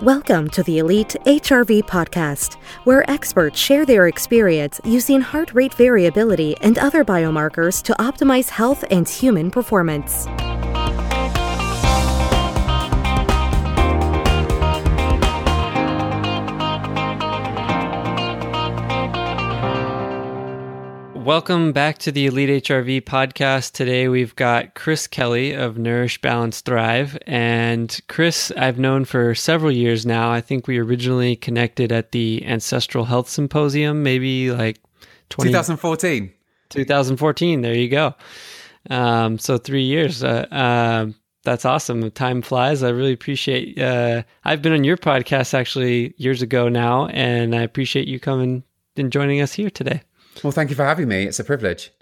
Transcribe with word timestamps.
Welcome 0.00 0.48
to 0.50 0.64
the 0.64 0.78
Elite 0.78 1.14
HRV 1.26 1.82
podcast, 1.82 2.54
where 2.84 3.08
experts 3.08 3.60
share 3.60 3.86
their 3.86 4.08
experience 4.08 4.80
using 4.82 5.20
heart 5.20 5.52
rate 5.54 5.74
variability 5.74 6.56
and 6.60 6.76
other 6.78 7.04
biomarkers 7.04 7.80
to 7.84 7.92
optimize 8.00 8.48
health 8.48 8.84
and 8.90 9.08
human 9.08 9.50
performance. 9.50 10.26
Welcome 21.22 21.70
back 21.70 21.98
to 21.98 22.10
the 22.10 22.26
Elite 22.26 22.64
HRV 22.64 23.02
podcast. 23.02 23.74
Today 23.74 24.08
we've 24.08 24.34
got 24.34 24.74
Chris 24.74 25.06
Kelly 25.06 25.52
of 25.52 25.78
Nourish 25.78 26.20
Balance 26.20 26.62
Thrive. 26.62 27.16
And 27.28 27.96
Chris, 28.08 28.50
I've 28.56 28.80
known 28.80 29.04
for 29.04 29.32
several 29.32 29.70
years 29.70 30.04
now. 30.04 30.32
I 30.32 30.40
think 30.40 30.66
we 30.66 30.78
originally 30.78 31.36
connected 31.36 31.92
at 31.92 32.10
the 32.10 32.44
Ancestral 32.44 33.04
Health 33.04 33.28
Symposium, 33.28 34.02
maybe 34.02 34.50
like 34.50 34.80
20, 35.28 35.50
2014. 35.50 36.32
2014. 36.70 37.60
There 37.60 37.72
you 37.72 37.88
go. 37.88 38.16
Um, 38.90 39.38
so 39.38 39.58
three 39.58 39.84
years. 39.84 40.24
Uh, 40.24 40.48
uh, 40.50 41.12
that's 41.44 41.64
awesome. 41.64 42.10
Time 42.10 42.42
flies. 42.42 42.82
I 42.82 42.88
really 42.88 43.12
appreciate. 43.12 43.80
Uh, 43.80 44.24
I've 44.42 44.60
been 44.60 44.72
on 44.72 44.82
your 44.82 44.96
podcast 44.96 45.54
actually 45.54 46.14
years 46.16 46.42
ago 46.42 46.68
now, 46.68 47.06
and 47.06 47.54
I 47.54 47.62
appreciate 47.62 48.08
you 48.08 48.18
coming 48.18 48.64
and 48.96 49.12
joining 49.12 49.40
us 49.40 49.52
here 49.52 49.70
today. 49.70 50.02
Well, 50.42 50.52
thank 50.52 50.70
you 50.70 50.76
for 50.76 50.84
having 50.84 51.08
me. 51.08 51.24
It's 51.24 51.40
a 51.40 51.44
privilege. 51.44 51.92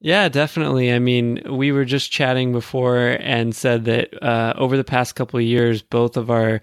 Yeah, 0.00 0.28
definitely. 0.28 0.92
I 0.92 0.98
mean, 0.98 1.40
we 1.48 1.72
were 1.72 1.86
just 1.86 2.12
chatting 2.12 2.52
before 2.52 3.16
and 3.20 3.56
said 3.56 3.86
that 3.86 4.22
uh, 4.22 4.52
over 4.58 4.76
the 4.76 4.84
past 4.84 5.14
couple 5.14 5.38
of 5.38 5.46
years, 5.46 5.80
both 5.80 6.18
of 6.18 6.30
our 6.30 6.60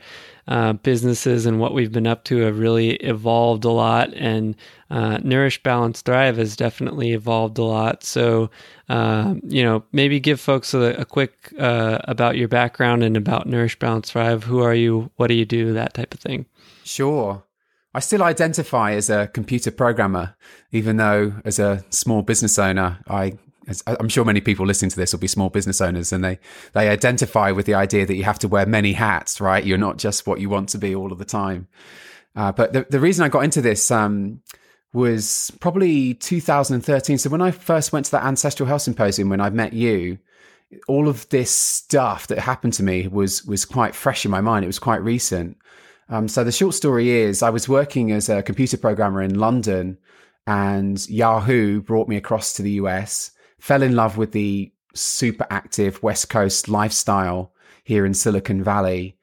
uh, 0.47 0.73
businesses 0.73 1.47
and 1.47 1.59
what 1.59 1.73
we've 1.73 1.91
been 1.91 2.05
up 2.05 2.23
to 2.25 2.37
have 2.41 2.59
really 2.59 2.91
evolved 2.97 3.65
a 3.65 3.71
lot. 3.71 4.13
And 4.13 4.55
uh, 4.91 5.17
Nourish, 5.23 5.63
Balance, 5.63 6.01
Thrive 6.01 6.37
has 6.37 6.55
definitely 6.55 7.13
evolved 7.13 7.57
a 7.57 7.63
lot. 7.63 8.03
So, 8.03 8.51
uh, 8.89 9.33
you 9.41 9.63
know, 9.63 9.85
maybe 9.91 10.19
give 10.19 10.39
folks 10.39 10.75
a, 10.75 10.93
a 10.99 11.05
quick 11.05 11.51
uh, 11.57 11.97
about 12.03 12.37
your 12.37 12.47
background 12.47 13.01
and 13.01 13.17
about 13.17 13.47
Nourish, 13.47 13.79
Balance, 13.79 14.11
Thrive. 14.11 14.43
Who 14.43 14.59
are 14.59 14.75
you? 14.75 15.09
What 15.15 15.27
do 15.27 15.33
you 15.33 15.45
do? 15.45 15.73
That 15.73 15.95
type 15.95 16.13
of 16.13 16.19
thing. 16.19 16.45
Sure. 16.83 17.43
I 17.93 17.99
still 17.99 18.23
identify 18.23 18.93
as 18.93 19.09
a 19.09 19.27
computer 19.27 19.71
programmer, 19.71 20.35
even 20.71 20.97
though 20.97 21.33
as 21.43 21.59
a 21.59 21.83
small 21.89 22.21
business 22.21 22.57
owner, 22.57 22.99
I 23.07 23.33
I'm 23.85 24.09
sure 24.09 24.25
many 24.25 24.41
people 24.41 24.65
listening 24.65 24.89
to 24.89 24.97
this 24.97 25.13
will 25.13 25.19
be 25.19 25.27
small 25.27 25.49
business 25.49 25.81
owners 25.81 26.11
and 26.11 26.23
they, 26.23 26.39
they 26.73 26.89
identify 26.89 27.51
with 27.51 27.67
the 27.67 27.75
idea 27.75 28.05
that 28.05 28.15
you 28.15 28.23
have 28.23 28.39
to 28.39 28.47
wear 28.47 28.65
many 28.65 28.93
hats, 28.93 29.39
right? 29.39 29.63
You're 29.63 29.77
not 29.77 29.97
just 29.97 30.25
what 30.25 30.39
you 30.39 30.49
want 30.49 30.69
to 30.69 30.79
be 30.79 30.95
all 30.95 31.11
of 31.11 31.19
the 31.19 31.25
time. 31.25 31.67
Uh, 32.35 32.51
but 32.51 32.73
the, 32.73 32.87
the 32.89 32.99
reason 32.99 33.23
I 33.23 33.29
got 33.29 33.43
into 33.43 33.61
this 33.61 33.91
um, 33.91 34.41
was 34.93 35.51
probably 35.59 36.15
2013. 36.15 37.19
So 37.19 37.29
when 37.29 37.41
I 37.41 37.51
first 37.51 37.93
went 37.93 38.05
to 38.07 38.11
that 38.13 38.23
Ancestral 38.23 38.67
Health 38.67 38.81
Symposium, 38.81 39.29
when 39.29 39.41
I 39.41 39.49
met 39.51 39.73
you, 39.73 40.17
all 40.87 41.07
of 41.07 41.27
this 41.29 41.51
stuff 41.51 42.27
that 42.27 42.39
happened 42.39 42.73
to 42.73 42.83
me 42.83 43.07
was 43.07 43.45
was 43.45 43.65
quite 43.65 43.93
fresh 43.93 44.23
in 44.23 44.31
my 44.31 44.39
mind. 44.39 44.63
It 44.63 44.67
was 44.67 44.79
quite 44.79 45.03
recent. 45.03 45.57
Um, 46.11 46.27
so 46.27 46.43
the 46.43 46.51
short 46.51 46.75
story 46.75 47.09
is 47.09 47.41
I 47.41 47.49
was 47.49 47.69
working 47.69 48.11
as 48.11 48.27
a 48.27 48.43
computer 48.43 48.75
programmer 48.75 49.21
in 49.21 49.39
London 49.39 49.97
and 50.45 51.09
Yahoo 51.09 51.81
brought 51.81 52.09
me 52.09 52.17
across 52.17 52.51
to 52.53 52.61
the 52.61 52.71
US, 52.71 53.31
fell 53.59 53.81
in 53.81 53.95
love 53.95 54.17
with 54.17 54.33
the 54.33 54.73
super 54.93 55.47
active 55.49 56.03
West 56.03 56.29
Coast 56.29 56.67
lifestyle 56.67 57.53
here 57.85 58.05
in 58.05 58.13
Silicon 58.13 58.61
Valley, 58.61 59.17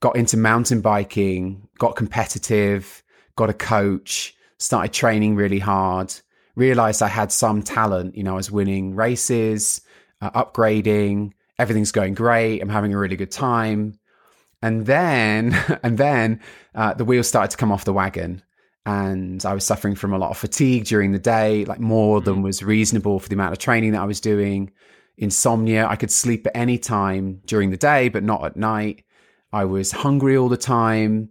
got 0.00 0.14
into 0.14 0.36
mountain 0.36 0.82
biking, 0.82 1.66
got 1.78 1.96
competitive, 1.96 3.02
got 3.36 3.48
a 3.48 3.54
coach, 3.54 4.34
started 4.58 4.92
training 4.92 5.36
really 5.36 5.58
hard, 5.58 6.12
realized 6.54 7.02
I 7.02 7.08
had 7.08 7.32
some 7.32 7.62
talent. 7.62 8.14
You 8.14 8.24
know, 8.24 8.34
I 8.34 8.36
was 8.36 8.50
winning 8.50 8.94
races, 8.94 9.80
uh, 10.20 10.30
upgrading, 10.32 11.32
everything's 11.58 11.92
going 11.92 12.12
great. 12.12 12.60
I'm 12.60 12.68
having 12.68 12.92
a 12.92 12.98
really 12.98 13.16
good 13.16 13.30
time. 13.30 13.98
And 14.62 14.86
then, 14.86 15.54
and 15.82 15.98
then 15.98 16.40
uh, 16.74 16.94
the 16.94 17.04
wheels 17.04 17.28
started 17.28 17.50
to 17.52 17.56
come 17.56 17.72
off 17.72 17.84
the 17.84 17.92
wagon. 17.92 18.42
And 18.84 19.44
I 19.44 19.52
was 19.52 19.64
suffering 19.64 19.96
from 19.96 20.12
a 20.12 20.18
lot 20.18 20.30
of 20.30 20.38
fatigue 20.38 20.84
during 20.84 21.10
the 21.10 21.18
day, 21.18 21.64
like 21.64 21.80
more 21.80 22.20
than 22.20 22.36
mm. 22.36 22.42
was 22.44 22.62
reasonable 22.62 23.18
for 23.18 23.28
the 23.28 23.34
amount 23.34 23.52
of 23.52 23.58
training 23.58 23.92
that 23.92 24.02
I 24.02 24.06
was 24.06 24.20
doing. 24.20 24.70
Insomnia. 25.18 25.86
I 25.86 25.96
could 25.96 26.10
sleep 26.10 26.46
at 26.46 26.56
any 26.56 26.78
time 26.78 27.40
during 27.46 27.70
the 27.70 27.76
day, 27.76 28.08
but 28.08 28.22
not 28.22 28.44
at 28.44 28.56
night. 28.56 29.04
I 29.52 29.64
was 29.64 29.90
hungry 29.90 30.36
all 30.36 30.48
the 30.48 30.56
time. 30.56 31.30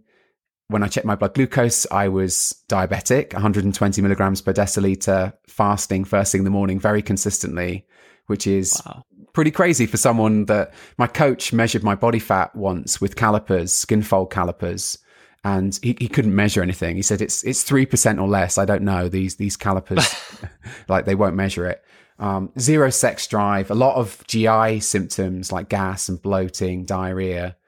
When 0.68 0.82
I 0.82 0.88
checked 0.88 1.06
my 1.06 1.14
blood 1.14 1.34
glucose, 1.34 1.86
I 1.92 2.08
was 2.08 2.62
diabetic, 2.68 3.32
120 3.32 4.02
milligrams 4.02 4.40
per 4.42 4.52
deciliter, 4.52 5.32
fasting 5.46 6.04
first 6.04 6.32
thing 6.32 6.40
in 6.40 6.44
the 6.44 6.50
morning 6.50 6.80
very 6.80 7.02
consistently, 7.02 7.86
which 8.26 8.48
is 8.48 8.82
wow 8.84 9.04
pretty 9.36 9.50
crazy 9.50 9.84
for 9.84 9.98
someone 9.98 10.46
that 10.46 10.72
my 10.96 11.06
coach 11.06 11.52
measured 11.52 11.84
my 11.84 11.94
body 11.94 12.18
fat 12.18 12.56
once 12.56 13.02
with 13.02 13.16
calipers, 13.16 13.70
skin 13.70 14.00
fold 14.00 14.32
calipers, 14.32 14.96
and 15.44 15.78
he, 15.82 15.94
he 16.00 16.08
couldn't 16.08 16.34
measure 16.34 16.62
anything. 16.62 16.96
He 16.96 17.02
said 17.02 17.20
it's 17.20 17.44
it's 17.44 17.62
three 17.62 17.84
percent 17.84 18.18
or 18.18 18.28
less. 18.28 18.56
I 18.56 18.64
don't 18.64 18.80
know 18.80 19.10
these 19.10 19.36
these 19.36 19.54
calipers, 19.54 20.08
like 20.88 21.04
they 21.04 21.14
won't 21.14 21.36
measure 21.36 21.68
it. 21.68 21.84
Um, 22.18 22.50
zero 22.58 22.88
sex 22.88 23.26
drive, 23.26 23.70
a 23.70 23.74
lot 23.74 23.96
of 23.96 24.26
GI 24.26 24.80
symptoms 24.80 25.52
like 25.52 25.68
gas 25.68 26.08
and 26.08 26.20
bloating, 26.20 26.86
diarrhea. 26.86 27.58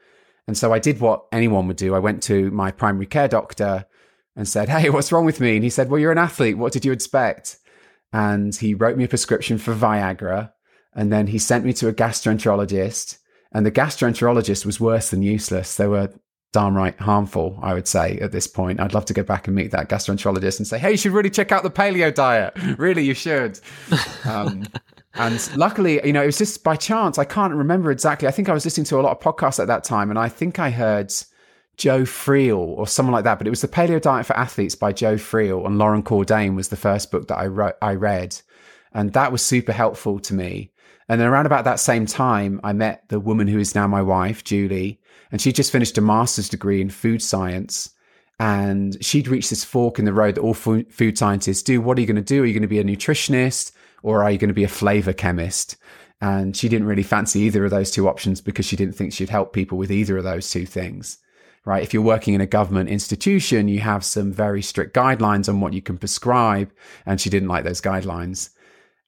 And 0.46 0.56
so 0.56 0.72
I 0.72 0.78
did 0.78 1.00
what 1.00 1.26
anyone 1.32 1.66
would 1.66 1.76
do. 1.76 1.94
I 1.94 1.98
went 1.98 2.22
to 2.24 2.50
my 2.50 2.70
primary 2.70 3.04
care 3.04 3.28
doctor 3.28 3.84
and 4.34 4.48
said, 4.48 4.70
Hey, 4.70 4.88
what's 4.94 5.12
wrong 5.12 5.26
with 5.26 5.38
me? 5.38 5.56
And 5.56 5.64
he 5.64 5.68
said, 5.68 5.90
Well, 5.90 6.00
you're 6.00 6.12
an 6.12 6.16
athlete. 6.16 6.56
What 6.56 6.72
did 6.72 6.86
you 6.86 6.92
expect? 6.92 7.58
And 8.10 8.56
he 8.56 8.72
wrote 8.72 8.96
me 8.96 9.04
a 9.04 9.08
prescription 9.08 9.58
for 9.58 9.74
Viagra. 9.74 10.52
And 10.94 11.12
then 11.12 11.28
he 11.28 11.38
sent 11.38 11.64
me 11.64 11.72
to 11.74 11.88
a 11.88 11.92
gastroenterologist, 11.92 13.18
and 13.52 13.64
the 13.64 13.70
gastroenterologist 13.70 14.66
was 14.66 14.80
worse 14.80 15.10
than 15.10 15.22
useless. 15.22 15.76
They 15.76 15.86
were 15.86 16.12
darn 16.52 16.74
right 16.74 16.98
harmful, 16.98 17.58
I 17.62 17.74
would 17.74 17.86
say, 17.86 18.18
at 18.18 18.32
this 18.32 18.46
point. 18.46 18.80
I'd 18.80 18.94
love 18.94 19.04
to 19.06 19.14
go 19.14 19.22
back 19.22 19.46
and 19.46 19.54
meet 19.54 19.70
that 19.72 19.88
gastroenterologist 19.88 20.58
and 20.58 20.66
say, 20.66 20.78
hey, 20.78 20.92
you 20.92 20.96
should 20.96 21.12
really 21.12 21.30
check 21.30 21.52
out 21.52 21.62
the 21.62 21.70
paleo 21.70 22.14
diet. 22.14 22.54
really, 22.78 23.04
you 23.04 23.14
should. 23.14 23.60
Um, 24.24 24.66
and 25.14 25.56
luckily, 25.56 26.00
you 26.04 26.12
know, 26.12 26.22
it 26.22 26.26
was 26.26 26.38
just 26.38 26.64
by 26.64 26.76
chance. 26.76 27.18
I 27.18 27.24
can't 27.24 27.54
remember 27.54 27.90
exactly. 27.90 28.28
I 28.28 28.30
think 28.30 28.48
I 28.48 28.54
was 28.54 28.64
listening 28.64 28.86
to 28.86 28.98
a 28.98 29.02
lot 29.02 29.16
of 29.16 29.20
podcasts 29.20 29.60
at 29.60 29.66
that 29.66 29.84
time, 29.84 30.10
and 30.10 30.18
I 30.18 30.28
think 30.28 30.58
I 30.58 30.70
heard 30.70 31.12
Joe 31.76 32.02
Friel 32.02 32.58
or 32.58 32.86
someone 32.86 33.12
like 33.12 33.24
that. 33.24 33.38
But 33.38 33.46
it 33.46 33.50
was 33.50 33.60
the 33.60 33.68
Paleo 33.68 34.00
Diet 34.00 34.26
for 34.26 34.36
Athletes 34.36 34.74
by 34.74 34.92
Joe 34.92 35.16
Friel, 35.16 35.66
and 35.66 35.78
Loren 35.78 36.02
Cordain 36.02 36.56
was 36.56 36.68
the 36.68 36.76
first 36.76 37.10
book 37.10 37.28
that 37.28 37.38
I 37.38 37.46
wrote, 37.46 37.76
I 37.82 37.94
read, 37.94 38.40
and 38.92 39.12
that 39.12 39.32
was 39.32 39.44
super 39.44 39.72
helpful 39.72 40.18
to 40.20 40.34
me. 40.34 40.72
And 41.08 41.20
then 41.20 41.28
around 41.28 41.46
about 41.46 41.64
that 41.64 41.80
same 41.80 42.06
time, 42.06 42.60
I 42.62 42.72
met 42.72 43.08
the 43.08 43.20
woman 43.20 43.48
who 43.48 43.58
is 43.58 43.74
now 43.74 43.86
my 43.86 44.02
wife, 44.02 44.44
Julie, 44.44 45.00
and 45.32 45.40
she 45.40 45.52
just 45.52 45.72
finished 45.72 45.96
a 45.98 46.02
master's 46.02 46.48
degree 46.48 46.80
in 46.80 46.90
food 46.90 47.22
science. 47.22 47.90
And 48.40 49.02
she'd 49.04 49.26
reached 49.26 49.50
this 49.50 49.64
fork 49.64 49.98
in 49.98 50.04
the 50.04 50.12
road 50.12 50.36
that 50.36 50.42
all 50.42 50.54
food 50.54 51.18
scientists 51.18 51.62
do. 51.62 51.80
What 51.80 51.98
are 51.98 52.00
you 52.00 52.06
going 52.06 52.16
to 52.16 52.22
do? 52.22 52.42
Are 52.42 52.46
you 52.46 52.52
going 52.52 52.62
to 52.62 52.68
be 52.68 52.78
a 52.78 52.84
nutritionist 52.84 53.72
or 54.02 54.22
are 54.22 54.30
you 54.30 54.38
going 54.38 54.48
to 54.48 54.54
be 54.54 54.64
a 54.64 54.68
flavor 54.68 55.12
chemist? 55.12 55.76
And 56.20 56.56
she 56.56 56.68
didn't 56.68 56.86
really 56.86 57.02
fancy 57.02 57.40
either 57.40 57.64
of 57.64 57.70
those 57.70 57.90
two 57.90 58.08
options 58.08 58.40
because 58.40 58.64
she 58.64 58.76
didn't 58.76 58.94
think 58.94 59.12
she'd 59.12 59.28
help 59.28 59.52
people 59.52 59.76
with 59.76 59.90
either 59.90 60.18
of 60.18 60.24
those 60.24 60.50
two 60.50 60.66
things. 60.66 61.18
Right. 61.64 61.82
If 61.82 61.92
you're 61.92 62.02
working 62.02 62.34
in 62.34 62.40
a 62.40 62.46
government 62.46 62.88
institution, 62.88 63.68
you 63.68 63.80
have 63.80 64.04
some 64.04 64.32
very 64.32 64.62
strict 64.62 64.94
guidelines 64.94 65.48
on 65.48 65.60
what 65.60 65.72
you 65.72 65.82
can 65.82 65.98
prescribe. 65.98 66.70
And 67.04 67.20
she 67.20 67.28
didn't 67.28 67.48
like 67.48 67.64
those 67.64 67.80
guidelines. 67.80 68.50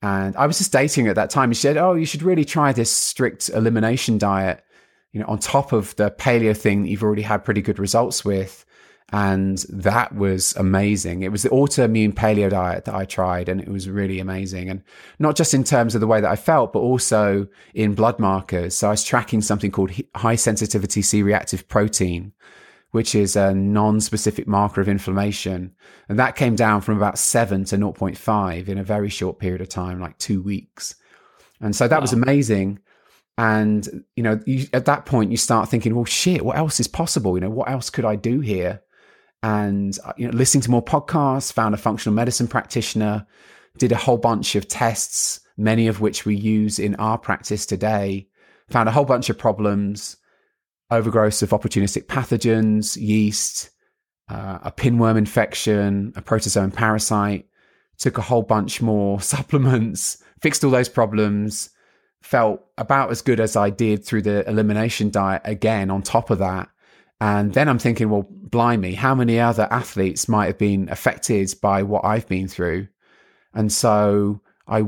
And 0.03 0.35
I 0.37 0.47
was 0.47 0.59
just 0.59 0.73
dating 0.73 1.09
at 1.09 1.17
that 1.17 1.31
time. 1.31 1.53
She 1.53 1.61
said, 1.61 1.77
Oh, 1.77 1.95
you 1.95 2.07
should 2.07 2.23
really 2.23 2.45
try 2.45 2.73
this 2.73 2.91
strict 2.91 3.51
elimination 3.51 4.19
diet, 4.19 4.65
you 5.13 5.21
know, 5.21 5.27
on 5.27 5.39
top 5.39 5.73
of 5.73 5.95
the 5.97 6.11
paleo 6.11 6.57
thing 6.57 6.83
that 6.83 6.89
you've 6.89 7.03
already 7.03 7.23
had 7.23 7.45
pretty 7.45 7.63
good 7.63 7.79
results 7.79 8.25
with. 8.25 8.65
And 9.13 9.59
that 9.69 10.15
was 10.15 10.55
amazing. 10.57 11.23
It 11.23 11.33
was 11.33 11.43
the 11.43 11.49
autoimmune 11.49 12.13
paleo 12.15 12.49
diet 12.49 12.85
that 12.85 12.95
I 12.95 13.05
tried, 13.05 13.49
and 13.49 13.61
it 13.61 13.69
was 13.69 13.89
really 13.91 14.21
amazing. 14.21 14.71
And 14.71 14.83
not 15.19 15.35
just 15.35 15.53
in 15.53 15.65
terms 15.65 15.97
of 15.97 16.01
the 16.01 16.07
way 16.07 16.21
that 16.21 16.31
I 16.31 16.37
felt, 16.37 16.73
but 16.73 16.79
also 16.79 17.49
in 17.75 17.95
blood 17.95 18.21
markers. 18.21 18.77
So 18.77 18.87
I 18.87 18.93
was 18.93 19.03
tracking 19.03 19.43
something 19.43 19.73
called 19.73 19.91
high 20.15 20.37
sensitivity 20.37 21.03
C 21.03 21.25
reactive 21.25 21.67
protein, 21.67 22.33
which 22.91 23.15
is 23.15 23.37
a 23.37 23.55
non-specific 23.55 24.47
marker 24.47 24.81
of 24.81 24.89
inflammation. 24.89 25.73
And 26.09 26.19
that 26.19 26.37
came 26.37 26.57
down 26.57 26.81
from 26.81 26.97
about 26.97 27.19
seven 27.19 27.65
to 27.67 27.77
0.5 27.77 28.69
in 28.69 28.79
a 28.79 28.85
very 28.85 29.09
short 29.09 29.39
period 29.39 29.61
of 29.61 29.69
time, 29.69 30.01
like 30.01 30.19
two 30.19 30.43
weeks. 30.43 30.97
And 31.61 31.75
so 31.75 31.87
that 31.87 31.97
wow. 31.97 32.03
was 32.03 32.13
amazing. 32.13 32.81
And, 33.39 34.05
you 34.17 34.23
know, 34.23 34.41
you, 34.45 34.67
at 34.73 34.87
that 34.87 35.07
point, 35.07 35.31
you 35.31 35.37
start 35.37 35.69
thinking, 35.69 35.95
well, 35.95 36.05
shit, 36.05 36.45
what 36.45 36.59
else 36.59 36.81
is 36.81 36.89
possible? 36.89 37.37
You 37.37 37.43
know, 37.43 37.51
what 37.51 37.71
else 37.71 37.91
could 37.91 38.05
I 38.05 38.17
do 38.17 38.41
here? 38.41 38.83
And, 39.43 39.97
uh, 40.05 40.13
you 40.17 40.27
know, 40.27 40.37
listening 40.37 40.63
to 40.63 40.71
more 40.71 40.85
podcasts, 40.85 41.53
found 41.53 41.75
a 41.75 41.79
functional 41.79 42.15
medicine 42.15 42.49
practitioner, 42.49 43.27
did 43.79 43.93
a 43.93 43.97
whole 43.97 44.19
bunch 44.19 44.57
of 44.57 44.69
tests, 44.69 45.41
many 45.57 45.87
of 45.87 46.01
which 46.01 46.27
we 46.27 46.35
use 46.35 46.79
in 46.79 46.97
our 46.97 47.17
practice 47.17 47.65
today, 47.65 48.29
found 48.69 48.89
a 48.89 48.93
whole 48.93 49.05
bunch 49.05 49.31
of 49.31 49.39
problems, 49.39 50.17
overgrowths 50.91 51.43
of 51.43 51.51
opportunistic 51.51 52.07
pathogens, 52.07 52.97
yeast, 53.01 53.71
uh, 54.29 54.59
a 54.63 54.73
pinworm 54.73 55.17
infection, 55.17 56.13
a 56.17 56.23
protozoan 56.23 56.73
parasite, 56.73 57.47
took 57.99 58.19
a 58.19 58.23
whole 58.23 58.43
bunch 58.43 58.81
more 58.81 59.21
supplements, 59.35 60.23
fixed 60.41 60.65
all 60.65 60.71
those 60.71 60.89
problems, 60.89 61.71
felt 62.23 62.65
about 62.77 63.11
as 63.11 63.23
good 63.23 63.41
as 63.41 63.57
I 63.57 63.71
did 63.71 64.05
through 64.05 64.23
the 64.23 64.49
elimination 64.49 65.11
diet 65.11 65.43
again 65.45 65.91
on 65.91 66.03
top 66.03 66.31
of 66.31 66.39
that. 66.39 66.69
And 67.21 67.53
then 67.53 67.69
I'm 67.69 67.79
thinking, 67.79 68.09
well, 68.09 68.27
blimey, 68.31 68.95
how 68.95 69.15
many 69.15 69.39
other 69.39 69.69
athletes 69.71 70.29
might 70.29 70.47
have 70.47 70.59
been 70.59 70.89
affected 70.89 71.55
by 71.61 71.83
what 71.83 72.05
I've 72.05 72.27
been 72.27 72.49
through? 72.49 72.89
And 73.53 73.71
so 73.71 74.41
I, 74.67 74.85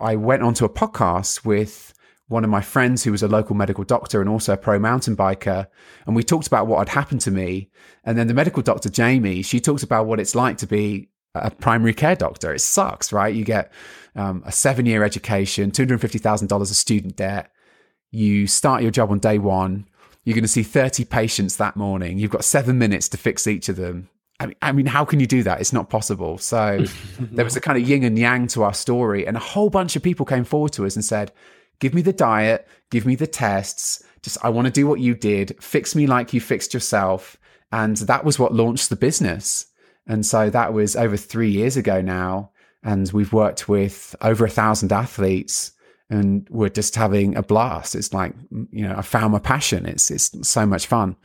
I 0.00 0.16
went 0.16 0.42
onto 0.42 0.64
a 0.64 0.68
podcast 0.68 1.44
with 1.44 1.94
one 2.28 2.44
of 2.44 2.50
my 2.50 2.60
friends 2.60 3.02
who 3.02 3.10
was 3.10 3.22
a 3.22 3.28
local 3.28 3.56
medical 3.56 3.84
doctor 3.84 4.20
and 4.20 4.28
also 4.28 4.52
a 4.52 4.56
pro 4.56 4.78
mountain 4.78 5.16
biker. 5.16 5.66
And 6.06 6.14
we 6.14 6.22
talked 6.22 6.46
about 6.46 6.66
what 6.66 6.78
had 6.78 6.90
happened 6.90 7.22
to 7.22 7.30
me. 7.30 7.70
And 8.04 8.16
then 8.16 8.26
the 8.26 8.34
medical 8.34 8.62
doctor, 8.62 8.90
Jamie, 8.90 9.42
she 9.42 9.60
talks 9.60 9.82
about 9.82 10.06
what 10.06 10.20
it's 10.20 10.34
like 10.34 10.58
to 10.58 10.66
be 10.66 11.08
a 11.34 11.50
primary 11.50 11.94
care 11.94 12.16
doctor. 12.16 12.52
It 12.52 12.60
sucks, 12.60 13.12
right? 13.12 13.34
You 13.34 13.44
get 13.44 13.72
um, 14.14 14.42
a 14.46 14.52
seven 14.52 14.84
year 14.84 15.04
education, 15.04 15.70
$250,000 15.70 16.60
of 16.60 16.68
student 16.68 17.16
debt. 17.16 17.50
You 18.10 18.46
start 18.46 18.82
your 18.82 18.90
job 18.90 19.10
on 19.10 19.18
day 19.18 19.38
one. 19.38 19.86
You're 20.24 20.34
going 20.34 20.44
to 20.44 20.48
see 20.48 20.62
30 20.62 21.06
patients 21.06 21.56
that 21.56 21.76
morning. 21.76 22.18
You've 22.18 22.30
got 22.30 22.44
seven 22.44 22.78
minutes 22.78 23.08
to 23.10 23.16
fix 23.16 23.46
each 23.46 23.70
of 23.70 23.76
them. 23.76 24.10
I 24.40 24.46
mean, 24.46 24.56
I 24.62 24.72
mean, 24.72 24.86
how 24.86 25.04
can 25.04 25.20
you 25.20 25.26
do 25.26 25.42
that? 25.44 25.60
It's 25.60 25.72
not 25.72 25.88
possible. 25.88 26.36
So 26.38 26.84
there 27.18 27.44
was 27.44 27.56
a 27.56 27.60
kind 27.60 27.80
of 27.80 27.88
yin 27.88 28.04
and 28.04 28.18
yang 28.18 28.46
to 28.48 28.62
our 28.62 28.74
story. 28.74 29.26
And 29.26 29.36
a 29.36 29.40
whole 29.40 29.70
bunch 29.70 29.96
of 29.96 30.02
people 30.02 30.26
came 30.26 30.44
forward 30.44 30.72
to 30.72 30.84
us 30.84 30.94
and 30.94 31.04
said, 31.04 31.32
give 31.80 31.94
me 31.94 32.02
the 32.02 32.12
diet, 32.12 32.66
give 32.90 33.06
me 33.06 33.14
the 33.14 33.26
tests. 33.26 34.02
Just, 34.22 34.38
I 34.42 34.48
want 34.48 34.66
to 34.66 34.72
do 34.72 34.86
what 34.86 35.00
you 35.00 35.14
did. 35.14 35.62
Fix 35.62 35.94
me 35.94 36.06
like 36.06 36.32
you 36.32 36.40
fixed 36.40 36.74
yourself. 36.74 37.36
And 37.70 37.96
that 37.98 38.24
was 38.24 38.38
what 38.38 38.54
launched 38.54 38.88
the 38.88 38.96
business. 38.96 39.66
And 40.06 40.24
so 40.24 40.50
that 40.50 40.72
was 40.72 40.96
over 40.96 41.16
three 41.16 41.50
years 41.50 41.76
ago 41.76 42.00
now. 42.00 42.50
And 42.82 43.10
we've 43.12 43.32
worked 43.32 43.68
with 43.68 44.16
over 44.20 44.44
a 44.44 44.50
thousand 44.50 44.92
athletes 44.92 45.72
and 46.10 46.48
we're 46.50 46.70
just 46.70 46.94
having 46.94 47.36
a 47.36 47.42
blast. 47.42 47.94
It's 47.94 48.14
like, 48.14 48.34
you 48.70 48.88
know, 48.88 48.94
I 48.96 49.02
found 49.02 49.32
my 49.32 49.38
passion. 49.38 49.84
It's, 49.84 50.10
it's 50.10 50.48
so 50.48 50.64
much 50.64 50.86
fun. 50.86 51.16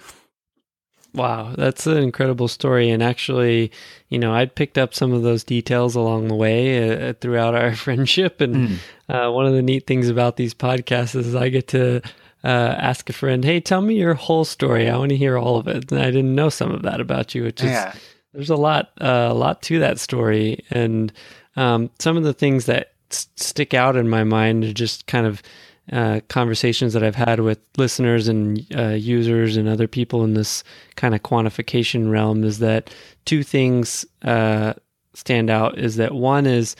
Wow, 1.15 1.53
that's 1.55 1.85
an 1.85 1.97
incredible 1.97 2.47
story. 2.47 2.89
And 2.89 3.03
actually, 3.03 3.71
you 4.09 4.17
know, 4.17 4.33
I'd 4.33 4.55
picked 4.55 4.79
up 4.79 4.95
some 4.95 5.13
of 5.13 5.21
those 5.21 5.43
details 5.43 5.95
along 5.95 6.27
the 6.27 6.35
way 6.35 7.09
uh, 7.09 7.13
throughout 7.13 7.53
our 7.53 7.75
friendship. 7.75 8.41
And 8.41 8.55
mm. 8.55 8.77
uh, 9.09 9.31
one 9.31 9.45
of 9.45 9.53
the 9.53 9.61
neat 9.61 9.85
things 9.85 10.09
about 10.09 10.37
these 10.37 10.53
podcasts 10.53 11.15
is 11.15 11.35
I 11.35 11.49
get 11.49 11.67
to 11.69 12.01
uh, 12.43 12.47
ask 12.77 13.09
a 13.09 13.13
friend, 13.13 13.45
"Hey, 13.45 13.59
tell 13.59 13.81
me 13.81 13.95
your 13.95 14.15
whole 14.15 14.43
story. 14.43 14.89
I 14.89 14.97
want 14.97 15.09
to 15.09 15.17
hear 15.17 15.37
all 15.37 15.57
of 15.57 15.67
it." 15.67 15.91
And 15.91 16.01
I 16.01 16.05
didn't 16.05 16.35
know 16.35 16.49
some 16.49 16.71
of 16.71 16.81
that 16.81 16.99
about 16.99 17.35
you, 17.35 17.43
which 17.43 17.61
is 17.61 17.71
yeah. 17.71 17.93
there's 18.33 18.49
a 18.49 18.55
lot, 18.55 18.91
uh, 18.99 19.27
a 19.29 19.33
lot 19.33 19.61
to 19.63 19.79
that 19.79 19.99
story. 19.99 20.65
And 20.71 21.13
um, 21.55 21.91
some 21.99 22.17
of 22.17 22.23
the 22.23 22.33
things 22.33 22.65
that 22.65 22.93
s- 23.11 23.27
stick 23.35 23.73
out 23.73 23.95
in 23.95 24.09
my 24.09 24.23
mind 24.23 24.63
are 24.63 24.73
just 24.73 25.05
kind 25.05 25.27
of 25.27 25.43
uh, 25.91 26.21
conversations 26.29 26.93
that 26.93 27.03
I've 27.03 27.15
had 27.15 27.41
with 27.41 27.59
listeners 27.77 28.27
and 28.27 28.65
uh, 28.75 28.89
users 28.89 29.57
and 29.57 29.67
other 29.67 29.87
people 29.87 30.23
in 30.23 30.33
this 30.33 30.63
kind 30.95 31.13
of 31.13 31.23
quantification 31.23 32.09
realm 32.09 32.43
is 32.43 32.59
that 32.59 32.93
two 33.25 33.43
things 33.43 34.05
uh, 34.21 34.73
stand 35.13 35.49
out. 35.49 35.77
Is 35.77 35.97
that 35.97 36.13
one 36.13 36.45
is 36.45 36.75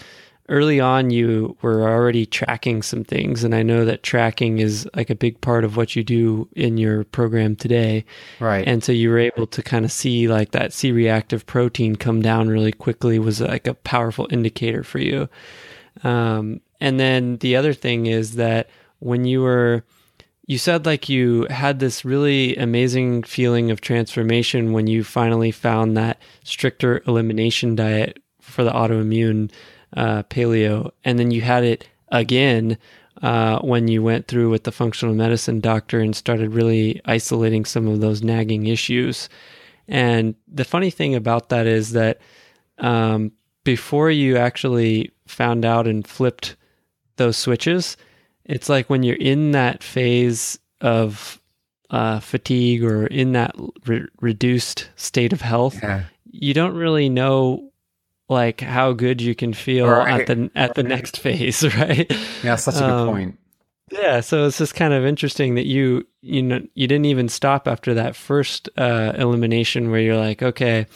early 0.50 0.80
on 0.80 1.10
you 1.10 1.58
were 1.62 1.82
already 1.82 2.26
tracking 2.26 2.82
some 2.82 3.04
things, 3.04 3.44
and 3.44 3.54
I 3.54 3.62
know 3.62 3.84
that 3.84 4.04
tracking 4.04 4.60
is 4.60 4.88
like 4.96 5.10
a 5.10 5.16
big 5.16 5.42
part 5.42 5.66
of 5.66 5.76
what 5.76 5.98
you 5.98 6.04
do 6.04 6.48
in 6.54 6.78
your 6.78 7.04
program 7.04 7.58
today. 7.58 8.06
Right. 8.40 8.66
And 8.66 8.84
so 8.84 8.94
you 8.94 9.10
were 9.10 9.20
able 9.20 9.48
to 9.48 9.62
kind 9.62 9.84
of 9.84 9.92
see 9.92 10.30
like 10.30 10.52
that 10.52 10.72
C-reactive 10.72 11.46
protein 11.46 11.98
come 11.98 12.22
down 12.22 12.48
really 12.48 12.72
quickly 12.72 13.20
was 13.20 13.42
like 13.42 13.68
a 13.68 13.74
powerful 13.74 14.28
indicator 14.32 14.84
for 14.84 15.00
you. 15.00 15.28
Um, 16.04 16.62
and 16.80 17.00
then 17.00 17.38
the 17.38 17.56
other 17.56 17.74
thing 17.74 18.06
is 18.08 18.36
that 18.36 18.70
when 19.04 19.26
you 19.26 19.42
were 19.42 19.84
you 20.46 20.58
said 20.58 20.86
like 20.86 21.08
you 21.08 21.48
had 21.50 21.80
this 21.80 22.04
really 22.04 22.56
amazing 22.58 23.24
feeling 23.24 23.72
of 23.72 23.80
transformation 23.80 24.74
when 24.74 24.88
you 24.88 25.04
finally 25.04 25.52
found 25.52 25.96
that 25.96 26.22
stricter 26.44 27.02
elimination 27.08 27.76
diet 27.76 28.20
for 28.42 28.64
the 28.64 28.72
autoimmune 28.72 29.50
uh, 29.96 30.24
paleo, 30.24 30.92
and 31.06 31.18
then 31.18 31.32
you 31.32 31.42
had 31.42 31.64
it 31.64 31.88
again 32.10 32.78
uh, 33.22 33.60
when 33.60 33.88
you 33.88 34.04
went 34.04 34.28
through 34.28 34.50
with 34.50 34.64
the 34.64 34.72
functional 34.72 35.16
medicine 35.16 35.62
doctor 35.62 36.00
and 36.00 36.16
started 36.16 36.54
really 36.54 37.00
isolating 37.06 37.64
some 37.64 37.88
of 37.88 38.02
those 38.02 38.22
nagging 38.22 38.68
issues. 38.68 39.30
And 39.88 40.36
the 40.48 40.66
funny 40.66 40.90
thing 40.90 41.16
about 41.16 41.50
that 41.50 41.68
is 41.68 41.92
that 41.92 42.20
um, 42.80 43.32
before 43.64 44.12
you 44.12 44.36
actually 44.36 45.12
found 45.26 45.64
out 45.64 45.88
and 45.88 46.06
flipped 46.06 46.58
those 47.16 47.38
switches, 47.38 47.96
it's 48.46 48.70
like 48.70 48.90
when 48.90 49.04
you're 49.04 49.16
in 49.16 49.52
that 49.52 49.84
phase 49.84 50.60
of 50.82 51.40
uh, 51.90 52.20
fatigue 52.20 52.84
or 52.84 53.08
in 53.08 53.34
that 53.34 53.56
re- 53.86 54.08
reduced 54.20 54.90
state 54.96 55.34
of 55.34 55.42
health, 55.42 55.82
yeah. 55.82 56.04
you 56.26 56.54
don't 56.54 56.76
really 56.76 57.10
know 57.10 57.72
like 58.30 58.62
how 58.62 58.94
good 58.94 59.22
you 59.22 59.36
can 59.36 59.54
feel 59.54 59.88
right. 59.88 60.22
at 60.22 60.28
the 60.28 60.52
at 60.56 60.76
the 60.76 60.84
next 60.84 61.20
phase, 61.20 61.64
right? 61.78 62.12
Yeah, 62.44 62.56
such 62.56 62.76
a 62.76 62.80
good 62.80 62.90
um, 62.90 63.08
point. 63.08 63.40
Yeah, 63.92 64.22
so 64.22 64.48
it's 64.48 64.58
just 64.58 64.76
kind 64.76 64.94
of 64.94 65.06
interesting 65.06 65.56
that 65.56 65.68
you 65.68 66.08
you 66.22 66.42
know 66.42 66.62
you 66.74 66.88
didn't 66.88 67.06
even 67.06 67.30
stop 67.30 67.68
after 67.68 67.94
that 67.94 68.16
first 68.16 68.70
uh, 68.78 69.14
elimination 69.18 69.92
where 69.92 70.00
you're 70.00 70.18
like, 70.18 70.42
okay, 70.42 70.88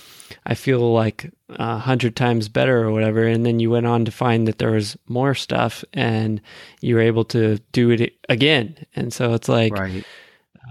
I 0.46 0.56
feel 0.56 0.94
like 0.94 1.32
a 1.50 1.78
hundred 1.78 2.16
times 2.16 2.50
better 2.50 2.84
or 2.84 2.92
whatever, 2.92 3.26
and 3.26 3.46
then 3.46 3.60
you 3.60 3.70
went 3.70 3.86
on 3.86 4.06
to 4.06 4.12
find 4.12 4.48
that 4.48 4.58
there 4.60 4.72
was 4.72 4.98
more 5.08 5.36
stuff, 5.36 5.84
and 5.94 6.42
you 6.82 6.96
were 6.96 7.02
able 7.02 7.26
to 7.26 7.60
do 7.72 7.90
it 7.92 8.14
again, 8.30 8.86
and 8.96 9.14
so 9.14 9.34
it's 9.34 9.50
like. 9.50 9.74
Right. 9.74 10.06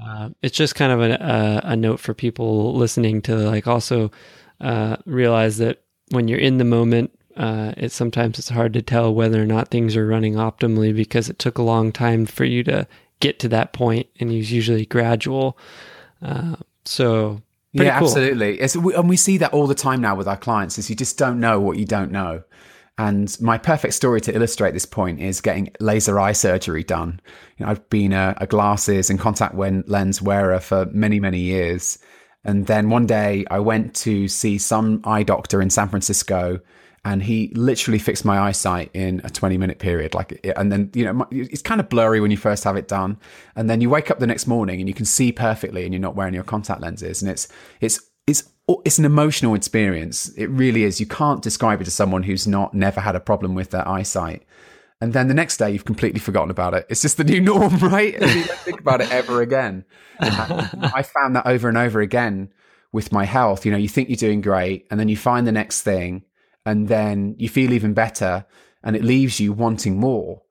Uh, 0.07 0.29
it's 0.43 0.59
just 0.59 0.75
kind 0.75 0.93
of 0.93 1.01
a, 1.01 1.15
a, 1.15 1.71
a, 1.71 1.77
note 1.77 1.99
for 1.99 2.13
people 2.13 2.75
listening 2.75 3.23
to 3.23 3.35
like 3.35 3.67
also 3.67 4.11
uh, 4.61 4.99
realize 5.07 5.57
that 5.57 5.83
when 6.11 6.29
you're 6.29 6.39
in 6.39 6.59
the 6.59 6.65
moment, 6.65 7.11
uh, 7.37 7.73
it 7.77 7.93
sometimes 7.93 8.39
it's 8.39 8.49
hard 8.49 8.73
to 8.73 8.83
tell 8.83 9.15
whether 9.15 9.43
or 9.43 9.47
not 9.47 9.69
things 9.69 9.97
are 9.97 10.07
running 10.07 10.35
optimally 10.35 10.95
because 10.95 11.29
it 11.29 11.39
took 11.39 11.59
a 11.59 11.63
long 11.63 11.93
time 11.93 12.27
for 12.27 12.45
you 12.45 12.63
to 12.65 12.87
get 13.21 13.39
to 13.41 13.49
that 13.49 13.73
point, 13.73 14.07
and 14.21 14.33
it's 14.33 14.51
usually 14.51 14.87
gradual. 14.87 15.59
Uh, 16.23 16.57
so 17.77 17.85
yeah, 17.85 17.99
cool. 17.99 18.09
absolutely. 18.09 18.61
It's, 18.61 18.75
and 18.75 19.09
we 19.09 19.17
see 19.17 19.39
that 19.39 19.53
all 19.53 19.67
the 19.67 19.75
time 19.75 20.01
now 20.01 20.15
with 20.15 20.29
our 20.29 20.37
clients 20.37 20.79
is 20.79 20.89
you 20.89 20.97
just 20.97 21.19
don't 21.19 21.41
know 21.41 21.61
what 21.61 21.79
you 21.79 21.85
don't 21.85 22.11
know. 22.11 22.43
And 22.99 23.37
my 23.41 23.59
perfect 23.59 23.93
story 23.93 24.23
to 24.23 24.35
illustrate 24.35 24.73
this 24.73 24.87
point 24.87 25.21
is 25.21 25.43
getting 25.43 25.71
laser 25.81 26.19
eye 26.19 26.33
surgery 26.33 26.83
done. 26.83 27.21
You 27.59 27.67
know, 27.67 27.73
I've 27.73 27.89
been 27.91 28.13
a, 28.15 28.35
a 28.39 28.47
glasses 28.47 29.11
and 29.11 29.21
contact 29.21 29.55
lens 29.55 30.23
wearer 30.23 30.61
for 30.61 30.87
many, 30.87 31.21
many 31.21 31.41
years. 31.41 31.99
And 32.45 32.67
then 32.67 32.89
one 32.89 33.07
day 33.07 33.45
I 33.51 33.59
went 33.59 33.95
to 33.97 34.29
see 34.29 34.57
some 34.57 35.03
eye 35.05 35.25
doctor 35.25 35.61
in 35.61 35.69
San 35.69 35.89
Francisco 35.89 36.61
and 37.07 37.23
he 37.23 37.53
literally 37.55 38.01
fixed 38.01 38.25
my 38.25 38.39
eyesight 38.41 38.91
in 38.93 39.21
a 39.23 39.31
20 39.31 39.57
minute 39.57 39.79
period 39.79 40.13
like 40.13 40.45
and 40.57 40.73
then 40.73 40.91
you 40.93 41.05
know 41.05 41.25
it's 41.31 41.63
kind 41.63 41.81
of 41.81 41.89
blurry 41.89 42.21
when 42.21 42.33
you 42.33 42.37
first 42.37 42.65
have 42.65 42.77
it 42.77 42.89
done 42.89 43.17
and 43.55 43.71
then 43.71 43.81
you 43.81 43.89
wake 43.89 44.11
up 44.11 44.19
the 44.19 44.27
next 44.27 44.49
morning 44.49 44.81
and 44.81 44.89
you 44.89 44.95
can 44.95 45.05
see 45.05 45.31
perfectly 45.31 45.85
and 45.85 45.95
you're 45.95 46.01
not 46.01 46.17
wearing 46.17 46.35
your 46.35 46.43
contact 46.43 46.83
lenses 46.83 47.23
and 47.23 47.31
it's 47.31 47.47
it's 47.81 48.01
it's 48.27 48.43
it's 48.85 48.99
an 48.99 49.05
emotional 49.05 49.55
experience. 49.55 50.29
It 50.31 50.51
really 50.51 50.83
is. 50.83 50.99
You 50.99 51.07
can't 51.07 51.41
describe 51.41 51.81
it 51.81 51.85
to 51.85 51.91
someone 51.93 52.25
who's 52.25 52.49
not 52.49 52.75
never 52.75 53.01
had 53.01 53.15
a 53.15 53.21
problem 53.21 53.55
with 53.55 53.71
their 53.71 53.87
eyesight. 53.87 54.43
And 55.01 55.13
then 55.13 55.29
the 55.29 55.35
next 55.35 55.59
day 55.59 55.71
you've 55.71 55.85
completely 55.85 56.19
forgotten 56.19 56.51
about 56.51 56.75
it. 56.75 56.85
It's 56.89 57.03
just 57.03 57.17
the 57.17 57.23
new 57.23 57.41
norm 57.53 57.77
right? 57.77 58.15
You 58.15 58.45
don't 58.45 58.59
think 58.59 58.81
about 58.81 59.01
it 59.01 59.13
ever 59.13 59.41
again. 59.41 59.85
I 60.19 61.05
found 61.05 61.37
that 61.37 61.47
over 61.47 61.69
and 61.69 61.79
over 61.79 62.01
again 62.01 62.53
with 62.91 63.13
my 63.13 63.25
health. 63.25 63.65
You 63.65 63.71
know 63.71 63.79
you 63.79 63.89
think 63.89 64.09
you're 64.09 64.17
doing 64.17 64.41
great 64.41 64.89
and 64.91 64.99
then 64.99 65.09
you 65.09 65.17
find 65.17 65.47
the 65.47 65.53
next 65.53 65.83
thing 65.83 66.25
and 66.67 66.89
then 66.89 67.37
you 67.39 67.49
feel 67.49 67.73
even 67.73 67.95
better 67.95 68.45
and 68.83 68.97
it 68.97 69.05
leaves 69.05 69.41
you 69.41 69.53
wanting 69.53 69.99
more. 69.99 70.43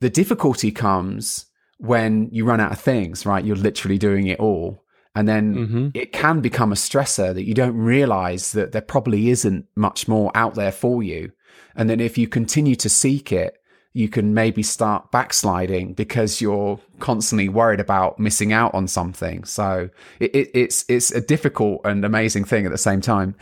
The 0.00 0.10
difficulty 0.10 0.70
comes 0.70 1.46
when 1.78 2.28
you 2.30 2.44
run 2.44 2.60
out 2.60 2.72
of 2.72 2.80
things, 2.80 3.26
right? 3.26 3.44
You're 3.44 3.56
literally 3.56 3.98
doing 3.98 4.26
it 4.26 4.38
all. 4.38 4.84
And 5.14 5.26
then 5.26 5.54
mm-hmm. 5.54 5.88
it 5.94 6.12
can 6.12 6.42
become 6.42 6.72
a 6.72 6.76
stressor 6.76 7.34
that 7.34 7.44
you 7.44 7.54
don't 7.54 7.76
realize 7.76 8.52
that 8.52 8.72
there 8.72 8.82
probably 8.82 9.30
isn't 9.30 9.66
much 9.74 10.06
more 10.06 10.30
out 10.34 10.54
there 10.54 10.72
for 10.72 11.02
you. 11.02 11.32
And 11.74 11.88
then 11.88 12.00
if 12.00 12.18
you 12.18 12.28
continue 12.28 12.76
to 12.76 12.90
seek 12.90 13.32
it, 13.32 13.56
you 13.94 14.10
can 14.10 14.34
maybe 14.34 14.62
start 14.62 15.10
backsliding 15.10 15.94
because 15.94 16.42
you're 16.42 16.78
constantly 16.98 17.48
worried 17.48 17.80
about 17.80 18.18
missing 18.18 18.52
out 18.52 18.74
on 18.74 18.86
something. 18.86 19.42
So 19.44 19.88
it, 20.20 20.34
it, 20.34 20.50
it's 20.52 20.84
it's 20.86 21.10
a 21.10 21.20
difficult 21.22 21.80
and 21.84 22.04
amazing 22.04 22.44
thing 22.44 22.66
at 22.66 22.72
the 22.72 22.78
same 22.78 23.00
time. 23.00 23.34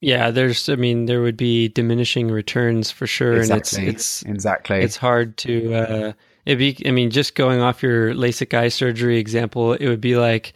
Yeah, 0.00 0.30
there's. 0.30 0.68
I 0.68 0.76
mean, 0.76 1.06
there 1.06 1.22
would 1.22 1.36
be 1.36 1.68
diminishing 1.68 2.30
returns 2.30 2.90
for 2.90 3.06
sure, 3.06 3.36
exactly. 3.36 3.86
and 3.86 3.88
it's 3.88 4.22
it's 4.22 4.30
exactly 4.30 4.80
it's 4.82 4.96
hard 4.96 5.36
to. 5.38 5.74
Uh, 5.74 6.12
it'd 6.44 6.58
be, 6.58 6.86
I 6.86 6.90
mean, 6.90 7.10
just 7.10 7.34
going 7.34 7.60
off 7.60 7.82
your 7.82 8.14
LASIK 8.14 8.54
eye 8.54 8.68
surgery 8.68 9.18
example, 9.18 9.72
it 9.72 9.88
would 9.88 10.00
be 10.00 10.16
like 10.16 10.52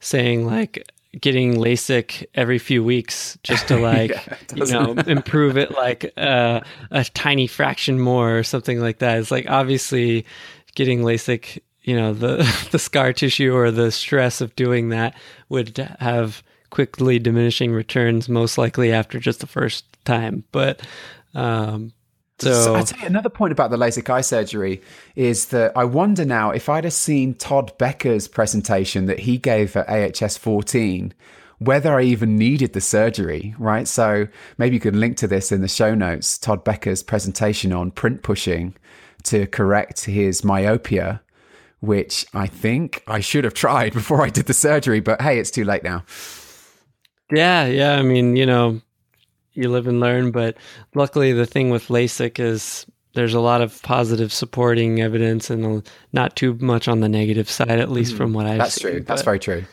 saying 0.00 0.46
like 0.46 0.86
getting 1.20 1.54
LASIK 1.54 2.26
every 2.34 2.58
few 2.58 2.82
weeks 2.82 3.38
just 3.42 3.68
to 3.68 3.76
like 3.80 4.10
yeah, 4.10 4.36
you 4.54 4.72
know 4.72 4.92
improve 5.06 5.56
it 5.56 5.72
like 5.72 6.12
uh, 6.16 6.60
a 6.90 7.04
tiny 7.04 7.46
fraction 7.46 7.98
more 7.98 8.38
or 8.38 8.42
something 8.42 8.80
like 8.80 8.98
that. 8.98 9.18
It's 9.18 9.30
like 9.30 9.48
obviously 9.48 10.24
getting 10.74 11.00
LASIK, 11.00 11.60
you 11.82 11.96
know, 11.96 12.14
the 12.14 12.36
the 12.70 12.78
scar 12.78 13.12
tissue 13.12 13.54
or 13.54 13.70
the 13.70 13.90
stress 13.90 14.40
of 14.40 14.54
doing 14.56 14.90
that 14.90 15.14
would 15.48 15.76
have 16.00 16.42
quickly 16.74 17.20
diminishing 17.20 17.70
returns 17.70 18.28
most 18.28 18.58
likely 18.58 18.92
after 18.92 19.20
just 19.20 19.38
the 19.38 19.46
first 19.46 19.84
time. 20.04 20.42
But 20.50 20.82
um, 21.32 21.92
so, 22.40 22.52
so 22.52 22.74
I 22.74 22.82
tell 22.82 22.98
you 22.98 23.06
another 23.06 23.28
point 23.28 23.52
about 23.52 23.70
the 23.70 23.76
LASIK 23.76 24.10
eye 24.10 24.22
surgery 24.22 24.82
is 25.14 25.46
that 25.46 25.70
I 25.76 25.84
wonder 25.84 26.24
now 26.24 26.50
if 26.50 26.68
I'd 26.68 26.82
have 26.82 26.92
seen 26.92 27.34
Todd 27.34 27.78
Becker's 27.78 28.26
presentation 28.26 29.06
that 29.06 29.20
he 29.20 29.38
gave 29.38 29.76
at 29.76 29.88
AHS 29.88 30.36
14, 30.36 31.14
whether 31.58 31.96
I 31.96 32.02
even 32.02 32.36
needed 32.36 32.72
the 32.72 32.80
surgery, 32.80 33.54
right? 33.56 33.86
So 33.86 34.26
maybe 34.58 34.74
you 34.74 34.80
could 34.80 34.96
link 34.96 35.16
to 35.18 35.28
this 35.28 35.52
in 35.52 35.60
the 35.60 35.68
show 35.68 35.94
notes. 35.94 36.36
Todd 36.38 36.64
Becker's 36.64 37.04
presentation 37.04 37.72
on 37.72 37.92
print 37.92 38.24
pushing 38.24 38.74
to 39.22 39.46
correct 39.46 40.06
his 40.06 40.42
myopia, 40.42 41.22
which 41.78 42.26
I 42.34 42.48
think 42.48 43.04
I 43.06 43.20
should 43.20 43.44
have 43.44 43.54
tried 43.54 43.92
before 44.00 44.22
I 44.22 44.28
did 44.28 44.46
the 44.46 44.54
surgery, 44.54 44.98
but 44.98 45.22
hey, 45.22 45.38
it's 45.38 45.52
too 45.52 45.64
late 45.64 45.84
now. 45.84 46.02
Yeah, 47.32 47.66
yeah. 47.66 47.96
I 47.96 48.02
mean, 48.02 48.36
you 48.36 48.46
know, 48.46 48.80
you 49.54 49.68
live 49.70 49.86
and 49.86 50.00
learn. 50.00 50.30
But 50.30 50.56
luckily, 50.94 51.32
the 51.32 51.46
thing 51.46 51.70
with 51.70 51.88
LASIK 51.88 52.38
is 52.38 52.86
there's 53.14 53.34
a 53.34 53.40
lot 53.40 53.62
of 53.62 53.80
positive 53.82 54.32
supporting 54.32 55.00
evidence 55.00 55.50
and 55.50 55.88
not 56.12 56.36
too 56.36 56.54
much 56.60 56.88
on 56.88 57.00
the 57.00 57.08
negative 57.08 57.48
side, 57.50 57.70
at 57.70 57.90
least 57.90 58.14
mm, 58.14 58.16
from 58.16 58.32
what 58.32 58.46
I've 58.46 58.58
That's 58.58 58.74
seen. 58.74 58.90
true. 58.90 59.00
That's 59.00 59.22
very 59.22 59.38
true. 59.38 59.64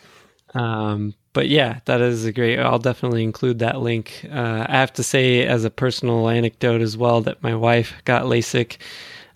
Um, 0.54 1.14
but 1.32 1.48
yeah, 1.48 1.80
that 1.86 2.00
is 2.00 2.24
a 2.24 2.32
great. 2.32 2.58
I'll 2.58 2.78
definitely 2.78 3.24
include 3.24 3.58
that 3.60 3.80
link. 3.80 4.26
Uh, 4.30 4.66
I 4.68 4.72
have 4.72 4.92
to 4.94 5.02
say, 5.02 5.46
as 5.46 5.64
a 5.64 5.70
personal 5.70 6.28
anecdote 6.28 6.82
as 6.82 6.96
well, 6.96 7.20
that 7.22 7.42
my 7.42 7.54
wife 7.54 7.94
got 8.04 8.24
LASIK. 8.24 8.76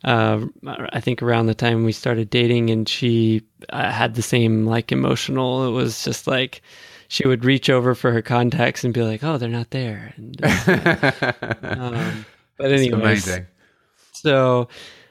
Uh, 0.04 0.46
I 0.66 1.00
think 1.00 1.22
around 1.22 1.46
the 1.46 1.54
time 1.54 1.84
we 1.84 1.92
started 1.92 2.30
dating, 2.30 2.70
and 2.70 2.88
she 2.88 3.42
uh, 3.70 3.90
had 3.90 4.14
the 4.14 4.22
same 4.22 4.66
like 4.66 4.92
emotional. 4.92 5.66
It 5.66 5.72
was 5.72 6.04
just 6.04 6.26
like 6.26 6.60
she 7.08 7.26
would 7.26 7.44
reach 7.44 7.70
over 7.70 7.94
for 7.94 8.12
her 8.12 8.22
contacts 8.22 8.84
and 8.84 8.92
be 8.92 9.02
like, 9.02 9.22
"Oh, 9.22 9.38
they're 9.38 9.48
not 9.48 9.70
there." 9.70 10.12
And, 10.16 10.36
um, 10.44 12.26
but 12.56 12.72
anyways, 12.72 12.92
amazing. 12.92 13.46
So, 14.12 14.68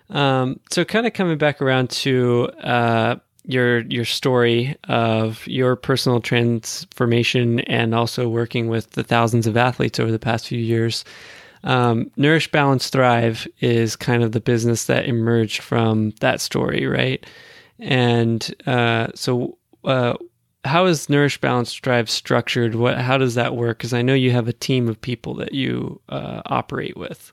um, 0.10 0.60
so 0.72 0.86
kind 0.86 1.08
of 1.08 1.14
coming 1.14 1.38
back 1.38 1.62
around 1.62 1.90
to 1.92 2.50
uh, 2.64 3.16
your 3.44 3.82
your 3.82 4.06
story 4.06 4.76
of 4.86 5.46
your 5.48 5.76
personal 5.76 6.20
transformation 6.20 7.60
and 7.62 7.94
also 7.94 8.28
working 8.28 8.68
with 8.68 8.92
the 8.92 9.04
thousands 9.04 9.48
of 9.48 9.58
athletes 9.58 10.00
over 10.00 10.12
the 10.12 10.20
past 10.20 10.48
few 10.48 10.60
years. 10.60 11.04
Um, 11.64 12.12
Nourish, 12.16 12.52
Balance, 12.52 12.90
Thrive 12.90 13.48
is 13.60 13.96
kind 13.96 14.24
of 14.24 14.34
the 14.34 14.40
business 14.40 14.86
that 14.86 15.06
emerged 15.06 15.62
from 15.62 16.12
that 16.20 16.40
story, 16.40 16.86
right? 16.86 17.26
And 17.80 18.54
uh, 18.68 19.08
so, 19.16 19.58
uh, 19.84 20.14
how 20.66 20.86
is 20.86 21.10
Nourish 21.10 21.40
Balance 21.40 21.74
Thrive 21.74 22.10
structured? 22.10 22.76
What 22.76 22.98
how 22.98 23.18
does 23.18 23.36
that 23.36 23.56
work? 23.56 23.78
Because 23.78 23.94
I 23.94 24.02
know 24.02 24.14
you 24.14 24.32
have 24.32 24.48
a 24.48 24.54
team 24.54 24.88
of 24.88 25.00
people 25.00 25.36
that 25.36 25.54
you 25.54 26.02
uh, 26.10 26.42
operate 26.46 26.98
with. 26.98 27.32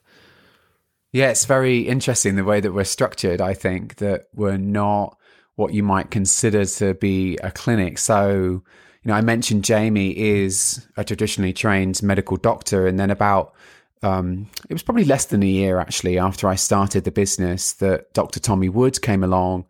Yeah, 1.11 1.29
it's 1.29 1.45
very 1.45 1.81
interesting 1.81 2.35
the 2.35 2.43
way 2.43 2.59
that 2.59 2.73
we're 2.73 2.83
structured. 2.85 3.41
I 3.41 3.53
think 3.53 3.95
that 3.97 4.27
we're 4.33 4.57
not 4.57 5.17
what 5.55 5.73
you 5.73 5.83
might 5.83 6.09
consider 6.09 6.65
to 6.65 6.95
be 6.95 7.37
a 7.37 7.51
clinic. 7.51 7.99
So, 7.99 8.25
you 8.33 8.63
know, 9.05 9.13
I 9.13 9.21
mentioned 9.21 9.63
Jamie 9.63 10.17
is 10.17 10.87
a 10.97 11.03
traditionally 11.03 11.53
trained 11.53 12.01
medical 12.01 12.37
doctor, 12.37 12.87
and 12.87 12.99
then 12.99 13.11
about 13.11 13.53
um, 14.01 14.49
it 14.69 14.73
was 14.73 14.83
probably 14.83 15.05
less 15.05 15.25
than 15.25 15.43
a 15.43 15.47
year 15.47 15.79
actually 15.79 16.17
after 16.17 16.47
I 16.47 16.55
started 16.55 17.03
the 17.03 17.11
business 17.11 17.73
that 17.73 18.13
Dr. 18.13 18.39
Tommy 18.39 18.69
Wood 18.69 19.01
came 19.01 19.23
along 19.23 19.65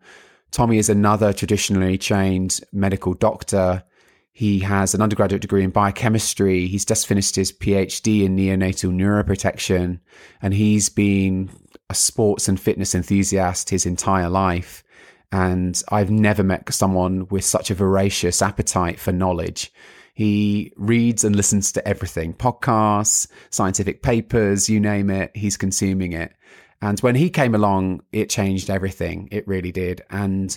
Tommy 0.54 0.78
is 0.78 0.88
another 0.88 1.32
traditionally 1.32 1.98
trained 1.98 2.60
medical 2.72 3.12
doctor. 3.14 3.82
He 4.30 4.60
has 4.60 4.94
an 4.94 5.02
undergraduate 5.02 5.42
degree 5.42 5.64
in 5.64 5.70
biochemistry. 5.70 6.68
He's 6.68 6.84
just 6.84 7.08
finished 7.08 7.34
his 7.34 7.50
PhD 7.50 8.22
in 8.22 8.36
neonatal 8.36 8.94
neuroprotection, 8.94 9.98
and 10.40 10.54
he's 10.54 10.88
been 10.88 11.50
a 11.90 11.94
sports 11.96 12.46
and 12.46 12.60
fitness 12.60 12.94
enthusiast 12.94 13.68
his 13.68 13.84
entire 13.84 14.28
life. 14.28 14.84
And 15.32 15.82
I've 15.90 16.12
never 16.12 16.44
met 16.44 16.72
someone 16.72 17.26
with 17.30 17.44
such 17.44 17.72
a 17.72 17.74
voracious 17.74 18.40
appetite 18.40 19.00
for 19.00 19.10
knowledge. 19.10 19.72
He 20.14 20.72
reads 20.76 21.24
and 21.24 21.34
listens 21.34 21.72
to 21.72 21.88
everything 21.88 22.32
podcasts, 22.32 23.26
scientific 23.50 24.04
papers, 24.04 24.68
you 24.68 24.78
name 24.78 25.10
it, 25.10 25.32
he's 25.34 25.56
consuming 25.56 26.12
it. 26.12 26.32
And 26.84 27.00
when 27.00 27.14
he 27.14 27.30
came 27.30 27.54
along, 27.54 28.02
it 28.12 28.28
changed 28.28 28.68
everything. 28.68 29.30
It 29.32 29.48
really 29.48 29.72
did. 29.72 30.02
And, 30.10 30.56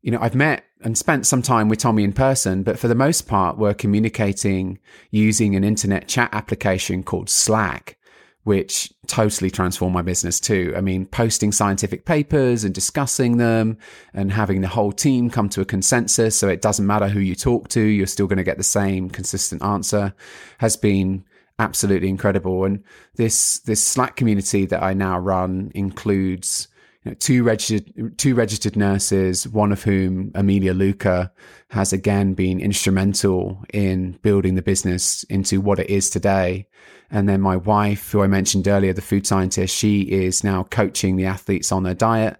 you 0.00 0.10
know, 0.10 0.18
I've 0.22 0.34
met 0.34 0.64
and 0.80 0.96
spent 0.96 1.26
some 1.26 1.42
time 1.42 1.68
with 1.68 1.80
Tommy 1.80 2.02
in 2.02 2.14
person, 2.14 2.62
but 2.62 2.78
for 2.78 2.88
the 2.88 2.94
most 2.94 3.28
part, 3.28 3.58
we're 3.58 3.74
communicating 3.74 4.78
using 5.10 5.54
an 5.54 5.64
internet 5.64 6.08
chat 6.08 6.30
application 6.32 7.02
called 7.02 7.28
Slack, 7.28 7.98
which 8.44 8.90
totally 9.06 9.50
transformed 9.50 9.92
my 9.92 10.00
business 10.00 10.40
too. 10.40 10.72
I 10.74 10.80
mean, 10.80 11.04
posting 11.04 11.52
scientific 11.52 12.06
papers 12.06 12.64
and 12.64 12.74
discussing 12.74 13.36
them 13.36 13.76
and 14.14 14.32
having 14.32 14.62
the 14.62 14.68
whole 14.68 14.92
team 14.92 15.28
come 15.28 15.50
to 15.50 15.60
a 15.60 15.66
consensus. 15.66 16.36
So 16.36 16.48
it 16.48 16.62
doesn't 16.62 16.86
matter 16.86 17.08
who 17.08 17.20
you 17.20 17.34
talk 17.34 17.68
to, 17.68 17.82
you're 17.82 18.06
still 18.06 18.28
going 18.28 18.38
to 18.38 18.44
get 18.44 18.56
the 18.56 18.64
same 18.64 19.10
consistent 19.10 19.62
answer 19.62 20.14
has 20.56 20.74
been 20.78 21.26
absolutely 21.58 22.08
incredible. 22.08 22.64
And 22.64 22.82
this 23.16 23.60
this 23.60 23.82
Slack 23.82 24.16
community 24.16 24.66
that 24.66 24.82
I 24.82 24.94
now 24.94 25.18
run 25.18 25.70
includes 25.74 26.68
you 27.04 27.10
know, 27.10 27.16
two 27.18 27.44
registered 27.44 28.18
two 28.18 28.34
registered 28.34 28.76
nurses, 28.76 29.48
one 29.48 29.72
of 29.72 29.82
whom 29.82 30.32
Amelia 30.34 30.74
Luca 30.74 31.32
has 31.70 31.92
again 31.92 32.34
been 32.34 32.60
instrumental 32.60 33.64
in 33.72 34.12
building 34.22 34.54
the 34.54 34.62
business 34.62 35.22
into 35.24 35.60
what 35.60 35.78
it 35.78 35.90
is 35.90 36.10
today. 36.10 36.66
And 37.10 37.28
then 37.28 37.40
my 37.40 37.56
wife, 37.56 38.10
who 38.10 38.22
I 38.22 38.26
mentioned 38.26 38.66
earlier, 38.66 38.92
the 38.92 39.00
food 39.00 39.26
scientist, 39.26 39.74
she 39.74 40.02
is 40.02 40.42
now 40.42 40.64
coaching 40.64 41.16
the 41.16 41.26
athletes 41.26 41.70
on 41.70 41.84
their 41.84 41.94
diet. 41.94 42.36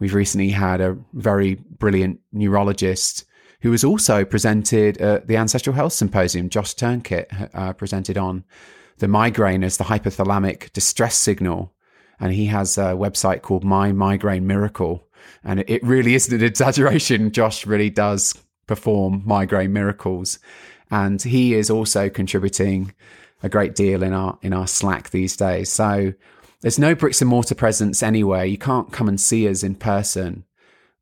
We've 0.00 0.14
recently 0.14 0.50
had 0.50 0.80
a 0.80 0.96
very 1.12 1.54
brilliant 1.54 2.20
neurologist 2.32 3.24
who 3.60 3.70
was 3.70 3.84
also 3.84 4.24
presented 4.24 4.98
at 4.98 5.26
the 5.26 5.36
Ancestral 5.36 5.74
Health 5.74 5.92
Symposium. 5.92 6.48
Josh 6.48 6.74
Turknett 6.74 7.30
uh, 7.54 7.72
presented 7.72 8.16
on 8.16 8.44
the 8.98 9.08
migraine 9.08 9.64
as 9.64 9.76
the 9.76 9.84
hypothalamic 9.84 10.72
distress 10.72 11.16
signal. 11.16 11.72
And 12.20 12.32
he 12.32 12.46
has 12.46 12.78
a 12.78 12.94
website 12.94 13.42
called 13.42 13.64
My 13.64 13.92
Migraine 13.92 14.46
Miracle. 14.46 15.06
And 15.44 15.64
it 15.66 15.82
really 15.82 16.14
isn't 16.14 16.34
an 16.34 16.44
exaggeration. 16.46 17.32
Josh 17.32 17.66
really 17.66 17.90
does 17.90 18.34
perform 18.66 19.22
migraine 19.24 19.72
miracles. 19.72 20.38
And 20.90 21.20
he 21.22 21.54
is 21.54 21.70
also 21.70 22.08
contributing 22.08 22.94
a 23.42 23.48
great 23.48 23.74
deal 23.74 24.02
in 24.02 24.12
our, 24.12 24.38
in 24.42 24.52
our 24.52 24.66
Slack 24.66 25.10
these 25.10 25.36
days. 25.36 25.70
So 25.70 26.12
there's 26.60 26.78
no 26.78 26.94
bricks 26.94 27.20
and 27.20 27.30
mortar 27.30 27.54
presence 27.54 28.02
anywhere. 28.02 28.44
You 28.44 28.58
can't 28.58 28.92
come 28.92 29.08
and 29.08 29.20
see 29.20 29.48
us 29.48 29.62
in 29.62 29.76
person. 29.76 30.44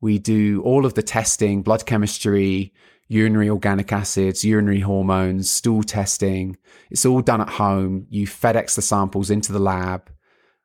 We 0.01 0.19
do 0.19 0.63
all 0.63 0.85
of 0.85 0.95
the 0.95 1.03
testing, 1.03 1.63
blood 1.63 1.87
chemistry, 1.87 2.73
urinary 3.09 3.49
organic 3.49 3.93
acids, 3.93 4.45
urinary 4.45 4.81
hormones, 4.81 5.51
stool 5.51 5.83
testing. 5.83 6.57
It's 6.91 7.07
all 7.07 7.23
done 7.23 7.41
at 7.41 7.49
home. 7.49 8.07
You 8.11 8.27
FedEx 8.27 8.75
the 8.75 8.83
samples 8.83 9.31
into 9.31 9.53
the 9.53 9.59
lab. 9.59 10.11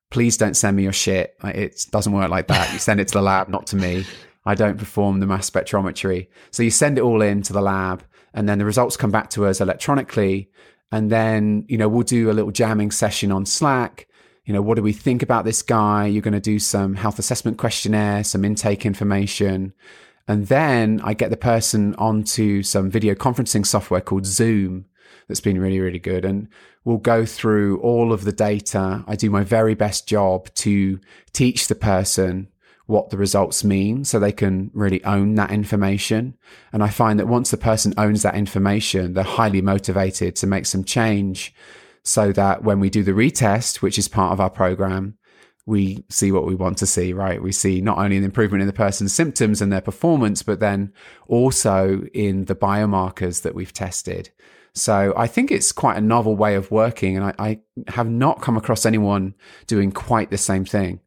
Please 0.10 0.38
don't 0.38 0.56
send 0.56 0.76
me 0.76 0.84
your 0.84 0.94
shit. 0.94 1.36
It 1.44 1.86
doesn't 1.92 2.12
work 2.12 2.30
like 2.30 2.48
that. 2.48 2.74
You 2.74 2.80
send 2.80 3.00
it 3.00 3.08
to 3.10 3.14
the 3.14 3.22
lab, 3.22 3.48
not 3.48 3.68
to 3.68 3.76
me. 3.76 4.06
I 4.46 4.56
don't 4.56 4.78
perform 4.78 5.20
the 5.20 5.28
mass 5.28 5.50
spectrometry. 5.50 6.28
So 6.50 6.64
you 6.64 6.72
send 6.72 6.98
it 6.98 7.02
all 7.02 7.22
in 7.22 7.44
to 7.44 7.54
the 7.54 7.62
lab 7.62 8.04
and 8.34 8.50
then 8.50 8.58
the 8.58 8.66
results 8.66 8.98
come 8.98 9.12
back 9.12 9.30
to 9.32 9.46
us 9.46 9.62
electronically. 9.62 10.50
And 10.92 11.10
then, 11.10 11.66
you 11.70 11.78
know, 11.78 11.88
we'll 11.88 12.04
do 12.04 12.30
a 12.30 12.34
little 12.34 12.52
jamming 12.52 12.92
session 12.92 13.32
on 13.32 13.46
Slack 13.46 14.08
you 14.51 14.58
know, 14.58 14.62
what 14.62 14.75
do 14.75 14.81
we 14.81 14.91
think 14.91 15.24
about 15.24 15.46
this 15.46 15.62
guy? 15.62 16.08
You're 16.08 16.22
going 16.22 16.34
to 16.34 16.41
do 16.41 16.60
some 16.60 16.96
health 16.96 17.20
assessment 17.20 17.58
questionnaire, 17.58 18.22
some 18.25 18.43
intake 18.43 18.86
information. 18.86 19.72
And 20.27 20.48
then 20.48 21.00
I 21.05 21.13
get 21.13 21.29
the 21.29 21.38
person 21.38 21.96
onto 21.96 22.62
some 22.62 22.91
video 22.91 23.15
conferencing 23.15 23.65
software 23.65 24.01
called 24.01 24.25
Zoom 24.25 24.88
that's 25.29 25.39
been 25.39 25.58
really, 25.58 25.79
really 25.79 26.00
good. 26.00 26.25
And 26.25 26.50
we'll 26.84 26.98
go 26.98 27.25
through 27.25 27.79
all 27.79 28.12
of 28.12 28.25
the 28.25 28.34
data. 28.34 29.05
I 29.08 29.15
do 29.15 29.29
my 29.29 29.46
very 29.46 29.74
best 29.74 30.05
job 30.05 30.53
to 30.55 31.00
teach 31.31 31.70
the 31.70 31.75
person 31.75 32.50
what 32.88 33.10
the 33.10 33.15
results 33.15 33.63
mean 33.63 34.03
so 34.03 34.20
they 34.20 34.34
can 34.34 34.70
really 34.74 35.01
own 35.05 35.36
that 35.36 35.51
information. 35.51 36.36
And 36.74 36.84
I 36.84 36.89
find 36.89 37.17
that 37.20 37.27
once 37.29 37.51
the 37.51 37.55
person 37.55 37.93
owns 37.96 38.24
that 38.24 38.36
information, 38.36 39.13
they're 39.13 39.24
highly 39.24 39.62
motivated 39.62 40.36
to 40.36 40.46
make 40.46 40.65
some 40.65 40.84
change 40.84 41.55
so 42.03 42.31
that 42.31 42.63
when 42.63 42.79
we 42.79 42.89
do 42.89 43.03
the 43.03 43.12
retest, 43.12 43.81
which 43.81 43.98
is 43.98 44.08
part 44.08 44.34
of 44.34 44.39
our 44.39 44.50
program, 44.50 45.17
we 45.65 46.03
see 46.10 46.31
what 46.31 46.46
we 46.46 46.55
want 46.55 46.77
to 46.79 46.88
see, 46.88 47.13
right? 47.13 47.41
We 47.41 47.51
see 47.51 47.81
not 47.81 48.00
only 48.00 48.17
an 48.17 48.24
improvement 48.24 48.62
in 48.62 48.67
the 48.67 48.74
person's 48.74 49.13
symptoms 49.13 49.62
and 49.62 49.72
their 49.72 49.81
performance, 49.81 50.41
but 50.41 50.60
then 50.60 50.91
also 51.27 52.03
in 52.13 52.46
the 52.46 52.55
biomarkers 52.55 53.43
that 53.43 53.53
we've 53.53 53.74
tested. 53.74 54.31
So 54.74 55.13
I 55.17 55.27
think 55.27 55.51
it's 55.51 55.72
quite 55.72 55.98
a 55.98 56.01
novel 56.01 56.36
way 56.36 56.55
of 56.55 56.72
working, 56.72 57.17
and 57.17 57.25
I, 57.25 57.34
I 57.38 57.60
have 57.89 58.10
not 58.10 58.41
come 58.41 58.58
across 58.58 58.86
anyone 58.86 59.36
doing 59.67 59.91
quite 59.91 60.31
the 60.31 60.38
same 60.38 60.65
thing. 60.65 61.01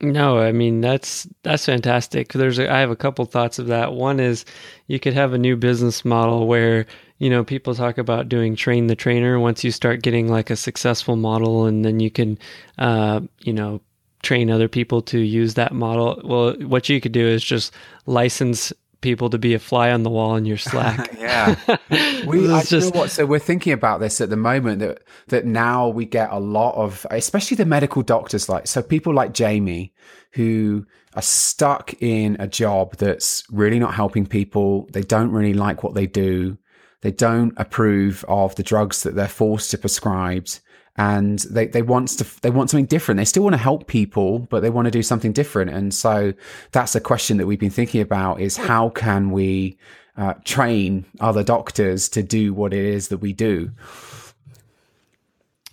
No, 0.00 0.38
I 0.38 0.50
mean 0.50 0.80
that's 0.80 1.26
that's 1.44 1.66
fantastic. 1.66 2.32
There's 2.32 2.58
a, 2.58 2.70
I 2.70 2.80
have 2.80 2.90
a 2.90 2.96
couple 2.96 3.24
thoughts 3.26 3.58
of 3.60 3.68
that. 3.68 3.92
One 3.92 4.18
is 4.18 4.44
you 4.88 4.98
could 4.98 5.14
have 5.14 5.32
a 5.32 5.38
new 5.38 5.56
business 5.56 6.04
model 6.04 6.46
where 6.48 6.86
you 7.24 7.30
know 7.30 7.42
people 7.42 7.74
talk 7.74 7.96
about 7.96 8.28
doing 8.28 8.54
train 8.54 8.86
the 8.86 8.94
trainer. 8.94 9.40
Once 9.40 9.64
you 9.64 9.70
start 9.70 10.02
getting 10.02 10.28
like 10.28 10.50
a 10.50 10.56
successful 10.56 11.16
model, 11.16 11.64
and 11.64 11.82
then 11.82 11.98
you 11.98 12.10
can, 12.10 12.38
uh, 12.76 13.22
you 13.40 13.52
know, 13.54 13.80
train 14.22 14.50
other 14.50 14.68
people 14.68 15.00
to 15.00 15.18
use 15.20 15.54
that 15.54 15.72
model. 15.72 16.20
Well, 16.22 16.54
what 16.68 16.90
you 16.90 17.00
could 17.00 17.12
do 17.12 17.26
is 17.26 17.42
just 17.42 17.72
license 18.04 18.74
people 19.00 19.30
to 19.30 19.38
be 19.38 19.54
a 19.54 19.58
fly 19.58 19.90
on 19.90 20.02
the 20.02 20.10
wall 20.10 20.36
in 20.36 20.44
your 20.44 20.58
Slack. 20.58 21.14
yeah, 21.18 21.54
we 22.26 22.52
I 22.52 22.62
just 22.62 22.92
know 22.92 23.00
what. 23.00 23.10
So 23.10 23.24
we're 23.24 23.38
thinking 23.38 23.72
about 23.72 24.00
this 24.00 24.20
at 24.20 24.28
the 24.28 24.36
moment 24.36 24.80
that 24.80 25.02
that 25.28 25.46
now 25.46 25.88
we 25.88 26.04
get 26.04 26.30
a 26.30 26.38
lot 26.38 26.74
of, 26.74 27.06
especially 27.10 27.56
the 27.56 27.64
medical 27.64 28.02
doctors, 28.02 28.50
like 28.50 28.66
so 28.66 28.82
people 28.82 29.14
like 29.14 29.32
Jamie 29.32 29.94
who 30.32 30.84
are 31.14 31.22
stuck 31.22 31.94
in 32.02 32.36
a 32.38 32.46
job 32.46 32.96
that's 32.96 33.44
really 33.50 33.78
not 33.78 33.94
helping 33.94 34.26
people. 34.26 34.86
They 34.92 35.00
don't 35.00 35.30
really 35.30 35.54
like 35.54 35.82
what 35.82 35.94
they 35.94 36.06
do. 36.06 36.58
They 37.04 37.12
don't 37.12 37.52
approve 37.58 38.24
of 38.28 38.54
the 38.54 38.62
drugs 38.62 39.02
that 39.02 39.14
they're 39.14 39.28
forced 39.28 39.70
to 39.72 39.78
prescribe 39.78 40.48
and 40.96 41.40
they, 41.40 41.66
they 41.66 41.82
want 41.82 42.08
to 42.08 42.40
they 42.40 42.48
want 42.48 42.70
something 42.70 42.86
different. 42.86 43.18
They 43.18 43.26
still 43.26 43.42
want 43.42 43.52
to 43.52 43.58
help 43.58 43.88
people, 43.88 44.38
but 44.38 44.60
they 44.60 44.70
want 44.70 44.86
to 44.86 44.90
do 44.90 45.02
something 45.02 45.32
different. 45.32 45.70
And 45.70 45.92
so 45.92 46.32
that's 46.72 46.94
a 46.94 47.00
question 47.00 47.36
that 47.36 47.46
we've 47.46 47.60
been 47.60 47.68
thinking 47.68 48.00
about: 48.00 48.40
is 48.40 48.56
how 48.56 48.88
can 48.88 49.32
we 49.32 49.76
uh, 50.16 50.32
train 50.44 51.04
other 51.20 51.44
doctors 51.44 52.08
to 52.10 52.22
do 52.22 52.54
what 52.54 52.72
it 52.72 52.82
is 52.82 53.08
that 53.08 53.18
we 53.18 53.34
do? 53.34 53.70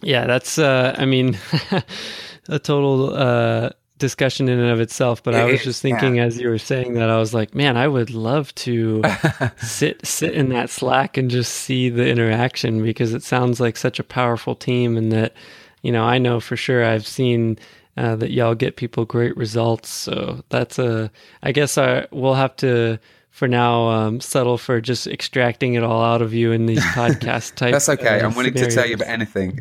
Yeah, 0.02 0.26
that's. 0.26 0.58
Uh, 0.58 0.96
I 0.98 1.06
mean, 1.06 1.38
a 2.50 2.60
total 2.60 3.14
uh, 3.14 3.70
discussion 4.02 4.50
in 4.50 4.60
and 4.60 4.70
of 4.70 4.82
itself, 4.82 5.24
but 5.24 5.34
I 5.34 5.46
was 5.46 5.64
just 5.64 5.82
thinking 5.82 6.16
yeah. 6.16 6.24
as 6.24 6.38
you 6.38 6.50
were 6.50 6.58
saying 6.58 6.96
that 6.96 7.10
I 7.10 7.18
was 7.18 7.34
like, 7.34 7.56
man, 7.56 7.78
I 7.78 7.88
would 7.88 8.10
love 8.10 8.54
to 8.56 9.02
sit 9.58 10.06
sit 10.06 10.34
in 10.34 10.50
that 10.50 10.70
Slack 10.70 11.16
and 11.16 11.32
just 11.32 11.54
see 11.54 11.90
the 11.90 12.06
interaction 12.06 12.84
because 12.84 13.14
it 13.14 13.24
sounds 13.24 13.62
like 13.62 13.78
such 13.78 14.00
a 14.00 14.04
powerful 14.04 14.56
team 14.56 14.98
and 14.98 15.12
that 15.14 15.34
you 15.82 15.92
know, 15.92 16.04
I 16.04 16.18
know 16.18 16.40
for 16.40 16.56
sure 16.56 16.86
I've 16.86 17.08
seen 17.08 17.58
uh, 17.98 18.16
that 18.18 18.32
y'all 18.32 18.56
get 18.56 18.76
people 18.76 19.06
great 19.06 19.36
results. 19.38 19.90
So 19.90 20.44
that's 20.50 20.78
a 20.78 21.12
I 21.44 21.52
guess 21.52 21.78
I 21.78 22.08
we'll 22.12 22.36
have 22.36 22.56
to 22.58 23.00
for 23.32 23.48
now 23.48 23.90
um, 23.90 24.20
settle 24.20 24.58
for 24.58 24.82
just 24.82 25.08
extracting 25.08 25.74
it 25.74 25.84
all 25.84 26.04
out 26.04 26.22
of 26.22 26.34
you 26.34 26.52
in 26.52 26.66
these 26.66 26.84
podcast 26.94 27.56
type. 27.56 27.72
That's 27.72 27.90
okay. 27.90 28.20
Uh, 28.20 28.28
I'm 28.28 28.36
willing 28.36 28.54
scenarios. 28.54 28.76
to 28.76 28.82
tell 28.82 28.90
you 28.90 28.96
about 28.96 29.08
anything. 29.08 29.60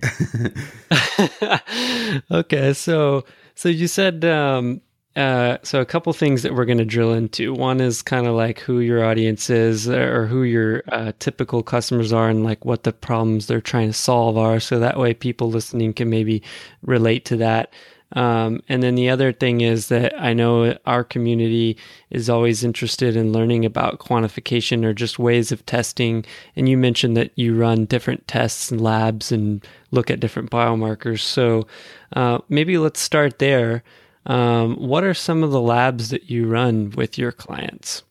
okay, 2.31 2.73
so 2.75 3.25
so 3.61 3.69
you 3.69 3.89
said 3.89 4.25
um, 4.25 4.81
uh, 5.17 5.59
so 5.63 5.83
a 5.83 5.85
couple 5.85 6.11
things 6.15 6.43
that 6.43 6.55
we're 6.55 6.65
going 6.65 6.79
to 6.79 6.85
drill 6.87 7.13
into. 7.13 7.53
One 7.53 7.79
is 7.79 8.01
kind 8.01 8.27
of 8.27 8.35
like 8.35 8.59
who 8.59 8.81
your 8.81 9.05
audience 9.05 9.51
is, 9.51 9.87
or 9.87 10.27
who 10.27 10.45
your 10.45 10.83
uh, 10.89 11.13
typical 11.19 11.63
customers 11.63 12.11
are, 12.11 12.31
and 12.31 12.43
like 12.43 12.65
what 12.65 12.85
the 12.85 12.93
problems 12.95 13.49
they're 13.49 13.61
trying 13.61 13.89
to 13.89 13.93
solve 13.93 14.39
are. 14.39 14.61
So 14.61 14.79
that 14.79 14.99
way, 14.99 15.13
people 15.13 15.51
listening 15.51 15.93
can 15.93 16.09
maybe 16.09 16.43
relate 16.81 17.27
to 17.27 17.37
that. 17.37 17.75
Um, 18.13 18.63
and 18.69 18.83
then 18.83 18.97
the 18.97 19.09
other 19.09 19.33
thing 19.33 19.61
is 19.61 19.89
that 19.89 20.13
I 20.21 20.33
know 20.33 20.77
our 20.87 21.05
community 21.05 21.77
is 22.11 22.29
always 22.29 22.65
interested 22.65 23.17
in 23.17 23.33
learning 23.33 23.65
about 23.65 24.01
quantification 24.01 24.85
or 24.85 24.93
just 24.93 25.19
ways 25.19 25.53
of 25.53 25.65
testing. 25.67 26.25
And 26.57 26.69
you 26.69 26.77
mentioned 26.77 27.17
that 27.17 27.31
you 27.37 27.57
run 27.57 27.85
different 27.85 28.27
tests 28.27 28.71
and 28.71 28.81
labs 28.81 29.31
and 29.31 29.65
look 29.93 30.11
at 30.11 30.21
different 30.21 30.51
biomarkers. 30.51 31.21
So 31.21 31.67
uh, 32.15 32.39
maybe 32.49 32.79
let's 32.79 33.01
start 33.01 33.39
there. 33.39 33.85
Um, 34.27 34.77
what 34.77 35.05
are 35.05 35.15
some 35.15 35.43
of 35.43 35.51
the 35.51 35.61
labs 35.61 36.11
that 36.11 36.31
you 36.31 36.47
run 36.47 36.91
with 36.91 37.17
your 37.17 37.33
clients? 37.33 38.03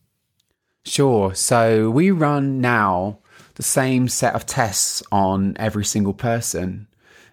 Sure. 0.84 1.34
So 1.34 1.90
we 1.90 2.10
run 2.10 2.60
now 2.60 3.18
the 3.54 3.62
same 3.62 4.08
set 4.08 4.34
of 4.34 4.46
tests 4.46 5.02
on 5.12 5.54
every 5.58 5.84
single 5.84 6.14
person. 6.14 6.86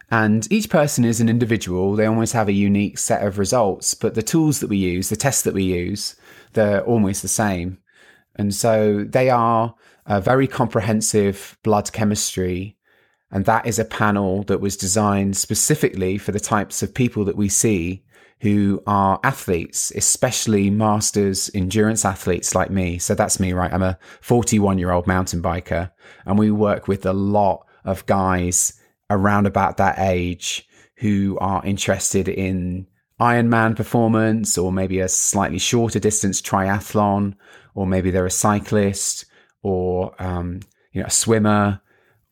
And 0.09 0.49
each 0.51 0.69
person 0.69 1.03
is 1.03 1.19
an 1.19 1.27
individual. 1.27 1.95
They 1.95 2.05
almost 2.05 2.33
have 2.33 2.47
a 2.47 2.53
unique 2.53 2.97
set 2.97 3.25
of 3.25 3.37
results, 3.37 3.93
but 3.93 4.15
the 4.15 4.23
tools 4.23 4.61
that 4.61 4.69
we 4.69 4.77
use, 4.77 5.09
the 5.09 5.17
tests 5.17 5.41
that 5.43 5.53
we 5.53 5.63
use, 5.63 6.15
they're 6.53 6.83
almost 6.83 7.21
the 7.21 7.27
same. 7.27 7.79
And 8.35 8.53
so 8.55 9.03
they 9.03 9.29
are 9.29 9.75
a 10.05 10.21
very 10.21 10.47
comprehensive 10.47 11.57
blood 11.63 11.91
chemistry 11.91 12.77
and 13.31 13.45
that 13.45 13.65
is 13.65 13.77
a 13.77 13.85
panel 13.85 14.43
that 14.43 14.61
was 14.61 14.77
designed 14.77 15.35
specifically 15.35 16.17
for 16.17 16.31
the 16.31 16.39
types 16.39 16.81
of 16.81 16.93
people 16.93 17.25
that 17.25 17.35
we 17.35 17.49
see 17.49 18.03
who 18.41 18.81
are 18.85 19.19
athletes, 19.23 19.91
especially 19.95 20.69
masters 20.69 21.49
endurance 21.53 22.05
athletes 22.05 22.53
like 22.53 22.69
me. 22.69 22.99
So 22.99 23.15
that's 23.15 23.39
me, 23.39 23.51
right? 23.51 23.73
I'm 23.73 23.83
a 23.83 23.97
41 24.21 24.77
year 24.77 24.91
old 24.91 25.07
mountain 25.07 25.41
biker 25.41 25.91
and 26.25 26.37
we 26.37 26.51
work 26.51 26.87
with 26.87 27.05
a 27.05 27.13
lot 27.13 27.65
of 27.83 28.05
guys 28.05 28.73
around 29.09 29.47
about 29.47 29.77
that 29.77 29.99
age 29.99 30.67
who 30.97 31.37
are 31.39 31.65
interested 31.65 32.27
in 32.27 32.87
Ironman 33.19 33.75
performance 33.75 34.57
or 34.57 34.71
maybe 34.71 34.99
a 34.99 35.07
slightly 35.07 35.59
shorter 35.59 35.99
distance 35.99 36.41
triathlon, 36.41 37.35
or 37.73 37.87
maybe 37.87 38.11
they're 38.11 38.25
a 38.25 38.31
cyclist 38.31 39.25
or, 39.63 40.13
um, 40.21 40.59
you 40.91 41.01
know, 41.01 41.07
a 41.07 41.11
swimmer 41.11 41.81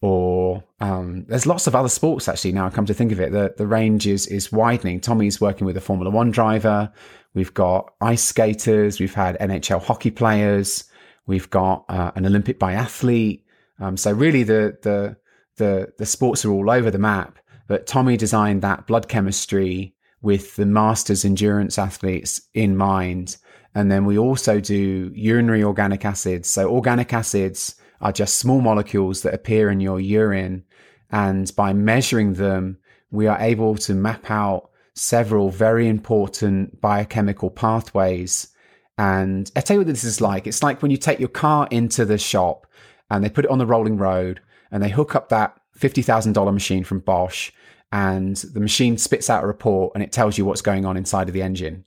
or 0.02 0.64
um, 0.82 1.26
there's 1.28 1.48
lots 1.48 1.66
of 1.66 1.76
other 1.76 1.90
sports 1.90 2.28
actually 2.28 2.52
now 2.52 2.68
I 2.68 2.70
come 2.70 2.86
to 2.86 2.94
think 2.94 3.12
of 3.12 3.20
it. 3.20 3.32
The, 3.32 3.54
the 3.58 3.66
range 3.66 4.06
is 4.06 4.28
is 4.28 4.52
widening. 4.52 5.00
Tommy's 5.00 5.42
working 5.42 5.66
with 5.66 5.78
a 5.78 5.82
formula 5.82 6.12
one 6.12 6.32
driver. 6.32 6.92
We've 7.34 7.54
got 7.54 7.94
ice 8.02 8.24
skaters. 8.24 9.00
We've 9.00 9.14
had 9.14 9.40
nhl 9.40 9.82
hockey 9.82 10.12
players. 10.12 10.84
We've 11.26 11.50
got 11.50 11.86
uh, 11.90 12.12
an 12.16 12.26
olympic 12.26 12.60
biathlete. 12.60 13.42
Um, 13.80 13.98
so 13.98 14.12
really 14.12 14.44
the, 14.44 14.78
the 14.84 15.18
the 15.58 15.92
the 15.98 16.06
sports 16.06 16.46
are 16.46 16.52
all 16.52 16.70
over 16.70 16.92
the 16.92 17.00
map 17.00 17.40
but 17.68 17.88
tommy 17.88 18.18
designed 18.18 18.62
that 18.62 18.88
blood 18.88 19.08
chemistry 19.08 19.94
with 20.22 20.56
the 20.56 20.66
masters 20.66 21.26
endurance 21.26 21.78
athletes 21.78 22.42
in 22.54 22.76
mind 22.76 23.38
and 23.74 23.92
then 23.92 24.06
we 24.06 24.18
also 24.18 24.60
do 24.60 25.12
urinary 25.14 25.64
organic 25.64 26.06
acids 26.06 26.50
so 26.50 26.70
organic 26.70 27.14
acids 27.14 27.76
are 28.02 28.12
just 28.12 28.38
small 28.38 28.62
molecules 28.62 29.22
that 29.22 29.34
appear 29.34 29.70
in 29.70 29.80
your 29.80 30.00
urine. 30.00 30.64
And 31.12 31.52
by 31.56 31.74
measuring 31.74 32.34
them, 32.34 32.78
we 33.12 33.28
are 33.28 33.40
able 33.40 33.76
to 33.76 33.94
map 33.94 34.30
out 34.30 34.70
several 34.94 35.50
very 35.50 35.88
important 35.88 36.80
biochemical 36.82 37.50
pathways. 37.50 38.50
And 38.98 39.52
I 39.56 39.62
tell 39.62 39.76
you 39.76 39.80
what 39.82 39.88
this 39.88 40.04
is 40.04 40.22
like. 40.22 40.48
It's 40.48 40.64
like 40.64 40.82
when 40.82 40.92
you 40.92 40.98
take 40.98 41.20
your 41.20 41.30
car 41.30 41.68
into 41.72 42.06
the 42.06 42.18
shop 42.18 42.68
and 43.10 43.24
they 43.24 43.30
put 43.30 43.46
it 43.46 43.52
on 43.52 43.58
the 43.58 43.66
rolling 43.66 43.98
road 43.98 44.40
and 44.72 44.84
they 44.84 44.90
hook 44.90 45.16
up 45.16 45.30
that 45.30 45.60
$50,000 45.80 46.54
machine 46.54 46.84
from 46.84 47.00
Bosch 47.00 47.52
and 47.92 48.38
the 48.38 48.60
machine 48.60 48.98
spits 48.98 49.30
out 49.30 49.44
a 49.44 49.48
report 49.48 49.94
and 49.94 50.04
it 50.04 50.12
tells 50.12 50.38
you 50.38 50.46
what's 50.46 50.62
going 50.62 50.86
on 50.86 50.98
inside 50.98 51.28
of 51.28 51.34
the 51.34 51.42
engine. 51.42 51.86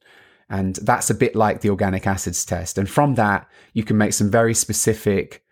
And 0.51 0.77
that's 0.77 1.11
a 1.11 1.15
bit 1.15 1.37
like 1.37 1.61
the 1.61 1.71
organic 1.71 2.07
acids 2.07 2.45
test. 2.45 2.79
And 2.79 2.89
from 2.89 3.17
that, 3.17 3.47
you 3.75 3.85
can 3.85 3.99
make 3.99 4.15
some 4.15 4.31
very 4.31 4.55
specific 4.55 5.45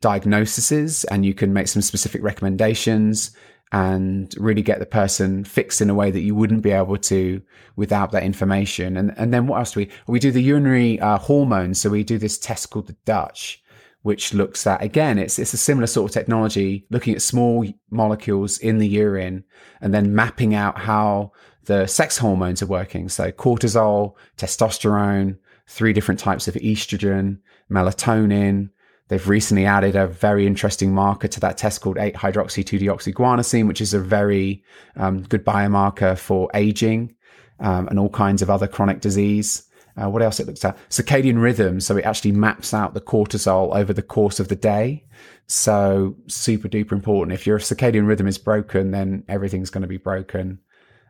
diagnoses 0.00 1.04
and 1.04 1.24
you 1.26 1.34
can 1.34 1.52
make 1.52 1.66
some 1.66 1.82
specific 1.82 2.22
recommendations 2.22 3.34
and 3.72 4.32
really 4.38 4.62
get 4.62 4.78
the 4.78 4.86
person 4.86 5.42
fixed 5.42 5.80
in 5.80 5.90
a 5.90 5.94
way 5.94 6.10
that 6.12 6.20
you 6.20 6.34
wouldn't 6.34 6.62
be 6.62 6.70
able 6.70 6.96
to 6.96 7.42
without 7.74 8.12
that 8.12 8.22
information. 8.22 8.96
And 8.96 9.12
and 9.16 9.34
then 9.34 9.48
what 9.48 9.58
else 9.58 9.72
do 9.72 9.80
we 9.80 9.90
we 10.06 10.20
do 10.20 10.30
the 10.30 10.42
urinary 10.42 11.00
uh, 11.00 11.18
hormones. 11.18 11.80
So 11.80 11.90
we 11.90 12.04
do 12.04 12.18
this 12.18 12.38
test 12.38 12.70
called 12.70 12.86
the 12.86 12.96
Dutch, 13.04 13.63
which 14.04 14.34
looks 14.34 14.66
at 14.66 14.82
again 14.82 15.18
it's 15.18 15.38
it's 15.38 15.54
a 15.54 15.58
similar 15.58 15.86
sort 15.86 16.10
of 16.10 16.14
technology, 16.14 16.86
looking 16.90 17.14
at 17.14 17.22
small 17.22 17.66
molecules 17.90 18.58
in 18.58 18.78
the 18.78 18.86
urine 18.86 19.44
and 19.80 19.92
then 19.92 20.14
mapping 20.14 20.54
out 20.54 20.78
how 20.78 21.32
the 21.64 21.86
sex 21.86 22.18
hormones 22.18 22.62
are 22.62 22.66
working. 22.66 23.08
So 23.08 23.32
cortisol, 23.32 24.14
testosterone, 24.36 25.38
three 25.66 25.94
different 25.94 26.20
types 26.20 26.46
of 26.46 26.54
estrogen, 26.54 27.38
melatonin, 27.70 28.68
They've 29.08 29.28
recently 29.28 29.66
added 29.66 29.96
a 29.96 30.06
very 30.06 30.46
interesting 30.46 30.94
marker 30.94 31.28
to 31.28 31.40
that 31.40 31.58
test 31.58 31.82
called 31.82 31.98
8 31.98 32.14
hydroxy 32.14 32.64
2 32.64 32.78
deoxyguanosine, 32.78 33.68
which 33.68 33.82
is 33.82 33.92
a 33.92 34.00
very 34.00 34.62
um, 34.96 35.22
good 35.22 35.44
biomarker 35.44 36.16
for 36.16 36.50
aging 36.54 37.14
um, 37.60 37.86
and 37.88 37.98
all 37.98 38.08
kinds 38.08 38.40
of 38.40 38.48
other 38.48 38.66
chronic 38.66 39.00
disease. 39.00 39.64
Uh, 40.00 40.10
what 40.10 40.22
else 40.22 40.40
it 40.40 40.46
looks 40.46 40.64
at? 40.64 40.76
Circadian 40.90 41.40
rhythm. 41.40 41.80
So 41.80 41.96
it 41.96 42.04
actually 42.04 42.32
maps 42.32 42.74
out 42.74 42.94
the 42.94 43.00
cortisol 43.00 43.74
over 43.76 43.92
the 43.92 44.02
course 44.02 44.40
of 44.40 44.48
the 44.48 44.56
day. 44.56 45.04
So 45.46 46.16
super 46.26 46.68
duper 46.68 46.92
important. 46.92 47.32
If 47.34 47.46
your 47.46 47.58
circadian 47.58 48.06
rhythm 48.06 48.26
is 48.26 48.38
broken, 48.38 48.90
then 48.90 49.24
everything's 49.28 49.70
going 49.70 49.82
to 49.82 49.88
be 49.88 49.98
broken. 49.98 50.58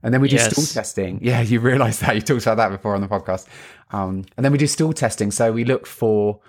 And 0.02 0.12
then 0.12 0.20
we 0.20 0.28
do 0.28 0.36
Yes. 0.36 0.52
stool 0.52 0.66
testing. 0.82 1.18
Yeah, 1.22 1.40
you 1.52 1.60
realize 1.60 2.00
that. 2.00 2.14
You 2.14 2.20
talked 2.20 2.42
about 2.42 2.56
that 2.56 2.68
before 2.70 2.94
on 2.94 3.00
the 3.00 3.08
podcast. 3.08 3.46
Um, 3.90 4.24
and 4.36 4.44
then 4.44 4.52
we 4.52 4.58
do 4.58 4.66
stool 4.66 4.92
testing. 4.92 5.30
So 5.30 5.50
we 5.52 5.64
look 5.64 5.86
for 5.86 6.40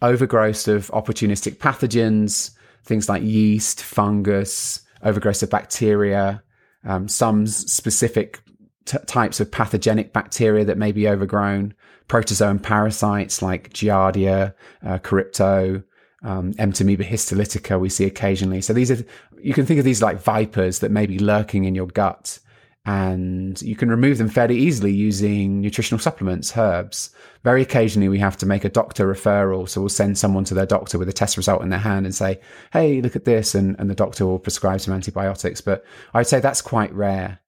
overgrowth 0.00 0.66
of 0.68 0.88
opportunistic 0.92 1.56
pathogens, 1.58 2.52
things 2.84 3.08
like 3.08 3.22
yeast, 3.22 3.82
fungus, 3.82 4.80
overgrowth 5.02 5.42
of 5.42 5.50
bacteria, 5.50 6.42
um, 6.84 7.06
some 7.08 7.46
specific 7.46 8.40
t- 8.86 8.98
types 9.06 9.40
of 9.40 9.50
pathogenic 9.50 10.12
bacteria 10.12 10.64
that 10.64 10.78
may 10.78 10.90
be 10.92 11.08
overgrown, 11.08 11.74
protozoan 12.08 12.62
parasites 12.62 13.42
like 13.42 13.72
Giardia, 13.72 14.54
uh, 14.84 14.98
Crypto, 14.98 15.82
um, 16.22 16.52
histolytica 16.54 17.80
we 17.80 17.88
see 17.88 18.04
occasionally. 18.04 18.60
So 18.60 18.72
these 18.72 18.90
are, 18.90 19.04
you 19.40 19.54
can 19.54 19.66
think 19.66 19.78
of 19.78 19.84
these 19.84 20.02
like 20.02 20.20
vipers 20.20 20.78
that 20.80 20.90
may 20.90 21.06
be 21.06 21.18
lurking 21.18 21.64
in 21.64 21.74
your 21.74 21.86
gut 21.86 22.38
and 22.84 23.62
you 23.62 23.76
can 23.76 23.90
remove 23.90 24.18
them 24.18 24.28
fairly 24.28 24.56
easily 24.56 24.92
using 24.92 25.60
nutritional 25.60 26.00
supplements, 26.00 26.56
herbs. 26.56 27.10
Very 27.44 27.62
occasionally 27.62 28.08
we 28.08 28.18
have 28.18 28.36
to 28.38 28.46
make 28.46 28.64
a 28.64 28.68
doctor 28.68 29.06
referral. 29.06 29.68
So 29.68 29.80
we'll 29.80 29.88
send 29.88 30.18
someone 30.18 30.44
to 30.44 30.54
their 30.54 30.66
doctor 30.66 30.98
with 30.98 31.08
a 31.08 31.12
test 31.12 31.36
result 31.36 31.62
in 31.62 31.68
their 31.68 31.78
hand 31.78 32.06
and 32.06 32.14
say, 32.14 32.40
Hey, 32.72 33.00
look 33.00 33.14
at 33.14 33.24
this. 33.24 33.54
And, 33.54 33.76
and 33.78 33.88
the 33.88 33.94
doctor 33.94 34.26
will 34.26 34.40
prescribe 34.40 34.80
some 34.80 34.94
antibiotics. 34.94 35.60
But 35.60 35.84
I'd 36.12 36.26
say 36.26 36.40
that's 36.40 36.60
quite 36.60 36.92
rare. 36.92 37.38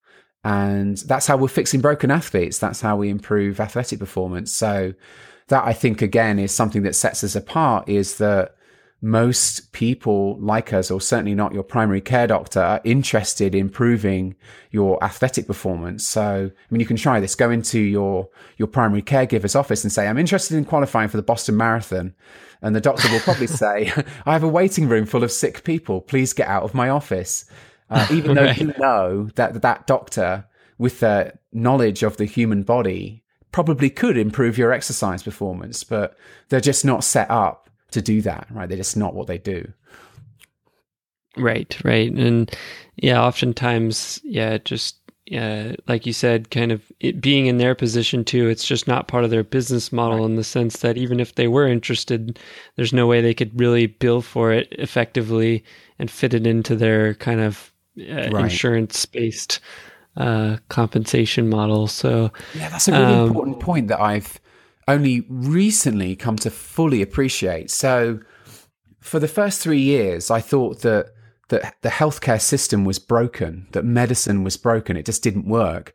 And 0.45 0.99
that's 0.99 1.27
how 1.27 1.39
we're 1.39 1.49
fixing 1.49 1.81
broken 1.81 2.11
athletes. 2.11 2.59
That's 2.59 2.83
how 2.83 2.97
we 2.97 3.09
improve 3.09 3.61
athletic 3.61 3.99
performance. 3.99 4.53
So 4.53 4.93
that 5.49 5.65
I 5.65 5.73
think 5.73 6.03
again 6.03 6.39
is 6.39 6.53
something 6.53 6.83
that 6.83 6.95
sets 6.95 7.25
us 7.25 7.35
apart 7.35 7.89
is 7.89 8.19
that 8.19 8.55
most 9.05 9.73
people 9.73 10.39
like 10.41 10.73
us, 10.73 10.91
or 10.91 10.99
certainly 10.99 11.35
not 11.35 11.53
your 11.53 11.63
primary 11.63 12.01
care 12.01 12.27
doctor, 12.27 12.61
are 12.61 12.81
interested 12.85 13.55
in 13.55 13.61
improving 13.61 14.35
your 14.71 15.03
athletic 15.05 15.47
performance. 15.47 16.07
So, 16.07 16.51
I 16.51 16.67
mean, 16.71 16.81
you 16.81 16.87
can 16.87 16.97
try 16.97 17.21
this. 17.21 17.35
Go 17.35 17.51
into 17.51 17.79
your 17.79 18.31
your 18.57 18.67
primary 18.67 19.03
caregiver's 19.03 19.55
office 19.55 19.85
and 19.85 19.93
say, 19.93 20.09
"I'm 20.09 20.17
interested 20.17 20.57
in 20.57 20.65
qualifying 20.65 21.11
for 21.11 21.19
the 21.19 21.23
Boston 21.23 21.57
Marathon," 21.59 22.15
and 22.63 22.75
the 22.75 22.81
doctor 22.81 23.11
will 23.13 23.21
probably 23.21 23.47
say, 23.63 23.93
"I 24.25 24.33
have 24.33 24.43
a 24.43 24.49
waiting 24.49 24.89
room 24.89 25.05
full 25.05 25.23
of 25.23 25.31
sick 25.31 25.65
people. 25.65 26.01
Please 26.01 26.33
get 26.33 26.49
out 26.49 26.63
of 26.63 26.73
my 26.73 26.89
office." 26.89 27.45
Uh, 27.95 28.07
even 28.13 28.35
though 28.35 28.45
Right. 28.45 28.59
you 28.59 28.75
know 28.79 29.31
that 29.37 29.63
that 29.63 29.87
doctor, 29.87 30.47
with 30.79 31.01
the 31.01 31.35
knowledge 31.53 32.03
of 32.03 32.19
the 32.19 32.27
human 32.27 32.65
body, 32.65 33.23
probably 33.53 33.91
could 33.91 34.19
improve 34.19 34.59
your 34.59 34.73
exercise 34.73 35.23
performance, 35.23 35.85
but 35.85 36.17
they're 36.51 36.61
just 36.61 36.85
not 36.85 37.05
set 37.05 37.31
up 37.31 37.71
to 37.93 38.03
do 38.03 38.21
that, 38.23 38.49
right? 38.51 38.69
They're 38.69 38.79
just 38.79 38.97
not 38.97 39.15
what 39.15 39.29
they 39.29 39.39
do. 39.39 39.73
Right, 41.37 41.77
right. 41.85 42.13
And 42.13 42.51
yeah, 42.97 43.23
oftentimes, 43.23 44.21
yeah, 44.25 44.59
just 44.59 44.97
yeah, 45.27 45.75
like 45.89 46.07
you 46.07 46.13
said, 46.13 46.51
kind 46.51 46.71
of 46.73 46.83
it 47.01 47.21
being 47.21 47.47
in 47.47 47.59
their 47.59 47.75
position 47.75 48.25
too, 48.25 48.49
it's 48.49 48.67
just 48.67 48.87
not 48.87 49.09
part 49.09 49.25
of 49.25 49.31
their 49.31 49.45
business 49.45 49.93
model 49.93 50.27
in 50.27 50.37
the 50.37 50.45
sense 50.45 50.79
that 50.79 50.99
even 50.99 51.19
if 51.21 51.35
they 51.35 51.49
were 51.49 51.67
interested, 51.67 52.39
there's 52.77 52.93
no 52.93 53.07
way 53.07 53.21
they 53.21 53.35
could 53.35 53.59
really 53.59 53.87
bill 53.87 54.23
for 54.23 54.53
it 54.53 54.69
effectively 54.79 55.65
and 55.99 56.11
fit 56.11 56.35
it 56.35 56.47
into 56.47 56.77
their 56.77 57.15
kind 57.15 57.41
of 57.41 57.73
uh, 57.99 58.31
Right. 58.31 58.45
insurance 58.45 59.07
based 59.07 59.61
uh, 60.17 60.59
compensation 60.69 61.49
model. 61.49 61.87
So, 61.89 62.31
Yeah, 62.55 62.69
that's 62.69 62.89
a 62.89 62.93
really 62.93 63.15
Um, 63.15 63.27
important 63.29 63.61
point 63.61 63.89
that 63.89 64.01
I've 64.01 64.41
only 64.87 65.25
recently 65.29 66.15
come 66.17 66.37
to 66.37 66.51
fully 66.51 67.03
appreciate. 67.03 67.71
So, 67.71 68.21
for 69.01 69.19
the 69.19 69.29
first 69.29 69.61
three 69.61 69.81
years, 69.81 70.31
I 70.31 70.41
thought 70.41 70.81
that 70.83 71.07
that 71.51 71.75
the 71.83 71.91
healthcare 71.91 72.41
system 72.41 72.85
was 72.87 72.99
broken, 72.99 73.67
that 73.73 73.85
medicine 73.85 74.45
was 74.45 74.57
broken, 74.57 74.97
it 74.97 75.05
just 75.05 75.23
didn't 75.23 75.47
work. 75.47 75.95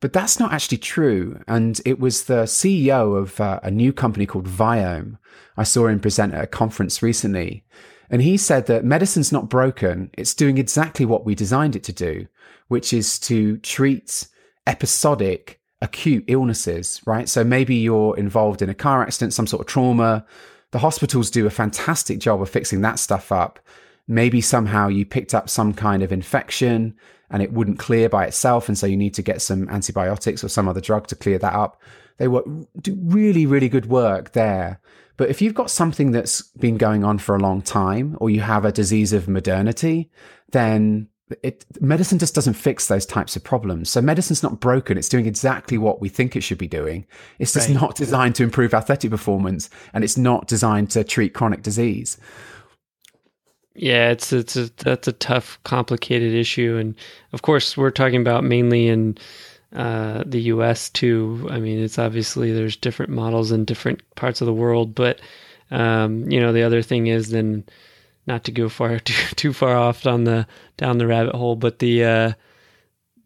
But 0.00 0.12
that's 0.12 0.38
not 0.38 0.52
actually 0.52 0.78
true. 0.78 1.40
And 1.48 1.80
it 1.84 1.98
was 1.98 2.24
the 2.24 2.44
CEO 2.44 3.16
of 3.16 3.40
uh, 3.40 3.58
a 3.62 3.70
new 3.72 3.92
company 3.92 4.24
called 4.26 4.46
Viome. 4.46 5.18
I 5.56 5.64
saw 5.64 5.88
him 5.88 5.98
present 5.98 6.32
at 6.34 6.44
a 6.44 6.46
conference 6.46 7.02
recently. 7.02 7.64
And 8.10 8.22
he 8.22 8.36
said 8.36 8.66
that 8.66 8.84
medicine's 8.84 9.32
not 9.32 9.48
broken. 9.48 10.10
It's 10.16 10.34
doing 10.34 10.58
exactly 10.58 11.06
what 11.06 11.24
we 11.24 11.34
designed 11.34 11.76
it 11.76 11.84
to 11.84 11.92
do, 11.92 12.26
which 12.68 12.92
is 12.92 13.18
to 13.20 13.56
treat 13.58 14.26
episodic 14.66 15.60
acute 15.80 16.24
illnesses, 16.28 17.00
right? 17.06 17.28
So 17.28 17.44
maybe 17.44 17.74
you're 17.76 18.16
involved 18.16 18.62
in 18.62 18.70
a 18.70 18.74
car 18.74 19.02
accident, 19.02 19.34
some 19.34 19.46
sort 19.46 19.60
of 19.60 19.66
trauma. 19.66 20.24
The 20.70 20.78
hospitals 20.78 21.30
do 21.30 21.46
a 21.46 21.50
fantastic 21.50 22.18
job 22.18 22.40
of 22.40 22.50
fixing 22.50 22.80
that 22.80 22.98
stuff 22.98 23.30
up. 23.30 23.60
Maybe 24.08 24.40
somehow 24.40 24.88
you 24.88 25.06
picked 25.06 25.34
up 25.34 25.48
some 25.48 25.72
kind 25.72 26.02
of 26.02 26.12
infection 26.12 26.94
and 27.30 27.42
it 27.42 27.52
wouldn't 27.52 27.78
clear 27.78 28.08
by 28.08 28.26
itself. 28.26 28.68
And 28.68 28.76
so 28.78 28.86
you 28.86 28.96
need 28.96 29.14
to 29.14 29.22
get 29.22 29.42
some 29.42 29.68
antibiotics 29.68 30.44
or 30.44 30.48
some 30.48 30.68
other 30.68 30.80
drug 30.80 31.06
to 31.08 31.16
clear 31.16 31.38
that 31.38 31.54
up. 31.54 31.80
They 32.18 32.26
do 32.26 32.98
really, 33.02 33.44
really 33.46 33.68
good 33.68 33.86
work 33.86 34.32
there. 34.32 34.80
But 35.16 35.30
if 35.30 35.40
you've 35.40 35.54
got 35.54 35.70
something 35.70 36.10
that's 36.10 36.42
been 36.42 36.76
going 36.76 37.04
on 37.04 37.18
for 37.18 37.36
a 37.36 37.38
long 37.38 37.62
time 37.62 38.16
or 38.20 38.30
you 38.30 38.40
have 38.40 38.64
a 38.64 38.72
disease 38.72 39.12
of 39.12 39.28
modernity, 39.28 40.10
then 40.50 41.08
it, 41.42 41.64
medicine 41.80 42.18
just 42.18 42.34
doesn't 42.34 42.54
fix 42.54 42.88
those 42.88 43.06
types 43.06 43.36
of 43.36 43.42
problems. 43.44 43.88
So 43.88 44.02
medicine's 44.02 44.42
not 44.42 44.60
broken. 44.60 44.98
It's 44.98 45.08
doing 45.08 45.26
exactly 45.26 45.78
what 45.78 46.00
we 46.00 46.08
think 46.08 46.36
it 46.36 46.42
should 46.42 46.58
be 46.58 46.66
doing. 46.66 47.06
It's 47.38 47.52
just 47.52 47.68
Right. 47.68 47.80
not 47.80 47.96
designed 47.96 48.34
to 48.36 48.42
improve 48.42 48.74
athletic 48.74 49.10
performance 49.10 49.70
and 49.92 50.04
it's 50.04 50.18
not 50.18 50.48
designed 50.48 50.90
to 50.90 51.04
treat 51.04 51.32
chronic 51.32 51.62
disease. 51.62 52.18
Yeah, 53.76 54.10
it's 54.10 54.32
it's 54.32 54.54
a 54.56 54.70
that's 54.76 55.08
a 55.08 55.12
tough, 55.12 55.58
complicated 55.64 56.32
issue, 56.32 56.76
and 56.76 56.94
of 57.32 57.42
course, 57.42 57.76
we're 57.76 57.90
talking 57.90 58.20
about 58.20 58.44
mainly 58.44 58.86
in 58.86 59.18
uh, 59.74 60.22
the 60.24 60.42
U.S. 60.42 60.88
too. 60.90 61.48
I 61.50 61.58
mean, 61.58 61.78
it's 61.78 61.98
obviously 61.98 62.52
there's 62.52 62.76
different 62.76 63.12
models 63.12 63.50
in 63.50 63.64
different 63.64 64.02
parts 64.14 64.40
of 64.40 64.46
the 64.46 64.52
world, 64.52 64.94
but 64.94 65.20
um, 65.70 66.30
you 66.30 66.40
know, 66.40 66.52
the 66.52 66.62
other 66.62 66.82
thing 66.82 67.08
is 67.08 67.30
then 67.30 67.64
not 68.26 68.44
to 68.44 68.52
go 68.52 68.68
far 68.68 68.98
too 69.00 69.34
too 69.34 69.52
far 69.52 69.76
off 69.76 70.06
on 70.06 70.24
the 70.24 70.46
down 70.76 70.98
the 70.98 71.06
rabbit 71.06 71.34
hole, 71.34 71.56
but 71.56 71.78
the 71.78 72.04
uh, 72.04 72.32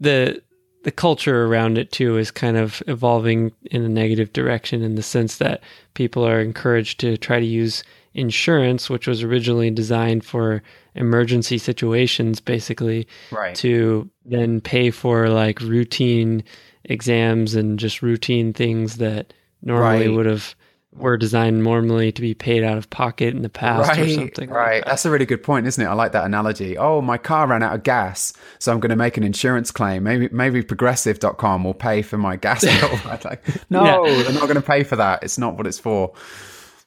the 0.01 0.43
the 0.85 0.93
culture 0.93 1.45
around 1.45 1.77
it 1.77 1.93
too 1.93 2.17
is 2.17 2.31
kind 2.31 2.57
of 2.57 2.83
evolving 2.87 3.53
in 3.71 3.83
a 3.83 3.89
negative 3.89 4.33
direction 4.33 4.83
in 4.83 4.95
the 4.95 5.03
sense 5.03 5.39
that 5.39 5.63
people 5.95 6.27
are 6.27 6.41
encouraged 6.41 7.01
to 7.01 7.17
try 7.17 7.41
to 7.41 7.47
use 7.47 7.83
insurance, 8.14 8.88
which 8.90 9.07
was 9.07 9.23
originally 9.23 9.71
designed 9.71 10.25
for 10.25 10.62
emergency 10.94 11.59
situations, 11.59 12.40
basically, 12.40 13.07
Right. 13.31 13.55
to 13.57 14.09
then 14.25 14.61
pay 14.61 14.90
for 14.90 15.29
like 15.29 15.61
routine 15.61 16.42
exams 16.85 17.55
and 17.55 17.79
just 17.79 18.03
routine 18.03 18.53
things 18.53 18.97
that 18.97 19.33
normally 19.62 20.09
Right. 20.09 20.16
would 20.16 20.27
have 20.27 20.55
were 20.97 21.18
designed 21.18 21.62
normally 21.62 22.11
to 22.11 22.21
be 22.21 22.35
paid 22.35 22.64
out 22.64 22.77
of 22.79 22.88
pocket 22.90 23.33
in 23.35 23.42
the 23.42 23.49
past 23.49 23.97
or 23.99 24.03
Right, 24.03 24.14
something. 24.14 24.49
like 24.49 24.57
right. 24.59 24.85
that. 24.85 24.90
That's 24.90 25.05
a 25.05 25.11
really 25.11 25.27
good 25.27 25.42
point, 25.44 25.66
isn't 25.66 25.85
it? 25.85 25.87
I 25.87 25.92
like 25.92 26.11
that 26.12 26.25
analogy. 26.25 26.77
Oh, 26.79 27.01
my 27.03 27.18
car 27.18 27.47
ran 27.47 27.62
out 27.62 27.75
of 27.75 27.83
gas, 27.85 28.33
so 28.59 28.73
I'm 28.73 28.81
going 28.81 28.90
to 28.90 28.97
make 28.97 29.16
an 29.16 29.23
insurance 29.23 29.71
claim. 29.71 30.03
Maybe, 30.03 30.29
maybe 30.33 30.62
Progressive.com 30.62 31.62
will 31.62 31.75
pay 31.75 32.03
for 32.03 32.16
my 32.16 32.35
gas 32.37 32.64
bill. 32.81 32.99
Like, 33.25 33.44
no, 33.71 34.07
Yeah. 34.07 34.23
they're 34.25 34.33
not 34.33 34.44
going 34.44 34.55
to 34.57 34.61
pay 34.62 34.83
for 34.83 34.97
that. 34.97 35.23
It's 35.23 35.38
not 35.38 35.57
what 35.57 35.66
it's 35.68 35.79
for. 35.79 36.12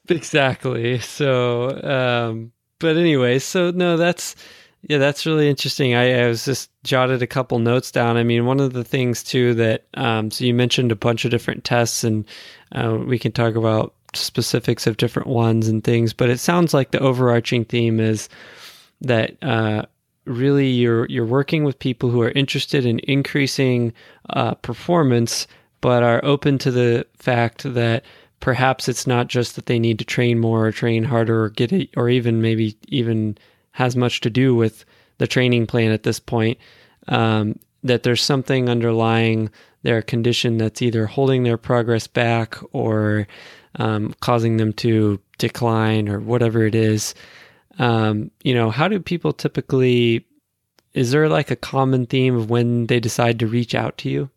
Exactly. 0.10 1.00
So 1.00 1.70
um 1.84 2.52
but 2.80 2.98
anyway 2.98 3.38
so 3.40 3.72
no 3.72 3.98
that's 3.98 4.36
yeah 4.84 4.98
that's 4.98 5.26
really 5.26 5.50
interesting. 5.50 5.94
I, 5.96 6.24
I 6.24 6.28
was 6.28 6.46
just 6.46 6.70
jotted 6.84 7.22
a 7.22 7.28
couple 7.28 7.60
notes 7.60 7.92
down. 7.92 8.18
I 8.18 8.24
mean 8.24 8.46
one 8.46 8.60
of 8.60 8.74
the 8.74 8.84
things 8.84 9.24
too 9.24 9.54
that 9.56 9.86
um 9.96 10.32
so 10.32 10.46
you 10.46 10.54
mentioned 10.54 10.92
a 10.92 10.96
bunch 10.96 11.26
of 11.26 11.32
different 11.32 11.64
tests 11.64 12.04
and 12.04 12.26
uh, 12.74 12.98
we 13.06 13.20
can 13.20 13.32
talk 13.32 13.56
about 13.56 13.94
specifics 14.14 14.88
of 14.88 14.98
different 14.98 15.28
ones 15.30 15.70
and 15.70 15.84
things 15.86 16.12
but 16.12 16.30
it 16.30 16.38
sounds 16.40 16.74
like 16.74 16.92
the 16.92 17.00
overarching 17.00 17.64
theme 17.64 17.98
is 17.98 18.28
that 19.00 19.42
uh 19.42 19.84
really 20.26 20.68
you're 20.68 21.06
you're 21.08 21.26
working 21.26 21.64
with 21.64 21.80
people 21.80 22.10
who 22.10 22.22
are 22.22 22.32
interested 22.32 22.86
in 22.86 23.00
increasing 23.00 23.94
uh, 24.32 24.54
performance 24.56 25.48
but 25.82 26.04
are 26.04 26.24
open 26.24 26.58
to 26.60 26.72
the 26.72 27.06
fact 27.18 27.64
that 27.74 28.04
perhaps 28.42 28.90
it's 28.90 29.08
not 29.08 29.28
just 29.28 29.56
that 29.56 29.68
they 29.68 29.80
need 29.80 30.00
to 30.00 30.06
train 30.06 30.40
more 30.40 30.66
or 30.68 30.72
train 30.72 31.04
harder 31.04 31.46
or 31.46 31.50
get 31.50 31.72
it 31.72 31.90
or 31.96 32.10
even 32.10 32.42
maybe 32.42 32.76
even 32.90 33.38
has 33.72 33.96
much 33.96 34.20
to 34.20 34.30
do 34.30 34.54
with 34.54 34.84
the 35.20 35.28
training 35.28 35.66
plan 35.66 35.92
at 35.92 36.04
this 36.04 36.20
point 36.20 36.58
um, 37.08 37.58
that 37.84 38.04
there's 38.04 38.22
something 38.22 38.68
underlying 38.68 39.50
their 39.84 40.02
condition 40.02 40.58
that's 40.58 40.82
either 40.82 41.06
holding 41.06 41.44
their 41.44 41.58
progress 41.58 42.08
back 42.08 42.58
or 42.74 43.28
um, 43.76 44.14
causing 44.20 44.58
them 44.58 44.74
to 44.74 45.20
decline 45.38 46.10
or 46.10 46.20
whatever 46.20 46.66
it 46.66 46.76
is. 46.76 47.16
Um, 47.80 48.32
you 48.44 48.54
know 48.54 48.70
how 48.70 48.88
do 48.88 49.00
people 49.00 49.32
typically 49.32 50.26
is 50.94 51.12
there 51.12 51.30
like 51.30 51.52
a 51.52 51.56
common 51.56 52.06
theme 52.06 52.36
of 52.36 52.50
when 52.50 52.88
they 52.88 53.00
decide 53.00 53.40
to 53.40 53.48
reach 53.48 53.74
out 53.74 53.98
to 54.00 54.10
you 54.10 54.30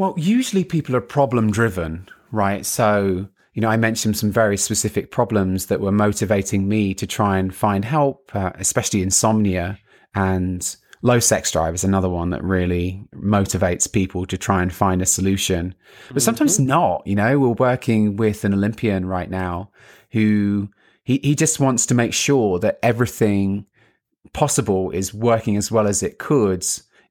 Well, 0.00 0.14
usually 0.16 0.64
people 0.64 0.96
are 0.96 1.02
problem 1.02 1.50
driven, 1.50 2.08
right? 2.32 2.64
So, 2.64 3.28
you 3.52 3.60
know, 3.60 3.68
I 3.68 3.76
mentioned 3.76 4.16
some 4.16 4.30
very 4.30 4.56
specific 4.56 5.10
problems 5.10 5.66
that 5.66 5.82
were 5.82 5.92
motivating 5.92 6.66
me 6.66 6.94
to 6.94 7.06
try 7.06 7.36
and 7.36 7.54
find 7.54 7.84
help, 7.84 8.34
uh, 8.34 8.52
especially 8.54 9.02
insomnia. 9.02 9.78
And 10.14 10.74
low 11.02 11.18
sex 11.20 11.52
drive 11.52 11.74
is 11.74 11.84
another 11.84 12.08
one 12.08 12.30
that 12.30 12.42
really 12.42 13.04
motivates 13.14 13.92
people 13.92 14.24
to 14.24 14.38
try 14.38 14.62
and 14.62 14.72
find 14.72 15.02
a 15.02 15.06
solution, 15.06 15.74
but 16.10 16.22
sometimes 16.22 16.56
mm-hmm. 16.56 16.68
not. 16.68 17.02
You 17.06 17.16
know, 17.16 17.38
we're 17.38 17.48
working 17.50 18.16
with 18.16 18.42
an 18.44 18.54
Olympian 18.54 19.04
right 19.04 19.28
now 19.28 19.70
who 20.12 20.70
he, 21.04 21.20
he 21.22 21.34
just 21.34 21.60
wants 21.60 21.84
to 21.84 21.94
make 21.94 22.14
sure 22.14 22.58
that 22.60 22.78
everything 22.82 23.66
possible 24.32 24.92
is 24.92 25.12
working 25.12 25.58
as 25.58 25.70
well 25.70 25.86
as 25.86 26.02
it 26.02 26.18
could 26.18 26.64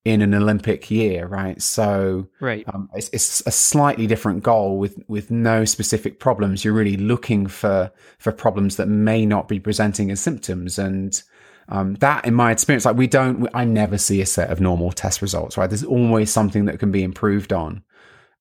in 0.05 0.21
an 0.21 0.33
Olympic 0.33 0.89
year, 0.89 1.27
right? 1.27 1.61
So, 1.61 2.27
right, 2.39 2.63
um, 2.73 2.89
it's, 2.93 3.09
it's, 3.11 3.41
a 3.45 3.51
slightly 3.51 4.07
different 4.07 4.43
goal 4.43 4.77
with 4.77 5.01
with 5.07 5.29
no 5.29 5.65
specific 5.65 6.19
problems. 6.19 6.63
You're 6.63 6.73
really 6.73 6.97
looking 6.97 7.47
for 7.47 7.91
for 8.17 8.31
problems 8.31 8.77
that 8.77 8.87
may 8.87 9.25
not 9.25 9.47
be 9.47 9.59
presenting 9.59 10.09
as 10.09 10.19
symptoms, 10.19 10.79
and 10.79 11.21
um, 11.67 11.95
that, 11.95 12.25
in 12.25 12.33
my 12.33 12.51
experience, 12.51 12.85
like 12.85 12.95
we 12.95 13.07
don't, 13.07 13.47
I 13.53 13.65
never 13.65 13.97
see 13.97 14.21
a 14.21 14.25
set 14.25 14.49
of 14.49 14.61
normal 14.61 14.91
test 14.91 15.21
results, 15.21 15.57
right? 15.57 15.69
There's 15.69 15.83
always 15.83 16.31
something 16.31 16.65
that 16.65 16.79
can 16.79 16.91
be 16.91 17.03
improved 17.03 17.51
on, 17.51 17.83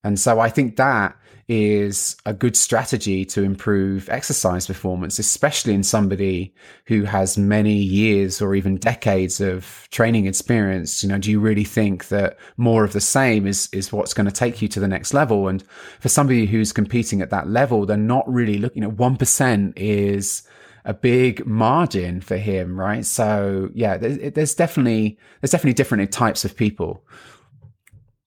and 0.03 0.19
so 0.19 0.39
I 0.39 0.49
think 0.49 0.77
that 0.77 1.15
is 1.49 2.15
a 2.27 2.33
good 2.33 2.55
strategy 2.55 3.25
to 3.25 3.41
improve 3.41 4.07
exercise 4.07 4.67
performance, 4.67 5.17
especially 5.17 5.73
in 5.73 5.81
somebody 5.81 6.53
who 6.85 7.03
has 7.03 7.39
many 7.39 7.73
years 7.73 8.39
or 8.39 8.53
even 8.53 8.77
decades 8.77 9.41
of 9.41 9.87
training 9.89 10.27
experience. 10.27 11.01
You 11.01 11.09
know, 11.09 11.17
do 11.17 11.31
you 11.31 11.39
really 11.39 11.63
think 11.63 12.09
that 12.09 12.37
more 12.57 12.83
of 12.83 12.93
the 12.93 13.01
same 13.01 13.47
is, 13.47 13.67
is 13.73 13.91
what's 13.91 14.13
going 14.13 14.27
to 14.27 14.31
take 14.31 14.61
you 14.61 14.67
to 14.67 14.79
the 14.79 14.87
next 14.87 15.11
level? 15.11 15.47
And 15.47 15.63
for 15.99 16.07
somebody 16.07 16.45
who's 16.45 16.71
competing 16.71 17.19
at 17.19 17.31
that 17.31 17.49
level, 17.49 17.87
they're 17.87 17.97
not 17.97 18.31
really 18.31 18.59
looking 18.59 18.83
at 18.83 18.91
1% 18.91 19.73
is 19.75 20.43
a 20.85 20.93
big 20.93 21.45
margin 21.47 22.21
for 22.21 22.37
him, 22.37 22.79
right? 22.79 23.05
So 23.05 23.69
yeah, 23.73 23.97
there's, 23.97 24.33
there's 24.33 24.53
definitely, 24.53 25.17
there's 25.41 25.51
definitely 25.51 25.73
different 25.73 26.11
types 26.11 26.45
of 26.45 26.55
people 26.55 27.03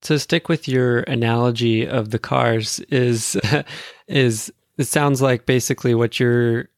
to 0.03 0.19
stick 0.19 0.49
with 0.49 0.69
your 0.69 1.01
analogy 1.01 1.87
of 1.87 2.11
the 2.11 2.19
cars 2.19 2.81
is 2.91 3.37
is 4.09 4.53
it 4.79 4.85
sounds 4.85 5.23
like 5.23 5.47
basically 5.47 5.95
what 5.95 6.19
you're 6.19 6.69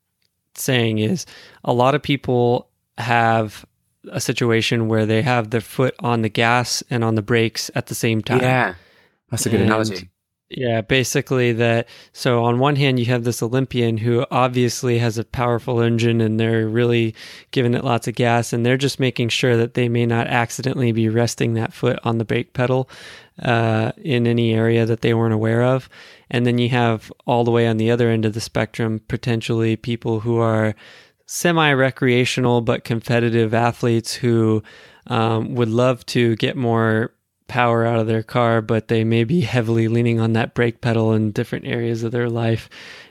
saying 0.56 0.98
is 0.98 1.26
a 1.64 1.72
lot 1.72 1.94
of 1.94 2.02
people 2.02 2.68
have 2.98 3.64
a 4.10 4.20
situation 4.20 4.88
where 4.88 5.06
they 5.06 5.22
have 5.22 5.50
their 5.50 5.60
foot 5.60 5.94
on 6.00 6.22
the 6.22 6.28
gas 6.28 6.82
and 6.90 7.02
on 7.02 7.14
the 7.14 7.22
brakes 7.22 7.70
at 7.74 7.86
the 7.86 7.94
same 7.94 8.22
time. 8.22 8.40
Yeah. 8.40 8.74
That's 9.30 9.46
a 9.46 9.50
good 9.50 9.60
and 9.60 9.70
analogy. 9.70 10.10
Yeah, 10.56 10.82
basically 10.82 11.52
that. 11.54 11.88
So 12.12 12.44
on 12.44 12.60
one 12.60 12.76
hand, 12.76 13.00
you 13.00 13.06
have 13.06 13.24
this 13.24 13.42
Olympian 13.42 13.96
who 13.96 14.24
obviously 14.30 14.98
has 14.98 15.18
a 15.18 15.24
powerful 15.24 15.80
engine 15.80 16.20
and 16.20 16.38
they're 16.38 16.68
really 16.68 17.14
giving 17.50 17.74
it 17.74 17.82
lots 17.82 18.06
of 18.06 18.14
gas 18.14 18.52
and 18.52 18.64
they're 18.64 18.76
just 18.76 19.00
making 19.00 19.30
sure 19.30 19.56
that 19.56 19.74
they 19.74 19.88
may 19.88 20.06
not 20.06 20.28
accidentally 20.28 20.92
be 20.92 21.08
resting 21.08 21.54
that 21.54 21.72
foot 21.72 21.98
on 22.04 22.18
the 22.18 22.24
brake 22.24 22.52
pedal 22.52 22.88
uh, 23.42 23.90
in 23.96 24.28
any 24.28 24.54
area 24.54 24.86
that 24.86 25.00
they 25.00 25.12
weren't 25.12 25.34
aware 25.34 25.62
of. 25.64 25.88
And 26.30 26.46
then 26.46 26.58
you 26.58 26.68
have 26.68 27.12
all 27.26 27.42
the 27.42 27.50
way 27.50 27.66
on 27.66 27.76
the 27.78 27.90
other 27.90 28.08
end 28.08 28.24
of 28.24 28.34
the 28.34 28.40
spectrum, 28.40 29.00
potentially 29.08 29.74
people 29.74 30.20
who 30.20 30.38
are 30.38 30.76
semi 31.26 31.72
recreational 31.72 32.60
but 32.60 32.84
competitive 32.84 33.54
athletes 33.54 34.14
who 34.14 34.62
um, 35.08 35.54
would 35.54 35.68
love 35.70 36.04
to 36.06 36.36
get 36.36 36.56
more 36.56 37.13
power 37.46 37.84
out 37.84 37.98
of 37.98 38.06
their 38.06 38.22
car, 38.22 38.62
but 38.62 38.88
they 38.88 39.04
may 39.04 39.24
be 39.24 39.42
heavily 39.42 39.88
leaning 39.88 40.20
on 40.20 40.32
that 40.32 40.54
brake 40.54 40.80
pedal 40.80 41.12
in 41.12 41.32
different 41.32 41.66
areas 41.66 42.02
of 42.02 42.12
their 42.12 42.28
life. 42.28 42.68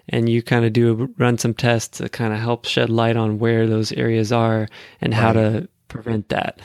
And 0.10 0.28
you 0.28 0.42
kind 0.42 0.66
of 0.66 0.74
do 0.74 1.14
run 1.18 1.38
some 1.38 1.54
tests 1.54 2.00
to 2.00 2.10
kind 2.10 2.34
of 2.34 2.40
help 2.40 2.66
shed 2.66 2.90
light 2.90 3.16
on 3.16 3.40
where 3.40 3.68
those 3.68 3.92
areas 3.92 4.32
are 4.32 4.68
and 5.00 5.14
right. 5.14 5.22
how 5.22 5.34
to 5.34 5.70
prevent 5.88 6.30
that. 6.30 6.60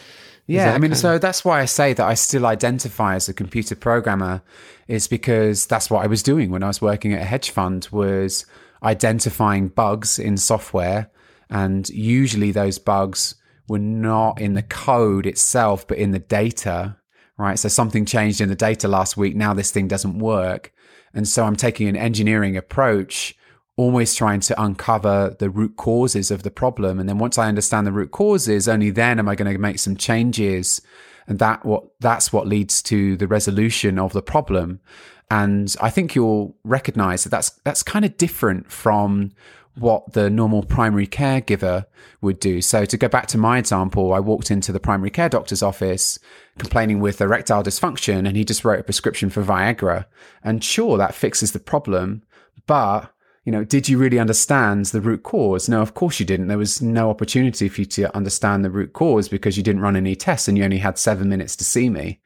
Yeah, 0.47 0.73
I 0.73 0.79
mean, 0.79 0.95
so 0.95 1.19
that's 1.19 1.45
why 1.45 1.61
I 1.61 1.67
say 1.67 1.93
that 1.93 2.07
I 2.07 2.15
still 2.15 2.47
identify 2.47 3.15
as 3.15 3.29
a 3.29 3.35
computer 3.35 3.77
programmer, 3.77 4.41
is 4.87 5.07
because 5.07 5.67
that's 5.67 5.91
what 5.91 6.03
I 6.03 6.07
was 6.07 6.23
doing 6.23 6.51
when 6.51 6.63
I 6.63 6.69
was 6.69 6.81
working 6.81 7.13
at 7.13 7.21
a 7.21 7.27
hedge 7.27 7.51
fund 7.51 7.87
was 7.93 8.47
identifying 8.83 9.69
bugs 9.69 10.19
in 10.19 10.39
software, 10.39 11.11
and 11.51 11.87
usually 11.91 12.51
those 12.51 12.79
bugs 12.79 13.35
were 13.69 13.79
not 13.79 14.41
in 14.41 14.55
the 14.55 14.63
code 14.63 15.27
itself, 15.27 15.87
but 15.87 15.99
in 15.99 16.13
the 16.13 16.19
data 16.19 16.97
right? 17.39 17.59
So 17.59 17.69
something 17.69 18.05
changed 18.05 18.41
in 18.41 18.49
the 18.49 18.57
data 18.57 18.89
last 18.89 19.17
week. 19.17 19.37
Now 19.37 19.55
this 19.55 19.71
thing 19.71 19.89
doesn't 19.89 20.19
work. 20.19 20.73
And 21.15 21.27
so 21.27 21.45
I'm 21.45 21.57
taking 21.57 21.89
an 21.89 21.97
engineering 21.97 22.57
approach, 22.57 23.37
always 23.77 24.15
trying 24.15 24.41
to 24.41 24.61
uncover 24.61 25.37
the 25.39 25.49
root 25.49 25.77
causes 25.77 26.31
of 26.31 26.43
the 26.43 26.51
problem. 26.51 26.99
And 26.99 27.09
then 27.09 27.19
once 27.19 27.39
I 27.39 27.49
understand 27.49 27.87
the 27.87 27.93
root 27.93 28.11
causes, 28.11 28.69
only 28.69 28.91
then 28.91 29.19
am 29.19 29.29
I 29.29 29.35
going 29.35 29.51
to 29.51 29.59
make 29.59 29.79
some 29.79 29.97
changes. 29.97 30.83
And 31.27 31.39
that 31.39 31.65
what 31.65 31.85
that's 32.01 32.33
what 32.33 32.47
leads 32.47 32.83
to 32.83 33.17
the 33.17 33.27
resolution 33.27 33.99
of 33.99 34.13
the 34.13 34.23
problem. 34.23 34.81
And 35.31 35.75
I 35.81 35.91
think 35.91 36.15
you'll 36.15 36.57
recognize 36.65 37.25
that 37.25 37.31
that's 37.31 37.51
that's 37.65 37.83
kind 37.83 38.05
of 38.05 38.17
different 38.17 38.73
from 38.73 39.33
what 39.79 40.13
the 40.13 40.31
normal 40.31 40.63
primary 40.63 41.07
caregiver 41.07 41.87
would 42.21 42.41
do. 42.41 42.61
So 42.61 42.85
to 42.85 42.97
go 42.97 43.09
back 43.09 43.27
to 43.29 43.39
my 43.39 43.59
example, 43.59 44.13
I 44.13 44.21
walked 44.21 44.51
into 44.51 44.73
the 44.73 44.81
primary 44.81 45.11
care 45.11 45.29
doctor's 45.29 45.63
office 45.63 46.19
complaining 46.59 47.01
with 47.01 47.21
erectile 47.21 47.63
dysfunction 47.63 48.27
and 48.27 48.37
he 48.37 48.45
just 48.45 48.65
wrote 48.65 48.81
a 48.81 48.85
prescription 48.85 49.31
for 49.31 49.43
Viagra. 49.43 50.07
And 50.43 50.63
sure, 50.63 50.99
that 50.99 51.15
fixes 51.15 51.53
the 51.53 51.61
problem, 51.61 52.23
but 52.67 53.13
you 53.45 53.53
know, 53.53 53.65
did 53.65 53.89
you 53.89 53.97
really 53.97 54.19
understand 54.19 54.87
the 54.87 55.01
root 55.01 55.23
cause? 55.23 55.71
No, 55.71 55.81
of 55.81 55.95
course 55.95 56.21
you 56.21 56.27
didn't. 56.27 56.49
There 56.49 56.59
was 56.59 56.83
no 56.83 57.09
opportunity 57.09 57.69
for 57.71 57.81
you 57.81 57.87
to 57.87 58.15
understand 58.15 58.63
the 58.63 58.71
root 58.71 58.93
cause 58.93 59.29
because 59.29 59.57
you 59.57 59.63
didn't 59.63 59.81
run 59.81 59.97
any 59.97 60.15
tests 60.15 60.49
and 60.49 60.59
you 60.59 60.65
only 60.65 60.79
had 60.79 60.99
seven 60.99 61.31
minutes 61.31 61.57
to 61.57 61.65
see 61.65 61.89
me 61.89 62.21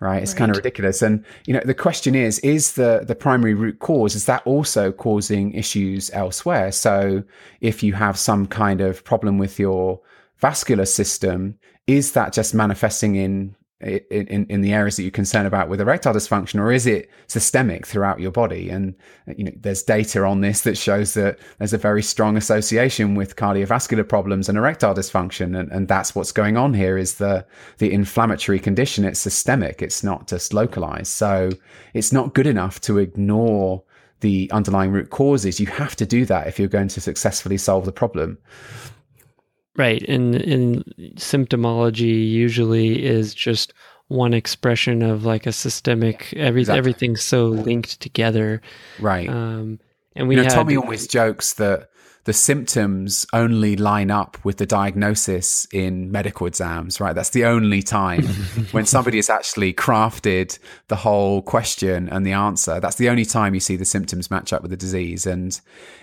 right? 0.00 0.22
It's 0.22 0.32
right. 0.32 0.38
kind 0.38 0.50
of 0.50 0.56
ridiculous. 0.56 1.02
And 1.02 1.24
you 1.46 1.54
know, 1.54 1.62
the 1.64 1.74
question 1.74 2.14
is: 2.14 2.38
is 2.40 2.72
the 2.72 3.04
the 3.06 3.14
primary 3.14 3.54
root 3.54 3.78
cause 3.80 4.14
is 4.14 4.26
that 4.26 4.42
also 4.46 4.92
causing 4.92 5.52
issues 5.52 6.10
elsewhere? 6.12 6.72
So 6.72 7.22
if 7.60 7.82
you 7.82 7.92
have 7.94 8.18
some 8.18 8.46
kind 8.46 8.80
of 8.80 9.04
problem 9.04 9.38
with 9.38 9.58
your 9.58 10.00
vascular 10.38 10.86
system, 10.86 11.58
is 11.86 12.12
that 12.12 12.32
just 12.32 12.54
manifesting 12.54 13.16
in 13.16 13.56
in, 13.80 14.44
in 14.46 14.60
the 14.60 14.72
areas 14.72 14.96
that 14.96 15.02
you're 15.02 15.10
concerned 15.10 15.46
about 15.46 15.68
with 15.68 15.80
erectile 15.80 16.12
dysfunction, 16.12 16.58
or 16.58 16.72
is 16.72 16.86
it 16.86 17.08
systemic 17.28 17.86
throughout 17.86 18.18
your 18.18 18.32
body? 18.32 18.70
And 18.70 18.94
you 19.36 19.44
know, 19.44 19.52
there's 19.54 19.82
data 19.84 20.24
on 20.24 20.40
this 20.40 20.62
that 20.62 20.76
shows 20.76 21.14
that 21.14 21.38
there's 21.58 21.72
a 21.72 21.78
very 21.78 22.02
strong 22.02 22.36
association 22.36 23.14
with 23.14 23.36
cardiovascular 23.36 24.08
problems 24.08 24.48
and 24.48 24.58
erectile 24.58 24.94
dysfunction, 24.94 25.58
and, 25.58 25.70
and 25.70 25.86
that's 25.86 26.14
what's 26.14 26.32
going 26.32 26.56
on 26.56 26.74
here. 26.74 26.98
Is 26.98 27.14
the 27.14 27.46
the 27.78 27.92
inflammatory 27.92 28.58
condition? 28.58 29.04
It's 29.04 29.20
systemic. 29.20 29.80
It's 29.80 30.02
not 30.02 30.26
just 30.26 30.52
localized. 30.52 31.12
So 31.12 31.50
it's 31.94 32.12
not 32.12 32.34
good 32.34 32.48
enough 32.48 32.80
to 32.82 32.98
ignore 32.98 33.84
the 34.20 34.50
underlying 34.52 34.90
root 34.90 35.10
causes. 35.10 35.60
You 35.60 35.66
have 35.66 35.94
to 35.96 36.06
do 36.06 36.24
that 36.26 36.48
if 36.48 36.58
you're 36.58 36.66
going 36.66 36.88
to 36.88 37.00
successfully 37.00 37.58
solve 37.58 37.84
the 37.84 37.92
problem. 37.92 38.38
Right. 39.78 40.02
And 40.08 40.34
in 40.34 40.84
symptomology 41.14 42.28
usually 42.28 43.06
is 43.06 43.32
just 43.32 43.72
one 44.08 44.34
expression 44.34 45.02
of 45.02 45.24
like 45.24 45.46
a 45.46 45.52
systemic 45.52 46.34
every 46.34 46.62
exactly. 46.62 46.78
everything's 46.78 47.22
so 47.22 47.46
linked 47.46 48.00
together. 48.00 48.60
Right. 48.98 49.28
Um 49.28 49.78
and 50.16 50.26
we 50.26 50.34
you 50.34 50.42
know, 50.42 50.48
had, 50.48 50.54
Tommy 50.54 50.76
always 50.76 51.06
jokes 51.06 51.54
that 51.54 51.90
the 52.28 52.34
symptoms 52.34 53.24
only 53.32 53.74
line 53.74 54.10
up 54.10 54.36
with 54.44 54.58
the 54.58 54.66
diagnosis 54.66 55.66
in 55.72 56.12
medical 56.12 56.46
exams, 56.46 57.00
right? 57.00 57.14
That's 57.14 57.30
the 57.30 57.46
only 57.46 57.82
time 57.82 58.26
when 58.72 58.84
somebody 58.84 59.16
has 59.16 59.30
actually 59.30 59.72
crafted 59.72 60.58
the 60.88 60.96
whole 60.96 61.40
question 61.40 62.06
and 62.10 62.26
the 62.26 62.32
answer. 62.32 62.80
That's 62.80 62.96
the 62.96 63.08
only 63.08 63.24
time 63.24 63.54
you 63.54 63.60
see 63.60 63.76
the 63.76 63.86
symptoms 63.86 64.30
match 64.30 64.52
up 64.52 64.60
with 64.60 64.70
the 64.70 64.76
disease. 64.76 65.24
And 65.24 65.58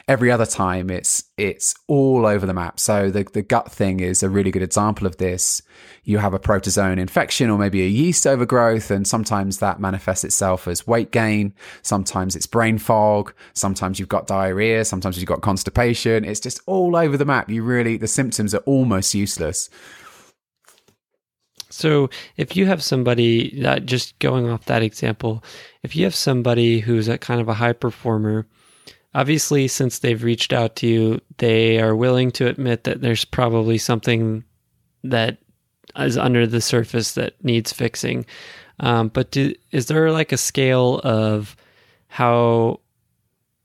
every 0.08 0.32
other 0.32 0.48
time 0.48 0.90
it's 0.90 1.26
it's 1.38 1.76
all 1.86 2.26
over 2.26 2.48
the 2.48 2.56
map. 2.56 2.80
So 2.80 3.12
the, 3.12 3.24
the 3.32 3.44
gut 3.44 3.72
thing 3.72 4.00
is 4.00 4.24
a 4.24 4.30
really 4.30 4.50
good 4.50 4.64
example 4.64 5.06
of 5.06 5.18
this. 5.18 5.62
You 6.06 6.20
have 6.20 6.34
a 6.34 6.40
protozoan 6.40 6.98
infection 6.98 7.50
or 7.50 7.58
maybe 7.58 7.82
a 7.82 7.88
yeast 7.88 8.26
overgrowth, 8.26 8.92
and 8.92 9.08
sometimes 9.08 9.58
that 9.60 9.80
manifests 9.80 10.24
itself 10.24 10.68
as 10.68 10.88
weight 10.88 11.12
gain. 11.12 11.54
Sometimes 11.82 12.36
it's 12.36 12.48
brain 12.48 12.78
fog. 12.78 13.34
Sometimes 13.54 14.00
you've 14.00 14.10
got 14.10 14.28
diarrhea. 14.28 14.86
Sometimes 14.86 15.18
you've 15.18 15.28
got 15.28 15.42
constipation. 15.42 16.24
It's 16.24 16.40
just 16.40 16.62
all 16.66 16.96
over 16.96 17.18
the 17.18 17.26
map. 17.26 17.50
You 17.50 17.64
really, 17.64 17.98
the 17.98 18.08
symptoms 18.08 18.56
are 18.56 18.60
almost 18.60 19.14
useless. 19.14 19.70
So, 21.70 22.10
if 22.38 22.56
you 22.56 22.68
have 22.68 22.82
somebody 22.82 23.60
that 23.62 23.86
just 23.86 24.18
going 24.20 24.50
off 24.50 24.66
that 24.66 24.82
example, 24.82 25.44
if 25.84 25.96
you 25.96 26.06
have 26.06 26.16
somebody 26.16 26.80
who's 26.80 27.10
a 27.10 27.18
kind 27.18 27.42
of 27.42 27.50
a 27.50 27.56
high 27.56 27.74
performer 27.74 28.48
obviously, 29.16 29.68
since 29.68 30.00
they've 30.00 30.24
reached 30.24 30.54
out 30.54 30.76
to 30.76 30.88
you, 30.88 31.22
they 31.38 31.80
are 31.80 31.96
willing 31.96 32.30
to 32.32 32.48
admit 32.48 32.84
that 32.84 33.02
there's 33.02 33.26
probably 33.26 33.78
something 33.78 34.44
that 35.04 35.38
is 35.98 36.18
under 36.18 36.46
the 36.48 36.62
surface 36.62 37.14
that 37.14 37.44
needs 37.44 37.72
fixing. 37.74 38.26
Um, 38.80 39.10
but 39.10 39.32
do, 39.32 39.54
is 39.72 39.88
there 39.88 40.12
like 40.12 40.32
a 40.32 40.38
scale 40.38 41.00
of 41.04 41.56
how 42.08 42.80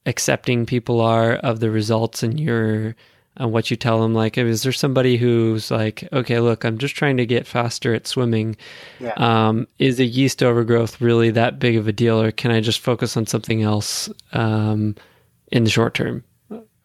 accepting 0.06 0.66
people 0.66 1.00
are 1.00 1.34
of 1.34 1.60
the 1.60 1.70
results 1.70 2.22
in 2.22 2.38
your 2.38 2.94
and 3.36 3.52
what 3.52 3.70
you 3.70 3.76
tell 3.76 4.00
them? 4.00 4.14
Like, 4.14 4.36
is 4.38 4.62
there 4.62 4.72
somebody 4.72 5.16
who's 5.16 5.70
like, 5.70 6.06
okay, 6.12 6.40
look, 6.40 6.64
I'm 6.64 6.78
just 6.78 6.94
trying 6.94 7.16
to 7.16 7.26
get 7.26 7.46
faster 7.46 7.94
at 7.94 8.06
swimming. 8.06 8.56
Yeah. 8.98 9.14
Um, 9.16 9.66
is 9.78 9.98
a 9.98 10.04
yeast 10.04 10.42
overgrowth 10.42 11.00
really 11.00 11.30
that 11.30 11.58
big 11.58 11.76
of 11.76 11.88
a 11.88 11.92
deal, 11.92 12.20
or 12.20 12.32
can 12.32 12.50
I 12.50 12.60
just 12.60 12.80
focus 12.80 13.16
on 13.16 13.26
something 13.26 13.62
else 13.62 14.08
um, 14.32 14.94
in 15.50 15.64
the 15.64 15.70
short 15.70 15.94
term? 15.94 16.24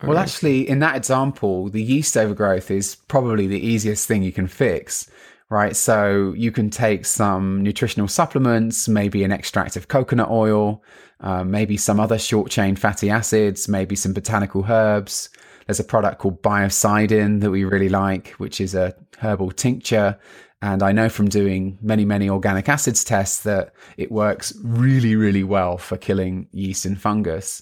Well, 0.04 0.18
actually, 0.18 0.68
in 0.68 0.80
that 0.80 0.96
example, 0.96 1.70
the 1.70 1.82
yeast 1.82 2.18
overgrowth 2.18 2.70
is 2.70 2.96
probably 2.96 3.48
the 3.48 3.60
easiest 3.60 4.08
thing 4.08 4.24
you 4.24 4.34
can 4.34 4.48
fix, 4.48 5.10
right? 5.50 5.76
So 5.76 6.34
you 6.36 6.52
can 6.52 6.70
take 6.70 7.06
some 7.06 7.64
nutritional 7.64 8.08
supplements, 8.08 8.88
maybe 8.88 9.24
an 9.24 9.32
extract 9.32 9.78
of 9.78 9.88
coconut 9.88 10.30
oil, 10.30 10.84
uh, 11.22 11.44
maybe 11.44 11.78
some 11.78 12.00
other 12.00 12.18
short 12.18 12.52
chain 12.52 12.76
fatty 12.76 13.10
acids, 13.10 13.68
maybe 13.68 13.96
some 13.96 14.14
botanical 14.14 14.66
herbs. 14.68 15.30
There's 15.66 15.80
a 15.80 15.84
product 15.84 16.20
called 16.20 16.44
Biocidin 16.44 17.42
that 17.42 17.50
we 17.50 17.64
really 17.64 17.90
like, 17.90 18.30
which 18.38 18.60
is 18.60 18.76
a 18.76 18.94
herbal 19.20 19.52
tincture. 19.52 20.20
And 20.62 20.84
I 20.84 20.92
know 20.92 21.10
from 21.10 21.30
doing 21.30 21.78
many, 21.82 22.06
many 22.06 22.30
organic 22.30 22.68
acids 22.70 23.04
tests 23.04 23.44
that 23.44 23.74
it 23.98 24.12
works 24.12 24.54
really, 24.64 25.16
really 25.16 25.44
well 25.44 25.78
for 25.78 25.98
killing 25.98 26.48
yeast 26.52 26.86
and 26.86 27.00
fungus. 27.00 27.62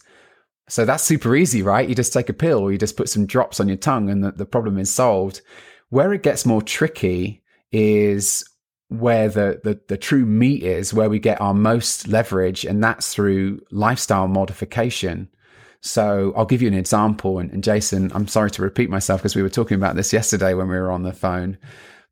So 0.73 0.85
that's 0.85 1.03
super 1.03 1.35
easy, 1.35 1.61
right? 1.61 1.87
You 1.87 1.93
just 1.93 2.13
take 2.13 2.29
a 2.29 2.33
pill 2.33 2.57
or 2.57 2.71
you 2.71 2.79
just 2.79 2.97
put 2.97 3.07
some 3.07 3.27
drops 3.27 3.59
on 3.59 3.67
your 3.67 3.77
tongue 3.77 4.09
and 4.09 4.23
the, 4.23 4.31
the 4.31 4.45
problem 4.47 4.79
is 4.79 4.91
solved. 4.91 5.41
Where 5.89 6.11
it 6.13 6.23
gets 6.23 6.47
more 6.47 6.63
tricky 6.63 7.43
is 7.71 8.43
where 8.87 9.29
the, 9.29 9.61
the, 9.63 9.79
the 9.87 9.97
true 9.97 10.25
meat 10.25 10.63
is, 10.63 10.91
where 10.91 11.11
we 11.11 11.19
get 11.19 11.39
our 11.39 11.53
most 11.53 12.07
leverage, 12.07 12.65
and 12.65 12.83
that's 12.83 13.13
through 13.13 13.61
lifestyle 13.69 14.27
modification. 14.27 15.29
So 15.81 16.33
I'll 16.35 16.43
give 16.43 16.63
you 16.63 16.69
an 16.69 16.73
example. 16.73 17.37
And, 17.37 17.51
and 17.51 17.63
Jason, 17.63 18.11
I'm 18.15 18.27
sorry 18.27 18.49
to 18.49 18.63
repeat 18.63 18.89
myself 18.89 19.21
because 19.21 19.35
we 19.35 19.43
were 19.43 19.49
talking 19.49 19.75
about 19.75 19.95
this 19.95 20.11
yesterday 20.11 20.55
when 20.55 20.69
we 20.69 20.75
were 20.75 20.91
on 20.91 21.03
the 21.03 21.13
phone. 21.13 21.59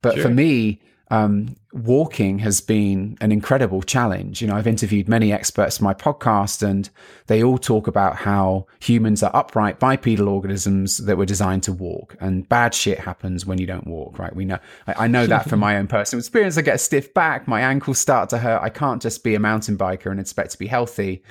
But 0.03 0.13
sure. 0.13 0.25
for 0.25 0.29
me, 0.29 0.83
um, 1.11 1.57
walking 1.73 2.39
has 2.39 2.61
been 2.61 3.17
an 3.19 3.33
incredible 3.33 3.83
challenge. 3.83 4.41
You 4.41 4.47
know, 4.47 4.55
I've 4.55 4.65
interviewed 4.65 5.09
many 5.09 5.33
experts 5.33 5.79
in 5.79 5.83
my 5.83 5.93
podcast, 5.93 6.63
and 6.63 6.89
they 7.27 7.43
all 7.43 7.57
talk 7.57 7.85
about 7.85 8.15
how 8.15 8.65
humans 8.79 9.21
are 9.21 9.35
upright 9.35 9.77
bipedal 9.77 10.29
organisms 10.29 10.97
that 10.99 11.17
were 11.17 11.25
designed 11.25 11.63
to 11.63 11.73
walk, 11.73 12.15
and 12.21 12.47
bad 12.47 12.73
shit 12.73 12.99
happens 12.99 13.45
when 13.45 13.59
you 13.59 13.67
don't 13.67 13.85
walk. 13.85 14.17
Right? 14.17 14.33
We 14.33 14.45
know. 14.45 14.59
I, 14.87 15.03
I 15.03 15.07
know 15.07 15.27
that 15.27 15.49
from 15.49 15.59
my 15.59 15.75
own 15.75 15.87
personal 15.87 16.21
experience. 16.21 16.57
I 16.57 16.61
get 16.61 16.75
a 16.75 16.79
stiff 16.79 17.13
back, 17.13 17.45
my 17.45 17.59
ankles 17.59 17.99
start 17.99 18.29
to 18.29 18.37
hurt. 18.37 18.61
I 18.61 18.69
can't 18.69 19.01
just 19.01 19.21
be 19.21 19.35
a 19.35 19.39
mountain 19.39 19.77
biker 19.77 20.09
and 20.09 20.19
expect 20.19 20.51
to 20.51 20.57
be 20.57 20.67
healthy. 20.67 21.23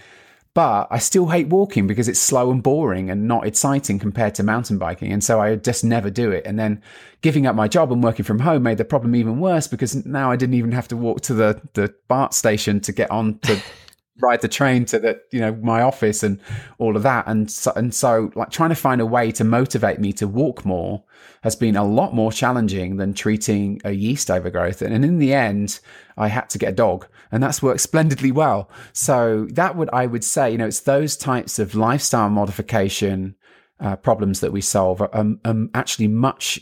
But 0.61 0.89
I 0.91 0.99
still 0.99 1.29
hate 1.29 1.47
walking 1.47 1.87
because 1.87 2.07
it's 2.07 2.21
slow 2.21 2.51
and 2.51 2.63
boring 2.63 3.09
and 3.09 3.27
not 3.27 3.47
exciting 3.47 3.99
compared 3.99 4.35
to 4.35 4.43
mountain 4.43 4.77
biking. 4.77 5.11
And 5.11 5.25
so 5.25 5.41
I 5.41 5.57
just 5.57 5.85
never 5.85 6.11
do 6.11 6.31
it. 6.33 6.45
And 6.45 6.59
then 6.59 6.83
giving 7.23 7.47
up 7.47 7.57
my 7.57 7.67
job 7.67 7.91
and 7.91 8.05
working 8.05 8.27
from 8.27 8.41
home 8.41 8.65
made 8.65 8.77
the 8.77 8.85
problem 8.85 9.17
even 9.17 9.41
worse 9.41 9.67
because 9.67 10.05
now 10.05 10.31
I 10.31 10.37
didn't 10.37 10.57
even 10.57 10.73
have 10.73 10.87
to 10.89 10.99
walk 10.99 11.23
to 11.23 11.33
the, 11.33 11.63
the 11.73 11.95
BART 12.09 12.35
station 12.35 12.79
to 12.81 12.93
get 12.93 13.11
on 13.11 13.39
to 13.39 13.59
ride 14.21 14.43
the 14.43 14.49
train 14.49 14.85
to 14.85 14.99
the 14.99 15.19
you 15.33 15.41
know 15.41 15.55
my 15.63 15.81
office 15.81 16.23
and 16.23 16.39
all 16.77 16.95
of 16.95 17.03
that 17.03 17.27
and 17.27 17.51
so, 17.51 17.73
and 17.75 17.95
so 17.95 18.31
like 18.35 18.51
trying 18.51 18.69
to 18.69 18.75
find 18.75 19.01
a 19.01 19.07
way 19.07 19.33
to 19.33 19.45
motivate 19.45 19.99
me 19.99 20.13
to 20.13 20.29
walk 20.29 20.67
more 20.67 21.03
has 21.43 21.57
been 21.57 21.75
a 21.75 21.83
lot 21.83 22.15
more 22.15 22.31
challenging 22.31 22.99
than 22.99 23.15
treating 23.15 23.81
a 23.83 23.93
yeast 23.93 24.31
overgrowth 24.31 24.83
and 24.83 25.07
in 25.07 25.19
the 25.19 25.33
end 25.33 25.81
I 26.19 26.29
had 26.29 26.51
to 26.51 26.59
get 26.59 26.69
a 26.69 26.73
dog 26.73 27.07
and 27.33 27.43
that's 27.43 27.63
worked 27.63 27.81
splendidly 27.81 28.31
well 28.31 28.69
so 28.93 29.47
that 29.53 29.77
would 29.77 29.91
I 29.93 30.07
would 30.07 30.25
say 30.25 30.51
you 30.51 30.59
know 30.59 30.67
it's 30.67 30.81
those 30.81 31.17
types 31.17 31.59
of 31.59 31.75
lifestyle 31.75 32.31
modification 32.31 33.35
uh, 33.81 33.97
problems 33.97 34.41
that 34.41 34.53
we 34.53 34.61
solve 34.61 35.01
are 35.01 35.11
um, 35.15 35.41
um, 35.45 35.71
actually 35.75 36.09
much 36.09 36.61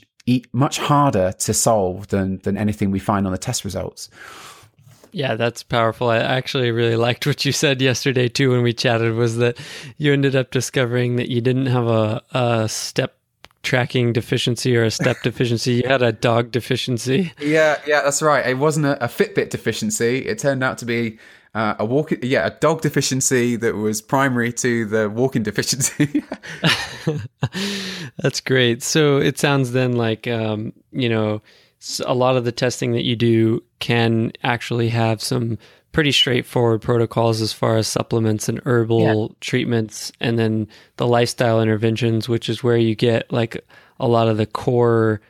much 0.52 0.78
harder 0.78 1.32
to 1.32 1.54
solve 1.54 2.08
than 2.08 2.38
than 2.38 2.56
anything 2.56 2.90
we 2.90 2.98
find 2.98 3.26
on 3.26 3.32
the 3.32 3.38
test 3.38 3.64
results 3.64 4.10
yeah, 5.12 5.36
that's 5.36 5.62
powerful. 5.62 6.10
I 6.10 6.18
actually 6.18 6.70
really 6.70 6.96
liked 6.96 7.26
what 7.26 7.44
you 7.44 7.52
said 7.52 7.80
yesterday 7.80 8.28
too 8.28 8.50
when 8.50 8.62
we 8.62 8.72
chatted 8.72 9.14
was 9.14 9.38
that 9.38 9.58
you 9.96 10.12
ended 10.12 10.36
up 10.36 10.50
discovering 10.50 11.16
that 11.16 11.28
you 11.28 11.40
didn't 11.40 11.66
have 11.66 11.86
a, 11.86 12.22
a 12.32 12.68
step 12.68 13.17
tracking 13.68 14.14
deficiency 14.14 14.74
or 14.74 14.84
a 14.84 14.90
step 14.90 15.18
deficiency. 15.22 15.74
You 15.74 15.82
had 15.86 16.00
a 16.00 16.10
dog 16.10 16.50
deficiency. 16.50 17.34
Yeah, 17.38 17.78
yeah, 17.86 18.00
that's 18.00 18.22
right. 18.22 18.46
It 18.46 18.56
wasn't 18.56 18.86
a, 18.86 19.04
a 19.04 19.08
Fitbit 19.08 19.50
deficiency. 19.50 20.20
It 20.26 20.38
turned 20.38 20.64
out 20.64 20.78
to 20.78 20.86
be 20.86 21.18
uh, 21.54 21.74
a 21.78 21.84
walk, 21.84 22.12
yeah, 22.22 22.46
a 22.46 22.50
dog 22.50 22.80
deficiency 22.80 23.56
that 23.56 23.74
was 23.74 24.00
primary 24.00 24.54
to 24.54 24.86
the 24.86 25.10
walking 25.10 25.42
deficiency. 25.42 26.24
That's 28.16 28.40
great. 28.40 28.82
So 28.82 29.18
it 29.18 29.38
sounds 29.38 29.72
then 29.72 29.92
like 29.92 30.26
um, 30.26 30.72
you 30.90 31.10
know 31.10 31.42
a 32.06 32.14
lot 32.14 32.36
of 32.36 32.44
the 32.46 32.52
testing 32.52 32.92
that 32.92 33.04
you 33.04 33.16
do 33.16 33.62
can 33.80 34.32
actually 34.42 34.88
have 34.88 35.22
some 35.22 35.58
pretty 35.98 36.12
straightforward 36.12 36.80
protocols 36.80 37.40
as 37.40 37.52
far 37.52 37.76
as 37.76 37.88
supplements 37.88 38.48
and 38.48 38.60
herbal 38.64 39.00
yeah. 39.30 39.34
treatments 39.40 40.12
and 40.20 40.38
then 40.38 40.64
the 40.96 41.08
lifestyle 41.08 41.60
interventions 41.60 42.28
which 42.28 42.48
is 42.48 42.62
where 42.62 42.76
you 42.76 42.94
get 42.94 43.28
like 43.32 43.66
a 43.98 44.06
lot 44.06 44.28
of 44.28 44.36
the 44.36 44.46
core 44.46 45.20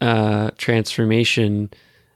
uh, 0.00 0.52
transformation 0.56 1.68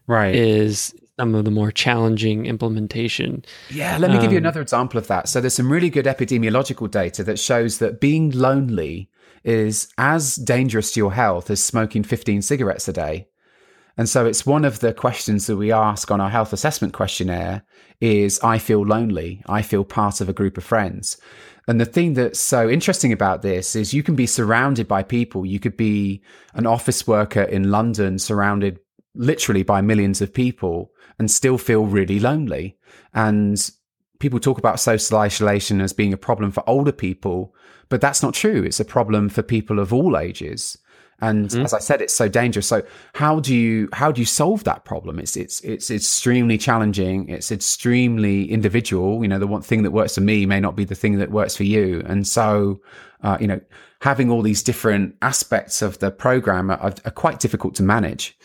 right. 0.07 0.33
is 0.33 0.95
some 1.18 1.35
of 1.35 1.45
the 1.45 1.51
more 1.51 1.73
challenging 1.73 2.47
implementation. 2.47 3.45
Yeah 3.68 3.97
let 3.99 4.11
me 4.12 4.16
um, 4.18 4.23
give 4.23 4.31
you 4.31 4.38
um, 4.38 4.45
another 4.45 4.61
example 4.61 4.97
of 4.97 5.09
that. 5.09 5.29
So 5.29 5.40
there's 5.40 5.55
some 5.55 5.73
really 5.73 5.90
good 5.90 6.07
epidemiological 6.07 6.88
data 6.88 7.25
that 7.25 7.40
shows 7.40 7.79
that 7.79 8.01
being 8.01 8.31
lonely 8.31 9.11
is 9.42 9.92
as 9.99 10.37
dangerous 10.37 10.92
to 10.92 11.01
your 11.01 11.12
health 11.12 11.51
as 11.51 11.61
smoking 11.61 12.05
15 12.05 12.42
cigarettes 12.42 12.87
a 12.87 12.92
day 12.92 13.27
and 13.96 14.09
so 14.09 14.26
it's 14.26 14.46
one 14.46 14.64
of 14.64 14.81
the 14.81 14.94
questions 14.94 15.46
that 15.46 15.57
we 15.57 15.70
ask 15.70 16.11
on 16.11 16.20
our 16.20 16.31
health 16.31 16.52
assessment 16.52 16.92
questionnaire 16.94 17.62
is 18.00 18.40
I 18.40 18.59
feel 18.59 18.85
lonely. 18.85 19.42
I 19.46 19.62
feel 19.62 19.85
part 19.85 20.20
of 20.20 20.28
a 20.28 20.33
group 20.33 20.57
of 20.57 20.64
friends. 20.64 21.18
And 21.68 21.81
the 21.81 21.85
thing 21.85 22.14
that's 22.14 22.40
so 22.40 22.68
interesting 22.68 23.12
about 23.12 23.42
this 23.42 23.76
is 23.76 23.94
you 23.94 24.02
can 24.02 24.16
be 24.16 24.26
surrounded 24.26 24.88
by 24.88 25.02
people. 25.02 25.46
You 25.46 25.61
could 25.61 25.76
be 25.76 26.22
an 26.55 26.66
office 26.66 27.07
worker 27.07 27.42
in 27.42 27.70
London 27.70 28.18
surrounded 28.18 28.81
literally 29.14 29.62
by 29.62 29.81
millions 29.81 30.20
of 30.20 30.35
people 30.35 30.90
and 31.18 31.31
still 31.31 31.59
feel 31.59 31.87
really 31.87 32.18
lonely. 32.18 32.78
And 33.14 33.70
people 34.18 34.40
talk 34.40 34.59
about 34.59 34.81
social 34.81 35.18
isolation 35.18 35.81
as 35.81 35.92
being 35.92 36.12
a 36.12 36.16
problem 36.16 36.50
for 36.50 36.68
older 36.68 36.92
people, 36.92 37.55
but 37.88 38.00
that's 38.00 38.22
not 38.22 38.35
true. 38.35 38.64
It's 38.64 38.81
a 38.81 38.85
problem 38.85 39.28
for 39.28 39.42
people 39.42 39.78
of 39.78 39.92
all 39.92 40.16
ages. 40.16 40.78
And 41.23 41.49
mm-hmm. 41.49 41.65
as 41.65 41.73
I 41.73 41.79
said, 41.79 42.03
it's 42.03 42.13
so 42.13 42.29
dangerous. 42.29 42.67
So 42.67 42.83
how 43.15 43.39
do 43.39 43.55
you 43.55 43.89
how 43.93 44.11
do 44.11 44.21
you 44.21 44.27
solve 44.27 44.65
that 44.65 44.85
problem? 44.85 45.21
It's 45.21 45.37
it's 45.37 45.61
it's 45.61 45.91
extremely 45.91 46.59
challenging. 46.59 47.29
It's 47.29 47.53
extremely 47.53 48.51
individual. 48.51 49.23
You 49.23 49.29
know, 49.29 49.39
the 49.39 49.47
one 49.47 49.63
thing 49.63 49.85
that 49.85 49.93
works 49.93 50.17
for 50.17 50.21
me 50.21 50.47
may 50.47 50.59
not 50.59 50.75
be 50.75 50.85
the 50.85 50.97
thing 50.97 51.19
that 51.19 51.31
works 51.31 51.57
for 51.57 51.63
you. 51.63 52.03
And 52.07 52.27
so, 52.27 52.83
uh, 53.23 53.39
you 53.41 53.47
know, 53.47 53.61
having 54.01 54.31
all 54.31 54.43
these 54.43 54.65
different 54.65 55.15
aspects 55.23 55.81
of 55.81 56.01
the 56.01 56.11
program 56.11 56.71
are, 56.71 56.93
are 57.05 57.13
quite 57.13 57.39
difficult 57.39 57.77
to 57.77 57.85
manage. 57.85 58.37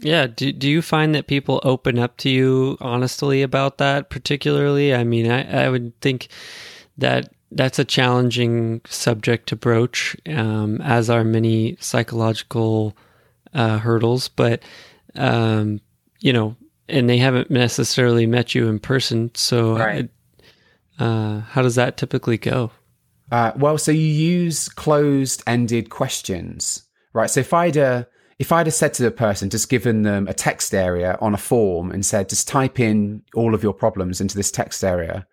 Yeah. 0.00 0.26
Do, 0.26 0.52
do 0.52 0.70
you 0.70 0.80
find 0.80 1.14
that 1.14 1.26
people 1.26 1.60
open 1.64 1.98
up 1.98 2.16
to 2.18 2.30
you 2.30 2.78
honestly 2.80 3.42
about 3.42 3.76
that 3.76 4.08
particularly? 4.08 4.94
I 4.94 5.04
mean, 5.04 5.30
I, 5.30 5.66
I 5.66 5.68
would 5.68 6.00
think 6.00 6.28
that 6.96 7.30
that's 7.50 7.78
a 7.78 7.84
challenging 7.84 8.80
subject 8.86 9.48
to 9.48 9.56
broach, 9.56 10.16
um, 10.26 10.80
as 10.80 11.08
are 11.08 11.24
many 11.24 11.76
psychological 11.80 12.96
uh, 13.54 13.78
hurdles. 13.78 14.28
But 14.28 14.62
um, 15.14 15.80
you 16.20 16.32
know, 16.32 16.56
and 16.88 17.08
they 17.08 17.18
haven't 17.18 17.50
necessarily 17.50 18.26
met 18.26 18.54
you 18.54 18.68
in 18.68 18.78
person. 18.78 19.30
So, 19.34 19.76
right. 19.76 20.08
uh, 20.98 21.40
how 21.40 21.62
does 21.62 21.74
that 21.76 21.96
typically 21.96 22.38
go? 22.38 22.70
Uh, 23.30 23.52
well, 23.56 23.76
so 23.76 23.92
you 23.92 24.00
use 24.00 24.68
closed-ended 24.70 25.90
questions, 25.90 26.84
right? 27.12 27.28
So 27.28 27.40
if 27.40 27.52
I'd 27.52 27.76
uh, 27.76 28.04
if 28.38 28.52
I'd 28.52 28.66
have 28.66 28.74
said 28.74 28.94
to 28.94 29.02
the 29.02 29.10
person, 29.10 29.50
just 29.50 29.68
given 29.68 30.02
them 30.02 30.28
a 30.28 30.34
text 30.34 30.74
area 30.74 31.18
on 31.20 31.34
a 31.34 31.38
form 31.38 31.90
and 31.90 32.06
said, 32.06 32.28
just 32.28 32.48
type 32.48 32.78
in 32.78 33.22
all 33.34 33.54
of 33.54 33.62
your 33.62 33.74
problems 33.74 34.20
into 34.20 34.36
this 34.36 34.50
text 34.50 34.84
area, 34.84 35.26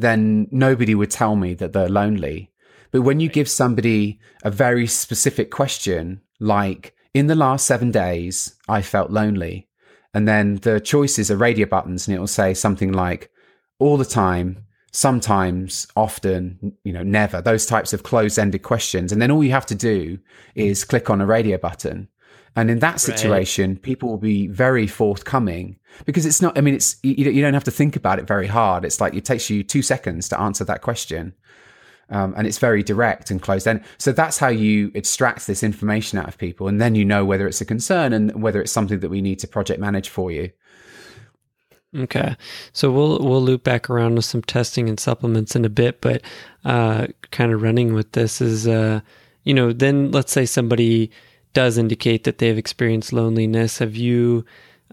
then 0.00 0.48
nobody 0.50 0.94
would 0.94 1.10
tell 1.10 1.36
me 1.36 1.54
that 1.54 1.72
they're 1.72 1.88
lonely. 1.88 2.50
But 2.90 3.02
when 3.02 3.20
you 3.20 3.28
give 3.28 3.48
somebody 3.48 4.18
a 4.42 4.50
very 4.50 4.86
specific 4.86 5.50
question, 5.50 6.20
like, 6.40 6.94
in 7.14 7.26
the 7.26 7.34
last 7.34 7.66
seven 7.66 7.90
days, 7.90 8.56
I 8.68 8.82
felt 8.82 9.10
lonely. 9.10 9.68
And 10.12 10.26
then 10.26 10.56
the 10.56 10.80
choices 10.80 11.30
are 11.30 11.36
radio 11.36 11.66
buttons 11.66 12.08
and 12.08 12.16
it 12.16 12.20
will 12.20 12.26
say 12.26 12.54
something 12.54 12.92
like, 12.92 13.30
all 13.78 13.96
the 13.96 14.04
time, 14.04 14.66
sometimes, 14.92 15.86
often, 15.96 16.76
you 16.84 16.92
know, 16.92 17.02
never, 17.02 17.40
those 17.40 17.66
types 17.66 17.92
of 17.92 18.02
closed 18.02 18.38
ended 18.38 18.62
questions. 18.62 19.12
And 19.12 19.22
then 19.22 19.30
all 19.30 19.44
you 19.44 19.52
have 19.52 19.66
to 19.66 19.74
do 19.74 20.18
is 20.54 20.84
click 20.84 21.10
on 21.10 21.20
a 21.20 21.26
radio 21.26 21.58
button 21.58 22.08
and 22.56 22.70
in 22.70 22.80
that 22.80 23.00
situation, 23.00 23.72
right. 23.72 23.82
people 23.82 24.08
will 24.08 24.18
be 24.18 24.48
very 24.48 24.86
forthcoming 24.86 25.78
because 26.04 26.26
it's 26.26 26.42
not, 26.42 26.58
I 26.58 26.60
mean, 26.60 26.74
it's, 26.74 26.96
you, 27.02 27.30
you 27.30 27.42
don't 27.42 27.54
have 27.54 27.64
to 27.64 27.70
think 27.70 27.96
about 27.96 28.18
it 28.18 28.26
very 28.26 28.46
hard. 28.46 28.84
It's 28.84 29.00
like 29.00 29.14
it 29.14 29.24
takes 29.24 29.48
you 29.50 29.62
two 29.62 29.82
seconds 29.82 30.28
to 30.30 30.40
answer 30.40 30.64
that 30.64 30.82
question. 30.82 31.34
Um, 32.12 32.34
and 32.36 32.48
it's 32.48 32.58
very 32.58 32.82
direct 32.82 33.30
and 33.30 33.40
closed 33.40 33.68
end. 33.68 33.84
So 33.98 34.10
that's 34.10 34.36
how 34.36 34.48
you 34.48 34.90
extract 34.94 35.46
this 35.46 35.62
information 35.62 36.18
out 36.18 36.26
of 36.26 36.38
people, 36.38 36.66
and 36.66 36.80
then 36.80 36.96
you 36.96 37.04
know 37.04 37.24
whether 37.24 37.46
it's 37.46 37.60
a 37.60 37.64
concern 37.64 38.12
and 38.12 38.42
whether 38.42 38.60
it's 38.60 38.72
something 38.72 38.98
that 38.98 39.10
we 39.10 39.20
need 39.20 39.38
to 39.38 39.46
project 39.46 39.78
manage 39.78 40.08
for 40.08 40.32
you. 40.32 40.50
Okay, 41.96 42.36
so 42.72 42.90
we'll 42.90 43.20
we'll 43.20 43.40
loop 43.40 43.62
back 43.62 43.88
around 43.88 44.16
with 44.16 44.24
some 44.24 44.42
testing 44.42 44.88
and 44.88 44.98
supplements 44.98 45.54
in 45.54 45.64
a 45.64 45.68
bit, 45.68 46.00
but 46.00 46.22
uh, 46.64 47.06
kind 47.30 47.52
of 47.52 47.62
running 47.62 47.94
with 47.94 48.10
this 48.10 48.40
is, 48.40 48.66
uh, 48.66 49.02
you 49.44 49.54
know, 49.54 49.72
then 49.72 50.10
let's 50.10 50.32
say 50.32 50.46
somebody 50.46 51.12
does 51.52 51.78
indicate 51.78 52.24
that 52.24 52.38
they've 52.38 52.58
experienced 52.58 53.12
loneliness. 53.12 53.78
Have 53.78 53.96
you, 53.96 54.44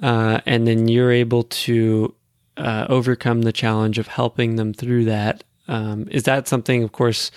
uh, 0.01 0.41
and 0.45 0.67
then 0.67 0.87
you're 0.87 1.11
able 1.11 1.43
to 1.43 2.13
uh, 2.57 2.85
overcome 2.89 3.43
the 3.43 3.53
challenge 3.53 3.97
of 3.97 4.07
helping 4.07 4.55
them 4.55 4.73
through 4.73 5.05
that. 5.05 5.43
Um, 5.67 6.07
is 6.09 6.23
that 6.23 6.47
something, 6.47 6.83
of 6.83 6.91
course, 6.91 7.31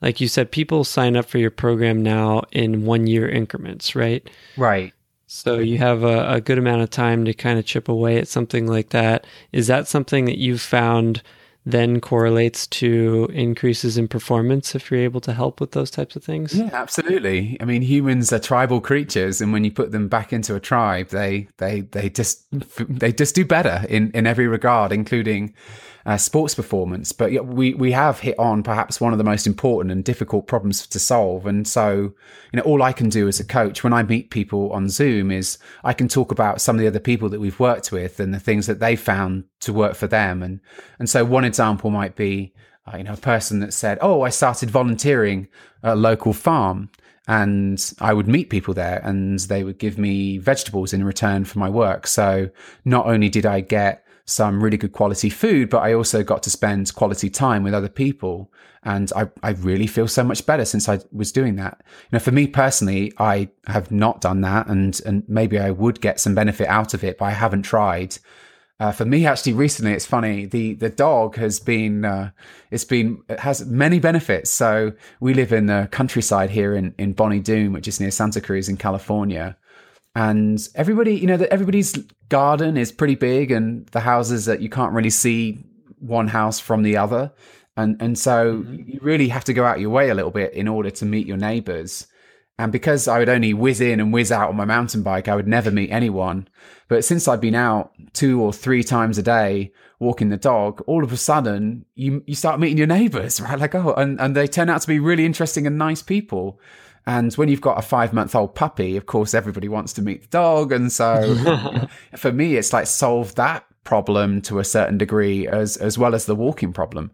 like 0.00 0.20
you 0.20 0.28
said, 0.28 0.50
people 0.50 0.84
sign 0.84 1.16
up 1.16 1.26
for 1.26 1.38
your 1.38 1.50
program 1.50 2.02
now 2.02 2.42
in 2.52 2.84
one 2.84 3.06
year 3.06 3.28
increments, 3.28 3.94
right? 3.94 4.28
Right. 4.56 4.92
So 5.26 5.58
you 5.58 5.78
have 5.78 6.02
a, 6.02 6.34
a, 6.34 6.40
good 6.42 6.58
amount 6.58 6.82
of 6.82 6.90
time 6.90 7.24
to 7.24 7.32
kind 7.32 7.58
of 7.58 7.64
chip 7.64 7.88
away 7.88 8.18
at 8.18 8.28
something 8.28 8.66
like 8.66 8.90
that. 8.90 9.26
Is 9.50 9.66
that 9.66 9.88
something 9.88 10.26
that 10.26 10.36
you've 10.36 10.60
found 10.60 11.22
then 11.64 12.00
correlates 12.00 12.66
to 12.66 13.28
increases 13.32 13.96
in 13.96 14.08
performance 14.08 14.74
if 14.74 14.90
you're 14.90 15.00
able 15.00 15.20
to 15.20 15.32
help 15.32 15.60
with 15.60 15.72
those 15.72 15.90
types 15.90 16.16
of 16.16 16.24
things? 16.24 16.54
Yeah, 16.54 16.70
absolutely. 16.72 17.56
I 17.60 17.64
mean, 17.64 17.82
humans 17.82 18.32
are 18.32 18.38
tribal 18.38 18.80
creatures, 18.80 19.40
and 19.40 19.52
when 19.52 19.64
you 19.64 19.70
put 19.70 19.92
them 19.92 20.08
back 20.08 20.32
into 20.32 20.54
a 20.54 20.60
tribe, 20.60 21.08
they 21.08 21.48
they 21.58 21.82
they 21.82 22.10
just 22.10 22.44
they 22.78 23.12
just 23.12 23.34
do 23.34 23.44
better 23.44 23.84
in 23.88 24.10
in 24.12 24.26
every 24.26 24.48
regard, 24.48 24.92
including 24.92 25.54
uh, 26.06 26.16
sports 26.16 26.54
performance. 26.54 27.12
But 27.12 27.46
we 27.46 27.74
we 27.74 27.92
have 27.92 28.20
hit 28.20 28.38
on 28.38 28.62
perhaps 28.62 29.00
one 29.00 29.12
of 29.12 29.18
the 29.18 29.24
most 29.24 29.46
important 29.46 29.92
and 29.92 30.04
difficult 30.04 30.46
problems 30.46 30.86
to 30.86 30.98
solve. 30.98 31.46
And 31.46 31.66
so, 31.66 32.12
you 32.52 32.56
know, 32.56 32.62
all 32.62 32.82
I 32.82 32.92
can 32.92 33.08
do 33.08 33.28
as 33.28 33.40
a 33.40 33.44
coach 33.44 33.84
when 33.84 33.92
I 33.92 34.02
meet 34.02 34.30
people 34.30 34.72
on 34.72 34.88
Zoom 34.88 35.30
is 35.30 35.58
I 35.84 35.92
can 35.92 36.08
talk 36.08 36.32
about 36.32 36.60
some 36.60 36.76
of 36.76 36.80
the 36.80 36.88
other 36.88 37.00
people 37.00 37.28
that 37.28 37.40
we've 37.40 37.60
worked 37.60 37.92
with 37.92 38.20
and 38.20 38.34
the 38.34 38.40
things 38.40 38.66
that 38.66 38.80
they 38.80 38.96
found 38.96 39.44
to 39.60 39.72
work 39.72 39.94
for 39.94 40.06
them. 40.06 40.42
And 40.42 40.60
and 40.98 41.08
so 41.08 41.24
one 41.24 41.44
example 41.44 41.90
might 41.90 42.16
be. 42.16 42.54
Uh, 42.92 42.96
you 42.96 43.04
know, 43.04 43.12
a 43.12 43.16
person 43.16 43.60
that 43.60 43.72
said, 43.72 43.96
"Oh, 44.00 44.22
I 44.22 44.30
started 44.30 44.68
volunteering 44.68 45.46
at 45.84 45.92
a 45.92 45.94
local 45.94 46.32
farm, 46.32 46.90
and 47.28 47.94
I 48.00 48.12
would 48.12 48.26
meet 48.26 48.50
people 48.50 48.74
there 48.74 49.00
and 49.04 49.38
they 49.38 49.62
would 49.62 49.78
give 49.78 49.98
me 49.98 50.38
vegetables 50.38 50.92
in 50.92 51.04
return 51.04 51.44
for 51.44 51.58
my 51.58 51.68
work. 51.68 52.06
So 52.06 52.50
not 52.84 53.06
only 53.06 53.28
did 53.28 53.46
I 53.46 53.60
get 53.60 54.04
some 54.24 54.62
really 54.62 54.76
good 54.76 54.92
quality 54.92 55.28
food, 55.28 55.68
but 55.68 55.78
I 55.78 55.94
also 55.94 56.22
got 56.22 56.42
to 56.44 56.50
spend 56.50 56.94
quality 56.94 57.28
time 57.28 57.62
with 57.62 57.74
other 57.74 57.88
people. 57.88 58.52
And 58.84 59.12
I, 59.14 59.28
I 59.42 59.50
really 59.50 59.86
feel 59.86 60.08
so 60.08 60.24
much 60.24 60.44
better 60.46 60.64
since 60.64 60.88
I 60.88 61.00
was 61.12 61.32
doing 61.32 61.56
that. 61.56 61.82
You 61.86 62.08
know, 62.14 62.18
for 62.18 62.32
me 62.32 62.46
personally, 62.46 63.12
I 63.18 63.48
have 63.66 63.90
not 63.90 64.20
done 64.20 64.40
that 64.40 64.66
and, 64.66 65.00
and 65.06 65.22
maybe 65.28 65.58
I 65.58 65.70
would 65.70 66.00
get 66.00 66.20
some 66.20 66.34
benefit 66.34 66.68
out 66.68 66.94
of 66.94 67.04
it, 67.04 67.18
but 67.18 67.26
I 67.26 67.30
haven't 67.30 67.62
tried. 67.62 68.18
Uh, 68.80 68.90
for 68.90 69.04
me, 69.04 69.26
actually, 69.26 69.52
recently, 69.52 69.92
it's 69.92 70.06
funny. 70.06 70.44
The 70.44 70.74
the 70.74 70.88
dog 70.88 71.36
has 71.36 71.60
been 71.60 72.04
uh, 72.04 72.32
it's 72.72 72.84
been 72.84 73.22
it 73.28 73.38
has 73.38 73.64
many 73.64 74.00
benefits. 74.00 74.50
So 74.50 74.92
we 75.20 75.34
live 75.34 75.52
in 75.52 75.66
the 75.66 75.88
countryside 75.92 76.50
here 76.50 76.74
in 76.74 76.92
in 76.98 77.12
Bonny 77.12 77.38
Doon, 77.38 77.72
which 77.72 77.86
is 77.86 78.00
near 78.00 78.10
Santa 78.10 78.40
Cruz 78.40 78.68
in 78.68 78.76
California, 78.76 79.56
and 80.14 80.60
everybody, 80.74 81.14
you 81.14 81.26
know, 81.26 81.36
that 81.36 81.52
everybody's 81.52 81.96
garden 82.28 82.76
is 82.76 82.92
pretty 82.92 83.14
big, 83.14 83.50
and 83.50 83.86
the 83.88 84.00
houses 84.00 84.44
that 84.44 84.60
you 84.60 84.68
can't 84.68 84.92
really 84.92 85.10
see 85.10 85.64
one 85.98 86.28
house 86.28 86.60
from 86.60 86.82
the 86.82 86.96
other, 86.96 87.32
and 87.76 88.00
and 88.00 88.18
so 88.18 88.56
mm-hmm. 88.56 88.90
you 88.90 88.98
really 89.02 89.28
have 89.28 89.44
to 89.44 89.54
go 89.54 89.64
out 89.64 89.80
your 89.80 89.90
way 89.90 90.10
a 90.10 90.14
little 90.14 90.30
bit 90.30 90.52
in 90.52 90.68
order 90.68 90.90
to 90.90 91.04
meet 91.04 91.26
your 91.26 91.38
neighbors. 91.38 92.06
And 92.58 92.70
because 92.70 93.08
I 93.08 93.18
would 93.18 93.30
only 93.30 93.54
whiz 93.54 93.80
in 93.80 93.98
and 93.98 94.12
whiz 94.12 94.30
out 94.30 94.50
on 94.50 94.56
my 94.56 94.66
mountain 94.66 95.02
bike, 95.02 95.26
I 95.26 95.34
would 95.34 95.48
never 95.48 95.70
meet 95.70 95.90
anyone. 95.90 96.48
But 96.88 97.04
since 97.04 97.26
I've 97.26 97.40
been 97.40 97.54
out 97.54 97.92
two 98.12 98.40
or 98.40 98.52
three 98.52 98.84
times 98.84 99.16
a 99.16 99.22
day 99.22 99.72
walking 99.98 100.28
the 100.28 100.36
dog, 100.36 100.82
all 100.86 101.02
of 101.02 101.12
a 101.12 101.16
sudden 101.16 101.86
you 101.94 102.22
you 102.26 102.34
start 102.34 102.60
meeting 102.60 102.76
your 102.76 102.86
neighbors, 102.86 103.40
right? 103.40 103.58
Like, 103.58 103.74
oh, 103.74 103.94
and, 103.94 104.20
and 104.20 104.36
they 104.36 104.46
turn 104.46 104.68
out 104.68 104.82
to 104.82 104.86
be 104.86 104.98
really 104.98 105.24
interesting 105.24 105.66
and 105.66 105.78
nice 105.78 106.02
people. 106.02 106.60
And 107.06 107.32
when 107.34 107.48
you've 107.48 107.60
got 107.60 107.78
a 107.78 107.82
five 107.82 108.12
month 108.12 108.34
old 108.34 108.54
puppy, 108.54 108.96
of 108.96 109.06
course, 109.06 109.34
everybody 109.34 109.68
wants 109.68 109.92
to 109.94 110.02
meet 110.02 110.22
the 110.22 110.28
dog. 110.28 110.72
And 110.72 110.92
so 110.92 111.88
for 112.16 112.32
me, 112.32 112.56
it's 112.56 112.72
like 112.72 112.86
solve 112.86 113.34
that 113.34 113.64
problem 113.84 114.40
to 114.42 114.60
a 114.60 114.64
certain 114.64 114.98
degree 114.98 115.48
as, 115.48 115.76
as 115.76 115.98
well 115.98 116.14
as 116.14 116.26
the 116.26 116.36
walking 116.36 116.72
problem. 116.72 117.10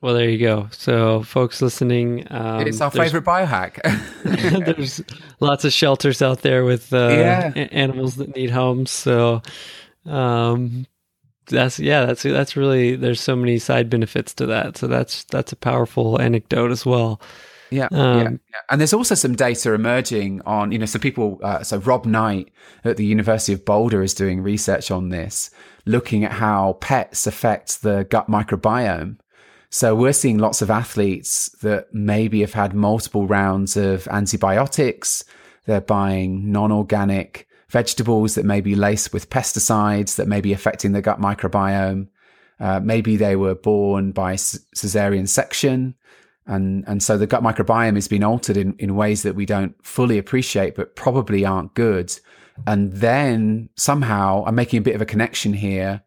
Well, 0.00 0.14
there 0.14 0.28
you 0.28 0.38
go. 0.38 0.68
So, 0.70 1.24
folks 1.24 1.60
listening, 1.60 2.24
um, 2.30 2.64
it's 2.64 2.80
our 2.80 2.90
favorite 2.90 3.24
biohack. 3.24 3.80
there's 4.76 5.02
lots 5.40 5.64
of 5.64 5.72
shelters 5.72 6.22
out 6.22 6.42
there 6.42 6.64
with 6.64 6.92
uh, 6.92 7.08
yeah. 7.08 7.52
animals 7.72 8.14
that 8.16 8.36
need 8.36 8.50
homes. 8.50 8.92
So, 8.92 9.42
um, 10.06 10.86
that's 11.46 11.80
yeah, 11.80 12.06
that's 12.06 12.22
that's 12.22 12.56
really 12.56 12.94
there's 12.94 13.20
so 13.20 13.34
many 13.34 13.58
side 13.58 13.90
benefits 13.90 14.34
to 14.34 14.46
that. 14.46 14.76
So 14.76 14.86
that's 14.86 15.24
that's 15.24 15.50
a 15.50 15.56
powerful 15.56 16.20
anecdote 16.20 16.70
as 16.70 16.86
well. 16.86 17.20
Yeah, 17.70 17.88
um, 17.92 18.18
yeah, 18.18 18.30
yeah, 18.30 18.60
and 18.70 18.80
there's 18.80 18.92
also 18.92 19.14
some 19.14 19.34
data 19.34 19.74
emerging 19.74 20.42
on 20.46 20.72
you 20.72 20.78
know 20.78 20.86
so 20.86 20.98
people 20.98 21.38
uh, 21.42 21.62
so 21.62 21.78
Rob 21.78 22.06
Knight 22.06 22.50
at 22.84 22.96
the 22.96 23.04
University 23.04 23.52
of 23.52 23.64
Boulder 23.64 24.02
is 24.02 24.14
doing 24.14 24.42
research 24.42 24.90
on 24.90 25.10
this, 25.10 25.50
looking 25.84 26.24
at 26.24 26.32
how 26.32 26.74
pets 26.80 27.26
affect 27.26 27.82
the 27.82 28.06
gut 28.10 28.28
microbiome. 28.28 29.18
So 29.70 29.94
we're 29.94 30.14
seeing 30.14 30.38
lots 30.38 30.62
of 30.62 30.70
athletes 30.70 31.50
that 31.60 31.92
maybe 31.92 32.40
have 32.40 32.54
had 32.54 32.72
multiple 32.74 33.26
rounds 33.26 33.76
of 33.76 34.08
antibiotics. 34.08 35.24
They're 35.66 35.82
buying 35.82 36.50
non-organic 36.50 37.46
vegetables 37.68 38.34
that 38.34 38.46
may 38.46 38.62
be 38.62 38.74
laced 38.74 39.12
with 39.12 39.28
pesticides 39.28 40.16
that 40.16 40.26
may 40.26 40.40
be 40.40 40.54
affecting 40.54 40.92
the 40.92 41.02
gut 41.02 41.20
microbiome. 41.20 42.08
Uh, 42.58 42.80
maybe 42.80 43.16
they 43.16 43.36
were 43.36 43.54
born 43.54 44.10
by 44.12 44.34
cesarean 44.34 45.28
section 45.28 45.94
and 46.48 46.82
and 46.88 47.02
so 47.02 47.16
the 47.16 47.26
gut 47.26 47.42
microbiome 47.42 47.94
has 47.94 48.08
been 48.08 48.24
altered 48.24 48.56
in, 48.56 48.74
in 48.78 48.96
ways 48.96 49.22
that 49.22 49.36
we 49.36 49.46
don't 49.46 49.74
fully 49.84 50.18
appreciate 50.18 50.74
but 50.74 50.96
probably 50.96 51.44
aren't 51.44 51.74
good. 51.74 52.18
And 52.66 52.92
then 52.92 53.68
somehow 53.76 54.44
i'm 54.46 54.56
making 54.56 54.78
a 54.78 54.82
bit 54.82 54.96
of 54.96 55.02
a 55.02 55.06
connection 55.06 55.52
here. 55.52 56.02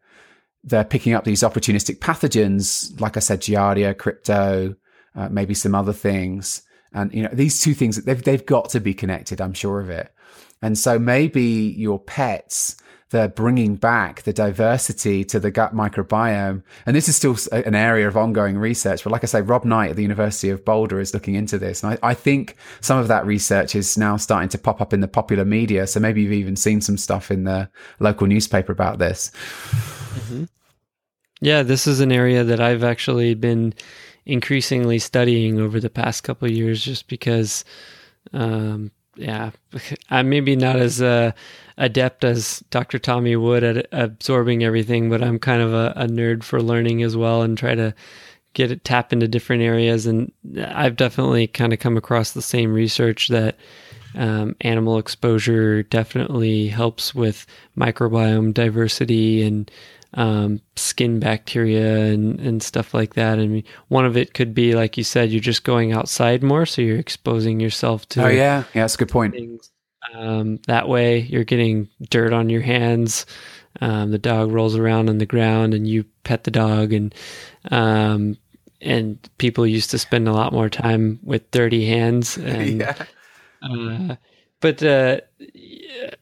They're 0.64 0.84
picking 0.84 1.14
up 1.14 1.24
these 1.24 1.42
opportunistic 1.42 2.00
pathogens 2.00 3.00
like 3.00 3.16
i 3.16 3.20
said 3.20 3.40
giardia 3.40 3.96
crypto 3.96 4.74
uh, 5.14 5.28
maybe 5.28 5.54
some 5.54 5.74
other 5.74 5.92
things. 5.92 6.62
And 6.92 7.14
you 7.14 7.22
know 7.22 7.30
these 7.32 7.62
two 7.62 7.72
things 7.72 7.96
they've, 8.04 8.22
they've 8.22 8.44
got 8.44 8.68
to 8.70 8.80
be 8.80 8.94
connected 8.94 9.40
i'm 9.40 9.54
sure 9.54 9.80
of 9.80 9.88
it. 9.88 10.12
And 10.60 10.76
so 10.76 10.98
maybe 10.98 11.74
your 11.76 11.98
pets 11.98 12.76
they're 13.12 13.28
bringing 13.28 13.76
back 13.76 14.22
the 14.22 14.32
diversity 14.32 15.22
to 15.24 15.38
the 15.38 15.50
gut 15.50 15.74
microbiome. 15.74 16.62
And 16.86 16.96
this 16.96 17.08
is 17.08 17.14
still 17.14 17.36
an 17.52 17.74
area 17.74 18.08
of 18.08 18.16
ongoing 18.16 18.58
research. 18.58 19.04
But 19.04 19.12
like 19.12 19.22
I 19.22 19.26
say, 19.26 19.42
Rob 19.42 19.64
Knight 19.64 19.90
at 19.90 19.96
the 19.96 20.02
University 20.02 20.48
of 20.48 20.64
Boulder 20.64 20.98
is 20.98 21.14
looking 21.14 21.34
into 21.34 21.58
this. 21.58 21.84
And 21.84 21.92
I, 22.02 22.10
I 22.10 22.14
think 22.14 22.56
some 22.80 22.98
of 22.98 23.08
that 23.08 23.24
research 23.26 23.76
is 23.76 23.96
now 23.96 24.16
starting 24.16 24.48
to 24.48 24.58
pop 24.58 24.80
up 24.80 24.92
in 24.92 25.00
the 25.00 25.08
popular 25.08 25.44
media. 25.44 25.86
So 25.86 26.00
maybe 26.00 26.22
you've 26.22 26.32
even 26.32 26.56
seen 26.56 26.80
some 26.80 26.96
stuff 26.96 27.30
in 27.30 27.44
the 27.44 27.68
local 28.00 28.26
newspaper 28.26 28.72
about 28.72 28.98
this. 28.98 29.30
Mm-hmm. 29.70 30.44
Yeah, 31.40 31.62
this 31.62 31.86
is 31.86 32.00
an 32.00 32.12
area 32.12 32.44
that 32.44 32.60
I've 32.60 32.84
actually 32.84 33.34
been 33.34 33.74
increasingly 34.24 34.98
studying 34.98 35.60
over 35.60 35.80
the 35.80 35.90
past 35.90 36.24
couple 36.24 36.46
of 36.46 36.54
years 36.54 36.82
just 36.82 37.08
because 37.08 37.64
um, 38.32 38.90
yeah, 39.16 39.50
I'm 40.10 40.28
maybe 40.28 40.56
not 40.56 40.76
as 40.76 41.02
uh, 41.02 41.32
adept 41.78 42.24
as 42.24 42.62
Dr. 42.70 42.98
Tommy 42.98 43.36
Wood 43.36 43.64
at 43.64 43.86
absorbing 43.92 44.62
everything, 44.62 45.10
but 45.10 45.22
I'm 45.22 45.38
kind 45.38 45.62
of 45.62 45.72
a, 45.72 45.92
a, 45.96 46.06
nerd 46.06 46.42
for 46.42 46.62
learning 46.62 47.02
as 47.02 47.16
well 47.16 47.42
and 47.42 47.56
try 47.56 47.74
to 47.74 47.94
get 48.54 48.70
it 48.70 48.84
tap 48.84 49.12
into 49.12 49.28
different 49.28 49.62
areas. 49.62 50.06
And 50.06 50.32
I've 50.66 50.96
definitely 50.96 51.46
kind 51.46 51.72
of 51.72 51.78
come 51.78 51.96
across 51.96 52.32
the 52.32 52.42
same 52.42 52.72
research 52.72 53.28
that 53.28 53.56
um, 54.14 54.56
animal 54.60 54.98
exposure 54.98 55.82
definitely 55.84 56.68
helps 56.68 57.14
with 57.14 57.46
microbiome 57.76 58.52
diversity 58.52 59.42
and 59.42 59.70
um, 60.14 60.60
skin 60.76 61.18
bacteria 61.18 62.12
and, 62.12 62.38
and 62.40 62.62
stuff 62.62 62.92
like 62.92 63.14
that. 63.14 63.38
I 63.38 63.46
mean, 63.46 63.64
one 63.88 64.04
of 64.04 64.16
it 64.16 64.34
could 64.34 64.54
be, 64.54 64.74
like 64.74 64.98
you 64.98 65.04
said, 65.04 65.30
you're 65.30 65.40
just 65.40 65.64
going 65.64 65.92
outside 65.92 66.42
more, 66.42 66.66
so 66.66 66.82
you're 66.82 66.98
exposing 66.98 67.60
yourself 67.60 68.06
to. 68.10 68.24
Oh 68.24 68.28
yeah, 68.28 68.64
yeah, 68.74 68.82
that's 68.82 68.94
a 68.94 68.98
good 68.98 69.08
point. 69.08 69.34
Things. 69.34 69.71
Um, 70.14 70.58
that 70.66 70.88
way, 70.88 71.20
you're 71.20 71.44
getting 71.44 71.88
dirt 72.10 72.32
on 72.32 72.48
your 72.48 72.60
hands. 72.60 73.26
Um, 73.80 74.10
the 74.10 74.18
dog 74.18 74.52
rolls 74.52 74.76
around 74.76 75.08
on 75.08 75.18
the 75.18 75.26
ground, 75.26 75.74
and 75.74 75.86
you 75.86 76.04
pet 76.24 76.44
the 76.44 76.50
dog, 76.50 76.92
and 76.92 77.14
um, 77.70 78.36
and 78.80 79.18
people 79.38 79.66
used 79.66 79.90
to 79.90 79.98
spend 79.98 80.28
a 80.28 80.32
lot 80.32 80.52
more 80.52 80.68
time 80.68 81.20
with 81.22 81.50
dirty 81.50 81.86
hands. 81.86 82.36
And, 82.42 82.80
yeah. 82.80 83.04
Uh, 83.62 84.16
but 84.60 84.82
uh, 84.82 85.20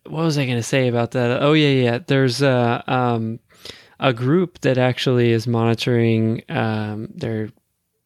what 0.07 0.25
was 0.25 0.39
I 0.39 0.45
going 0.45 0.59
to 0.59 0.63
say 0.63 0.89
about 0.89 1.13
that? 1.13 1.43
Oh 1.43 1.53
yeah, 1.55 1.69
yeah. 1.69 1.99
There's 2.07 2.43
uh, 2.43 2.83
um, 2.87 3.41
a 3.99 4.13
group 4.13 4.61
that 4.61 4.79
actually 4.79 5.33
is 5.33 5.47
monitoring 5.47 6.43
um, 6.49 7.09
their 7.15 7.51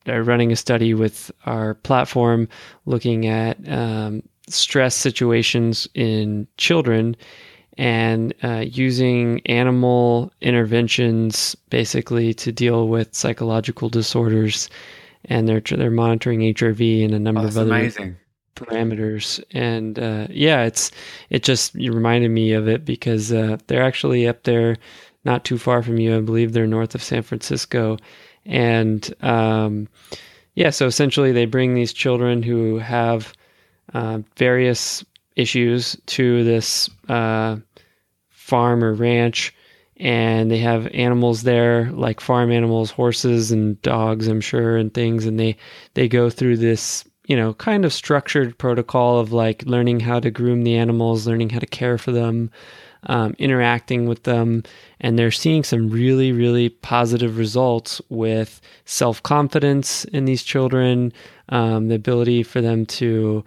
are 0.06 0.22
running 0.22 0.52
a 0.52 0.56
study 0.56 0.92
with 0.92 1.30
our 1.46 1.74
platform 1.74 2.48
looking 2.84 3.26
at 3.26 3.56
um, 3.68 4.22
stress 4.48 4.94
situations 4.94 5.88
in 5.94 6.46
children 6.56 7.16
and 7.76 8.34
uh, 8.42 8.64
using 8.66 9.40
animal 9.46 10.32
interventions 10.40 11.56
basically 11.70 12.32
to 12.34 12.52
deal 12.52 12.88
with 12.88 13.14
psychological 13.14 13.88
disorders. 13.88 14.68
And 15.26 15.48
they're 15.48 15.60
they're 15.60 15.90
monitoring 15.90 16.40
HRV 16.40 17.04
and 17.04 17.14
a 17.14 17.18
number 17.18 17.40
oh, 17.40 17.46
of 17.46 17.56
other 17.56 17.70
amazing. 17.70 18.16
parameters. 18.56 19.42
And 19.52 19.98
uh, 19.98 20.26
yeah, 20.30 20.64
it's 20.64 20.90
it 21.30 21.42
just 21.42 21.74
reminded 21.74 22.30
me 22.30 22.52
of 22.52 22.68
it 22.68 22.84
because 22.84 23.32
uh, 23.32 23.56
they're 23.66 23.82
actually 23.82 24.28
up 24.28 24.42
there, 24.42 24.76
not 25.24 25.44
too 25.44 25.58
far 25.58 25.82
from 25.82 25.98
you. 25.98 26.16
I 26.16 26.20
believe 26.20 26.52
they're 26.52 26.66
north 26.66 26.94
of 26.94 27.02
San 27.02 27.22
Francisco, 27.22 27.96
and 28.44 29.14
um, 29.22 29.88
yeah, 30.54 30.70
so 30.70 30.86
essentially 30.86 31.32
they 31.32 31.46
bring 31.46 31.74
these 31.74 31.94
children 31.94 32.42
who 32.42 32.78
have 32.78 33.32
uh, 33.92 34.20
various 34.36 35.04
issues 35.36 35.96
to 36.06 36.44
this 36.44 36.88
uh, 37.08 37.56
farm 38.30 38.84
or 38.84 38.94
ranch, 38.94 39.54
and 39.96 40.50
they 40.50 40.58
have 40.58 40.86
animals 40.88 41.42
there, 41.42 41.90
like 41.92 42.20
farm 42.20 42.50
animals, 42.50 42.90
horses 42.90 43.52
and 43.52 43.80
dogs, 43.82 44.26
I'm 44.26 44.40
sure, 44.40 44.76
and 44.76 44.92
things, 44.92 45.26
and 45.26 45.38
they 45.38 45.56
they 45.94 46.08
go 46.08 46.30
through 46.30 46.58
this 46.58 47.04
you 47.26 47.36
know 47.36 47.54
kind 47.54 47.84
of 47.84 47.92
structured 47.92 48.58
protocol 48.58 49.18
of 49.18 49.32
like 49.32 49.64
learning 49.64 50.00
how 50.00 50.20
to 50.20 50.30
groom 50.30 50.62
the 50.62 50.76
animals, 50.76 51.26
learning 51.26 51.50
how 51.50 51.58
to 51.58 51.66
care 51.66 51.98
for 51.98 52.12
them. 52.12 52.50
Um, 53.06 53.34
interacting 53.38 54.08
with 54.08 54.22
them, 54.22 54.62
and 54.98 55.18
they're 55.18 55.30
seeing 55.30 55.62
some 55.62 55.90
really, 55.90 56.32
really 56.32 56.70
positive 56.70 57.36
results 57.36 58.00
with 58.08 58.62
self 58.86 59.22
confidence 59.22 60.06
in 60.06 60.24
these 60.24 60.42
children, 60.42 61.12
um, 61.50 61.88
the 61.88 61.96
ability 61.96 62.44
for 62.44 62.62
them 62.62 62.86
to, 62.86 63.44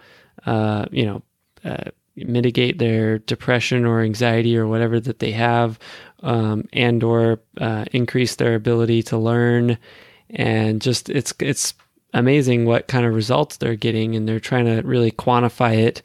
uh, 0.48 0.86
you 0.92 1.06
know, 1.06 1.22
uh, 1.66 1.92
mitigate 2.16 2.80
their 2.80 3.20
depression 3.20 3.86
or 3.86 4.02
anxiety 4.02 4.58
or 4.58 4.66
whatever 4.66 5.00
that 5.00 5.20
they 5.20 5.32
have, 5.32 5.78
um, 6.24 6.68
and 6.72 7.04
or 7.04 7.40
uh, 7.60 7.84
increase 7.92 8.36
their 8.36 8.56
ability 8.56 9.04
to 9.04 9.18
learn. 9.18 9.78
And 10.30 10.82
just 10.82 11.10
it's 11.10 11.34
it's 11.40 11.74
amazing 12.14 12.66
what 12.66 12.88
kind 12.88 13.06
of 13.06 13.14
results 13.14 13.58
they're 13.58 13.76
getting, 13.76 14.16
and 14.16 14.28
they're 14.28 14.40
trying 14.40 14.66
to 14.66 14.82
really 14.88 15.12
quantify 15.12 15.76
it 15.76 16.02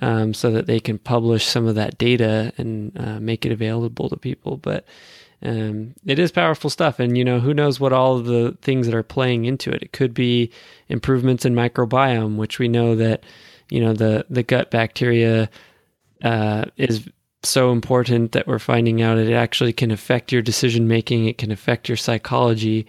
um, 0.00 0.34
so 0.34 0.52
that 0.52 0.66
they 0.66 0.78
can 0.78 0.98
publish 0.98 1.44
some 1.44 1.66
of 1.66 1.74
that 1.74 1.98
data 1.98 2.52
and 2.56 2.96
uh, 2.96 3.18
make 3.18 3.44
it 3.44 3.52
available 3.52 4.08
to 4.08 4.16
people. 4.16 4.56
But 4.56 4.86
um, 5.42 5.94
it 6.06 6.20
is 6.20 6.30
powerful 6.30 6.70
stuff, 6.70 7.00
and 7.00 7.18
you 7.18 7.24
know 7.24 7.40
who 7.40 7.54
knows 7.54 7.80
what 7.80 7.92
all 7.92 8.18
of 8.18 8.26
the 8.26 8.56
things 8.62 8.86
that 8.86 8.94
are 8.94 9.02
playing 9.02 9.46
into 9.46 9.70
it. 9.72 9.82
It 9.82 9.92
could 9.92 10.14
be 10.14 10.52
improvements 10.88 11.44
in 11.44 11.54
microbiome, 11.54 12.36
which 12.36 12.60
we 12.60 12.68
know 12.68 12.94
that 12.94 13.24
you 13.70 13.80
know 13.80 13.92
the 13.92 14.26
the 14.28 14.42
gut 14.42 14.70
bacteria 14.70 15.48
uh, 16.22 16.66
is 16.76 17.08
so 17.42 17.72
important 17.72 18.32
that 18.32 18.46
we're 18.46 18.58
finding 18.58 19.00
out 19.00 19.18
it 19.18 19.32
actually 19.32 19.72
can 19.72 19.90
affect 19.90 20.32
your 20.32 20.42
decision 20.42 20.86
making. 20.86 21.26
It 21.26 21.38
can 21.38 21.50
affect 21.50 21.88
your 21.88 21.96
psychology, 21.96 22.86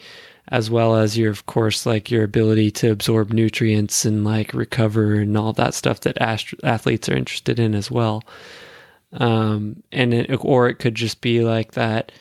as 0.50 0.70
well 0.70 0.96
as 0.96 1.18
your, 1.18 1.32
of 1.32 1.46
course, 1.46 1.86
like 1.86 2.12
your 2.12 2.24
ability 2.24 2.72
to 2.72 2.92
absorb 2.92 3.32
nutrients 3.32 4.04
and 4.04 4.26
like 4.26 4.54
recover 4.54 5.16
and 5.16 5.38
all 5.38 5.54
that 5.54 5.74
stuff 5.74 6.02
that 6.02 6.20
ast- 6.20 6.54
athletes 6.64 7.08
are 7.08 7.16
interested 7.16 7.60
in 7.60 7.74
as 7.74 7.90
well. 7.90 8.24
Um, 9.14 9.84
and 9.92 10.14
it, 10.14 10.38
or 10.44 10.68
it 10.68 10.76
could 10.76 10.96
just 10.96 11.22
be 11.22 11.44
like 11.44 11.74
that, 11.74 12.12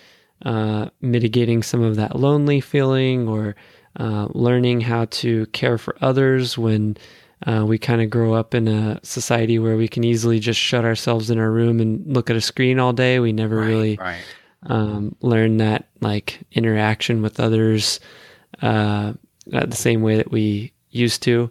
uh, 0.44 0.90
mitigating 1.00 1.62
some 1.62 1.82
of 1.82 1.96
that 1.96 2.16
lonely 2.16 2.60
feeling 2.60 3.28
or 3.28 3.56
uh, 3.98 4.28
learning 4.30 4.80
how 4.80 5.06
to 5.06 5.46
care 5.46 5.78
for 5.78 5.96
others 6.00 6.56
when 6.56 6.96
uh, 7.46 7.64
we 7.66 7.78
kind 7.78 8.02
of 8.02 8.10
grow 8.10 8.34
up 8.34 8.54
in 8.54 8.68
a 8.68 9.00
society 9.02 9.58
where 9.58 9.76
we 9.76 9.88
can 9.88 10.04
easily 10.04 10.38
just 10.40 10.60
shut 10.60 10.84
ourselves 10.84 11.30
in 11.30 11.38
our 11.38 11.50
room 11.50 11.80
and 11.80 12.06
look 12.14 12.30
at 12.30 12.36
a 12.36 12.40
screen 12.40 12.78
all 12.78 12.92
day. 12.92 13.18
We 13.18 13.32
never 13.32 13.56
Right, 13.56 13.66
really 13.66 13.96
right. 13.96 14.22
um, 14.64 15.16
learn 15.20 15.56
that 15.58 15.86
like 16.00 16.40
interaction 16.52 17.22
with 17.22 17.40
others 17.40 18.00
uh, 18.62 19.14
the 19.46 19.76
same 19.76 20.02
way 20.02 20.16
that 20.16 20.30
we 20.30 20.72
used 20.90 21.22
to. 21.22 21.50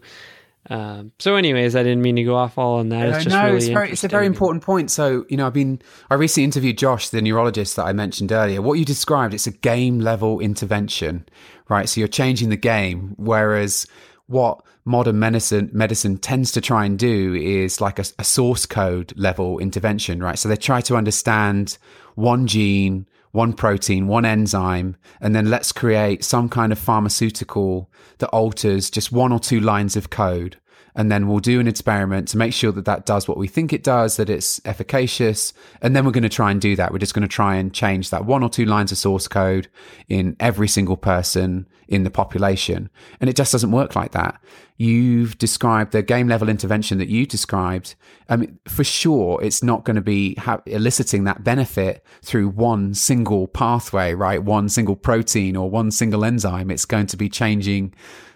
Um, 0.70 1.12
so, 1.18 1.36
anyways, 1.36 1.76
I 1.76 1.82
didn't 1.82 2.04
mean 2.04 2.18
to 2.18 2.24
go 2.24 2.36
off 2.36 2.60
all 2.60 2.78
on 2.78 2.90
that. 2.90 3.08
It's 3.08 3.24
just 3.24 3.36
no, 3.36 3.46
really 3.46 3.58
it's 3.58 3.68
very, 3.70 3.92
it's 3.92 4.04
a 4.04 4.08
very 4.08 4.28
important 4.28 4.64
point. 4.64 4.92
So, 4.92 5.26
you 5.28 5.36
know, 5.38 5.48
I've 5.48 5.54
been, 5.54 5.82
I 6.12 6.14
recently 6.14 6.44
interviewed 6.46 6.78
Josh, 6.78 7.10
the 7.10 7.22
neurologist 7.24 7.76
that 7.78 7.86
I 7.86 7.94
mentioned 7.94 8.32
earlier. 8.32 8.62
What 8.62 8.78
you 8.78 8.86
described, 8.86 9.34
it's 9.34 9.48
a 9.48 9.52
game 9.52 10.00
level 10.00 10.40
intervention, 10.40 11.28
right? 11.70 11.90
So 11.90 12.00
you're 12.00 12.08
changing 12.08 12.50
the 12.50 12.58
game, 12.58 13.16
whereas 13.18 13.88
what 14.28 14.62
modern 14.86 15.20
medicine 15.20 15.70
medicine 15.74 16.18
tends 16.18 16.52
to 16.54 16.62
try 16.62 16.86
and 16.86 16.98
do 16.98 17.34
is 17.36 17.82
like 17.82 18.00
a, 18.00 18.06
a 18.18 18.24
source 18.24 18.66
code 18.66 19.14
level 19.18 19.60
intervention, 19.60 20.22
right? 20.22 20.38
So 20.38 20.50
they 20.50 20.56
try 20.56 20.82
to 20.82 20.96
understand 20.96 21.78
one 22.16 22.48
gene, 22.48 23.08
one 23.32 23.54
protein, 23.54 24.08
one 24.08 24.26
enzyme, 24.26 24.98
and 25.22 25.36
then 25.36 25.50
let's 25.50 25.72
create 25.72 26.24
some 26.24 26.50
kind 26.50 26.72
of 26.72 26.80
pharmaceutical 26.80 27.90
that 28.18 28.30
alters 28.30 28.90
just 28.90 29.12
one 29.12 29.32
or 29.32 29.40
two 29.40 29.60
lines 29.60 29.96
of 29.96 30.10
code. 30.10 30.58
And 30.96 31.12
then 31.12 31.28
we'll 31.28 31.40
do 31.40 31.60
an 31.60 31.68
experiment 31.68 32.28
to 32.30 32.38
make 32.38 32.54
sure 32.54 32.72
that 32.72 32.86
that 32.86 33.06
does 33.06 33.28
what 33.28 33.38
we 33.38 33.48
think 33.48 33.72
it 33.72 33.84
does, 33.84 34.18
that 34.18 34.30
it's 34.30 34.60
efficacious. 34.66 35.54
And 35.82 35.96
then 35.96 36.04
we're 36.04 36.12
going 36.12 36.24
to 36.24 36.30
try 36.30 36.52
and 36.52 36.60
do 36.60 36.76
that. 36.76 36.92
We're 36.92 36.98
just 36.98 37.14
going 37.14 37.22
to 37.22 37.34
try 37.34 37.56
and 37.56 37.74
change 37.74 38.10
that 38.10 38.26
one 38.26 38.44
or 38.44 38.50
two 38.50 38.66
lines 38.66 38.92
of 38.92 38.98
source 38.98 39.28
code 39.28 39.70
in 40.10 40.36
every 40.40 40.68
single 40.68 40.98
person 40.98 41.68
in 41.90 42.04
the 42.04 42.12
population. 42.12 42.90
And 43.20 43.30
it 43.30 43.36
just 43.36 43.52
doesn't 43.52 43.72
work 43.72 43.96
like 43.96 44.12
that. 44.12 44.40
You've 44.78 45.38
described 45.38 45.92
the 45.92 46.02
game 46.02 46.28
level 46.28 46.48
intervention 46.48 47.00
that 47.00 47.10
you 47.10 47.26
described. 47.26 47.96
I 48.30 48.38
mean, 48.38 48.60
for 48.68 48.84
sure, 48.84 49.44
it's 49.44 49.62
not 49.62 49.84
going 49.84 49.96
to 49.96 50.02
be 50.02 50.36
ha- 50.36 50.62
eliciting 50.68 51.26
that 51.26 51.44
benefit 51.44 52.06
through 52.22 52.50
one 52.50 52.94
single 52.94 53.48
pathway, 53.48 54.14
right? 54.14 54.42
One 54.42 54.70
single 54.70 54.96
protein 54.96 55.58
or 55.58 55.70
one 55.70 55.92
single 55.92 56.24
enzyme. 56.24 56.72
It's 56.72 56.86
going 56.86 57.08
to 57.08 57.18
be 57.18 57.28
changing 57.28 57.94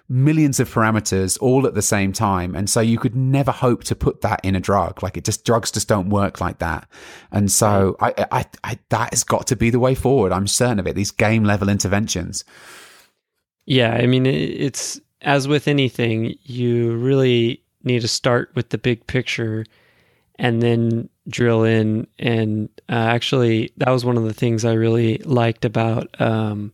millions 0.10 0.60
of 0.60 0.70
parameters 0.70 1.38
all 1.40 1.66
at 1.66 1.76
the 1.76 1.82
same 1.82 2.12
time. 2.12 2.56
And 2.56 2.70
so 2.70 2.82
you 2.82 2.98
could 2.98 3.16
never 3.16 3.52
hope 3.52 3.84
to 3.86 3.96
put 3.96 4.22
that 4.22 4.42
in 4.44 4.56
a 4.56 4.60
drug. 4.60 5.02
Like 5.02 5.16
it 5.16 5.24
just, 5.24 5.46
drugs 5.46 5.72
just 5.72 5.88
don't 5.88 6.10
work 6.10 6.42
like 6.42 6.60
that. 6.60 6.90
And 7.32 7.52
so 7.52 7.96
I, 8.00 8.14
I, 8.32 8.46
I, 8.64 8.80
that 8.90 9.14
has 9.14 9.24
got 9.24 9.48
to 9.48 9.56
be 9.56 9.70
the 9.70 9.80
way 9.80 9.96
forward. 9.96 10.32
I'm 10.32 10.48
certain 10.48 10.80
of 10.80 10.88
it. 10.88 10.96
These 10.96 11.12
game 11.12 11.44
level 11.44 11.70
interventions. 11.70 12.44
Yeah, 13.66 13.94
I 13.94 14.06
mean, 14.08 14.26
it's 14.26 15.00
as 15.22 15.48
with 15.48 15.68
anything, 15.68 16.36
you 16.44 16.96
really 16.98 17.62
need 17.84 18.02
to 18.02 18.08
start 18.08 18.52
with 18.56 18.70
the 18.70 18.78
big 18.78 19.06
picture 19.08 19.66
and 20.38 20.62
then 20.62 21.10
drill 21.28 21.64
in. 21.64 22.08
And 22.20 22.70
uh, 22.90 22.94
actually, 22.94 23.72
that 23.78 23.90
was 23.90 24.04
one 24.06 24.18
of 24.18 24.24
the 24.24 24.34
things 24.34 24.66
I 24.66 24.74
really 24.74 25.18
liked 25.20 25.64
about 25.66 26.20
um, 26.20 26.74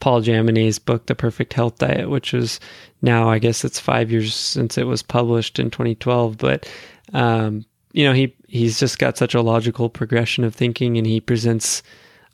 Paul 0.00 0.22
Jaminet's 0.22 0.78
book, 0.78 1.06
The 1.06 1.14
Perfect 1.14 1.52
Health 1.52 1.78
Diet, 1.78 2.08
which 2.08 2.32
was 2.32 2.60
now, 3.02 3.28
I 3.28 3.38
guess 3.38 3.64
it's 3.64 3.80
five 3.80 4.10
years 4.10 4.34
since 4.34 4.78
it 4.78 4.86
was 4.86 5.02
published 5.02 5.58
in 5.58 5.70
2012. 5.70 6.38
But, 6.38 6.68
um, 7.12 7.64
you 7.92 8.04
know, 8.04 8.12
he, 8.12 8.34
he's 8.46 8.78
just 8.78 8.98
got 8.98 9.18
such 9.18 9.34
a 9.34 9.42
logical 9.42 9.88
progression 9.88 10.44
of 10.44 10.54
thinking 10.54 10.96
and 10.96 11.06
he 11.06 11.20
presents 11.20 11.82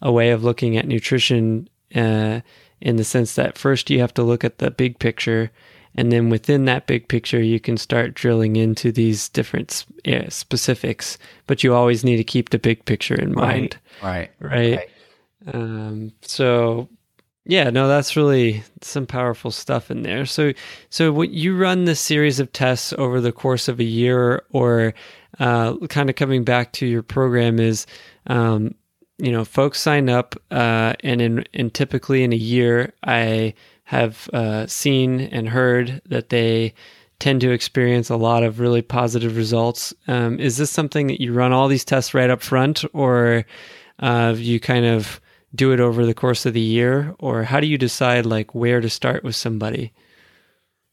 a 0.03 0.13
way 0.13 0.31
of 0.31 0.45
looking 0.45 0.77
at 0.77 0.87
nutrition 0.87 1.69
uh, 1.95 2.41
in 2.85 2.97
the 2.97 3.05
sense 3.05 3.35
that 3.35 3.59
first 3.59 3.91
you 3.91 3.99
have 3.99 4.15
to 4.15 4.23
look 4.23 4.45
at 4.45 4.59
the 4.59 4.71
big 4.71 4.99
picture 5.01 5.51
and 5.97 6.13
then 6.13 6.29
within 6.29 6.67
that 6.67 6.87
big 6.87 7.09
picture 7.09 7.43
you 7.43 7.59
can 7.59 7.77
start 7.77 8.15
drilling 8.15 8.57
into 8.57 8.93
these 8.93 9.29
different 9.31 9.87
yeah, 10.05 10.29
specifics 10.29 11.19
but 11.47 11.65
you 11.65 11.75
always 11.75 12.05
need 12.05 12.19
to 12.19 12.25
keep 12.25 12.51
the 12.51 12.59
big 12.59 12.85
picture 12.85 13.15
in 13.15 13.33
mind. 13.33 13.79
Right. 14.03 14.31
right? 14.39 14.91
Um, 15.53 16.13
so 16.23 16.89
yeah 17.47 17.69
no 17.69 17.89
that's 17.89 18.17
really 18.17 18.63
some 18.83 19.07
powerful 19.07 19.51
stuff 19.51 19.91
in 19.91 20.03
there. 20.03 20.27
So 20.27 20.53
so 20.91 21.11
what 21.11 21.31
you 21.31 21.57
run 21.57 21.87
this 21.87 22.01
series 22.01 22.39
of 22.39 22.53
tests 22.53 22.93
over 22.99 23.21
the 23.21 23.33
course 23.33 23.67
of 23.67 23.81
a 23.81 23.85
year 23.85 24.45
or 24.51 24.95
uh, 25.39 25.77
kind 25.89 26.11
of 26.11 26.17
coming 26.17 26.45
back 26.45 26.73
to 26.73 26.87
your 26.87 27.03
program 27.03 27.59
is 27.59 27.87
um, 28.27 28.75
you 29.19 29.31
know 29.31 29.45
folks 29.45 29.81
sign 29.81 30.09
up 30.09 30.35
uh, 30.51 30.95
and 31.01 31.21
in 31.21 31.45
and 31.55 31.73
typically 31.75 32.23
in 32.25 32.33
a 32.33 32.37
year 32.37 32.93
i 33.05 33.55
have 33.85 34.29
uh, 34.33 34.67
seen 34.67 35.21
and 35.21 35.49
heard 35.49 36.01
that 36.07 36.31
they 36.31 36.73
tend 37.21 37.41
to 37.41 37.53
experience 37.53 38.11
a 38.11 38.17
lot 38.17 38.43
of 38.43 38.61
really 38.61 38.83
positive 38.83 39.37
results 39.37 39.95
um, 40.09 40.39
is 40.41 40.57
this 40.57 40.71
something 40.71 41.07
that 41.07 41.21
you 41.21 41.33
run 41.33 41.53
all 41.53 41.69
these 41.69 41.85
tests 41.85 42.15
right 42.15 42.31
up 42.31 42.43
front 42.43 42.85
or 42.93 43.45
uh, 44.01 44.35
you 44.37 44.59
kind 44.59 44.85
of 44.85 45.21
do 45.55 45.73
it 45.73 45.79
over 45.79 46.05
the 46.05 46.15
course 46.15 46.47
of 46.47 46.55
the 46.55 46.61
year 46.61 47.15
or 47.21 47.45
how 47.45 47.61
do 47.61 47.67
you 47.67 47.79
decide 47.79 48.27
like 48.27 48.55
where 48.55 48.81
to 48.81 48.91
start 48.91 49.23
with 49.23 49.37
somebody 49.37 49.93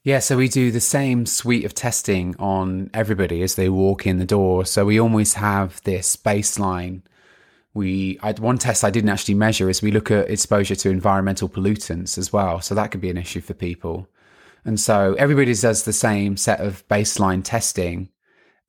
Yeah, 0.04 0.20
so 0.20 0.38
we 0.38 0.48
do 0.48 0.72
the 0.72 0.80
same 0.80 1.26
suite 1.26 1.66
of 1.66 1.74
testing 1.74 2.36
on 2.38 2.90
everybody 2.94 3.42
as 3.44 3.54
they 3.54 3.70
walk 3.70 4.08
in 4.08 4.18
the 4.18 4.26
door. 4.26 4.66
So 4.66 4.84
we 4.84 5.00
always 5.00 5.36
have 5.36 5.80
this 5.84 6.16
baseline. 6.16 7.02
We 7.74 8.20
I, 8.22 8.34
one 8.34 8.58
test 8.58 8.84
I 8.84 8.90
didn't 8.90 9.10
actually 9.10 9.36
measure 9.36 9.70
is 9.70 9.82
we 9.82 9.92
look 9.92 10.12
at 10.12 10.30
exposure 10.30 10.76
to 10.76 10.90
environmental 10.90 11.50
pollutants 11.50 12.18
as 12.18 12.34
well. 12.34 12.62
So 12.62 12.76
that 12.76 12.92
could 12.92 13.02
be 13.02 13.10
an 13.10 13.18
issue 13.18 13.42
for 13.42 13.54
people. 13.54 14.08
And 14.66 14.80
so 14.80 15.16
everybody 15.18 15.54
does 15.54 15.84
the 15.84 15.94
same 15.94 16.38
set 16.38 16.60
of 16.60 16.88
baseline 16.88 17.44
testing. 17.44 18.10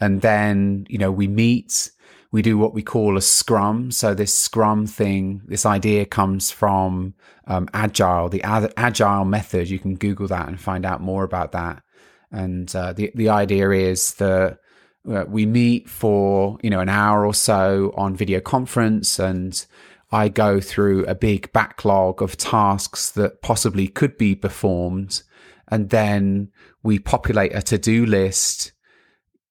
And 0.00 0.20
then, 0.20 0.86
you 0.88 0.98
know, 0.98 1.12
we 1.12 1.28
meet, 1.28 1.90
we 2.30 2.42
do 2.42 2.56
what 2.56 2.74
we 2.74 2.82
call 2.82 3.16
a 3.16 3.20
scrum. 3.20 3.90
So 3.90 4.14
this 4.14 4.36
scrum 4.36 4.86
thing, 4.86 5.42
this 5.46 5.66
idea 5.66 6.06
comes 6.06 6.50
from 6.50 7.14
um, 7.46 7.68
agile, 7.74 8.28
the 8.28 8.42
agile 8.42 9.24
method. 9.24 9.68
You 9.68 9.78
can 9.78 9.96
Google 9.96 10.28
that 10.28 10.48
and 10.48 10.60
find 10.60 10.86
out 10.86 11.00
more 11.00 11.24
about 11.24 11.52
that. 11.52 11.82
And 12.30 12.74
uh, 12.74 12.94
the 12.94 13.12
the 13.14 13.28
idea 13.28 13.70
is 13.70 14.14
that 14.14 14.58
we 15.04 15.46
meet 15.46 15.88
for 15.88 16.58
you 16.62 16.70
know 16.70 16.80
an 16.80 16.88
hour 16.88 17.26
or 17.26 17.34
so 17.34 17.92
on 17.96 18.16
video 18.16 18.40
conference, 18.40 19.18
and 19.18 19.64
I 20.10 20.28
go 20.28 20.60
through 20.60 21.04
a 21.06 21.14
big 21.14 21.52
backlog 21.52 22.22
of 22.22 22.36
tasks 22.36 23.10
that 23.12 23.42
possibly 23.42 23.88
could 23.88 24.16
be 24.16 24.34
performed, 24.34 25.22
and 25.68 25.90
then 25.90 26.50
we 26.82 26.98
populate 26.98 27.54
a 27.54 27.62
to 27.62 27.78
do 27.78 28.06
list 28.06 28.72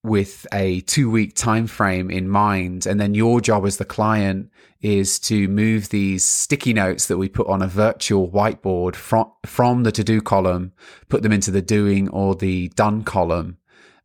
with 0.02 0.46
a 0.52 0.80
two 0.82 1.10
week 1.10 1.34
time 1.34 1.66
frame 1.66 2.10
in 2.10 2.28
mind. 2.28 2.86
And 2.86 3.00
then 3.00 3.14
your 3.14 3.40
job 3.40 3.64
as 3.66 3.76
the 3.76 3.84
client 3.84 4.50
is 4.80 5.20
to 5.20 5.46
move 5.46 5.88
these 5.88 6.24
sticky 6.24 6.72
notes 6.72 7.06
that 7.06 7.18
we 7.18 7.28
put 7.28 7.46
on 7.46 7.62
a 7.62 7.68
virtual 7.68 8.28
whiteboard 8.28 8.96
from 8.96 9.30
from 9.46 9.84
the 9.84 9.92
to 9.92 10.02
do 10.02 10.20
column 10.20 10.72
put 11.08 11.22
them 11.22 11.32
into 11.32 11.52
the 11.52 11.62
doing 11.62 12.08
or 12.08 12.34
the 12.34 12.68
done 12.70 13.04
column 13.04 13.58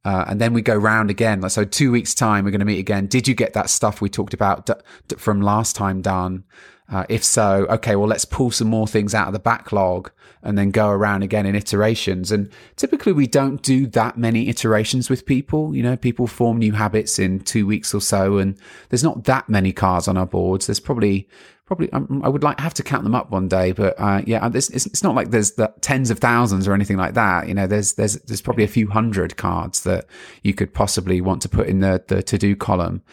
uh, 0.07 0.23
and 0.29 0.39
then 0.39 0.53
we 0.53 0.61
go 0.61 0.73
round 0.73 1.09
again. 1.09 1.47
So 1.49 1.65
two 1.65 1.91
weeks 1.91 2.15
time, 2.15 2.45
we're 2.45 2.51
going 2.51 2.59
to 2.59 2.65
meet 2.65 2.79
again. 2.79 3.07
Did 3.07 3.27
you 3.27 3.35
get 3.35 3.51
that 3.55 3.69
stuff 3.69 3.99
we 3.99 4.07
talked 4.07 4.33
about 4.33 4.65
d- 4.65 4.73
d- 5.09 5.17
from 5.17 5.41
last 5.41 5.75
time 5.75 6.01
done? 6.01 6.45
Uh, 6.89 7.03
if 7.09 7.25
so, 7.25 7.65
okay, 7.69 7.97
well, 7.97 8.07
let's 8.07 8.23
pull 8.23 8.49
some 8.49 8.69
more 8.69 8.87
things 8.87 9.13
out 9.13 9.27
of 9.27 9.33
the 9.33 9.39
backlog 9.39 10.09
and 10.41 10.57
then 10.57 10.71
go 10.71 10.87
around 10.87 11.23
again 11.23 11.45
in 11.45 11.55
iterations. 11.55 12.31
And 12.31 12.49
typically 12.77 13.11
we 13.11 13.27
don't 13.27 13.61
do 13.61 13.85
that 13.87 14.17
many 14.17 14.47
iterations 14.47 15.09
with 15.09 15.25
people. 15.25 15.75
You 15.75 15.83
know, 15.83 15.97
people 15.97 16.25
form 16.25 16.57
new 16.57 16.71
habits 16.71 17.19
in 17.19 17.41
two 17.41 17.67
weeks 17.67 17.93
or 17.93 17.99
so 17.99 18.37
and 18.37 18.57
there's 18.87 19.03
not 19.03 19.25
that 19.25 19.49
many 19.49 19.73
cards 19.73 20.07
on 20.07 20.15
our 20.15 20.25
boards. 20.25 20.67
There's 20.67 20.79
probably 20.79 21.27
probably 21.67 21.91
um, 21.91 22.21
I 22.23 22.29
would 22.29 22.43
like 22.43 22.59
have 22.59 22.73
to 22.75 22.83
count 22.83 23.03
them 23.03 23.13
up 23.13 23.29
one 23.29 23.47
day, 23.47 23.73
but 23.73 23.93
uh, 23.99 24.21
yeah, 24.25 24.49
it's, 24.53 24.69
it's 24.69 25.03
not 25.03 25.13
like 25.13 25.29
there's 25.29 25.51
the 25.51 25.71
tens 25.81 26.09
of 26.09 26.17
thousands 26.17 26.67
or 26.67 26.73
anything 26.73 26.97
like 26.97 27.13
that. 27.13 27.47
You 27.47 27.53
know, 27.53 27.67
there's 27.67 27.93
there's 27.93 28.15
there's 28.21 28.41
probably 28.41 28.63
a 28.63 28.69
few 28.69 28.89
hundred 28.89 29.37
cards 29.37 29.83
that 29.83 30.05
you 30.41 30.53
could 30.53 30.73
possibly 30.73 31.21
want 31.21 31.41
to 31.43 31.49
put 31.49 31.67
in 31.67 31.81
the 31.81 32.03
the 32.07 32.23
to 32.23 32.37
do 32.37 32.55
column. 32.55 33.03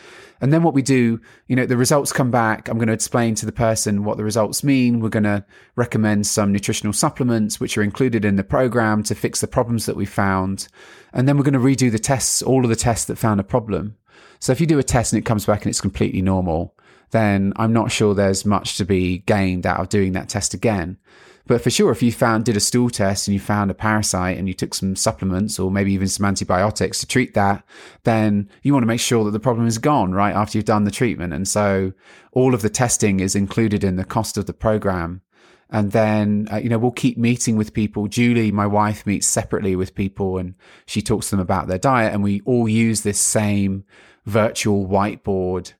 And 0.40 0.52
then 0.52 0.62
what 0.62 0.74
we 0.74 0.82
do, 0.82 1.20
you 1.48 1.56
know, 1.56 1.64
the 1.64 1.76
results 1.76 2.12
come 2.12 2.30
back. 2.30 2.68
I'm 2.68 2.76
going 2.76 2.88
to 2.88 2.94
explain 2.94 3.34
to 3.36 3.46
the 3.46 3.52
person 3.52 4.04
what 4.04 4.18
the 4.18 4.24
results 4.24 4.62
mean. 4.62 5.00
We're 5.00 5.08
going 5.08 5.24
to 5.24 5.44
recommend 5.74 6.26
some 6.26 6.52
nutritional 6.52 6.92
supplements, 6.92 7.60
which 7.60 7.78
are 7.78 7.82
included 7.82 8.24
in 8.24 8.36
the 8.36 8.44
program 8.44 9.02
to 9.04 9.14
fix 9.14 9.40
the 9.40 9.46
problems 9.46 9.86
that 9.86 9.96
we 9.96 10.04
found. 10.04 10.68
And 11.12 11.26
then 11.26 11.38
we're 11.38 11.44
going 11.44 11.54
to 11.54 11.60
redo 11.60 11.90
the 11.90 11.98
tests, 11.98 12.42
all 12.42 12.62
of 12.62 12.68
the 12.68 12.76
tests 12.76 13.06
that 13.06 13.16
found 13.16 13.40
a 13.40 13.44
problem. 13.44 13.96
So 14.38 14.52
if 14.52 14.60
you 14.60 14.66
do 14.66 14.78
a 14.78 14.82
test 14.82 15.12
and 15.12 15.18
it 15.18 15.24
comes 15.24 15.46
back 15.46 15.62
and 15.62 15.70
it's 15.70 15.80
completely 15.80 16.20
normal, 16.20 16.74
then 17.10 17.52
I'm 17.56 17.72
not 17.72 17.90
sure 17.90 18.14
there's 18.14 18.44
much 18.44 18.76
to 18.78 18.84
be 18.84 19.18
gained 19.18 19.66
out 19.66 19.80
of 19.80 19.88
doing 19.88 20.12
that 20.12 20.28
test 20.28 20.54
again. 20.54 20.98
But 21.46 21.60
for 21.60 21.68
sure, 21.68 21.92
if 21.92 22.02
you 22.02 22.10
found 22.10 22.46
did 22.46 22.56
a 22.56 22.60
stool 22.60 22.88
test 22.88 23.28
and 23.28 23.34
you 23.34 23.40
found 23.40 23.70
a 23.70 23.74
parasite 23.74 24.38
and 24.38 24.48
you 24.48 24.54
took 24.54 24.72
some 24.72 24.96
supplements 24.96 25.58
or 25.58 25.70
maybe 25.70 25.92
even 25.92 26.08
some 26.08 26.24
antibiotics 26.24 27.00
to 27.00 27.06
treat 27.06 27.34
that, 27.34 27.64
then 28.04 28.48
you 28.62 28.72
want 28.72 28.82
to 28.82 28.88
make 28.88 29.00
sure 29.00 29.24
that 29.24 29.32
the 29.32 29.40
problem 29.40 29.66
is 29.66 29.76
gone 29.76 30.12
right 30.12 30.34
after 30.34 30.56
you've 30.56 30.64
done 30.64 30.84
the 30.84 30.90
treatment. 30.90 31.34
And 31.34 31.46
so 31.46 31.92
all 32.32 32.54
of 32.54 32.62
the 32.62 32.70
testing 32.70 33.20
is 33.20 33.36
included 33.36 33.84
in 33.84 33.96
the 33.96 34.04
cost 34.04 34.38
of 34.38 34.46
the 34.46 34.54
program. 34.54 35.20
And 35.68 35.92
then, 35.92 36.48
uh, 36.50 36.56
you 36.56 36.70
know, 36.70 36.78
we'll 36.78 36.92
keep 36.92 37.18
meeting 37.18 37.56
with 37.56 37.74
people. 37.74 38.06
Julie, 38.06 38.52
my 38.52 38.66
wife, 38.66 39.06
meets 39.06 39.26
separately 39.26 39.76
with 39.76 39.94
people 39.94 40.38
and 40.38 40.54
she 40.86 41.02
talks 41.02 41.28
to 41.28 41.36
them 41.36 41.40
about 41.40 41.68
their 41.68 41.78
diet. 41.78 42.14
And 42.14 42.22
we 42.22 42.40
all 42.46 42.68
use 42.68 43.02
this 43.02 43.20
same 43.20 43.84
virtual 44.24 44.86
whiteboard 44.86 45.74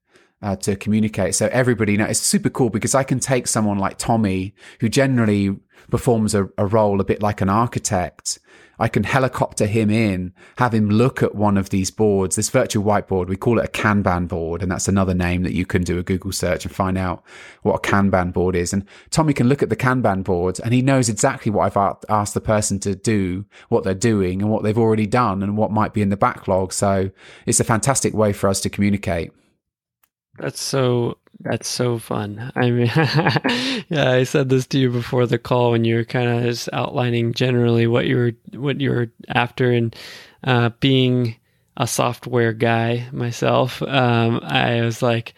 uh, 0.44 0.54
to 0.56 0.76
communicate. 0.76 1.34
So 1.34 1.48
everybody, 1.50 1.92
you 1.92 1.98
know, 1.98 2.04
it's 2.04 2.20
super 2.20 2.50
cool 2.50 2.68
because 2.68 2.94
I 2.94 3.02
can 3.02 3.18
take 3.18 3.46
someone 3.48 3.78
like 3.78 3.96
Tommy, 3.96 4.54
who 4.80 4.90
generally 4.90 5.56
performs 5.90 6.34
a, 6.34 6.50
a, 6.58 6.66
role 6.66 7.00
a 7.00 7.04
bit 7.04 7.22
like 7.22 7.40
an 7.40 7.48
architect. 7.48 8.38
I 8.78 8.88
can 8.88 9.04
helicopter 9.04 9.64
him 9.66 9.88
in, 9.88 10.34
have 10.58 10.74
him 10.74 10.90
look 10.90 11.22
at 11.22 11.34
one 11.34 11.56
of 11.56 11.70
these 11.70 11.90
boards, 11.90 12.36
this 12.36 12.50
virtual 12.50 12.84
whiteboard. 12.84 13.28
We 13.28 13.36
call 13.36 13.58
it 13.58 13.64
a 13.64 13.70
Kanban 13.70 14.28
board. 14.28 14.62
And 14.62 14.70
that's 14.70 14.86
another 14.86 15.14
name 15.14 15.44
that 15.44 15.54
you 15.54 15.64
can 15.64 15.82
do 15.82 15.98
a 15.98 16.02
Google 16.02 16.32
search 16.32 16.66
and 16.66 16.74
find 16.74 16.98
out 16.98 17.22
what 17.62 17.76
a 17.76 17.88
Kanban 17.88 18.32
board 18.32 18.54
is. 18.54 18.74
And 18.74 18.84
Tommy 19.10 19.32
can 19.32 19.48
look 19.48 19.62
at 19.62 19.70
the 19.70 19.76
Kanban 19.76 20.24
board 20.24 20.60
and 20.62 20.74
he 20.74 20.82
knows 20.82 21.08
exactly 21.08 21.52
what 21.52 21.74
I've 21.74 21.96
asked 22.10 22.34
the 22.34 22.40
person 22.42 22.80
to 22.80 22.94
do, 22.94 23.46
what 23.70 23.84
they're 23.84 23.94
doing 23.94 24.42
and 24.42 24.50
what 24.50 24.62
they've 24.62 24.76
already 24.76 25.06
done 25.06 25.42
and 25.42 25.56
what 25.56 25.70
might 25.70 25.94
be 25.94 26.02
in 26.02 26.10
the 26.10 26.18
backlog. 26.18 26.74
So 26.74 27.10
it's 27.46 27.60
a 27.60 27.64
fantastic 27.64 28.12
way 28.12 28.34
for 28.34 28.48
us 28.50 28.60
to 28.62 28.68
communicate. 28.68 29.32
That's 30.38 30.60
so 30.60 31.18
that's 31.40 31.68
so 31.68 31.98
fun. 31.98 32.52
I 32.54 32.70
mean, 32.70 32.90
yeah, 33.88 34.10
I 34.10 34.24
said 34.24 34.48
this 34.48 34.66
to 34.68 34.78
you 34.78 34.90
before 34.90 35.26
the 35.26 35.38
call 35.38 35.72
when 35.72 35.84
you 35.84 35.96
were 35.96 36.04
kind 36.04 36.28
of 36.28 36.42
just 36.42 36.68
outlining 36.72 37.34
generally 37.34 37.86
what 37.86 38.06
you 38.06 38.16
were 38.16 38.32
what 38.58 38.80
you 38.80 38.90
were 38.90 39.10
after, 39.28 39.70
and 39.70 39.94
uh, 40.44 40.70
being 40.80 41.36
a 41.76 41.86
software 41.86 42.52
guy 42.52 43.06
myself, 43.12 43.82
um, 43.82 44.40
I 44.42 44.80
was 44.82 45.02
like, 45.02 45.34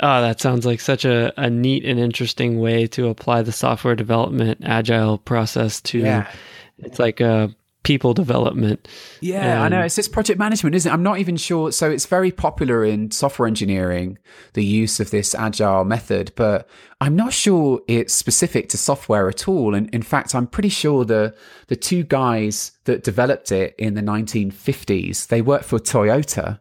oh, 0.00 0.20
that 0.20 0.40
sounds 0.40 0.66
like 0.66 0.80
such 0.80 1.04
a, 1.04 1.32
a 1.40 1.48
neat 1.48 1.84
and 1.84 1.98
interesting 1.98 2.60
way 2.60 2.86
to 2.88 3.08
apply 3.08 3.42
the 3.42 3.52
software 3.52 3.96
development 3.96 4.60
agile 4.64 5.18
process 5.18 5.80
to. 5.82 5.98
Yeah. 5.98 6.30
It's 6.78 6.98
like 6.98 7.20
a 7.20 7.54
people 7.82 8.12
development. 8.12 8.86
Yeah, 9.20 9.58
um, 9.58 9.62
I 9.64 9.68
know. 9.68 9.80
It's 9.82 9.98
it's 9.98 10.08
project 10.08 10.38
management, 10.38 10.74
isn't 10.74 10.90
it? 10.90 10.92
I'm 10.92 11.02
not 11.02 11.18
even 11.18 11.36
sure. 11.36 11.72
So 11.72 11.90
it's 11.90 12.06
very 12.06 12.30
popular 12.30 12.84
in 12.84 13.10
software 13.10 13.48
engineering, 13.48 14.18
the 14.52 14.64
use 14.64 15.00
of 15.00 15.10
this 15.10 15.34
agile 15.34 15.84
method, 15.84 16.32
but 16.36 16.68
I'm 17.00 17.16
not 17.16 17.32
sure 17.32 17.80
it's 17.88 18.12
specific 18.12 18.68
to 18.70 18.76
software 18.76 19.28
at 19.28 19.48
all. 19.48 19.74
And 19.74 19.88
in 19.94 20.02
fact, 20.02 20.34
I'm 20.34 20.46
pretty 20.46 20.68
sure 20.68 21.04
the 21.04 21.34
the 21.68 21.76
two 21.76 22.04
guys 22.04 22.72
that 22.84 23.04
developed 23.04 23.52
it 23.52 23.74
in 23.78 23.94
the 23.94 24.02
1950s, 24.02 25.28
they 25.28 25.42
worked 25.42 25.64
for 25.64 25.78
Toyota. 25.78 26.60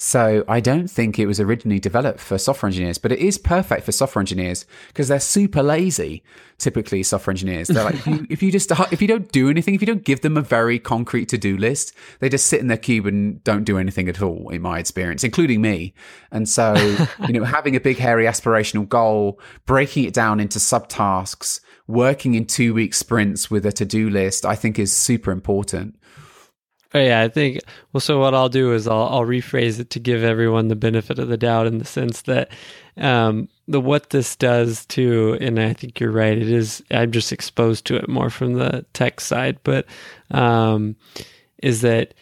So 0.00 0.44
I 0.46 0.60
don't 0.60 0.86
think 0.86 1.18
it 1.18 1.26
was 1.26 1.40
originally 1.40 1.80
developed 1.80 2.20
for 2.20 2.38
software 2.38 2.68
engineers, 2.68 2.98
but 2.98 3.10
it 3.10 3.18
is 3.18 3.36
perfect 3.36 3.84
for 3.84 3.90
software 3.90 4.20
engineers 4.20 4.64
because 4.88 5.08
they're 5.08 5.18
super 5.18 5.60
lazy. 5.60 6.22
Typically, 6.56 7.02
software 7.02 7.32
engineers, 7.32 7.66
they're 7.66 7.82
like, 7.82 7.96
if, 7.96 8.06
you, 8.06 8.26
if 8.30 8.42
you 8.42 8.52
just, 8.52 8.70
if 8.92 9.02
you 9.02 9.08
don't 9.08 9.30
do 9.32 9.50
anything, 9.50 9.74
if 9.74 9.80
you 9.80 9.88
don't 9.88 10.04
give 10.04 10.20
them 10.20 10.36
a 10.36 10.40
very 10.40 10.78
concrete 10.78 11.28
to 11.30 11.38
do 11.38 11.56
list, 11.56 11.94
they 12.20 12.28
just 12.28 12.46
sit 12.46 12.60
in 12.60 12.68
their 12.68 12.76
cube 12.76 13.06
and 13.06 13.42
don't 13.42 13.64
do 13.64 13.76
anything 13.76 14.08
at 14.08 14.22
all, 14.22 14.50
in 14.50 14.62
my 14.62 14.78
experience, 14.78 15.24
including 15.24 15.60
me. 15.60 15.94
And 16.30 16.48
so, 16.48 16.74
you 17.26 17.32
know, 17.32 17.44
having 17.44 17.74
a 17.74 17.80
big, 17.80 17.98
hairy 17.98 18.24
aspirational 18.24 18.88
goal, 18.88 19.40
breaking 19.66 20.04
it 20.04 20.14
down 20.14 20.38
into 20.38 20.60
subtasks, 20.60 21.60
working 21.88 22.34
in 22.34 22.46
two 22.46 22.72
week 22.72 22.94
sprints 22.94 23.50
with 23.50 23.66
a 23.66 23.72
to 23.72 23.84
do 23.84 24.10
list, 24.10 24.46
I 24.46 24.54
think 24.54 24.78
is 24.78 24.92
super 24.92 25.32
important. 25.32 25.98
But 26.98 27.04
yeah, 27.04 27.20
I 27.20 27.28
think 27.28 27.60
well. 27.92 28.00
So 28.00 28.18
what 28.18 28.34
I'll 28.34 28.48
do 28.48 28.72
is 28.72 28.88
I'll 28.88 29.04
I'll 29.04 29.24
rephrase 29.24 29.78
it 29.78 29.88
to 29.90 30.00
give 30.00 30.24
everyone 30.24 30.66
the 30.66 30.74
benefit 30.74 31.20
of 31.20 31.28
the 31.28 31.36
doubt 31.36 31.68
in 31.68 31.78
the 31.78 31.84
sense 31.84 32.22
that 32.22 32.50
um, 32.96 33.48
the 33.68 33.80
what 33.80 34.10
this 34.10 34.34
does 34.34 34.84
to, 34.86 35.38
and 35.40 35.60
I 35.60 35.74
think 35.74 36.00
you're 36.00 36.10
right. 36.10 36.36
It 36.36 36.50
is 36.50 36.82
I'm 36.90 37.12
just 37.12 37.30
exposed 37.30 37.84
to 37.86 37.94
it 37.94 38.08
more 38.08 38.30
from 38.30 38.54
the 38.54 38.84
tech 38.94 39.20
side, 39.20 39.60
but 39.62 39.86
um, 40.32 40.96
is 41.62 41.82
that 41.82 42.14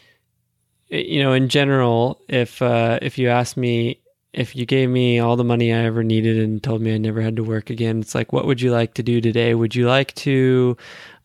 you 0.89 1.23
know 1.23 1.33
in 1.33 1.49
general, 1.49 2.21
if 2.29 2.61
uh, 2.61 2.99
if 3.01 3.17
you 3.17 3.31
ask 3.31 3.57
me 3.57 3.99
if 4.35 4.55
you 4.55 4.67
gave 4.67 4.91
me 4.91 5.19
all 5.19 5.37
the 5.37 5.43
money 5.45 5.73
I 5.73 5.85
ever 5.87 6.05
needed 6.05 6.37
and 6.39 6.63
told 6.63 6.83
me 6.83 6.95
I 6.95 6.99
never 6.99 7.23
had 7.23 7.37
to 7.37 7.43
work 7.43 7.71
again, 7.71 8.01
it's 8.01 8.15
like, 8.15 8.35
what 8.35 8.45
would 8.45 8.61
you 8.61 8.73
like 8.73 8.93
to 8.95 9.03
do 9.03 9.23
today? 9.23 9.55
Would 9.55 9.75
you 9.75 9.89
like 9.89 10.15
to 10.17 10.77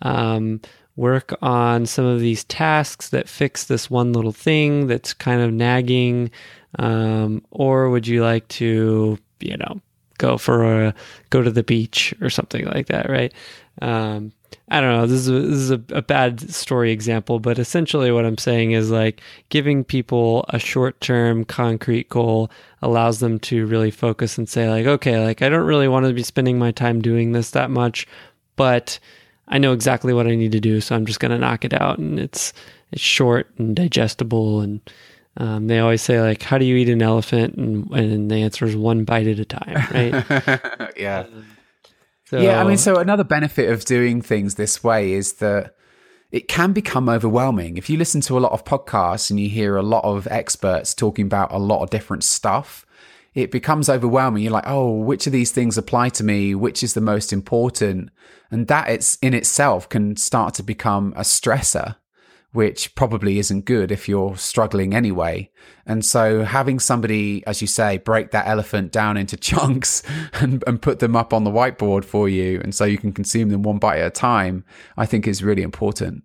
um, 0.04 0.62
work 0.96 1.34
on 1.42 1.86
some 1.86 2.06
of 2.06 2.20
these 2.20 2.44
tasks 2.46 3.10
that 3.10 3.30
fix 3.30 3.66
this 3.66 3.90
one 3.90 4.14
little 4.14 4.32
thing 4.32 4.88
that's 4.88 5.14
kind 5.14 5.42
of 5.42 5.52
nagging? 5.52 6.32
Um, 6.80 7.44
or 7.52 7.90
would 7.90 8.08
you 8.08 8.24
like 8.24 8.48
to, 8.50 9.18
you 9.40 9.58
know, 9.58 9.82
go 10.18 10.38
for 10.38 10.86
a 10.86 10.94
go 11.32 11.42
to 11.42 11.52
the 11.52 11.64
beach 11.64 12.14
or 12.22 12.30
something 12.30 12.66
like 12.66 12.88
that, 12.88 13.10
right? 13.10 13.34
Um, 13.82 14.32
I 14.70 14.80
don't 14.80 14.92
know. 14.92 15.08
This 15.08 15.22
is 15.22 15.30
a, 15.30 15.32
this 15.32 15.60
is 15.60 15.72
a, 15.72 15.82
a, 15.90 16.02
bad 16.02 16.50
story 16.50 16.92
example, 16.92 17.40
but 17.40 17.60
essentially 17.60 18.12
what 18.12 18.26
I'm 18.26 18.38
saying 18.38 18.72
is 18.72 18.90
like 18.92 19.22
giving 19.50 19.84
people 19.84 20.46
a 20.50 20.60
short 20.60 21.02
term 21.02 21.44
concrete 21.44 22.10
goal 22.10 22.52
allows 22.82 23.20
them 23.20 23.40
to 23.40 23.66
really 23.66 23.92
focus 23.92 24.38
and 24.38 24.48
say 24.48 24.70
like, 24.70 24.86
okay, 24.86 25.24
like 25.24 25.42
I 25.42 25.50
don't 25.50 25.66
really 25.66 25.88
want 25.88 26.06
to 26.06 26.14
be 26.14 26.24
spending 26.24 26.58
my 26.60 26.72
time 26.72 27.02
doing 27.02 27.32
this 27.32 27.52
that 27.52 27.70
much, 27.70 28.08
but 28.56 29.00
I 29.52 29.58
know 29.58 29.74
exactly 29.74 30.14
what 30.14 30.28
I 30.28 30.36
need 30.36 30.54
to 30.54 30.60
do, 30.60 30.82
so 30.82 30.96
I'm 30.96 31.06
just 31.06 31.20
going 31.20 31.32
to 31.32 31.38
knock 31.38 31.66
it 31.66 31.74
out. 31.74 32.00
And 32.00 32.20
it's 32.20 32.54
it's 32.92 33.02
short 33.02 33.48
and 33.58 33.76
digestible. 33.76 34.62
And 34.62 34.82
um, 35.38 35.68
they 35.68 35.80
always 35.80 36.02
say 36.02 36.22
like, 36.22 36.42
"How 36.42 36.58
do 36.58 36.66
you 36.66 36.78
eat 36.78 36.90
an 36.90 37.02
elephant?" 37.02 37.56
And, 37.56 37.92
and 37.92 38.32
the 38.32 38.38
answer 38.38 38.66
is 38.66 38.76
one 38.76 39.04
bite 39.04 39.28
at 39.28 39.40
a 39.40 39.46
time, 39.46 39.76
right? 39.94 40.94
yeah. 40.98 41.26
So, 42.26 42.40
yeah, 42.40 42.62
I 42.62 42.64
mean, 42.64 42.78
so 42.78 42.96
another 42.96 43.26
benefit 43.26 43.70
of 43.70 43.84
doing 43.84 44.22
things 44.22 44.56
this 44.56 44.82
way 44.82 45.12
is 45.12 45.34
that 45.34 45.76
it 46.32 46.48
can 46.48 46.72
become 46.72 47.10
overwhelming. 47.10 47.78
If 47.78 47.90
you 47.90 47.98
listen 47.98 48.22
to 48.22 48.38
a 48.38 48.40
lot 48.40 48.54
of 48.54 48.64
podcasts 48.64 49.30
and 49.30 49.38
you 49.38 49.50
hear 49.50 49.76
a 49.76 49.84
lot 49.84 50.06
of 50.06 50.28
experts 50.32 50.94
talking 50.94 51.26
about 51.26 51.52
a 51.52 51.58
lot 51.58 51.84
of 51.84 51.90
different 51.90 52.24
stuff, 52.24 52.86
it 53.34 53.52
becomes 53.52 53.90
overwhelming. 53.90 54.44
You're 54.44 54.52
like, 54.52 54.68
oh, 54.68 54.92
which 54.92 55.26
of 55.28 55.34
these 55.34 55.52
things 55.52 55.78
apply 55.78 56.10
to 56.10 56.24
me? 56.24 56.54
Which 56.56 56.84
is 56.84 56.94
the 56.94 57.02
most 57.02 57.32
important? 57.32 58.10
And 58.50 58.68
that 58.68 58.90
it's 58.90 59.18
in 59.22 59.34
itself 59.34 59.88
can 59.88 60.18
start 60.18 60.54
to 60.56 60.64
become 60.64 61.14
a 61.16 61.22
stressor 61.22 61.96
which 62.54 62.94
probably 62.96 63.40
isn't 63.40 63.66
good 63.66 63.92
if 63.92 64.10
you're 64.10 64.36
struggling 64.36 64.94
anyway. 64.94 65.50
And 65.86 66.04
so 66.04 66.44
having 66.44 66.80
somebody, 66.80 67.46
as 67.48 67.62
you 67.62 67.68
say, 67.68 67.98
break 67.98 68.32
that 68.32 68.48
elephant 68.48 68.92
down 68.92 69.18
into 69.18 69.38
chunks 69.38 70.04
and, 70.34 70.64
and 70.68 70.82
put 70.82 71.00
them 71.00 71.16
up 71.16 71.34
on 71.34 71.44
the 71.44 71.52
whiteboard 71.52 72.04
for 72.04 72.28
you. 72.28 72.60
And 72.62 72.76
so 72.76 72.84
you 72.84 72.98
can 72.98 73.14
consume 73.14 73.50
them 73.50 73.64
one 73.64 73.78
bite 73.78 74.00
at 74.00 74.08
a 74.08 74.12
time, 74.12 74.66
I 74.98 75.06
think 75.06 75.28
is 75.28 75.44
really 75.44 75.62
important. 75.62 76.24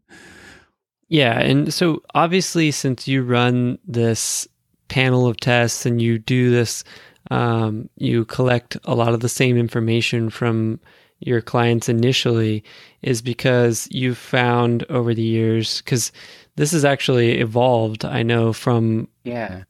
Yeah. 1.08 1.38
And 1.38 1.72
so 1.72 2.02
obviously, 2.14 2.72
since 2.72 3.06
you 3.06 3.22
run 3.22 3.78
this 3.86 4.48
panel 4.88 5.26
of 5.26 5.38
tests 5.38 5.86
and 5.86 6.00
you 6.00 6.18
do 6.18 6.50
this, 6.50 6.84
um, 7.30 7.88
you 7.96 8.24
collect 8.24 8.76
a 8.84 8.94
lot 8.94 9.14
of 9.14 9.20
the 9.20 9.28
same 9.28 9.56
information 9.56 10.30
from 10.30 10.80
your 11.20 11.40
clients 11.40 11.88
initially 11.88 12.62
is 13.02 13.22
because 13.22 13.88
you've 13.90 14.18
found 14.18 14.84
over 14.90 15.14
the 15.14 15.22
years 15.22 15.80
because 15.80 16.12
this 16.56 16.72
has 16.72 16.84
actually 16.84 17.40
evolved 17.40 18.04
i 18.04 18.22
know 18.22 18.52
from 18.52 19.08
yeah. 19.24 19.62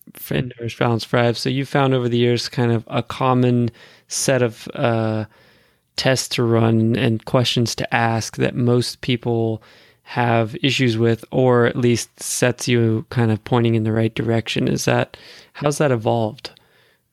Nourish 0.58 0.78
Balance 0.78 1.04
Thrive 1.04 1.38
so 1.38 1.48
you 1.48 1.64
found 1.64 1.94
over 1.94 2.08
the 2.08 2.18
years 2.18 2.48
kind 2.48 2.72
of 2.72 2.84
a 2.88 3.02
common 3.02 3.70
set 4.08 4.42
of 4.42 4.68
uh, 4.74 5.24
tests 5.96 6.28
to 6.28 6.42
run 6.42 6.96
and 6.96 7.24
questions 7.24 7.74
to 7.76 7.94
ask 7.94 8.36
that 8.36 8.54
most 8.54 9.00
people 9.00 9.62
have 10.06 10.56
issues 10.62 10.96
with 10.96 11.24
or 11.32 11.66
at 11.66 11.74
least 11.74 12.22
sets 12.22 12.68
you 12.68 13.04
kind 13.10 13.32
of 13.32 13.42
pointing 13.42 13.74
in 13.74 13.82
the 13.82 13.92
right 13.92 14.14
direction 14.14 14.68
is 14.68 14.84
that 14.84 15.16
how's 15.52 15.78
that 15.78 15.90
evolved 15.90 16.50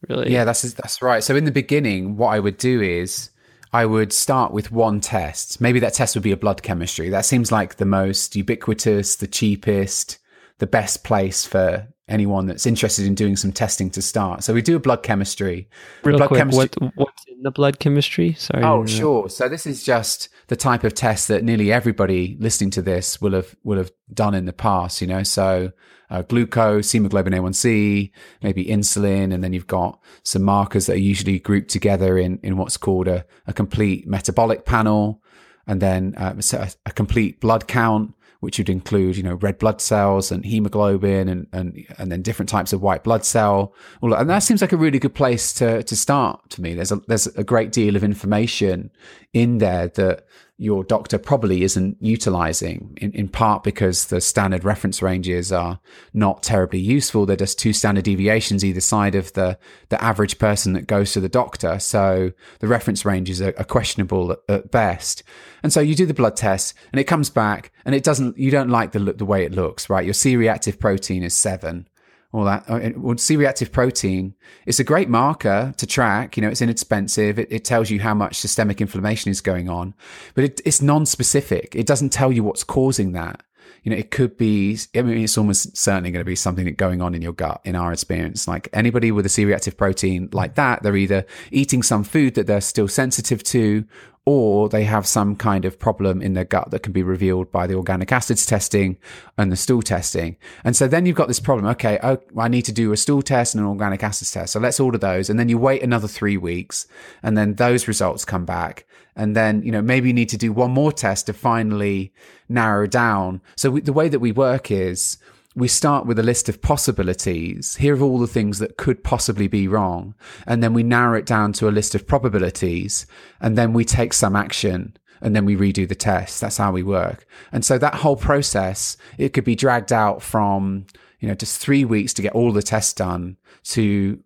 really 0.07 0.31
yeah 0.31 0.45
that's 0.45 0.61
that's 0.73 1.01
right 1.01 1.23
so 1.23 1.35
in 1.35 1.43
the 1.43 1.51
beginning 1.51 2.17
what 2.17 2.29
i 2.29 2.39
would 2.39 2.57
do 2.57 2.81
is 2.81 3.31
I 3.73 3.87
would 3.87 4.13
start 4.13 4.53
with 4.53 4.71
one 4.71 5.01
test. 5.01 5.59
Maybe 5.59 5.79
that 5.79 5.95
test 5.95 6.15
would 6.15 6.23
be 6.23 6.31
a 6.31 6.37
blood 6.37 6.61
chemistry. 6.61 7.09
That 7.09 7.25
seems 7.25 7.51
like 7.51 7.77
the 7.77 7.85
most 7.85 8.35
ubiquitous, 8.35 9.15
the 9.15 9.25
cheapest, 9.25 10.19
the 10.59 10.67
best 10.67 11.03
place 11.03 11.43
for 11.43 11.87
anyone 12.07 12.45
that's 12.45 12.67
interested 12.67 13.07
in 13.07 13.15
doing 13.15 13.35
some 13.35 13.51
testing 13.51 13.89
to 13.89 14.01
start. 14.01 14.43
So 14.43 14.53
we 14.53 14.61
do 14.61 14.75
a 14.75 14.79
blood 14.79 15.01
chemistry. 15.01 15.67
Real 16.03 16.17
blood 16.17 16.27
quick, 16.27 16.37
chemistry- 16.37 16.69
what, 16.93 17.03
the 17.43 17.51
blood 17.51 17.79
chemistry? 17.79 18.33
Sorry. 18.33 18.63
Oh, 18.63 18.85
sure. 18.85 19.29
So 19.29 19.47
this 19.47 19.65
is 19.65 19.83
just 19.83 20.29
the 20.47 20.55
type 20.55 20.83
of 20.83 20.93
test 20.93 21.27
that 21.27 21.43
nearly 21.43 21.71
everybody 21.71 22.37
listening 22.39 22.71
to 22.71 22.81
this 22.81 23.21
will 23.21 23.33
have 23.33 23.55
will 23.63 23.77
have 23.77 23.91
done 24.13 24.33
in 24.33 24.45
the 24.45 24.53
past. 24.53 25.01
You 25.01 25.07
know, 25.07 25.23
so 25.23 25.71
uh, 26.09 26.21
glucose, 26.21 26.91
hemoglobin 26.91 27.33
A1C, 27.33 28.11
maybe 28.41 28.65
insulin, 28.65 29.33
and 29.33 29.43
then 29.43 29.51
you've 29.51 29.67
got 29.67 29.99
some 30.23 30.43
markers 30.43 30.85
that 30.85 30.93
are 30.93 30.99
usually 30.99 31.39
grouped 31.39 31.69
together 31.69 32.17
in, 32.17 32.39
in 32.43 32.55
what's 32.57 32.77
called 32.77 33.07
a, 33.07 33.25
a 33.47 33.53
complete 33.53 34.07
metabolic 34.07 34.63
panel, 34.63 35.23
and 35.65 35.81
then 35.81 36.13
uh, 36.17 36.35
a, 36.53 36.71
a 36.85 36.91
complete 36.91 37.41
blood 37.41 37.67
count, 37.67 38.13
which 38.43 38.57
would 38.57 38.69
include, 38.69 39.15
you 39.15 39.23
know, 39.23 39.35
red 39.35 39.57
blood 39.57 39.79
cells 39.79 40.29
and 40.29 40.43
hemoglobin 40.45 41.29
and, 41.29 41.47
and, 41.53 41.85
and 41.97 42.11
then 42.11 42.21
different 42.21 42.49
types 42.49 42.73
of 42.73 42.81
white 42.81 43.03
blood 43.03 43.23
cell. 43.23 43.73
And 44.01 44.29
that 44.29 44.43
seems 44.43 44.61
like 44.61 44.73
a 44.73 44.77
really 44.77 44.99
good 44.99 45.15
place 45.15 45.53
to, 45.53 45.81
to 45.81 45.95
start 45.95 46.49
to 46.49 46.61
me. 46.61 46.73
There's 46.73 46.91
a, 46.91 46.97
there's 47.07 47.27
a 47.27 47.43
great 47.43 47.71
deal 47.71 47.95
of 47.95 48.03
information 48.03 48.91
in 49.31 49.59
there 49.59 49.87
that 49.87 50.25
your 50.64 50.84
doctor 50.86 51.18
probably 51.18 51.64
isn't 51.64 51.97
utilizing 51.99 52.97
in, 53.01 53.11
in 53.11 53.28
part 53.28 53.64
because 53.64 54.05
the 54.05 54.22
standard 54.22 54.64
reference 54.64 55.01
ranges 55.01 55.51
are 55.51 55.78
not 56.14 56.41
terribly 56.41 56.80
useful. 56.80 57.26
They're 57.26 57.36
just 57.36 57.59
two 57.59 57.74
standard 57.74 58.05
deviations 58.05 58.64
either 58.64 58.80
side 58.80 59.14
of 59.14 59.34
the, 59.34 59.59
the 59.89 60.01
average 60.01 60.39
person 60.39 60.72
that 60.74 60.88
goes 60.88 61.11
to 61.11 61.20
the 61.20 61.28
doctor. 61.28 61.80
So 61.80 62.32
the 62.59 62.68
reference 62.68 63.03
ranges 63.03 63.41
are, 63.41 63.53
are 63.57 63.66
questionable 63.66 64.32
at, 64.32 64.39
at, 64.47 64.72
best. 64.72 65.24
And 65.64 65.74
so 65.74 65.82
you 65.82 65.95
do 65.95 66.05
the 66.05 66.14
blood 66.14 66.38
test 66.38 66.76
and 66.93 66.99
it 66.99 67.03
comes 67.03 67.30
back 67.30 67.74
and 67.84 67.93
it 67.93 68.05
doesn't, 68.05 68.38
you 68.38 68.49
don't 68.49 68.70
like 68.70 68.93
the, 68.93 68.99
the 68.99 69.26
way 69.26 69.43
it 69.43 69.51
looks, 69.51 69.89
right? 69.89 70.05
Your 70.05 70.14
C-reactive 70.14 70.80
protein 70.80 71.24
is 71.24 71.36
seven 71.36 71.89
all 72.34 72.43
that. 72.43 72.65
Uh, 72.67 72.89
well, 72.97 73.17
C-reactive 73.17 73.71
protein 73.71 74.36
it's 74.65 74.79
a 74.79 74.84
great 74.84 75.09
marker 75.09 75.73
to 75.77 75.88
track. 75.88 76.36
You 76.36 76.41
know, 76.41 76.49
it's 76.49 76.61
inexpensive. 76.61 77.39
It, 77.39 77.51
it 77.51 77.63
tells 77.63 77.89
you 77.89 77.99
how 77.99 78.13
much 78.13 78.38
systemic 78.38 78.81
inflammation 78.81 79.31
is 79.31 79.41
going 79.41 79.69
on, 79.69 79.93
but 80.36 80.43
it, 80.43 80.61
it's 80.65 80.81
non-specific. 80.81 81.75
It 81.75 81.86
doesn't 81.86 82.09
tell 82.09 82.31
you 82.31 82.43
what's 82.43 82.63
causing 82.63 83.13
that. 83.13 83.43
You 83.84 83.91
know, 83.91 83.97
it 83.97 84.11
could 84.11 84.38
be, 84.38 84.77
I 84.95 85.01
mean, 85.01 85.17
it's 85.17 85.38
almost 85.38 85.75
certainly 85.75 86.11
going 86.11 86.21
to 86.21 86.25
be 86.25 86.38
something 86.38 86.63
that's 86.63 86.77
going 86.77 87.01
on 87.01 87.13
in 87.13 87.21
your 87.21 87.34
gut 87.34 87.59
in 87.65 87.75
our 87.75 87.91
experience. 87.91 88.47
Like 88.47 88.69
anybody 88.71 89.11
with 89.11 89.25
a 89.25 89.29
C-reactive 89.29 89.75
protein 89.75 90.29
like 90.31 90.55
that, 90.55 90.84
they're 90.84 90.95
either 90.95 91.25
eating 91.51 91.84
some 91.84 92.05
food 92.05 92.36
that 92.36 92.47
they're 92.47 92.61
still 92.61 92.88
sensitive 92.88 93.43
to 93.43 93.86
or 94.26 94.69
they 94.69 94.86
have 94.86 95.05
some 95.05 95.36
kind 95.36 95.65
of 95.65 95.78
problem 95.78 96.21
in 96.21 96.34
their 96.34 96.45
gut 96.45 96.71
that 96.71 96.82
can 96.82 96.93
be 96.93 97.03
revealed 97.03 97.51
by 97.51 97.67
the 97.67 97.76
organic 97.76 98.11
acids 98.11 98.45
testing 98.45 98.97
and 99.38 99.51
the 99.51 99.55
stool 99.57 99.82
testing. 99.82 100.38
And 100.63 100.76
so 100.76 100.88
then 100.88 101.05
you've 101.05 101.17
got 101.17 101.28
this 101.28 101.41
problem. 101.41 101.65
Okay, 101.71 101.99
oh, 102.01 102.19
I 102.38 102.47
need 102.47 102.63
to 102.63 102.71
do 102.71 102.93
a 102.93 102.97
stool 102.97 103.21
test 103.21 103.53
and 103.53 103.61
an 103.61 103.69
organic 103.69 104.01
acids 104.01 104.32
test. 104.32 104.53
So 104.53 104.61
let's 104.61 104.80
order 104.80 104.97
those. 104.97 105.30
And 105.30 105.38
then 105.38 105.49
you 105.49 105.57
wait 105.57 105.84
another 105.84 106.07
three 106.07 106.38
weeks 106.38 106.88
and 107.21 107.38
then 107.38 107.55
those 107.55 107.88
results 107.88 108.24
come 108.24 108.45
back. 108.45 108.86
And 109.15 109.36
then, 109.36 109.61
you 109.61 109.71
know, 109.71 109.82
maybe 109.82 110.07
you 110.07 110.13
need 110.13 110.30
to 110.30 110.38
do 110.38 110.53
one 110.53 110.71
more 110.71 110.91
test 110.91 111.26
to 111.28 111.34
finally 111.34 112.13
narrow 112.47 112.88
down. 112.88 113.41
So 113.57 113.71
we, 113.71 113.82
the 113.82 113.93
way 113.93 114.07
that 114.09 114.19
we 114.19 114.32
work 114.32 114.71
is 114.71 115.17
we 115.56 115.68
start 115.68 116.06
with 116.06 116.18
a 116.18 116.24
list 116.24 116.49
of 116.49 116.62
possibilities. 116.62 117.76
Here 117.76 117.95
are 117.95 118.01
all 118.01 118.18
the 118.18 118.28
things 118.28 118.60
that 118.60 118.78
could 118.78 119.04
possibly 119.04 119.47
be 119.47 119.68
wrong. 119.68 120.16
And 120.47 120.64
then 120.64 120.74
we 120.74 120.84
narrow 120.84 121.18
it 121.18 121.26
down 121.26 121.54
to 121.54 121.68
a 121.68 121.72
list 121.72 121.93
of 121.93 122.08
probabilities. 122.08 123.06
And 123.39 123.58
then 123.58 123.74
we 123.74 123.86
take 123.86 124.14
some 124.14 124.36
action 124.36 124.97
and 125.22 125.36
then 125.36 125.45
we 125.45 125.56
redo 125.56 125.88
the 125.88 125.95
test. 125.95 126.41
That's 126.41 126.58
how 126.58 126.72
we 126.72 126.84
work. 126.84 127.26
And 127.51 127.64
so 127.64 127.78
that 127.78 127.95
whole 127.95 128.18
process, 128.18 128.97
it 129.18 129.34
could 129.34 129.45
be 129.45 129.56
dragged 129.56 129.93
out 129.93 130.22
from, 130.22 130.88
you 131.20 131.28
know, 131.28 131.36
just 131.36 131.62
three 131.62 131.86
weeks 131.86 132.14
to 132.16 132.22
get 132.22 132.34
all 132.34 132.51
the 132.51 132.64
tests 132.64 132.93
done 132.93 133.38
to 133.66 134.20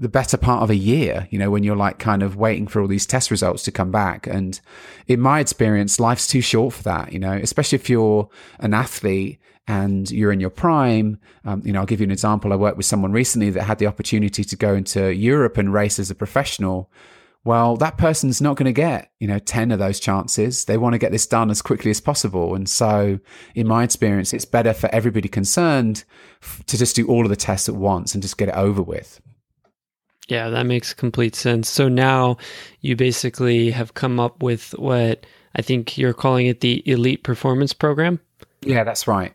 the 0.00 0.08
better 0.08 0.36
part 0.36 0.62
of 0.62 0.70
a 0.70 0.76
year, 0.76 1.26
you 1.30 1.38
know, 1.38 1.50
when 1.50 1.64
you're 1.64 1.76
like 1.76 1.98
kind 1.98 2.22
of 2.22 2.36
waiting 2.36 2.68
for 2.68 2.80
all 2.80 2.86
these 2.86 3.04
test 3.04 3.32
results 3.32 3.64
to 3.64 3.72
come 3.72 3.90
back. 3.90 4.28
And 4.28 4.60
in 5.08 5.20
my 5.20 5.40
experience, 5.40 5.98
life's 5.98 6.28
too 6.28 6.40
short 6.40 6.72
for 6.72 6.84
that, 6.84 7.12
you 7.12 7.18
know, 7.18 7.32
especially 7.32 7.76
if 7.76 7.90
you're 7.90 8.28
an 8.60 8.74
athlete 8.74 9.40
and 9.68 10.10
you're 10.10 10.32
in 10.32 10.40
your 10.40 10.50
prime. 10.50 11.20
Um, 11.44 11.62
you 11.64 11.72
know, 11.72 11.80
I'll 11.80 11.86
give 11.86 12.00
you 12.00 12.04
an 12.04 12.10
example. 12.10 12.52
I 12.52 12.56
worked 12.56 12.78
with 12.78 12.86
someone 12.86 13.12
recently 13.12 13.50
that 13.50 13.62
had 13.62 13.78
the 13.78 13.86
opportunity 13.86 14.42
to 14.42 14.56
go 14.56 14.74
into 14.74 15.14
Europe 15.14 15.58
and 15.58 15.72
race 15.72 15.98
as 15.98 16.10
a 16.10 16.14
professional. 16.14 16.90
Well, 17.44 17.76
that 17.76 17.98
person's 17.98 18.40
not 18.40 18.56
going 18.56 18.66
to 18.66 18.72
get, 18.72 19.12
you 19.20 19.28
know, 19.28 19.38
10 19.38 19.70
of 19.70 19.78
those 19.78 20.00
chances. 20.00 20.64
They 20.64 20.76
want 20.76 20.94
to 20.94 20.98
get 20.98 21.12
this 21.12 21.26
done 21.26 21.50
as 21.50 21.62
quickly 21.62 21.90
as 21.90 22.00
possible. 22.00 22.54
And 22.54 22.68
so, 22.68 23.20
in 23.54 23.68
my 23.68 23.84
experience, 23.84 24.32
it's 24.32 24.44
better 24.44 24.72
for 24.72 24.92
everybody 24.92 25.28
concerned 25.28 26.04
to 26.66 26.76
just 26.78 26.96
do 26.96 27.06
all 27.06 27.24
of 27.24 27.30
the 27.30 27.36
tests 27.36 27.68
at 27.68 27.76
once 27.76 28.14
and 28.14 28.22
just 28.22 28.38
get 28.38 28.48
it 28.48 28.54
over 28.54 28.82
with. 28.82 29.20
Yeah, 30.28 30.50
that 30.50 30.66
makes 30.66 30.92
complete 30.92 31.34
sense. 31.34 31.70
So 31.70 31.88
now 31.88 32.36
you 32.80 32.96
basically 32.96 33.70
have 33.70 33.94
come 33.94 34.20
up 34.20 34.42
with 34.42 34.72
what 34.78 35.24
I 35.56 35.62
think 35.62 35.96
you're 35.96 36.12
calling 36.12 36.46
it 36.46 36.60
the 36.60 36.82
Elite 36.86 37.22
Performance 37.22 37.72
Program. 37.72 38.20
Yeah, 38.60 38.84
that's 38.84 39.06
right. 39.06 39.32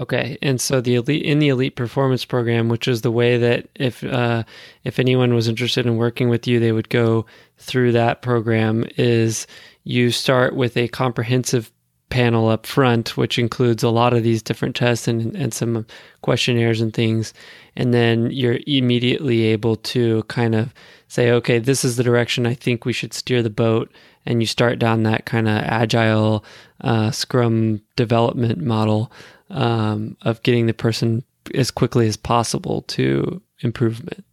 Okay, 0.00 0.38
and 0.40 0.58
so 0.58 0.80
the 0.80 0.94
elite 0.94 1.24
in 1.24 1.40
the 1.40 1.48
elite 1.48 1.76
performance 1.76 2.24
program, 2.24 2.70
which 2.70 2.88
is 2.88 3.02
the 3.02 3.10
way 3.10 3.36
that 3.36 3.68
if 3.74 4.02
uh, 4.02 4.44
if 4.82 4.98
anyone 4.98 5.34
was 5.34 5.46
interested 5.46 5.84
in 5.84 5.98
working 5.98 6.30
with 6.30 6.46
you, 6.46 6.58
they 6.58 6.72
would 6.72 6.88
go 6.88 7.26
through 7.58 7.92
that 7.92 8.22
program. 8.22 8.86
Is 8.96 9.46
you 9.84 10.10
start 10.10 10.56
with 10.56 10.74
a 10.78 10.88
comprehensive 10.88 11.70
panel 12.08 12.48
up 12.48 12.66
front, 12.66 13.16
which 13.16 13.38
includes 13.38 13.82
a 13.82 13.90
lot 13.90 14.14
of 14.14 14.22
these 14.22 14.42
different 14.42 14.74
tests 14.74 15.06
and, 15.06 15.36
and 15.36 15.54
some 15.54 15.86
questionnaires 16.22 16.80
and 16.80 16.92
things. 16.92 17.32
And 17.76 17.94
then 17.94 18.30
you're 18.30 18.58
immediately 18.66 19.44
able 19.44 19.76
to 19.76 20.24
kind 20.24 20.54
of 20.54 20.74
say, 21.08 21.30
okay, 21.30 21.58
this 21.58 21.84
is 21.84 21.96
the 21.96 22.02
direction 22.02 22.46
I 22.46 22.54
think 22.54 22.84
we 22.84 22.92
should 22.92 23.14
steer 23.14 23.42
the 23.42 23.50
boat. 23.50 23.92
And 24.26 24.42
you 24.42 24.46
start 24.46 24.78
down 24.78 25.04
that 25.04 25.24
kind 25.24 25.48
of 25.48 25.62
agile 25.62 26.44
uh, 26.80 27.10
scrum 27.10 27.80
development 27.96 28.58
model 28.58 29.10
um, 29.50 30.16
of 30.22 30.42
getting 30.42 30.66
the 30.66 30.74
person 30.74 31.24
as 31.54 31.70
quickly 31.70 32.06
as 32.06 32.16
possible 32.16 32.82
to 32.82 33.42
improvement. 33.60 34.24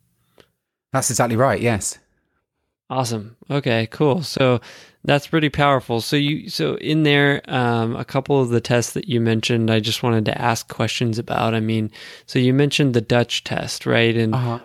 That's 0.93 1.09
exactly 1.09 1.35
right. 1.35 1.61
Yes. 1.61 1.99
Awesome. 2.89 3.35
Okay, 3.49 3.87
cool. 3.91 4.23
So 4.23 4.61
that's 5.03 5.27
pretty 5.27 5.49
powerful. 5.49 5.99
So 5.99 6.15
you 6.15 6.49
so 6.49 6.75
in 6.75 7.03
there, 7.03 7.41
um, 7.47 7.95
a 7.95 8.05
couple 8.05 8.39
of 8.39 8.49
the 8.49 8.61
tests 8.61 8.93
that 8.93 9.09
you 9.09 9.19
mentioned, 9.19 9.69
I 9.69 9.81
just 9.81 10.03
wanted 10.03 10.25
to 10.25 10.41
ask 10.41 10.67
questions 10.69 11.19
about. 11.19 11.53
I 11.53 11.59
mean, 11.59 11.91
so 12.27 12.39
you 12.39 12.53
mentioned 12.53 12.93
the 12.93 13.01
Dutch 13.01 13.43
test, 13.43 13.85
right? 13.85 14.15
And 14.15 14.33
uh-huh. 14.33 14.59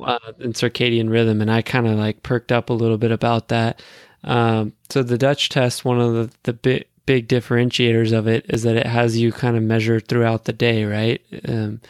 uh, 0.00 0.32
in 0.40 0.52
circadian 0.52 1.10
rhythm, 1.10 1.40
and 1.40 1.50
I 1.50 1.62
kind 1.62 1.86
of 1.86 1.98
like 1.98 2.22
perked 2.22 2.52
up 2.52 2.68
a 2.68 2.74
little 2.74 2.98
bit 2.98 3.10
about 3.10 3.48
that. 3.48 3.82
Um, 4.24 4.74
so 4.90 5.02
the 5.02 5.18
Dutch 5.18 5.48
test, 5.48 5.84
one 5.84 6.00
of 6.00 6.12
the, 6.12 6.30
the 6.42 6.52
big 6.52 6.86
big 7.06 7.28
differentiators 7.28 8.16
of 8.16 8.26
it 8.26 8.46
is 8.48 8.62
that 8.62 8.76
it 8.76 8.86
has 8.86 9.16
you 9.16 9.32
kind 9.32 9.56
of 9.56 9.62
measure 9.62 10.00
throughout 10.00 10.44
the 10.44 10.52
day, 10.52 10.84
right? 10.84 11.20
Um, 11.48 11.80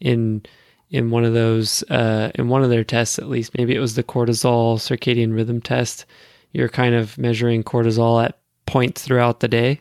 in 0.00 0.44
in 0.90 1.10
one 1.10 1.24
of 1.24 1.34
those 1.34 1.82
uh, 1.84 2.30
in 2.34 2.48
one 2.48 2.62
of 2.62 2.70
their 2.70 2.84
tests 2.84 3.18
at 3.18 3.28
least, 3.28 3.56
maybe 3.56 3.74
it 3.74 3.80
was 3.80 3.94
the 3.94 4.02
cortisol 4.02 4.76
circadian 4.76 5.34
rhythm 5.34 5.60
test. 5.60 6.06
You're 6.52 6.68
kind 6.68 6.94
of 6.94 7.18
measuring 7.18 7.64
cortisol 7.64 8.24
at 8.24 8.38
points 8.66 9.02
throughout 9.02 9.40
the 9.40 9.48
day. 9.48 9.80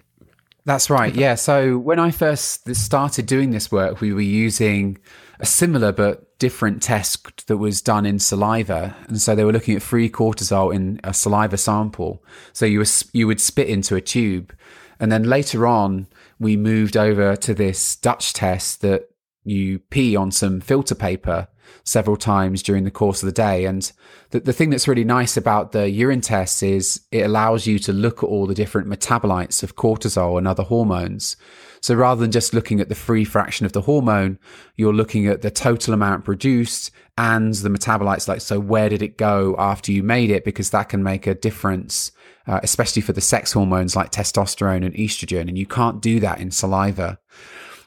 That's 0.65 0.89
right. 0.89 1.13
Yeah. 1.13 1.35
So 1.35 1.77
when 1.77 1.99
I 1.99 2.09
first 2.09 2.73
started 2.75 3.27
doing 3.27 3.51
this 3.51 3.71
work, 3.71 4.01
we 4.01 4.13
were 4.13 4.21
using 4.21 4.97
a 5.39 5.45
similar 5.45 5.91
but 5.91 6.37
different 6.39 6.81
test 6.81 7.45
that 7.47 7.57
was 7.57 7.81
done 7.81 8.05
in 8.05 8.17
saliva. 8.19 8.95
And 9.07 9.21
so 9.21 9.35
they 9.35 9.43
were 9.43 9.53
looking 9.53 9.75
at 9.75 9.83
free 9.83 10.09
cortisol 10.09 10.73
in 10.73 10.99
a 11.03 11.13
saliva 11.13 11.57
sample. 11.57 12.23
So 12.51 12.65
you, 12.65 12.79
were, 12.79 12.85
you 13.13 13.27
would 13.27 13.39
spit 13.39 13.67
into 13.67 13.95
a 13.95 14.01
tube. 14.01 14.53
And 14.99 15.11
then 15.11 15.23
later 15.23 15.67
on, 15.67 16.07
we 16.39 16.57
moved 16.57 16.97
over 16.97 17.35
to 17.35 17.53
this 17.53 17.95
Dutch 17.95 18.33
test 18.33 18.81
that 18.81 19.09
you 19.43 19.79
pee 19.79 20.15
on 20.15 20.31
some 20.31 20.59
filter 20.59 20.95
paper 20.95 21.47
several 21.83 22.17
times 22.17 22.63
during 22.63 22.83
the 22.83 22.91
course 22.91 23.21
of 23.21 23.27
the 23.27 23.33
day. 23.33 23.65
And 23.65 23.91
the, 24.31 24.39
the 24.39 24.53
thing 24.53 24.69
that's 24.69 24.87
really 24.87 25.03
nice 25.03 25.37
about 25.37 25.71
the 25.71 25.89
urine 25.89 26.21
test 26.21 26.63
is 26.63 27.01
it 27.11 27.25
allows 27.25 27.67
you 27.67 27.79
to 27.79 27.93
look 27.93 28.23
at 28.23 28.27
all 28.27 28.47
the 28.47 28.55
different 28.55 28.87
metabolites 28.87 29.63
of 29.63 29.75
cortisol 29.75 30.37
and 30.37 30.47
other 30.47 30.63
hormones. 30.63 31.37
So 31.81 31.93
rather 31.93 32.21
than 32.21 32.31
just 32.31 32.53
looking 32.53 32.79
at 32.79 32.89
the 32.89 32.95
free 32.95 33.23
fraction 33.23 33.65
of 33.65 33.73
the 33.73 33.81
hormone, 33.81 34.39
you're 34.75 34.93
looking 34.93 35.27
at 35.27 35.43
the 35.43 35.51
total 35.51 35.93
amount 35.93 36.25
produced 36.25 36.89
and 37.17 37.53
the 37.53 37.69
metabolites. 37.69 38.27
Like, 38.27 38.41
so 38.41 38.59
where 38.59 38.89
did 38.89 39.03
it 39.03 39.17
go 39.17 39.55
after 39.59 39.91
you 39.91 40.01
made 40.01 40.31
it? 40.31 40.43
Because 40.43 40.71
that 40.71 40.89
can 40.89 41.03
make 41.03 41.27
a 41.27 41.35
difference, 41.35 42.11
uh, 42.47 42.59
especially 42.63 43.01
for 43.01 43.13
the 43.13 43.21
sex 43.21 43.51
hormones 43.51 43.95
like 43.95 44.11
testosterone 44.11 44.85
and 44.85 44.95
estrogen. 44.95 45.47
And 45.47 45.57
you 45.57 45.65
can't 45.65 46.01
do 46.01 46.19
that 46.19 46.39
in 46.39 46.51
saliva. 46.51 47.19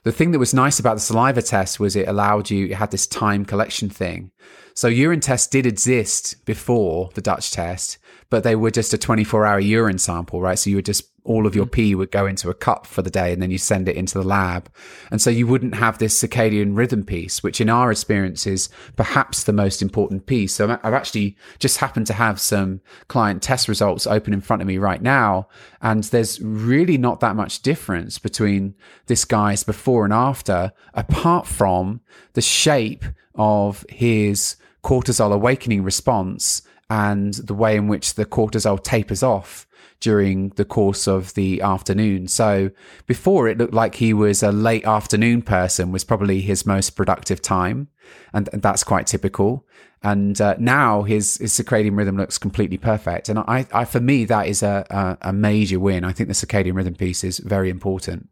The 0.05 0.13
thing 0.13 0.31
that 0.31 0.39
was 0.39 0.55
nice 0.55 0.79
about 0.79 0.95
the 0.95 1.01
saliva 1.01 1.43
test 1.43 1.81
was 1.81 1.97
it 1.97 2.09
allowed 2.09 2.51
you, 2.51 2.67
it 2.67 2.75
had 2.75 2.91
this 2.91 3.07
time 3.07 3.45
collection 3.45 3.91
thing. 3.91 4.31
So 4.75 4.87
urine 4.87 5.21
tests 5.21 5.49
did 5.49 5.67
exist 5.67 6.45
before 6.45 7.11
the 7.15 7.21
Dutch 7.21 7.51
test, 7.51 7.99
but 8.31 8.45
they 8.45 8.55
were 8.55 8.71
just 8.71 8.95
a 8.95 8.99
24 8.99 9.45
hour 9.45 9.59
urine 9.59 9.99
sample, 9.99 10.41
right? 10.41 10.59
So 10.59 10.71
you 10.71 10.77
would 10.77 10.85
just 10.85 11.11
all 11.29 11.47
of 11.47 11.55
your 11.55 11.67
mm-hmm. 11.67 11.73
pee 11.73 11.95
would 11.95 12.11
go 12.11 12.27
into 12.27 12.49
a 12.49 12.55
cup 12.55 12.87
for 12.87 13.03
the 13.03 13.11
day 13.11 13.33
and 13.33 13.43
then 13.43 13.51
you 13.51 13.59
send 13.59 13.89
it 13.89 13.97
into 13.97 14.19
the 14.19 14.25
lab. 14.25 14.71
And 15.11 15.21
so 15.21 15.29
you 15.29 15.47
wouldn't 15.47 15.75
have 15.75 15.99
this 15.99 16.21
circadian 16.21 16.77
rhythm 16.77 17.05
piece, 17.05 17.43
which 17.43 17.61
in 17.61 17.69
our 17.69 17.91
experience 17.91 18.47
is 18.47 18.71
perhaps 18.97 19.45
the 19.45 19.53
most 19.53 19.83
important 19.83 20.27
piece. 20.27 20.55
So 20.55 20.79
I've 20.83 20.95
actually 20.95 21.37
just 21.59 21.77
happened 21.77 22.07
to 22.07 22.15
have 22.15 22.41
some 22.41 22.81
client 23.09 23.43
test 23.43 23.69
results 23.69 24.07
open 24.07 24.33
in 24.33 24.41
front 24.41 24.63
of 24.63 24.69
me 24.69 24.79
right 24.79 25.03
now. 25.03 25.49
And 25.83 26.03
there's 26.05 26.41
really 26.41 26.97
not 26.97 27.21
that 27.21 27.37
much 27.37 27.61
difference 27.61 28.19
between 28.19 28.75
this 29.07 29.27
guy's 29.27 29.63
before 29.63 30.05
and 30.05 30.15
after, 30.15 30.73
apart 30.95 31.47
from 31.47 32.01
the 32.33 32.41
shape 32.41 33.05
of 33.35 33.85
his 33.91 34.57
cortisol 34.83 35.33
awakening 35.33 35.83
response 35.83 36.63
and 36.89 37.35
the 37.35 37.55
way 37.55 37.77
in 37.77 37.87
which 37.87 38.15
the 38.15 38.25
cortisol 38.25 38.83
tapers 38.83 39.23
off 39.23 39.67
during 40.01 40.51
the 40.51 40.65
course 40.65 41.09
of 41.09 41.35
the 41.35 41.61
afternoon. 41.61 42.29
So 42.29 42.71
before 43.07 43.49
it 43.49 43.59
looked 43.59 43.75
like 43.75 43.97
he 43.97 44.13
was 44.13 44.43
a 44.43 44.53
late 44.53 44.85
afternoon 44.85 45.43
person 45.43 45.93
was 45.93 46.05
probably 46.05 46.41
his 46.41 46.65
most 46.65 46.91
productive 46.91 47.43
time. 47.43 47.89
And, 48.33 48.49
that's 48.53 48.85
quite 48.85 49.07
typical. 49.07 49.67
And 50.03 50.41
uh, 50.41 50.55
now 50.59 51.03
his, 51.03 51.37
his 51.39 51.53
circadian 51.53 51.97
rhythm 51.97 52.17
looks 52.17 52.39
completely 52.39 52.79
perfect. 52.79 53.29
And 53.29 53.41
I, 53.41 53.67
I 53.73 53.85
for 53.85 54.01
me, 54.01 54.25
that 54.27 54.47
is 54.47 54.63
a, 54.63 54.87
a, 54.91 55.29
a 55.31 55.33
major 55.33 55.81
win. 55.81 56.05
I 56.05 56.13
think 56.13 56.29
the 56.29 56.35
circadian 56.35 56.75
rhythm 56.75 56.95
piece 56.95 57.25
is 57.25 57.39
very 57.39 57.69
important. 57.69 58.29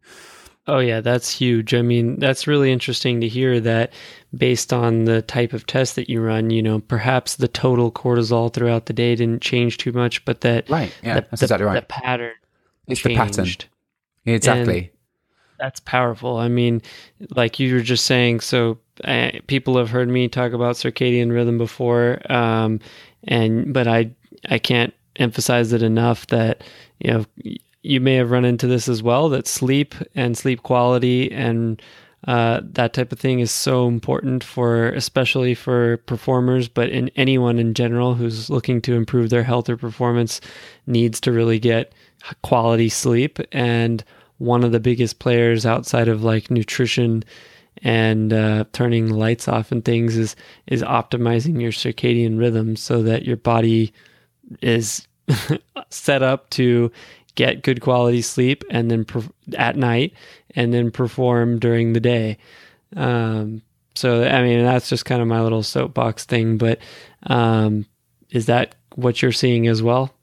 Oh, 0.67 0.79
yeah, 0.79 0.99
that's 0.99 1.31
huge. 1.31 1.73
I 1.73 1.81
mean, 1.81 2.19
that's 2.19 2.45
really 2.45 2.71
interesting 2.71 3.21
to 3.21 3.27
hear 3.27 3.59
that 3.61 3.93
based 4.35 4.73
on 4.73 5.05
the 5.05 5.21
type 5.21 5.53
of 5.53 5.65
test 5.65 5.95
that 5.95 6.09
you 6.09 6.21
run, 6.21 6.49
you 6.49 6.61
know, 6.61 6.79
perhaps 6.79 7.37
the 7.37 7.47
total 7.47 7.91
cortisol 7.91 8.53
throughout 8.53 8.85
the 8.85 8.93
day 8.93 9.15
didn't 9.15 9.41
change 9.41 9.77
too 9.77 9.93
much, 9.93 10.25
but 10.25 10.41
that, 10.41 10.69
right. 10.69 10.93
Yeah, 11.01 11.21
the, 11.21 11.27
that's 11.29 11.41
exactly 11.41 11.65
right. 11.65 11.75
The 11.75 11.85
pattern 11.85 12.33
it's 12.87 12.99
changed. 12.99 13.15
the 13.15 13.15
pattern. 13.15 14.35
Exactly. 14.35 14.77
And 14.79 14.89
that's 15.57 15.79
powerful. 15.79 16.37
I 16.37 16.47
mean, 16.47 16.81
like 17.35 17.59
you 17.59 17.73
were 17.73 17.81
just 17.81 18.05
saying, 18.05 18.41
so 18.41 18.77
uh, 19.03 19.31
people 19.47 19.77
have 19.77 19.89
heard 19.89 20.09
me 20.09 20.27
talk 20.27 20.53
about 20.53 20.75
circadian 20.75 21.31
rhythm 21.31 21.57
before, 21.57 22.19
um, 22.31 22.79
and 23.23 23.73
but 23.73 23.87
I 23.87 24.11
I 24.49 24.59
can't 24.59 24.93
emphasize 25.15 25.73
it 25.73 25.81
enough 25.81 26.27
that 26.27 26.63
you 26.99 27.11
know 27.11 27.25
you 27.83 27.99
may 27.99 28.15
have 28.15 28.31
run 28.31 28.45
into 28.45 28.67
this 28.67 28.87
as 28.87 29.01
well 29.03 29.29
that 29.29 29.47
sleep 29.47 29.95
and 30.15 30.37
sleep 30.37 30.63
quality 30.63 31.31
and 31.31 31.81
uh, 32.27 32.59
that 32.63 32.93
type 32.93 33.11
of 33.11 33.19
thing 33.19 33.39
is 33.39 33.51
so 33.51 33.87
important 33.87 34.43
for 34.43 34.89
especially 34.89 35.53
for 35.53 35.97
performers 35.97 36.67
but 36.67 36.89
in 36.89 37.09
anyone 37.15 37.59
in 37.59 37.73
general 37.73 38.15
who's 38.15 38.49
looking 38.49 38.81
to 38.81 38.95
improve 38.95 39.29
their 39.29 39.43
health 39.43 39.69
or 39.69 39.77
performance 39.77 40.41
needs 40.87 41.21
to 41.21 41.31
really 41.31 41.59
get 41.59 41.93
quality 42.41 42.89
sleep. 42.89 43.39
And 43.51 44.03
one 44.37 44.63
of 44.63 44.71
the 44.71 44.79
biggest 44.79 45.19
players 45.19 45.65
outside 45.65 46.07
of 46.07 46.23
like 46.23 46.51
nutrition 46.51 47.23
and 47.83 48.33
uh, 48.33 48.65
turning 48.73 49.09
lights 49.09 49.47
off 49.47 49.71
and 49.71 49.85
things 49.85 50.17
is 50.17 50.35
is 50.65 50.81
optimizing 50.81 51.61
your 51.61 51.71
circadian 51.71 52.39
rhythm 52.39 52.75
so 52.75 53.03
that 53.03 53.23
your 53.23 53.37
body 53.37 53.93
is 54.61 55.07
set 55.89 56.23
up 56.23 56.49
to 56.51 56.91
get 57.37 57.63
good 57.63 57.79
quality 57.79 58.21
sleep 58.21 58.65
and 58.69 58.91
then 58.91 59.05
at 59.55 59.77
night 59.77 60.13
and 60.55 60.73
then 60.73 60.91
perform 60.91 61.59
during 61.59 61.93
the 61.93 62.01
day. 62.01 62.37
Um, 62.97 63.61
so, 63.95 64.23
I 64.23 64.43
mean, 64.43 64.65
that's 64.65 64.89
just 64.89 65.05
kind 65.05 65.21
of 65.21 65.27
my 65.27 65.41
little 65.41 65.63
soapbox 65.63 66.25
thing, 66.25 66.57
but 66.57 66.79
um, 67.27 67.85
is 68.31 68.47
that 68.47 68.75
what 68.95 69.21
you're 69.21 69.31
seeing 69.31 69.67
as 69.67 69.81
well? 69.81 70.13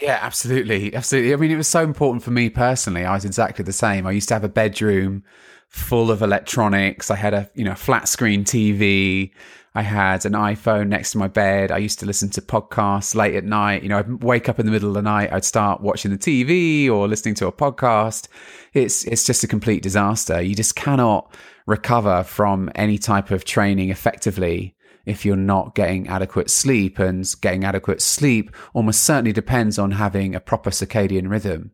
Yeah, 0.00 0.18
absolutely. 0.22 0.94
Absolutely. 0.94 1.32
I 1.32 1.36
mean, 1.36 1.50
it 1.50 1.56
was 1.56 1.68
so 1.68 1.82
important 1.82 2.22
for 2.22 2.30
me 2.30 2.50
personally. 2.50 3.04
I 3.04 3.14
was 3.14 3.24
exactly 3.24 3.64
the 3.64 3.72
same. 3.72 4.06
I 4.06 4.12
used 4.12 4.28
to 4.28 4.34
have 4.34 4.44
a 4.44 4.48
bedroom 4.48 5.24
full 5.68 6.10
of 6.10 6.22
electronics. 6.22 7.10
I 7.10 7.16
had 7.16 7.34
a, 7.34 7.50
you 7.54 7.64
know, 7.64 7.74
flat 7.74 8.08
screen 8.08 8.44
TV. 8.44 9.32
I 9.78 9.82
had 9.82 10.26
an 10.26 10.32
iPhone 10.32 10.88
next 10.88 11.12
to 11.12 11.18
my 11.18 11.28
bed. 11.28 11.70
I 11.70 11.78
used 11.78 12.00
to 12.00 12.06
listen 12.06 12.30
to 12.30 12.42
podcasts 12.42 13.14
late 13.14 13.36
at 13.36 13.44
night. 13.44 13.84
You 13.84 13.90
know, 13.90 13.98
I'd 13.98 14.24
wake 14.24 14.48
up 14.48 14.58
in 14.58 14.66
the 14.66 14.72
middle 14.72 14.88
of 14.88 14.94
the 14.96 15.02
night. 15.02 15.32
I'd 15.32 15.44
start 15.44 15.80
watching 15.80 16.10
the 16.10 16.18
TV 16.18 16.90
or 16.90 17.06
listening 17.06 17.36
to 17.36 17.46
a 17.46 17.52
podcast. 17.52 18.26
It's 18.72 19.04
it's 19.04 19.22
just 19.22 19.44
a 19.44 19.46
complete 19.46 19.84
disaster. 19.84 20.42
You 20.42 20.56
just 20.56 20.74
cannot 20.74 21.32
recover 21.68 22.24
from 22.24 22.72
any 22.74 22.98
type 22.98 23.30
of 23.30 23.44
training 23.44 23.90
effectively 23.90 24.74
if 25.06 25.24
you're 25.24 25.36
not 25.36 25.76
getting 25.76 26.08
adequate 26.08 26.50
sleep. 26.50 26.98
And 26.98 27.24
getting 27.40 27.62
adequate 27.62 28.02
sleep 28.02 28.50
almost 28.74 29.04
certainly 29.04 29.32
depends 29.32 29.78
on 29.78 29.92
having 29.92 30.34
a 30.34 30.40
proper 30.40 30.70
circadian 30.70 31.30
rhythm. 31.30 31.70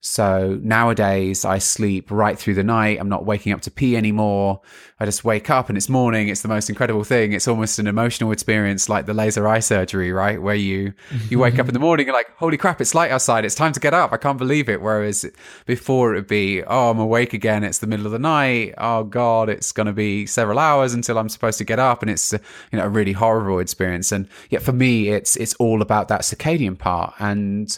So 0.00 0.60
nowadays 0.62 1.44
I 1.44 1.58
sleep 1.58 2.12
right 2.12 2.38
through 2.38 2.54
the 2.54 2.62
night. 2.62 2.98
I'm 3.00 3.08
not 3.08 3.26
waking 3.26 3.52
up 3.52 3.62
to 3.62 3.70
pee 3.70 3.96
anymore. 3.96 4.60
I 5.00 5.04
just 5.04 5.24
wake 5.24 5.50
up 5.50 5.68
and 5.68 5.76
it's 5.76 5.88
morning. 5.88 6.28
It's 6.28 6.42
the 6.42 6.48
most 6.48 6.68
incredible 6.68 7.02
thing. 7.02 7.32
It's 7.32 7.48
almost 7.48 7.80
an 7.80 7.88
emotional 7.88 8.30
experience 8.30 8.88
like 8.88 9.06
the 9.06 9.14
laser 9.14 9.48
eye 9.48 9.58
surgery, 9.58 10.12
right? 10.12 10.40
Where 10.40 10.54
you, 10.54 10.92
you 11.28 11.40
wake 11.40 11.58
up 11.58 11.66
in 11.66 11.74
the 11.74 11.80
morning 11.80 12.04
and 12.04 12.08
you're 12.08 12.16
like, 12.16 12.30
holy 12.36 12.56
crap, 12.56 12.80
it's 12.80 12.94
light 12.94 13.10
outside. 13.10 13.44
It's 13.44 13.56
time 13.56 13.72
to 13.72 13.80
get 13.80 13.92
up. 13.92 14.12
I 14.12 14.18
can't 14.18 14.38
believe 14.38 14.68
it. 14.68 14.80
Whereas 14.80 15.26
before 15.66 16.14
it 16.14 16.18
would 16.18 16.28
be, 16.28 16.62
oh, 16.62 16.90
I'm 16.90 17.00
awake 17.00 17.32
again. 17.32 17.64
It's 17.64 17.78
the 17.78 17.88
middle 17.88 18.06
of 18.06 18.12
the 18.12 18.20
night. 18.20 18.74
Oh 18.78 19.02
God, 19.02 19.48
it's 19.48 19.72
going 19.72 19.88
to 19.88 19.92
be 19.92 20.26
several 20.26 20.60
hours 20.60 20.94
until 20.94 21.18
I'm 21.18 21.28
supposed 21.28 21.58
to 21.58 21.64
get 21.64 21.80
up. 21.80 22.02
And 22.02 22.10
it's, 22.10 22.32
you 22.32 22.78
know, 22.78 22.84
a 22.84 22.88
really 22.88 23.12
horrible 23.12 23.58
experience. 23.58 24.12
And 24.12 24.28
yet 24.48 24.62
for 24.62 24.72
me, 24.72 25.08
it's, 25.08 25.34
it's 25.34 25.54
all 25.54 25.82
about 25.82 26.06
that 26.06 26.20
circadian 26.20 26.78
part. 26.78 27.14
And, 27.18 27.76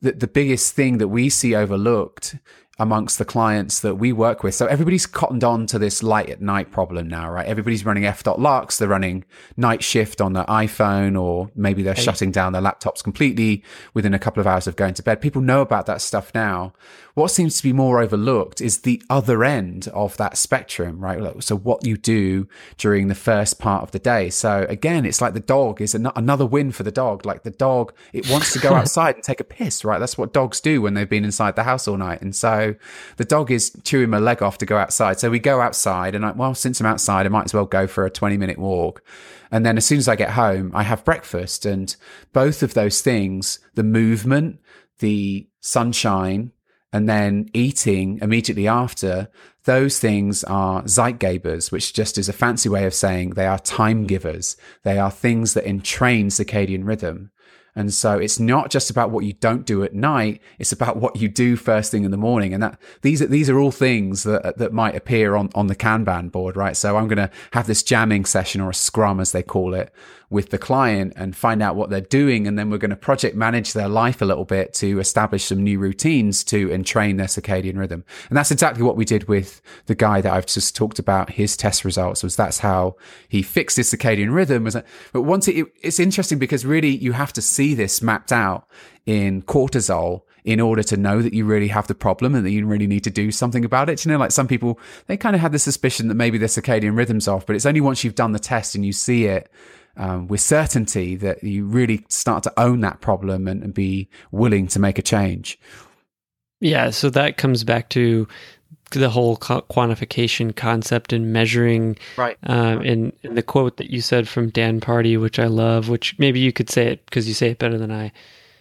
the, 0.00 0.12
the 0.12 0.26
biggest 0.26 0.74
thing 0.74 0.98
that 0.98 1.08
we 1.08 1.28
see 1.28 1.54
overlooked 1.54 2.36
amongst 2.78 3.18
the 3.18 3.24
clients 3.24 3.80
that 3.80 3.94
we 3.94 4.12
work 4.12 4.42
with. 4.42 4.54
So 4.54 4.66
everybody's 4.66 5.06
cottoned 5.06 5.42
on 5.42 5.66
to 5.68 5.78
this 5.78 6.02
light 6.02 6.28
at 6.28 6.42
night 6.42 6.70
problem 6.70 7.08
now, 7.08 7.30
right? 7.30 7.46
Everybody's 7.46 7.86
running 7.86 8.04
f.lux. 8.04 8.76
They're 8.76 8.88
running 8.88 9.24
night 9.56 9.82
shift 9.82 10.20
on 10.20 10.34
their 10.34 10.44
iPhone 10.44 11.18
or 11.18 11.50
maybe 11.54 11.82
they're 11.82 11.94
hey. 11.94 12.02
shutting 12.02 12.30
down 12.30 12.52
their 12.52 12.60
laptops 12.60 13.02
completely 13.02 13.64
within 13.94 14.12
a 14.12 14.18
couple 14.18 14.42
of 14.42 14.46
hours 14.46 14.66
of 14.66 14.76
going 14.76 14.92
to 14.94 15.02
bed. 15.02 15.22
People 15.22 15.40
know 15.40 15.62
about 15.62 15.86
that 15.86 16.02
stuff 16.02 16.32
now. 16.34 16.74
What 17.16 17.30
seems 17.30 17.56
to 17.56 17.62
be 17.62 17.72
more 17.72 18.02
overlooked 18.02 18.60
is 18.60 18.80
the 18.80 19.02
other 19.08 19.42
end 19.42 19.88
of 19.94 20.18
that 20.18 20.36
spectrum, 20.36 21.00
right? 21.00 21.42
So 21.42 21.56
what 21.56 21.82
you 21.82 21.96
do 21.96 22.46
during 22.76 23.08
the 23.08 23.14
first 23.14 23.58
part 23.58 23.82
of 23.82 23.90
the 23.92 23.98
day. 23.98 24.28
So 24.28 24.66
again, 24.68 25.06
it's 25.06 25.22
like 25.22 25.32
the 25.32 25.40
dog 25.40 25.80
is 25.80 25.94
an- 25.94 26.10
another 26.14 26.44
win 26.44 26.72
for 26.72 26.82
the 26.82 26.90
dog. 26.90 27.24
Like 27.24 27.42
the 27.42 27.50
dog, 27.50 27.94
it 28.12 28.28
wants 28.28 28.52
to 28.52 28.58
go 28.58 28.74
outside 28.74 29.14
and 29.14 29.24
take 29.24 29.40
a 29.40 29.44
piss, 29.44 29.82
right? 29.82 29.98
That's 29.98 30.18
what 30.18 30.34
dogs 30.34 30.60
do 30.60 30.82
when 30.82 30.92
they've 30.92 31.08
been 31.08 31.24
inside 31.24 31.56
the 31.56 31.62
house 31.62 31.88
all 31.88 31.96
night. 31.96 32.20
And 32.20 32.36
so 32.36 32.74
the 33.16 33.24
dog 33.24 33.50
is 33.50 33.72
chewing 33.82 34.10
my 34.10 34.18
leg 34.18 34.42
off 34.42 34.58
to 34.58 34.66
go 34.66 34.76
outside. 34.76 35.18
So 35.18 35.30
we 35.30 35.38
go 35.38 35.62
outside 35.62 36.14
and 36.14 36.22
like, 36.22 36.36
well, 36.36 36.54
since 36.54 36.80
I'm 36.80 36.86
outside, 36.86 37.24
I 37.24 37.30
might 37.30 37.46
as 37.46 37.54
well 37.54 37.64
go 37.64 37.86
for 37.86 38.04
a 38.04 38.10
20 38.10 38.36
minute 38.36 38.58
walk. 38.58 39.02
And 39.50 39.64
then 39.64 39.78
as 39.78 39.86
soon 39.86 39.96
as 39.96 40.08
I 40.08 40.16
get 40.16 40.32
home, 40.32 40.70
I 40.74 40.82
have 40.82 41.02
breakfast 41.02 41.64
and 41.64 41.96
both 42.34 42.62
of 42.62 42.74
those 42.74 43.00
things, 43.00 43.58
the 43.74 43.82
movement, 43.82 44.60
the 44.98 45.48
sunshine, 45.60 46.52
and 46.92 47.08
then 47.08 47.48
eating 47.52 48.18
immediately 48.22 48.68
after, 48.68 49.28
those 49.64 49.98
things 49.98 50.44
are 50.44 50.82
Zeitgebers, 50.84 51.72
which 51.72 51.92
just 51.92 52.18
is 52.18 52.28
a 52.28 52.32
fancy 52.32 52.68
way 52.68 52.86
of 52.86 52.94
saying 52.94 53.30
they 53.30 53.46
are 53.46 53.58
time 53.58 54.06
givers. 54.06 54.56
They 54.84 54.98
are 54.98 55.10
things 55.10 55.54
that 55.54 55.64
entrain 55.64 56.26
circadian 56.26 56.86
rhythm. 56.86 57.32
And 57.74 57.92
so 57.92 58.18
it's 58.18 58.40
not 58.40 58.70
just 58.70 58.88
about 58.88 59.10
what 59.10 59.24
you 59.24 59.34
don't 59.34 59.66
do 59.66 59.82
at 59.82 59.92
night. 59.92 60.40
It's 60.58 60.72
about 60.72 60.96
what 60.96 61.16
you 61.16 61.28
do 61.28 61.56
first 61.56 61.90
thing 61.90 62.04
in 62.04 62.10
the 62.10 62.16
morning. 62.16 62.54
And 62.54 62.62
that 62.62 62.80
these 63.02 63.20
are, 63.20 63.26
these 63.26 63.50
are 63.50 63.58
all 63.58 63.70
things 63.70 64.22
that, 64.22 64.56
that 64.56 64.72
might 64.72 64.96
appear 64.96 65.36
on, 65.36 65.50
on 65.54 65.66
the 65.66 65.76
Kanban 65.76 66.32
board, 66.32 66.56
right? 66.56 66.74
So 66.74 66.96
I'm 66.96 67.06
going 67.06 67.18
to 67.18 67.30
have 67.52 67.66
this 67.66 67.82
jamming 67.82 68.24
session 68.24 68.62
or 68.62 68.70
a 68.70 68.74
scrum 68.74 69.20
as 69.20 69.32
they 69.32 69.42
call 69.42 69.74
it 69.74 69.92
with 70.28 70.50
the 70.50 70.58
client 70.58 71.12
and 71.16 71.36
find 71.36 71.62
out 71.62 71.76
what 71.76 71.88
they're 71.88 72.00
doing. 72.00 72.46
And 72.46 72.58
then 72.58 72.70
we're 72.70 72.78
going 72.78 72.90
to 72.90 72.96
project 72.96 73.36
manage 73.36 73.72
their 73.72 73.88
life 73.88 74.20
a 74.20 74.24
little 74.24 74.44
bit 74.44 74.74
to 74.74 74.98
establish 74.98 75.44
some 75.44 75.62
new 75.62 75.78
routines 75.78 76.42
to 76.44 76.70
entrain 76.70 77.16
their 77.16 77.26
circadian 77.26 77.78
rhythm. 77.78 78.04
And 78.28 78.36
that's 78.36 78.50
exactly 78.50 78.82
what 78.82 78.96
we 78.96 79.04
did 79.04 79.28
with 79.28 79.62
the 79.86 79.94
guy 79.94 80.20
that 80.20 80.32
I've 80.32 80.46
just 80.46 80.74
talked 80.74 80.98
about. 80.98 81.30
His 81.30 81.56
test 81.56 81.84
results 81.84 82.22
was 82.22 82.34
that's 82.34 82.58
how 82.58 82.96
he 83.28 83.42
fixed 83.42 83.76
his 83.76 83.92
circadian 83.92 84.34
rhythm. 84.34 84.64
But 85.12 85.22
once 85.22 85.46
it, 85.46 85.66
it's 85.80 86.00
interesting 86.00 86.38
because 86.38 86.66
really 86.66 86.96
you 86.96 87.12
have 87.12 87.32
to 87.34 87.42
see 87.42 87.74
this 87.74 88.02
mapped 88.02 88.32
out 88.32 88.66
in 89.06 89.42
cortisol 89.42 90.22
in 90.44 90.60
order 90.60 90.82
to 90.82 90.96
know 90.96 91.22
that 91.22 91.34
you 91.34 91.44
really 91.44 91.68
have 91.68 91.88
the 91.88 91.94
problem 91.94 92.34
and 92.34 92.46
that 92.46 92.50
you 92.50 92.64
really 92.66 92.86
need 92.86 93.02
to 93.02 93.10
do 93.10 93.32
something 93.32 93.64
about 93.64 93.88
it. 93.88 94.04
You 94.04 94.12
know, 94.12 94.18
like 94.18 94.30
some 94.30 94.46
people, 94.46 94.78
they 95.06 95.16
kind 95.16 95.34
of 95.34 95.42
have 95.42 95.50
the 95.50 95.58
suspicion 95.58 96.06
that 96.08 96.14
maybe 96.14 96.38
their 96.38 96.48
circadian 96.48 96.96
rhythm's 96.96 97.26
off, 97.26 97.46
but 97.46 97.56
it's 97.56 97.66
only 97.66 97.80
once 97.80 98.04
you've 98.04 98.14
done 98.14 98.32
the 98.32 98.38
test 98.38 98.76
and 98.76 98.86
you 98.86 98.92
see 98.92 99.26
it 99.26 99.50
um, 99.96 100.28
with 100.28 100.40
certainty 100.40 101.16
that 101.16 101.42
you 101.42 101.64
really 101.64 102.04
start 102.08 102.42
to 102.44 102.52
own 102.60 102.80
that 102.80 103.00
problem 103.00 103.48
and, 103.48 103.62
and 103.62 103.74
be 103.74 104.08
willing 104.30 104.66
to 104.68 104.78
make 104.78 104.98
a 104.98 105.02
change. 105.02 105.58
Yeah, 106.60 106.90
so 106.90 107.10
that 107.10 107.36
comes 107.36 107.64
back 107.64 107.90
to 107.90 108.26
the 108.92 109.10
whole 109.10 109.36
quantification 109.36 110.54
concept 110.54 111.12
and 111.12 111.32
measuring. 111.32 111.98
Right. 112.16 112.36
Um, 112.44 112.80
and, 112.80 113.12
and, 113.24 113.36
the 113.36 113.42
quote 113.42 113.76
that 113.78 113.90
you 113.90 114.00
said 114.00 114.28
from 114.28 114.50
Dan 114.50 114.80
Pardi 114.80 115.20
which 115.20 115.38
I 115.38 115.46
love, 115.46 115.88
which 115.88 116.18
maybe 116.18 116.40
you 116.40 116.52
could 116.52 116.70
say 116.70 116.86
it 116.86 117.04
because 117.06 117.26
you 117.26 117.34
say 117.34 117.50
it 117.50 117.58
better 117.58 117.78
than 117.78 117.90
I. 117.90 118.12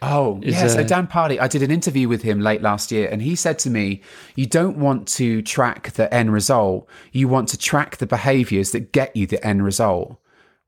Oh, 0.01 0.39
yeah. 0.43 0.67
so 0.67 0.83
Dan 0.83 1.07
Pardi 1.07 1.39
I 1.39 1.47
did 1.47 1.63
an 1.63 1.71
interview 1.71 2.07
with 2.07 2.21
him 2.21 2.41
late 2.41 2.61
last 2.61 2.91
year, 2.91 3.07
and 3.09 3.21
he 3.21 3.35
said 3.35 3.57
to 3.59 3.69
me, 3.69 4.01
You 4.35 4.45
don't 4.45 4.77
want 4.77 5.07
to 5.09 5.41
track 5.41 5.91
the 5.91 6.13
end 6.13 6.33
result. 6.33 6.87
You 7.11 7.27
want 7.27 7.49
to 7.49 7.57
track 7.57 7.97
the 7.97 8.05
behaviors 8.05 8.71
that 8.71 8.91
get 8.91 9.15
you 9.15 9.25
the 9.25 9.43
end 9.45 9.63
result 9.63 10.19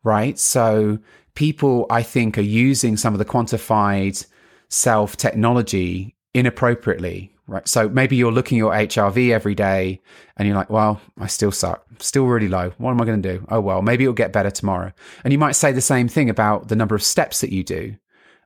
right? 0.04 0.38
So 0.39 1.00
people, 1.36 1.86
I 1.89 2.04
think, 2.04 2.38
are 2.38 2.41
using 2.41 2.98
some 2.98 3.14
of 3.14 3.20
the 3.20 3.26
quantified 3.26 4.26
self 4.70 5.18
technology 5.18 6.16
inappropriately, 6.34 7.36
right? 7.48 7.68
So 7.68 7.89
maybe 7.89 8.16
you're 8.16 8.32
looking 8.32 8.58
at 8.58 8.60
your 8.60 8.72
HRV 8.72 9.32
every 9.32 9.56
day 9.56 10.02
and 10.36 10.48
you're 10.48 10.58
like, 10.58 10.70
well, 10.70 11.02
I 11.20 11.28
still 11.28 11.52
suck, 11.52 11.86
still 12.00 12.26
really 12.26 12.48
low. 12.48 12.72
What 12.78 12.91
am 12.91 13.02
I 13.02 13.06
going 13.06 13.22
to 13.22 13.38
do? 13.38 13.45
Oh, 13.50 13.60
well, 13.60 13.82
maybe 13.82 14.04
it'll 14.04 14.14
get 14.14 14.34
better 14.34 14.52
tomorrow. 14.52 14.93
And 15.24 15.32
you 15.32 15.39
might 15.39 15.54
say 15.54 15.72
the 15.72 15.82
same 15.82 16.08
thing 16.08 16.30
about 16.30 16.68
the 16.68 16.76
number 16.76 16.95
of 16.95 17.04
steps 17.04 17.41
that 17.41 17.52
you 17.52 17.64
do. 17.64 17.95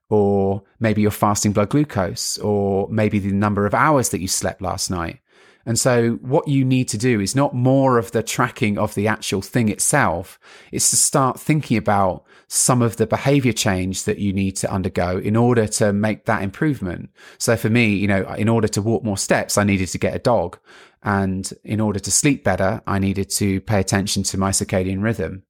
Or 0.10 0.64
maybe 0.82 1.02
your 1.02 1.12
fasting 1.12 1.54
blood 1.54 1.70
glucose, 1.70 2.38
or 2.40 2.90
maybe 2.90 3.18
the 3.18 3.32
number 3.32 3.66
of 3.66 3.74
hours 3.74 4.10
that 4.10 4.20
you 4.20 4.28
slept 4.28 4.62
last 4.62 4.92
night. 4.92 5.22
And 5.66 5.80
so 5.80 6.14
what 6.22 6.48
you 6.48 6.66
need 6.66 6.88
to 6.90 6.98
do 6.98 7.20
is 7.20 7.36
not 7.36 7.54
more 7.54 7.98
of 7.98 8.12
the 8.12 8.24
tracking 8.24 8.78
of 8.78 8.96
the 8.96 9.08
actual 9.08 9.42
thing 9.42 9.70
itself. 9.70 10.40
It's 10.72 10.90
to 10.90 10.96
start 10.96 11.40
thinking 11.40 11.78
about 11.78 12.26
some 12.48 12.82
of 12.82 12.98
the 12.98 13.08
behavior 13.08 13.54
change 13.54 14.04
that 14.04 14.18
you 14.18 14.34
need 14.34 14.56
to 14.58 14.72
undergo 14.72 15.18
in 15.18 15.36
order 15.36 15.68
to 15.68 15.94
make 15.94 16.26
that 16.26 16.44
improvement. 16.44 17.10
So 17.38 17.56
for 17.56 17.70
me, 17.70 17.94
you 17.94 18.08
know, 18.08 18.24
in 18.34 18.50
order 18.50 18.68
to 18.70 18.82
walk 18.82 19.04
more 19.04 19.18
steps, 19.18 19.58
I 19.58 19.64
needed 19.64 19.88
to 19.90 19.98
get 19.98 20.16
a 20.16 20.20
dog. 20.20 20.58
And 21.04 21.52
in 21.64 21.80
order 21.80 22.00
to 22.00 22.12
sleep 22.12 22.44
better, 22.44 22.82
I 22.86 23.00
needed 23.00 23.30
to 23.32 23.62
pay 23.62 23.80
attention 23.80 24.24
to 24.24 24.38
my 24.38 24.52
circadian 24.52 25.02
rhythm. 25.02 25.44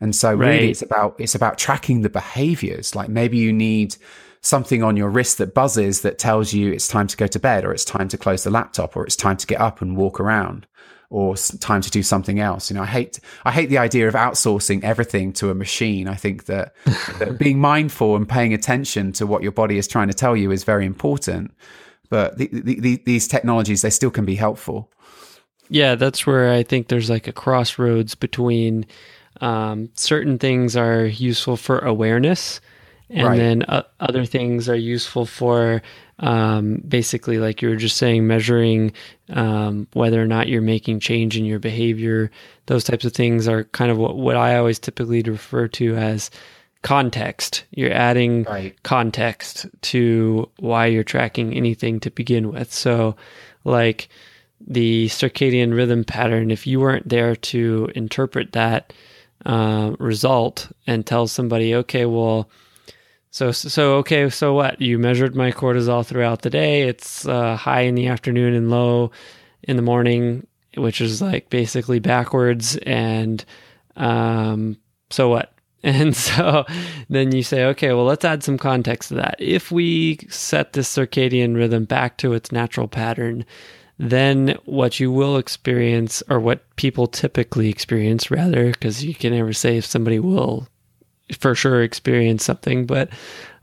And 0.00 0.14
so 0.14 0.32
really 0.32 0.50
right. 0.50 0.62
it's 0.70 0.82
about, 0.82 1.16
it's 1.18 1.34
about 1.34 1.58
tracking 1.58 2.02
the 2.02 2.10
behaviors. 2.10 2.94
Like 2.94 3.08
maybe 3.08 3.36
you 3.36 3.52
need 3.52 3.96
something 4.40 4.82
on 4.82 4.96
your 4.96 5.08
wrist 5.08 5.38
that 5.38 5.54
buzzes 5.54 6.02
that 6.02 6.18
tells 6.18 6.52
you 6.52 6.72
it's 6.72 6.88
time 6.88 7.06
to 7.06 7.16
go 7.16 7.26
to 7.26 7.38
bed 7.38 7.64
or 7.64 7.72
it's 7.72 7.84
time 7.84 8.08
to 8.08 8.18
close 8.18 8.44
the 8.44 8.50
laptop 8.50 8.96
or 8.96 9.04
it's 9.04 9.16
time 9.16 9.36
to 9.36 9.46
get 9.46 9.60
up 9.60 9.80
and 9.82 9.96
walk 9.96 10.20
around 10.20 10.66
or 11.10 11.36
time 11.36 11.80
to 11.80 11.90
do 11.90 12.02
something 12.02 12.38
else. 12.38 12.70
You 12.70 12.76
know, 12.76 12.82
I 12.82 12.86
hate 12.86 13.18
I 13.44 13.52
hate 13.52 13.70
the 13.70 13.78
idea 13.78 14.08
of 14.08 14.14
outsourcing 14.14 14.84
everything 14.84 15.32
to 15.34 15.50
a 15.50 15.54
machine. 15.54 16.06
I 16.08 16.14
think 16.14 16.46
that, 16.46 16.74
that 17.18 17.38
being 17.38 17.60
mindful 17.60 18.16
and 18.16 18.28
paying 18.28 18.52
attention 18.52 19.12
to 19.12 19.26
what 19.26 19.42
your 19.42 19.52
body 19.52 19.78
is 19.78 19.88
trying 19.88 20.08
to 20.08 20.14
tell 20.14 20.36
you 20.36 20.50
is 20.50 20.64
very 20.64 20.84
important. 20.84 21.52
But 22.10 22.38
the, 22.38 22.48
the, 22.52 22.80
the, 22.80 23.02
these 23.04 23.28
technologies 23.28 23.82
they 23.82 23.90
still 23.90 24.10
can 24.10 24.24
be 24.24 24.36
helpful. 24.36 24.90
Yeah, 25.70 25.94
that's 25.94 26.26
where 26.26 26.52
I 26.52 26.62
think 26.62 26.88
there's 26.88 27.10
like 27.10 27.26
a 27.26 27.32
crossroads 27.32 28.14
between 28.14 28.86
um, 29.42 29.90
certain 29.94 30.38
things 30.38 30.76
are 30.76 31.04
useful 31.04 31.56
for 31.56 31.78
awareness 31.80 32.60
and 33.10 33.26
right. 33.26 33.36
then 33.36 33.62
uh, 33.64 33.82
other 34.00 34.24
things 34.24 34.68
are 34.68 34.76
useful 34.76 35.24
for 35.24 35.82
um, 36.20 36.82
basically 36.86 37.38
like 37.38 37.62
you 37.62 37.68
were 37.68 37.76
just 37.76 37.96
saying 37.96 38.26
measuring 38.26 38.92
um, 39.30 39.86
whether 39.92 40.20
or 40.20 40.26
not 40.26 40.48
you're 40.48 40.60
making 40.60 41.00
change 41.00 41.36
in 41.36 41.44
your 41.44 41.58
behavior 41.58 42.30
those 42.66 42.84
types 42.84 43.04
of 43.04 43.12
things 43.12 43.48
are 43.48 43.64
kind 43.64 43.90
of 43.90 43.98
what, 43.98 44.16
what 44.16 44.36
i 44.36 44.56
always 44.56 44.78
typically 44.78 45.22
refer 45.22 45.68
to 45.68 45.96
as 45.96 46.30
context 46.82 47.64
you're 47.70 47.92
adding 47.92 48.44
right. 48.44 48.80
context 48.82 49.66
to 49.80 50.48
why 50.58 50.86
you're 50.86 51.04
tracking 51.04 51.52
anything 51.54 51.98
to 51.98 52.10
begin 52.10 52.50
with 52.50 52.72
so 52.72 53.16
like 53.64 54.08
the 54.66 55.06
circadian 55.06 55.74
rhythm 55.74 56.04
pattern 56.04 56.50
if 56.50 56.66
you 56.66 56.80
weren't 56.80 57.08
there 57.08 57.34
to 57.34 57.90
interpret 57.94 58.52
that 58.52 58.92
uh, 59.46 59.92
result 59.98 60.70
and 60.86 61.06
tell 61.06 61.26
somebody 61.26 61.74
okay 61.74 62.06
well 62.06 62.48
so, 63.38 63.52
so 63.52 63.94
okay, 63.98 64.28
so 64.30 64.52
what? 64.52 64.80
You 64.80 64.98
measured 64.98 65.36
my 65.36 65.52
cortisol 65.52 66.04
throughout 66.04 66.42
the 66.42 66.50
day. 66.50 66.88
It's 66.88 67.24
uh, 67.24 67.54
high 67.54 67.82
in 67.82 67.94
the 67.94 68.08
afternoon 68.08 68.52
and 68.52 68.68
low 68.68 69.12
in 69.62 69.76
the 69.76 69.82
morning, 69.82 70.44
which 70.76 71.00
is 71.00 71.22
like 71.22 71.48
basically 71.48 72.00
backwards. 72.00 72.76
And 72.78 73.44
um, 73.96 74.76
so 75.10 75.28
what? 75.28 75.52
And 75.84 76.16
so 76.16 76.66
then 77.08 77.30
you 77.30 77.44
say, 77.44 77.64
okay, 77.66 77.92
well, 77.92 78.04
let's 78.04 78.24
add 78.24 78.42
some 78.42 78.58
context 78.58 79.10
to 79.10 79.14
that. 79.14 79.36
If 79.38 79.70
we 79.70 80.18
set 80.28 80.72
this 80.72 80.92
circadian 80.92 81.54
rhythm 81.54 81.84
back 81.84 82.16
to 82.16 82.32
its 82.32 82.50
natural 82.50 82.88
pattern, 82.88 83.44
then 83.96 84.58
what 84.64 84.98
you 84.98 85.12
will 85.12 85.36
experience, 85.36 86.20
or 86.28 86.40
what 86.40 86.64
people 86.74 87.06
typically 87.06 87.68
experience, 87.68 88.28
rather, 88.28 88.72
because 88.72 89.04
you 89.04 89.14
can 89.14 89.32
never 89.32 89.52
say 89.52 89.76
if 89.76 89.86
somebody 89.86 90.18
will 90.18 90.66
for 91.38 91.54
sure 91.54 91.82
experience 91.82 92.44
something, 92.44 92.86
but 92.86 93.10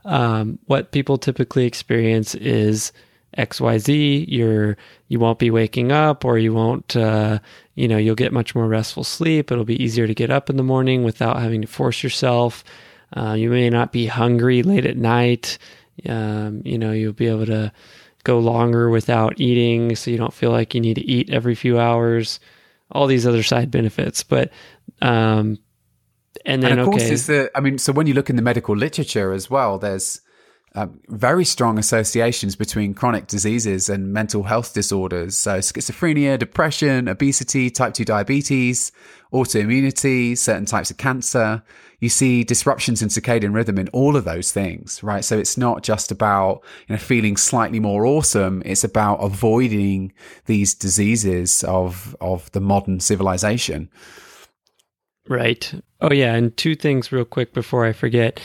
um, 0.04 0.58
what 0.66 0.92
people 0.92 1.18
typically 1.18 1.66
experience 1.66 2.34
is 2.36 2.92
XYZ. 3.36 4.24
You're 4.28 4.76
you 5.08 5.18
won't 5.18 5.38
be 5.38 5.50
waking 5.50 5.92
up, 5.92 6.24
or 6.24 6.38
you 6.38 6.54
won't. 6.54 6.96
Uh, 6.96 7.38
you 7.74 7.88
know, 7.88 7.98
you'll 7.98 8.14
get 8.14 8.32
much 8.32 8.54
more 8.54 8.66
restful 8.66 9.04
sleep. 9.04 9.50
It'll 9.50 9.64
be 9.64 9.82
easier 9.82 10.06
to 10.06 10.14
get 10.14 10.30
up 10.30 10.48
in 10.48 10.56
the 10.56 10.62
morning 10.62 11.04
without 11.04 11.40
having 11.40 11.62
to 11.62 11.68
force 11.68 12.02
yourself. 12.02 12.64
Uh, 13.16 13.34
you 13.34 13.50
may 13.50 13.70
not 13.70 13.92
be 13.92 14.06
hungry 14.06 14.62
late 14.62 14.86
at 14.86 14.96
night. 14.96 15.58
Um, 16.08 16.62
you 16.64 16.78
know, 16.78 16.92
you'll 16.92 17.12
be 17.12 17.28
able 17.28 17.46
to 17.46 17.72
go 18.24 18.38
longer 18.38 18.90
without 18.90 19.40
eating, 19.40 19.94
so 19.94 20.10
you 20.10 20.18
don't 20.18 20.34
feel 20.34 20.50
like 20.50 20.74
you 20.74 20.80
need 20.80 20.94
to 20.94 21.04
eat 21.06 21.30
every 21.30 21.54
few 21.54 21.78
hours. 21.78 22.40
All 22.92 23.06
these 23.06 23.26
other 23.26 23.42
side 23.42 23.70
benefits, 23.70 24.22
but 24.22 24.50
um, 25.02 25.58
and 26.44 26.62
then, 26.62 26.72
and 26.72 26.80
of 26.80 26.88
okay. 26.88 26.98
course, 26.98 27.10
is 27.10 27.26
the. 27.26 27.50
I 27.54 27.60
mean, 27.60 27.78
so 27.78 27.92
when 27.92 28.06
you 28.06 28.14
look 28.14 28.30
in 28.30 28.36
the 28.36 28.42
medical 28.42 28.76
literature 28.76 29.32
as 29.32 29.48
well, 29.50 29.78
there's 29.78 30.20
um, 30.76 31.00
very 31.08 31.46
strong 31.46 31.78
associations 31.78 32.54
between 32.54 32.92
chronic 32.92 33.28
diseases 33.28 33.88
and 33.88 34.12
mental 34.12 34.42
health 34.42 34.74
disorders. 34.74 35.36
So, 35.36 35.60
schizophrenia, 35.60 36.38
depression, 36.38 37.08
obesity, 37.08 37.70
type 37.70 37.94
2 37.94 38.04
diabetes, 38.04 38.92
autoimmunity, 39.32 40.36
certain 40.36 40.66
types 40.66 40.90
of 40.90 40.98
cancer. 40.98 41.62
You 41.98 42.10
see 42.10 42.44
disruptions 42.44 43.00
in 43.00 43.08
circadian 43.08 43.54
rhythm 43.54 43.78
in 43.78 43.88
all 43.88 44.16
of 44.16 44.24
those 44.24 44.52
things, 44.52 45.02
right? 45.02 45.24
So, 45.24 45.38
it's 45.38 45.56
not 45.56 45.82
just 45.82 46.10
about 46.10 46.62
you 46.88 46.94
know, 46.94 46.98
feeling 46.98 47.38
slightly 47.38 47.80
more 47.80 48.04
awesome. 48.04 48.62
It's 48.66 48.84
about 48.84 49.16
avoiding 49.16 50.12
these 50.44 50.74
diseases 50.74 51.64
of, 51.64 52.14
of 52.20 52.52
the 52.52 52.60
modern 52.60 53.00
civilization. 53.00 53.88
Right. 55.28 55.72
Oh, 56.00 56.12
yeah. 56.12 56.34
And 56.34 56.56
two 56.56 56.74
things, 56.74 57.12
real 57.12 57.24
quick, 57.24 57.52
before 57.52 57.84
I 57.84 57.92
forget, 57.92 58.40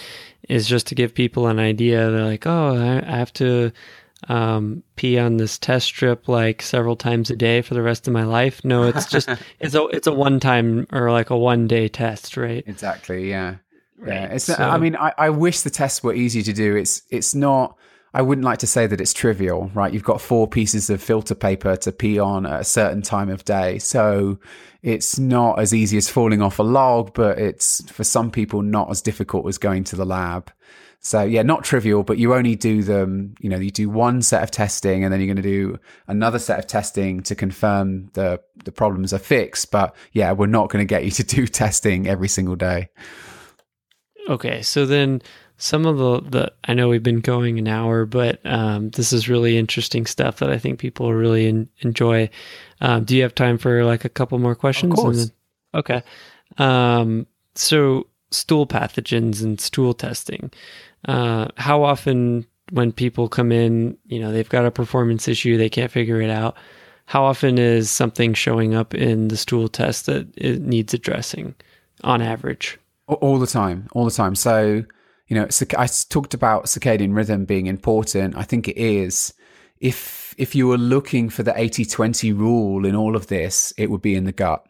is 0.49 0.67
just 0.67 0.87
to 0.87 0.95
give 0.95 1.13
people 1.13 1.47
an 1.47 1.59
idea. 1.59 2.09
They're 2.09 2.25
like, 2.25 2.47
oh, 2.47 3.01
I 3.05 3.17
have 3.17 3.33
to 3.33 3.71
um, 4.27 4.83
pee 4.95 5.17
on 5.17 5.37
this 5.37 5.57
test 5.57 5.87
strip 5.87 6.27
like 6.27 6.61
several 6.61 6.95
times 6.95 7.29
a 7.29 7.35
day 7.35 7.61
for 7.61 7.73
the 7.73 7.81
rest 7.81 8.07
of 8.07 8.13
my 8.13 8.23
life. 8.23 8.63
No, 8.63 8.83
it's 8.83 9.05
just 9.05 9.29
it's 9.59 9.75
a 9.75 9.85
it's 9.87 10.07
a 10.07 10.13
one 10.13 10.39
time 10.39 10.87
or 10.91 11.11
like 11.11 11.29
a 11.29 11.37
one 11.37 11.67
day 11.67 11.87
test, 11.87 12.37
right? 12.37 12.63
Exactly. 12.67 13.29
Yeah. 13.29 13.55
Right. 13.97 14.13
Yeah. 14.13 14.25
It's. 14.33 14.45
So, 14.45 14.55
I 14.55 14.77
mean, 14.77 14.95
I, 14.95 15.13
I 15.17 15.29
wish 15.29 15.61
the 15.61 15.69
tests 15.69 16.03
were 16.03 16.13
easy 16.13 16.43
to 16.43 16.53
do. 16.53 16.75
It's 16.75 17.03
it's 17.09 17.33
not. 17.35 17.77
I 18.13 18.21
wouldn't 18.21 18.43
like 18.43 18.59
to 18.59 18.67
say 18.67 18.87
that 18.87 18.99
it's 18.99 19.13
trivial, 19.13 19.71
right? 19.73 19.93
You've 19.93 20.03
got 20.03 20.19
four 20.19 20.47
pieces 20.47 20.89
of 20.89 21.01
filter 21.01 21.35
paper 21.35 21.77
to 21.77 21.91
pee 21.93 22.19
on 22.19 22.45
at 22.45 22.61
a 22.61 22.65
certain 22.65 23.01
time 23.01 23.29
of 23.29 23.45
day. 23.45 23.79
So 23.79 24.37
it's 24.81 25.17
not 25.17 25.59
as 25.59 25.73
easy 25.73 25.97
as 25.97 26.09
falling 26.09 26.41
off 26.41 26.59
a 26.59 26.63
log, 26.63 27.13
but 27.13 27.39
it's 27.39 27.89
for 27.89 28.03
some 28.03 28.29
people 28.29 28.63
not 28.63 28.89
as 28.91 29.01
difficult 29.01 29.47
as 29.47 29.57
going 29.57 29.85
to 29.85 29.95
the 29.95 30.05
lab. 30.05 30.51
So 30.99 31.23
yeah, 31.23 31.41
not 31.41 31.63
trivial, 31.63 32.03
but 32.03 32.17
you 32.17 32.33
only 32.35 32.55
do 32.55 32.83
them, 32.83 33.33
you 33.39 33.49
know, 33.49 33.57
you 33.57 33.71
do 33.71 33.89
one 33.89 34.21
set 34.21 34.43
of 34.43 34.51
testing 34.51 35.03
and 35.03 35.11
then 35.11 35.19
you're 35.19 35.33
going 35.33 35.37
to 35.37 35.41
do 35.41 35.79
another 36.07 36.37
set 36.37 36.59
of 36.59 36.67
testing 36.67 37.23
to 37.23 37.33
confirm 37.33 38.11
the, 38.13 38.41
the 38.65 38.71
problems 38.71 39.13
are 39.13 39.19
fixed. 39.19 39.71
But 39.71 39.95
yeah, 40.11 40.33
we're 40.33 40.45
not 40.45 40.69
going 40.69 40.85
to 40.85 40.87
get 40.87 41.05
you 41.05 41.11
to 41.11 41.23
do 41.23 41.47
testing 41.47 42.07
every 42.07 42.27
single 42.27 42.55
day. 42.55 42.89
Okay. 44.29 44.61
So 44.61 44.85
then 44.85 45.21
some 45.61 45.85
of 45.85 45.97
the, 45.97 46.21
the 46.29 46.53
I 46.63 46.73
know 46.73 46.89
we've 46.89 47.03
been 47.03 47.19
going 47.19 47.59
an 47.59 47.67
hour, 47.67 48.05
but 48.05 48.39
um, 48.45 48.89
this 48.89 49.13
is 49.13 49.29
really 49.29 49.57
interesting 49.59 50.07
stuff 50.07 50.37
that 50.37 50.49
I 50.49 50.57
think 50.57 50.79
people 50.79 51.05
will 51.05 51.13
really 51.13 51.47
in, 51.47 51.69
enjoy. 51.79 52.29
Um, 52.81 53.03
do 53.03 53.15
you 53.15 53.21
have 53.21 53.35
time 53.35 53.59
for 53.59 53.85
like 53.85 54.03
a 54.03 54.09
couple 54.09 54.39
more 54.39 54.55
questions? 54.55 54.93
Of 54.93 54.97
course. 54.97 55.17
Then, 55.17 55.31
okay. 55.75 56.03
Um, 56.57 57.27
so 57.53 58.07
stool 58.31 58.65
pathogens 58.65 59.43
and 59.43 59.61
stool 59.61 59.93
testing. 59.93 60.51
Uh, 61.07 61.49
how 61.57 61.83
often 61.83 62.47
when 62.71 62.91
people 62.91 63.29
come 63.29 63.51
in, 63.51 63.97
you 64.07 64.19
know, 64.19 64.31
they've 64.31 64.49
got 64.49 64.65
a 64.65 64.71
performance 64.71 65.27
issue, 65.27 65.57
they 65.57 65.69
can't 65.69 65.91
figure 65.91 66.21
it 66.21 66.31
out. 66.31 66.57
How 67.05 67.23
often 67.23 67.59
is 67.59 67.91
something 67.91 68.33
showing 68.33 68.73
up 68.73 68.95
in 68.95 69.27
the 69.27 69.37
stool 69.37 69.67
test 69.67 70.07
that 70.07 70.27
it 70.35 70.61
needs 70.61 70.93
addressing 70.93 71.53
on 72.03 72.21
average? 72.21 72.79
All 73.07 73.37
the 73.37 73.47
time, 73.47 73.87
all 73.93 74.05
the 74.05 74.11
time. 74.11 74.33
So 74.33 74.85
you 75.31 75.37
know, 75.37 75.47
I 75.77 75.87
talked 75.87 76.33
about 76.33 76.65
circadian 76.65 77.15
rhythm 77.15 77.45
being 77.45 77.67
important. 77.67 78.35
I 78.35 78.43
think 78.43 78.67
it 78.67 78.77
is. 78.77 79.33
If 79.79 80.35
if 80.37 80.53
you 80.53 80.67
were 80.67 80.77
looking 80.77 81.29
for 81.29 81.41
the 81.41 81.53
80-20 81.53 82.37
rule 82.37 82.85
in 82.85 82.97
all 82.97 83.15
of 83.15 83.27
this, 83.27 83.73
it 83.77 83.89
would 83.89 84.01
be 84.01 84.13
in 84.13 84.25
the 84.25 84.33
gut, 84.33 84.65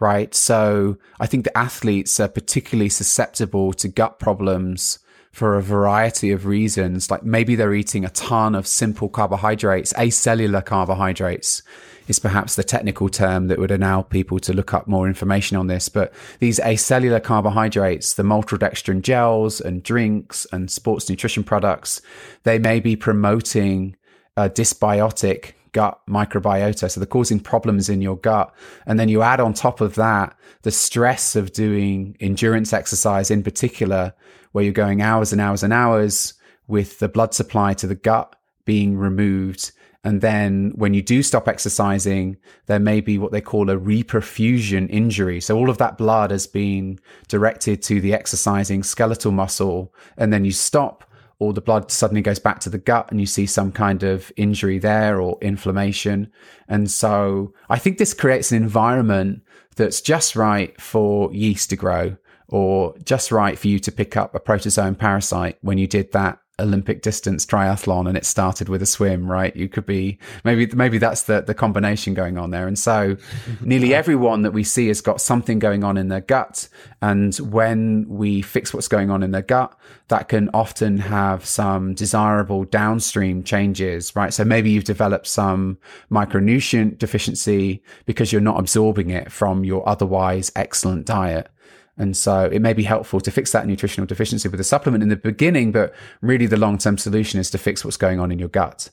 right? 0.00 0.34
So 0.34 0.98
I 1.18 1.26
think 1.26 1.44
the 1.44 1.56
athletes 1.56 2.20
are 2.20 2.28
particularly 2.28 2.90
susceptible 2.90 3.72
to 3.72 3.88
gut 3.88 4.18
problems 4.18 4.98
for 5.34 5.56
a 5.56 5.62
variety 5.62 6.30
of 6.30 6.46
reasons. 6.46 7.10
Like 7.10 7.24
maybe 7.24 7.56
they're 7.56 7.74
eating 7.74 8.04
a 8.04 8.10
ton 8.10 8.54
of 8.54 8.68
simple 8.68 9.08
carbohydrates, 9.08 9.92
acellular 9.94 10.64
carbohydrates 10.64 11.60
is 12.06 12.20
perhaps 12.20 12.54
the 12.54 12.62
technical 12.62 13.08
term 13.08 13.48
that 13.48 13.58
would 13.58 13.72
allow 13.72 14.02
people 14.02 14.38
to 14.38 14.52
look 14.52 14.72
up 14.72 14.86
more 14.86 15.08
information 15.08 15.56
on 15.56 15.66
this. 15.66 15.88
But 15.88 16.12
these 16.38 16.60
acellular 16.60 17.20
carbohydrates, 17.20 18.14
the 18.14 18.22
maltodextrin 18.22 19.02
gels 19.02 19.60
and 19.60 19.82
drinks 19.82 20.46
and 20.52 20.70
sports 20.70 21.10
nutrition 21.10 21.42
products, 21.42 22.00
they 22.44 22.58
may 22.58 22.78
be 22.78 22.94
promoting 22.94 23.96
a 24.36 24.48
dysbiotic 24.48 25.54
gut 25.74 26.00
microbiota. 26.08 26.90
So 26.90 26.98
they're 26.98 27.06
causing 27.06 27.40
problems 27.40 27.90
in 27.90 28.00
your 28.00 28.16
gut. 28.16 28.54
And 28.86 28.98
then 28.98 29.10
you 29.10 29.20
add 29.20 29.40
on 29.40 29.52
top 29.52 29.82
of 29.82 29.96
that 29.96 30.34
the 30.62 30.70
stress 30.70 31.36
of 31.36 31.52
doing 31.52 32.16
endurance 32.20 32.72
exercise 32.72 33.30
in 33.30 33.42
particular, 33.42 34.14
where 34.52 34.64
you're 34.64 34.72
going 34.72 35.02
hours 35.02 35.32
and 35.32 35.40
hours 35.42 35.62
and 35.62 35.74
hours 35.74 36.32
with 36.66 36.98
the 37.00 37.08
blood 37.08 37.34
supply 37.34 37.74
to 37.74 37.86
the 37.86 37.94
gut 37.94 38.34
being 38.64 38.96
removed 38.96 39.72
and 40.04 40.20
then 40.20 40.72
when 40.74 40.92
you 40.92 41.00
do 41.00 41.22
stop 41.22 41.48
exercising, 41.48 42.36
there 42.66 42.78
may 42.78 43.00
be 43.00 43.16
what 43.16 43.32
they 43.32 43.40
call 43.40 43.70
a 43.70 43.76
reperfusion 43.76 44.86
injury. 44.90 45.40
So 45.40 45.56
all 45.56 45.70
of 45.70 45.78
that 45.78 45.96
blood 45.96 46.30
has 46.30 46.46
been 46.46 47.00
directed 47.26 47.82
to 47.84 48.02
the 48.02 48.12
exercising 48.12 48.82
skeletal 48.82 49.32
muscle. 49.32 49.94
And 50.18 50.30
then 50.30 50.44
you 50.44 50.52
stop, 50.52 51.10
all 51.38 51.52
the 51.52 51.60
blood 51.60 51.90
suddenly 51.90 52.22
goes 52.22 52.38
back 52.38 52.60
to 52.60 52.70
the 52.70 52.78
gut 52.78 53.10
and 53.10 53.20
you 53.20 53.26
see 53.26 53.46
some 53.46 53.72
kind 53.72 54.02
of 54.02 54.32
injury 54.36 54.78
there 54.78 55.20
or 55.20 55.38
inflammation. 55.40 56.30
And 56.68 56.90
so 56.90 57.52
I 57.68 57.78
think 57.78 57.98
this 57.98 58.14
creates 58.14 58.52
an 58.52 58.62
environment 58.62 59.42
that's 59.76 60.00
just 60.00 60.36
right 60.36 60.78
for 60.80 61.32
yeast 61.32 61.70
to 61.70 61.76
grow 61.76 62.16
or 62.48 62.94
just 63.04 63.32
right 63.32 63.58
for 63.58 63.68
you 63.68 63.78
to 63.80 63.90
pick 63.90 64.16
up 64.16 64.34
a 64.34 64.40
protozoan 64.40 64.96
parasite 64.96 65.58
when 65.60 65.78
you 65.78 65.86
did 65.86 66.12
that 66.12 66.38
Olympic 66.60 67.02
distance 67.02 67.44
triathlon 67.44 68.06
and 68.08 68.16
it 68.16 68.24
started 68.24 68.68
with 68.68 68.80
a 68.80 68.86
swim, 68.86 69.30
right? 69.30 69.54
You 69.56 69.68
could 69.68 69.86
be 69.86 70.18
maybe 70.44 70.66
maybe 70.74 70.98
that's 70.98 71.22
the 71.22 71.40
the 71.40 71.54
combination 71.54 72.14
going 72.14 72.38
on 72.38 72.50
there. 72.50 72.68
And 72.68 72.78
so 72.78 73.16
nearly 73.60 73.92
everyone 73.92 74.42
that 74.42 74.52
we 74.52 74.62
see 74.62 74.88
has 74.88 75.00
got 75.00 75.20
something 75.20 75.58
going 75.58 75.82
on 75.82 75.96
in 75.96 76.08
their 76.08 76.20
gut. 76.20 76.68
And 77.02 77.34
when 77.36 78.06
we 78.08 78.40
fix 78.40 78.72
what's 78.72 78.88
going 78.88 79.10
on 79.10 79.22
in 79.22 79.32
their 79.32 79.42
gut, 79.42 79.76
that 80.08 80.28
can 80.28 80.48
often 80.54 80.98
have 80.98 81.44
some 81.44 81.94
desirable 81.94 82.64
downstream 82.64 83.42
changes, 83.42 84.14
right? 84.14 84.32
So 84.32 84.44
maybe 84.44 84.70
you've 84.70 84.84
developed 84.84 85.26
some 85.26 85.78
micronutrient 86.10 86.98
deficiency 86.98 87.82
because 88.06 88.30
you're 88.30 88.40
not 88.40 88.60
absorbing 88.60 89.10
it 89.10 89.32
from 89.32 89.64
your 89.64 89.86
otherwise 89.88 90.52
excellent 90.54 91.06
diet. 91.06 91.48
And 91.96 92.16
so 92.16 92.46
it 92.46 92.60
may 92.60 92.72
be 92.72 92.82
helpful 92.82 93.20
to 93.20 93.30
fix 93.30 93.52
that 93.52 93.66
nutritional 93.66 94.06
deficiency 94.06 94.48
with 94.48 94.60
a 94.60 94.64
supplement 94.64 95.02
in 95.02 95.08
the 95.08 95.16
beginning, 95.16 95.70
but 95.72 95.94
really 96.20 96.46
the 96.46 96.56
long 96.56 96.78
term 96.78 96.98
solution 96.98 97.38
is 97.38 97.50
to 97.50 97.58
fix 97.58 97.84
what's 97.84 97.96
going 97.96 98.18
on 98.18 98.32
in 98.32 98.38
your 98.38 98.48
gut. 98.48 98.90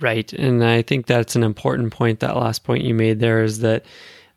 Right. 0.00 0.32
And 0.32 0.64
I 0.64 0.82
think 0.82 1.06
that's 1.06 1.36
an 1.36 1.42
important 1.42 1.92
point. 1.92 2.20
That 2.20 2.36
last 2.36 2.64
point 2.64 2.84
you 2.84 2.94
made 2.94 3.20
there 3.20 3.42
is 3.42 3.60
that, 3.60 3.84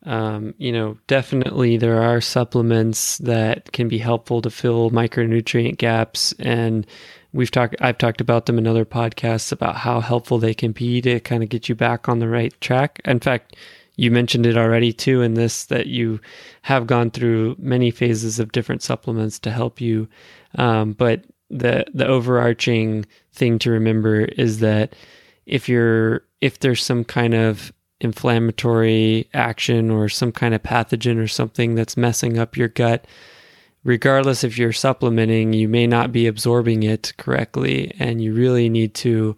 um, 0.03 0.53
you 0.57 0.71
know, 0.71 0.97
definitely 1.07 1.77
there 1.77 2.01
are 2.01 2.21
supplements 2.21 3.17
that 3.19 3.71
can 3.71 3.87
be 3.87 3.99
helpful 3.99 4.41
to 4.41 4.49
fill 4.49 4.89
micronutrient 4.89 5.77
gaps. 5.77 6.33
And 6.39 6.87
we've 7.33 7.51
talked, 7.51 7.75
I've 7.79 7.99
talked 7.99 8.21
about 8.21 8.47
them 8.47 8.57
in 8.57 8.65
other 8.65 8.85
podcasts 8.85 9.51
about 9.51 9.77
how 9.77 10.01
helpful 10.01 10.39
they 10.39 10.55
can 10.55 10.71
be 10.71 11.01
to 11.01 11.19
kind 11.19 11.43
of 11.43 11.49
get 11.49 11.69
you 11.69 11.75
back 11.75 12.09
on 12.09 12.19
the 12.19 12.27
right 12.27 12.59
track. 12.61 12.99
In 13.05 13.19
fact, 13.19 13.55
you 14.01 14.09
mentioned 14.09 14.47
it 14.47 14.57
already 14.57 14.91
too 14.91 15.21
in 15.21 15.35
this 15.35 15.65
that 15.65 15.85
you 15.85 16.19
have 16.63 16.87
gone 16.87 17.11
through 17.11 17.55
many 17.59 17.91
phases 17.91 18.39
of 18.39 18.51
different 18.51 18.81
supplements 18.81 19.37
to 19.37 19.51
help 19.51 19.79
you. 19.79 20.07
Um, 20.55 20.93
but 20.93 21.25
the 21.51 21.85
the 21.93 22.07
overarching 22.07 23.05
thing 23.31 23.59
to 23.59 23.69
remember 23.69 24.21
is 24.21 24.57
that 24.57 24.95
if 25.45 25.69
you're 25.69 26.23
if 26.41 26.61
there's 26.61 26.83
some 26.83 27.03
kind 27.03 27.35
of 27.35 27.71
inflammatory 27.99 29.29
action 29.35 29.91
or 29.91 30.09
some 30.09 30.31
kind 30.31 30.55
of 30.55 30.63
pathogen 30.63 31.19
or 31.19 31.27
something 31.27 31.75
that's 31.75 31.95
messing 31.95 32.39
up 32.39 32.57
your 32.57 32.69
gut, 32.69 33.05
regardless 33.83 34.43
if 34.43 34.57
you're 34.57 34.73
supplementing, 34.73 35.53
you 35.53 35.69
may 35.69 35.85
not 35.85 36.11
be 36.11 36.25
absorbing 36.25 36.81
it 36.81 37.13
correctly, 37.19 37.93
and 37.99 38.19
you 38.19 38.33
really 38.33 38.67
need 38.67 38.95
to 38.95 39.37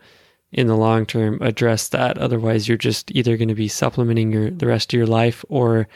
in 0.54 0.68
the 0.68 0.78
long 0.78 1.06
term 1.06 1.38
address 1.42 1.90
that. 1.90 2.18
Otherwise, 2.18 2.68
you're 2.68 2.78
just 2.78 3.12
either 3.12 3.38
going 3.38 3.50
to 3.50 3.56
be 3.56 3.68
supplementing 3.68 4.32
your 4.32 4.50
the 4.50 4.68
rest 4.68 4.94
of 4.94 4.98
your 4.98 5.08
life, 5.08 5.44
or 5.50 5.88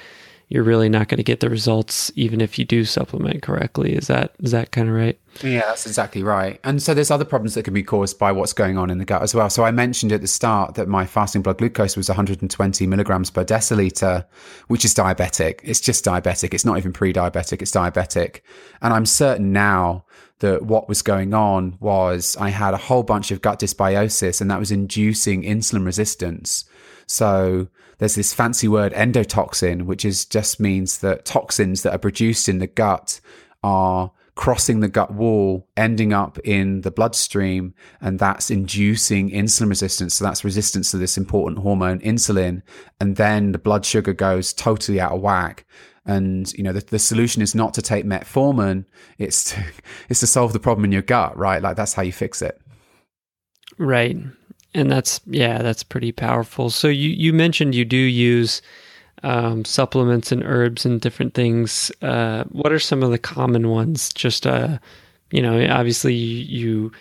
you're 0.50 0.64
really 0.64 0.88
not 0.88 1.10
going 1.10 1.18
to 1.18 1.24
get 1.24 1.42
the 1.42 1.50
results, 1.50 2.10
even 2.16 2.40
if 2.40 2.58
you 2.58 2.64
do 2.64 2.86
supplement 2.86 3.42
correctly. 3.42 3.94
Is 3.94 4.08
that 4.08 4.34
is 4.40 4.52
that 4.52 4.72
kind 4.72 4.88
of 4.88 4.96
right? 4.96 5.20
Yeah, 5.44 5.60
that's 5.60 5.86
exactly 5.86 6.24
right. 6.24 6.60
And 6.64 6.82
so 6.82 6.94
there's 6.94 7.12
other 7.12 7.26
problems 7.26 7.54
that 7.56 7.64
can 7.64 7.74
be 7.74 7.84
caused 7.84 8.18
by 8.18 8.32
what's 8.32 8.54
going 8.54 8.78
on 8.78 8.90
in 8.90 8.98
the 8.98 9.06
gut 9.06 9.22
as 9.22 9.36
well. 9.36 9.50
So 9.50 9.66
I 9.66 9.72
mentioned 9.72 10.14
at 10.14 10.22
the 10.22 10.28
start 10.28 10.76
that 10.76 10.88
my 10.88 11.06
fasting 11.06 11.42
blood 11.42 11.58
glucose 11.58 11.98
was 11.98 12.08
120 12.08 12.88
milligrams 12.88 13.30
per 13.30 13.44
deciliter, 13.44 14.26
which 14.68 14.86
is 14.86 14.96
diabetic. 14.96 15.60
It's 15.64 15.82
just 15.82 16.06
diabetic. 16.06 16.54
It's 16.54 16.66
not 16.66 16.78
even 16.78 16.94
pre-diabetic. 16.94 17.62
It's 17.62 17.72
diabetic. 17.72 18.40
And 18.82 18.94
I'm 18.94 19.06
certain 19.06 19.52
now 19.52 20.06
that 20.40 20.64
what 20.64 20.88
was 20.88 21.02
going 21.02 21.34
on 21.34 21.78
was 21.80 22.38
I 22.38 22.50
had 22.50 22.74
a 22.74 22.78
whole 22.78 23.04
bunch 23.04 23.32
of 23.32 23.42
gut 23.42 23.60
dysbiosis 23.60 24.40
and 24.40 24.50
that 24.50 24.60
was 24.60 24.72
inducing 24.72 25.44
insulin 25.44 25.86
resistance. 25.86 26.66
So 27.06 27.68
there's 27.98 28.16
this 28.16 28.34
fancy 28.34 28.68
word 28.68 28.94
endotoxin, 28.94 29.84
which 29.84 30.06
is 30.06 30.26
just 30.26 30.60
means 30.60 31.00
that 31.00 31.26
toxins 31.26 31.84
that 31.84 31.94
are 31.94 32.00
produced 32.00 32.48
in 32.48 32.60
the 32.60 32.68
gut 32.68 33.20
are 33.64 34.12
crossing 34.38 34.80
the 34.80 34.88
gut 34.88 35.14
wall, 35.14 35.68
ending 35.76 36.14
up 36.14 36.38
in 36.40 36.82
the 36.82 36.92
bloodstream, 36.92 37.74
and 38.00 38.20
that's 38.20 38.52
inducing 38.52 39.32
insulin 39.32 39.68
resistance. 39.68 40.14
So 40.14 40.26
that's 40.26 40.46
resistance 40.46 40.92
to 40.92 40.98
this 40.98 41.18
important 41.18 41.60
hormone, 41.60 42.00
insulin. 42.00 42.62
And 43.02 43.16
then 43.18 43.52
the 43.52 43.58
blood 43.58 43.84
sugar 43.84 44.14
goes 44.14 44.54
totally 44.54 45.02
out 45.02 45.12
of 45.12 45.22
whack. 45.22 45.66
And 46.06 46.54
you 46.54 46.64
know 46.64 46.72
the, 46.72 46.80
the 46.80 47.00
solution 47.00 47.42
is 47.42 47.54
not 47.54 47.74
to 47.74 47.82
take 47.82 48.06
metformin; 48.06 48.86
it's 49.18 49.44
to 49.52 49.66
it's 50.10 50.22
to 50.22 50.28
solve 50.28 50.54
the 50.54 50.60
problem 50.60 50.86
in 50.86 50.94
your 50.94 51.02
gut, 51.02 51.36
right? 51.36 51.62
Like 51.62 51.76
that's 51.76 51.94
how 51.94 52.04
you 52.04 52.14
fix 52.14 52.42
it. 52.42 52.62
Right, 53.78 54.16
and 54.78 54.92
that's 54.92 55.20
yeah, 55.26 55.62
that's 55.62 55.84
pretty 55.84 56.12
powerful. 56.12 56.70
So 56.70 56.88
you 56.88 57.10
you 57.10 57.34
mentioned 57.34 57.76
you 57.76 57.84
do 57.84 57.98
use 57.98 58.62
um, 59.24 59.66
supplements 59.66 60.32
and 60.32 60.44
herbs 60.44 60.86
and 60.86 61.02
different 61.02 61.34
things. 61.34 61.92
Uh, 62.02 62.44
what 62.46 62.72
are 62.72 62.80
some 62.80 63.04
of 63.04 63.12
the 63.12 63.18
common 63.18 63.70
ones? 63.70 64.14
Just 64.14 64.46
uh, 64.46 64.78
you 65.32 65.42
know, 65.42 65.68
obviously 65.70 66.14
you. 66.14 66.92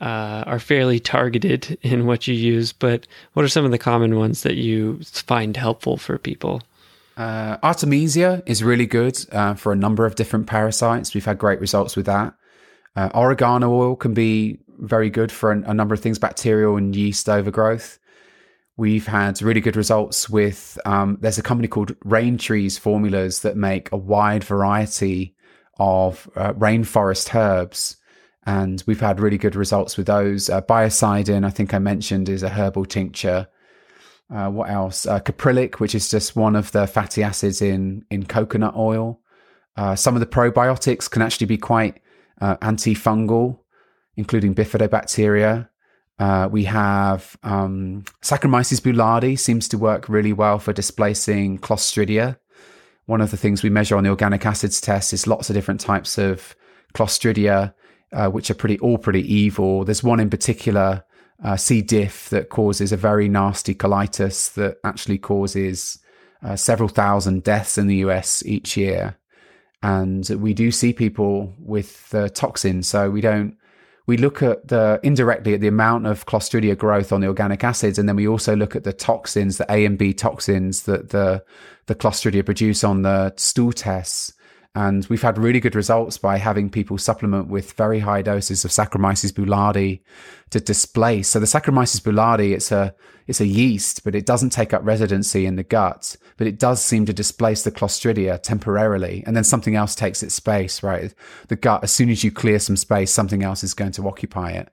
Uh, 0.00 0.44
are 0.46 0.60
fairly 0.60 1.00
targeted 1.00 1.76
in 1.82 2.06
what 2.06 2.28
you 2.28 2.32
use, 2.32 2.72
but 2.72 3.04
what 3.32 3.44
are 3.44 3.48
some 3.48 3.64
of 3.64 3.72
the 3.72 3.78
common 3.78 4.14
ones 4.14 4.44
that 4.44 4.54
you 4.54 4.96
find 5.02 5.56
helpful 5.56 5.96
for 5.96 6.18
people? 6.18 6.62
Uh, 7.16 7.56
Artemisia 7.64 8.40
is 8.46 8.62
really 8.62 8.86
good 8.86 9.18
uh, 9.32 9.54
for 9.54 9.72
a 9.72 9.74
number 9.74 10.06
of 10.06 10.14
different 10.14 10.46
parasites. 10.46 11.14
We've 11.14 11.24
had 11.24 11.36
great 11.36 11.60
results 11.60 11.96
with 11.96 12.06
that. 12.06 12.32
Uh, 12.94 13.10
oregano 13.12 13.72
oil 13.72 13.96
can 13.96 14.14
be 14.14 14.60
very 14.78 15.10
good 15.10 15.30
for 15.32 15.52
a, 15.52 15.70
a 15.70 15.74
number 15.74 15.94
of 15.94 16.00
things, 16.00 16.18
bacterial 16.18 16.76
and 16.76 16.94
yeast 16.94 17.28
overgrowth. 17.28 17.98
We've 18.76 19.06
had 19.06 19.42
really 19.42 19.60
good 19.60 19.76
results 19.76 20.30
with, 20.30 20.78
um, 20.84 21.18
there's 21.20 21.38
a 21.38 21.42
company 21.42 21.66
called 21.66 21.96
Rain 22.04 22.38
Trees 22.38 22.78
Formulas 22.78 23.40
that 23.40 23.56
make 23.56 23.90
a 23.90 23.96
wide 23.96 24.44
variety 24.44 25.34
of 25.78 26.30
uh, 26.36 26.52
rainforest 26.52 27.34
herbs. 27.34 27.96
And 28.46 28.82
we've 28.86 29.00
had 29.00 29.20
really 29.20 29.36
good 29.36 29.56
results 29.56 29.96
with 29.96 30.06
those. 30.06 30.48
Uh, 30.48 30.62
biocidin, 30.62 31.44
I 31.44 31.50
think 31.50 31.74
I 31.74 31.78
mentioned, 31.78 32.28
is 32.28 32.42
a 32.42 32.48
herbal 32.48 32.86
tincture. 32.86 33.48
Uh, 34.32 34.48
what 34.48 34.70
else? 34.70 35.06
Uh, 35.06 35.20
caprylic, 35.20 35.74
which 35.80 35.94
is 35.94 36.10
just 36.10 36.36
one 36.36 36.54
of 36.54 36.70
the 36.72 36.86
fatty 36.86 37.22
acids 37.22 37.60
in, 37.60 38.04
in 38.10 38.26
coconut 38.26 38.76
oil. 38.76 39.20
Uh, 39.76 39.96
some 39.96 40.14
of 40.14 40.20
the 40.20 40.26
probiotics 40.26 41.10
can 41.10 41.22
actually 41.22 41.46
be 41.46 41.58
quite 41.58 42.00
uh, 42.40 42.56
antifungal, 42.56 43.58
including 44.18 44.52
bifidobacteria. 44.52 45.68
Uh, 46.18 46.48
we 46.50 46.64
have 46.64 47.36
um, 47.44 48.04
Saccharomyces 48.20 48.80
boulardii 48.80 49.38
seems 49.38 49.68
to 49.68 49.78
work 49.78 50.08
really 50.08 50.32
well 50.32 50.58
for 50.58 50.72
displacing 50.72 51.56
Clostridia. 51.58 52.36
One 53.06 53.20
of 53.20 53.30
the 53.30 53.36
things 53.36 53.62
we 53.62 53.70
measure 53.70 53.96
on 53.96 54.02
the 54.02 54.10
organic 54.10 54.44
acids 54.44 54.80
test 54.80 55.12
is 55.12 55.28
lots 55.28 55.48
of 55.48 55.54
different 55.54 55.80
types 55.80 56.18
of 56.18 56.56
Clostridia, 56.94 57.72
uh, 58.12 58.28
which 58.28 58.50
are 58.50 58.54
pretty 58.54 58.76
all 58.80 58.98
pretty 58.98 59.22
evil. 59.32 59.84
There's 59.84 60.02
one 60.02 60.18
in 60.18 60.30
particular, 60.30 61.04
uh, 61.44 61.56
C. 61.56 61.80
diff, 61.80 62.28
that 62.30 62.48
causes 62.48 62.90
a 62.90 62.96
very 62.96 63.28
nasty 63.28 63.74
colitis 63.74 64.52
that 64.54 64.78
actually 64.82 65.18
causes 65.18 66.00
uh, 66.42 66.56
several 66.56 66.88
thousand 66.88 67.44
deaths 67.44 67.78
in 67.78 67.86
the 67.86 67.96
US 67.96 68.44
each 68.44 68.76
year. 68.76 69.16
And 69.80 70.28
we 70.30 70.54
do 70.54 70.72
see 70.72 70.92
people 70.92 71.54
with 71.60 72.10
the 72.10 72.28
toxins, 72.28 72.88
so 72.88 73.10
we 73.10 73.20
don't 73.20 73.56
we 74.08 74.16
look 74.16 74.42
at 74.42 74.68
the 74.68 74.98
indirectly 75.02 75.52
at 75.52 75.60
the 75.60 75.68
amount 75.68 76.06
of 76.06 76.24
Clostridia 76.24 76.76
growth 76.76 77.12
on 77.12 77.20
the 77.20 77.26
organic 77.26 77.62
acids, 77.62 77.98
and 77.98 78.08
then 78.08 78.16
we 78.16 78.26
also 78.26 78.56
look 78.56 78.74
at 78.74 78.82
the 78.82 78.92
toxins, 78.92 79.58
the 79.58 79.70
A 79.70 79.84
and 79.84 79.98
B 79.98 80.14
toxins 80.14 80.84
that 80.84 81.10
the 81.10 81.44
the 81.86 81.94
Clostridia 81.94 82.42
produce 82.42 82.82
on 82.82 83.02
the 83.02 83.34
stool 83.36 83.70
tests. 83.70 84.32
And 84.74 85.04
we've 85.06 85.22
had 85.22 85.38
really 85.38 85.60
good 85.60 85.74
results 85.74 86.18
by 86.18 86.36
having 86.36 86.70
people 86.70 86.98
supplement 86.98 87.48
with 87.48 87.72
very 87.72 87.98
high 87.98 88.22
doses 88.22 88.64
of 88.64 88.70
Saccharomyces 88.70 89.32
boulardii 89.32 90.00
to 90.50 90.60
displace. 90.60 91.28
So 91.28 91.40
the 91.40 91.46
Saccharomyces 91.46 92.00
boulardii, 92.00 92.52
it's 92.52 92.70
a, 92.70 92.94
it's 93.26 93.40
a 93.40 93.46
yeast, 93.46 94.04
but 94.04 94.14
it 94.14 94.24
doesn't 94.24 94.50
take 94.50 94.72
up 94.72 94.84
residency 94.84 95.46
in 95.46 95.56
the 95.56 95.62
gut, 95.64 96.16
but 96.36 96.46
it 96.46 96.58
does 96.58 96.82
seem 96.84 97.06
to 97.06 97.12
displace 97.12 97.62
the 97.62 97.72
Clostridia 97.72 98.40
temporarily. 98.40 99.24
And 99.26 99.34
then 99.34 99.44
something 99.44 99.74
else 99.74 99.94
takes 99.94 100.22
its 100.22 100.34
space, 100.34 100.82
right? 100.82 101.12
The 101.48 101.56
gut, 101.56 101.82
as 101.82 101.90
soon 101.90 102.08
as 102.10 102.22
you 102.22 102.30
clear 102.30 102.58
some 102.58 102.76
space, 102.76 103.10
something 103.10 103.42
else 103.42 103.64
is 103.64 103.74
going 103.74 103.92
to 103.92 104.06
occupy 104.06 104.52
it. 104.52 104.70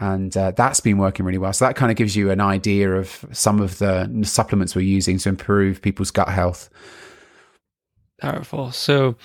And 0.00 0.36
uh, 0.36 0.50
that's 0.50 0.80
been 0.80 0.98
working 0.98 1.24
really 1.24 1.38
well. 1.38 1.52
So 1.52 1.66
that 1.66 1.76
kind 1.76 1.92
of 1.92 1.96
gives 1.96 2.16
you 2.16 2.30
an 2.30 2.40
idea 2.40 2.92
of 2.92 3.24
some 3.30 3.60
of 3.60 3.78
the 3.78 4.22
supplements 4.24 4.74
we're 4.74 4.82
using 4.82 5.18
to 5.18 5.28
improve 5.28 5.80
people's 5.80 6.10
gut 6.10 6.28
health. 6.28 6.68
Powerful. 8.18 8.72
So 8.72 9.16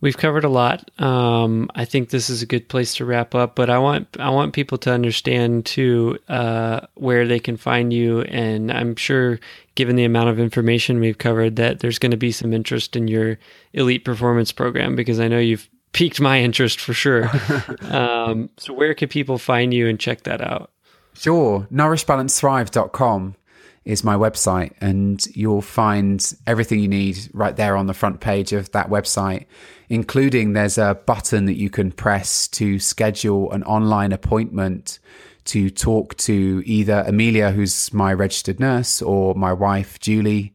we've 0.00 0.16
covered 0.18 0.44
a 0.44 0.48
lot. 0.50 0.90
Um, 1.00 1.70
I 1.74 1.86
think 1.86 2.10
this 2.10 2.28
is 2.28 2.42
a 2.42 2.46
good 2.46 2.68
place 2.68 2.94
to 2.96 3.06
wrap 3.06 3.34
up. 3.34 3.54
But 3.54 3.70
I 3.70 3.78
want 3.78 4.08
I 4.20 4.28
want 4.30 4.52
people 4.52 4.78
to 4.78 4.92
understand 4.92 5.64
too 5.66 6.18
uh, 6.28 6.80
where 6.94 7.26
they 7.26 7.40
can 7.40 7.56
find 7.56 7.92
you, 7.92 8.20
and 8.22 8.70
I'm 8.70 8.96
sure, 8.96 9.40
given 9.74 9.96
the 9.96 10.04
amount 10.04 10.28
of 10.28 10.38
information 10.38 11.00
we've 11.00 11.18
covered, 11.18 11.56
that 11.56 11.80
there's 11.80 11.98
going 11.98 12.10
to 12.10 12.18
be 12.18 12.32
some 12.32 12.52
interest 12.52 12.96
in 12.96 13.08
your 13.08 13.38
elite 13.72 14.04
performance 14.04 14.52
program 14.52 14.94
because 14.94 15.18
I 15.18 15.28
know 15.28 15.38
you've 15.38 15.68
piqued 15.92 16.20
my 16.20 16.40
interest 16.40 16.80
for 16.80 16.92
sure. 16.92 17.30
um, 17.90 18.50
so 18.58 18.74
where 18.74 18.94
can 18.94 19.08
people 19.08 19.38
find 19.38 19.72
you 19.72 19.88
and 19.88 19.98
check 19.98 20.24
that 20.24 20.40
out? 20.40 20.70
Sure, 21.14 21.66
nourishbalancethrive.com 21.72 23.36
is 23.84 24.02
my 24.02 24.14
website, 24.14 24.72
and 24.80 25.26
you'll 25.34 25.60
find 25.60 26.34
everything 26.46 26.80
you 26.80 26.88
need 26.88 27.28
right 27.32 27.56
there 27.56 27.76
on 27.76 27.86
the 27.86 27.94
front 27.94 28.20
page 28.20 28.52
of 28.52 28.70
that 28.72 28.88
website, 28.88 29.44
including 29.88 30.52
there's 30.52 30.78
a 30.78 30.98
button 31.06 31.44
that 31.44 31.58
you 31.58 31.68
can 31.68 31.92
press 31.92 32.48
to 32.48 32.78
schedule 32.78 33.52
an 33.52 33.62
online 33.64 34.12
appointment 34.12 34.98
to 35.44 35.68
talk 35.68 36.16
to 36.16 36.62
either 36.64 37.04
Amelia, 37.06 37.50
who's 37.50 37.92
my 37.92 38.12
registered 38.14 38.58
nurse, 38.58 39.02
or 39.02 39.34
my 39.34 39.52
wife, 39.52 40.00
Julie, 40.00 40.54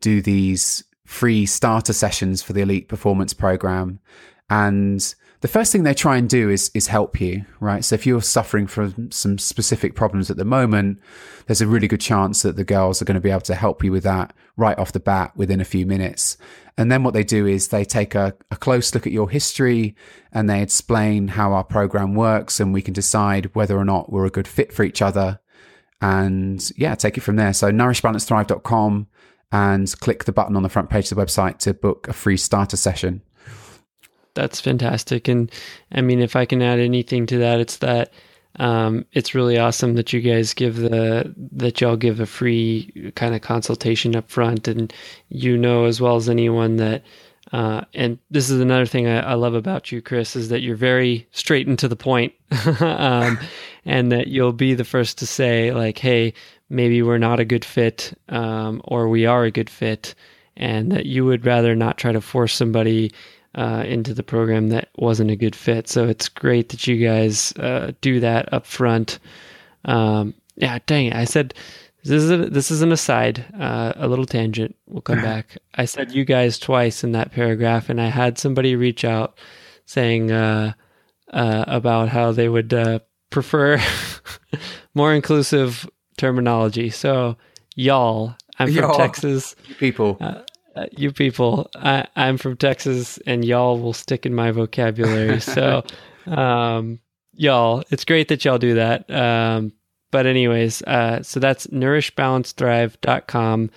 do 0.00 0.20
these 0.20 0.82
free 1.04 1.46
starter 1.46 1.92
sessions 1.92 2.42
for 2.42 2.52
the 2.52 2.62
Elite 2.62 2.88
Performance 2.88 3.32
Program. 3.32 4.00
And 4.50 5.14
the 5.44 5.48
first 5.48 5.72
thing 5.72 5.82
they 5.82 5.92
try 5.92 6.16
and 6.16 6.26
do 6.26 6.48
is 6.48 6.70
is 6.72 6.86
help 6.86 7.20
you, 7.20 7.44
right? 7.60 7.84
So 7.84 7.96
if 7.96 8.06
you're 8.06 8.22
suffering 8.22 8.66
from 8.66 9.10
some 9.10 9.36
specific 9.36 9.94
problems 9.94 10.30
at 10.30 10.38
the 10.38 10.44
moment, 10.46 11.00
there's 11.44 11.60
a 11.60 11.66
really 11.66 11.86
good 11.86 12.00
chance 12.00 12.40
that 12.40 12.56
the 12.56 12.64
girls 12.64 13.02
are 13.02 13.04
going 13.04 13.16
to 13.16 13.20
be 13.20 13.28
able 13.28 13.42
to 13.42 13.54
help 13.54 13.84
you 13.84 13.92
with 13.92 14.04
that 14.04 14.32
right 14.56 14.78
off 14.78 14.92
the 14.92 15.00
bat 15.00 15.36
within 15.36 15.60
a 15.60 15.64
few 15.66 15.84
minutes. 15.84 16.38
And 16.78 16.90
then 16.90 17.02
what 17.02 17.12
they 17.12 17.24
do 17.24 17.46
is 17.46 17.68
they 17.68 17.84
take 17.84 18.14
a, 18.14 18.34
a 18.50 18.56
close 18.56 18.94
look 18.94 19.06
at 19.06 19.12
your 19.12 19.28
history 19.28 19.94
and 20.32 20.48
they 20.48 20.62
explain 20.62 21.28
how 21.28 21.52
our 21.52 21.62
program 21.62 22.14
works 22.14 22.58
and 22.58 22.72
we 22.72 22.80
can 22.80 22.94
decide 22.94 23.54
whether 23.54 23.76
or 23.76 23.84
not 23.84 24.10
we're 24.10 24.24
a 24.24 24.30
good 24.30 24.48
fit 24.48 24.72
for 24.72 24.82
each 24.82 25.02
other. 25.02 25.40
And 26.00 26.72
yeah, 26.74 26.94
take 26.94 27.18
it 27.18 27.20
from 27.20 27.36
there. 27.36 27.52
So 27.52 27.70
nourishbalancethrive.com 27.70 29.08
and 29.52 30.00
click 30.00 30.24
the 30.24 30.32
button 30.32 30.56
on 30.56 30.62
the 30.62 30.70
front 30.70 30.88
page 30.88 31.12
of 31.12 31.18
the 31.18 31.22
website 31.22 31.58
to 31.58 31.74
book 31.74 32.08
a 32.08 32.14
free 32.14 32.38
starter 32.38 32.78
session 32.78 33.20
that's 34.34 34.60
fantastic. 34.60 35.28
And 35.28 35.50
I 35.92 36.00
mean, 36.00 36.20
if 36.20 36.36
I 36.36 36.44
can 36.44 36.62
add 36.62 36.78
anything 36.78 37.26
to 37.26 37.38
that, 37.38 37.60
it's 37.60 37.78
that 37.78 38.12
um, 38.56 39.04
it's 39.12 39.34
really 39.34 39.58
awesome 39.58 39.94
that 39.94 40.12
you 40.12 40.20
guys 40.20 40.54
give 40.54 40.76
the 40.76 41.34
that 41.52 41.80
y'all 41.80 41.96
give 41.96 42.20
a 42.20 42.26
free 42.26 43.12
kind 43.16 43.34
of 43.34 43.40
consultation 43.40 44.14
up 44.14 44.30
front, 44.30 44.68
and 44.68 44.92
you 45.28 45.56
know 45.56 45.84
as 45.84 46.00
well 46.00 46.16
as 46.16 46.28
anyone 46.28 46.76
that. 46.76 47.02
Uh, 47.52 47.84
and 47.92 48.18
this 48.30 48.48
is 48.50 48.58
another 48.58 48.86
thing 48.86 49.06
I, 49.06 49.20
I, 49.20 49.34
love 49.34 49.54
about 49.54 49.92
you, 49.92 50.00
Chris, 50.00 50.34
is 50.34 50.48
that 50.48 50.62
you're 50.62 50.74
very 50.74 51.28
straight 51.30 51.68
and 51.68 51.78
to 51.78 51.86
the 51.86 51.94
point, 51.94 52.32
um, 52.80 53.38
and 53.84 54.10
that 54.10 54.28
you'll 54.28 54.54
be 54.54 54.74
the 54.74 54.82
first 54.82 55.18
to 55.18 55.26
say 55.26 55.70
like, 55.70 55.98
"Hey, 55.98 56.32
maybe 56.70 57.02
we're 57.02 57.18
not 57.18 57.40
a 57.40 57.44
good 57.44 57.64
fit, 57.64 58.18
um, 58.30 58.80
or 58.84 59.08
we 59.08 59.26
are 59.26 59.44
a 59.44 59.50
good 59.50 59.68
fit," 59.68 60.14
and 60.56 60.90
that 60.90 61.06
you 61.06 61.24
would 61.24 61.44
rather 61.44 61.76
not 61.76 61.98
try 61.98 62.12
to 62.12 62.20
force 62.20 62.54
somebody 62.54 63.12
uh, 63.54 63.84
into 63.86 64.14
the 64.14 64.22
program 64.22 64.68
that 64.68 64.88
wasn't 64.96 65.30
a 65.30 65.36
good 65.36 65.54
fit. 65.54 65.88
So 65.88 66.06
it's 66.06 66.28
great 66.28 66.70
that 66.70 66.86
you 66.86 67.04
guys 67.04 67.52
uh, 67.52 67.92
do 68.00 68.20
that 68.20 68.52
up 68.52 68.66
front. 68.66 69.18
Um, 69.84 70.34
yeah, 70.56 70.78
dang 70.86 71.06
it. 71.06 71.14
I 71.14 71.24
said 71.24 71.54
this 72.04 72.22
is 72.22 72.30
a, 72.30 72.36
this 72.36 72.70
is 72.70 72.82
an 72.82 72.92
aside, 72.92 73.44
uh, 73.58 73.92
a 73.96 74.08
little 74.08 74.26
tangent. 74.26 74.76
We'll 74.86 75.02
come 75.02 75.22
back. 75.22 75.56
I 75.74 75.84
said 75.84 76.12
you 76.12 76.24
guys 76.24 76.58
twice 76.58 77.04
in 77.04 77.12
that 77.12 77.32
paragraph, 77.32 77.88
and 77.88 78.00
I 78.00 78.08
had 78.08 78.38
somebody 78.38 78.76
reach 78.76 79.04
out 79.04 79.38
saying 79.86 80.30
uh, 80.30 80.72
uh, 81.32 81.64
about 81.66 82.08
how 82.08 82.32
they 82.32 82.48
would 82.48 82.72
uh, 82.72 83.00
prefer 83.30 83.80
more 84.94 85.14
inclusive 85.14 85.88
terminology. 86.16 86.90
So 86.90 87.36
y'all, 87.74 88.34
I'm 88.58 88.68
from 88.68 88.76
y'all. 88.76 88.96
Texas. 88.96 89.56
People 89.78 90.18
uh, 90.76 90.86
you 90.96 91.12
people, 91.12 91.70
I, 91.74 92.06
am 92.16 92.38
from 92.38 92.56
Texas, 92.56 93.18
and 93.26 93.44
y'all 93.44 93.78
will 93.78 93.92
stick 93.92 94.26
in 94.26 94.34
my 94.34 94.50
vocabulary. 94.50 95.40
So, 95.40 95.84
um, 96.26 96.98
y'all, 97.34 97.84
it's 97.90 98.04
great 98.04 98.28
that 98.28 98.44
y'all 98.44 98.58
do 98.58 98.74
that. 98.74 99.10
Um, 99.10 99.72
but 100.10 100.26
anyways, 100.26 100.82
uh, 100.82 101.22
so 101.22 101.40
that's 101.40 101.66
nourishbalancethrive.com 101.68 103.70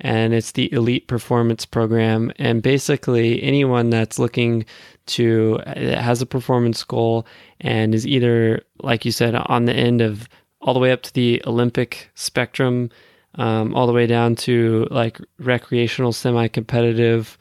and 0.00 0.34
it's 0.34 0.52
the 0.52 0.72
elite 0.72 1.06
performance 1.06 1.64
program. 1.64 2.32
And 2.36 2.62
basically, 2.62 3.42
anyone 3.42 3.90
that's 3.90 4.18
looking 4.18 4.66
to 5.06 5.60
has 5.66 6.20
a 6.20 6.26
performance 6.26 6.82
goal 6.82 7.26
and 7.60 7.94
is 7.94 8.06
either, 8.06 8.62
like 8.82 9.04
you 9.04 9.12
said, 9.12 9.34
on 9.34 9.66
the 9.66 9.72
end 9.72 10.00
of 10.00 10.28
all 10.60 10.74
the 10.74 10.80
way 10.80 10.92
up 10.92 11.02
to 11.02 11.14
the 11.14 11.42
Olympic 11.46 12.10
spectrum 12.14 12.90
um, 13.36 13.74
all 13.74 13.86
the 13.86 13.92
way 13.92 14.06
down 14.06 14.36
to 14.36 14.86
like 14.90 15.20
recreational, 15.38 16.12
semi 16.12 16.48
competitive, 16.48 17.38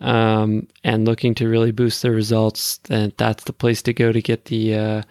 um, 0.00 0.66
and 0.84 1.06
looking 1.06 1.34
to 1.36 1.48
really 1.48 1.72
boost 1.72 2.02
their 2.02 2.12
results, 2.12 2.78
then 2.84 3.12
that's 3.16 3.44
the 3.44 3.52
place 3.52 3.82
to 3.82 3.92
go 3.92 4.12
to 4.12 4.20
get 4.20 4.46
the 4.46 4.74
uh, 4.74 5.02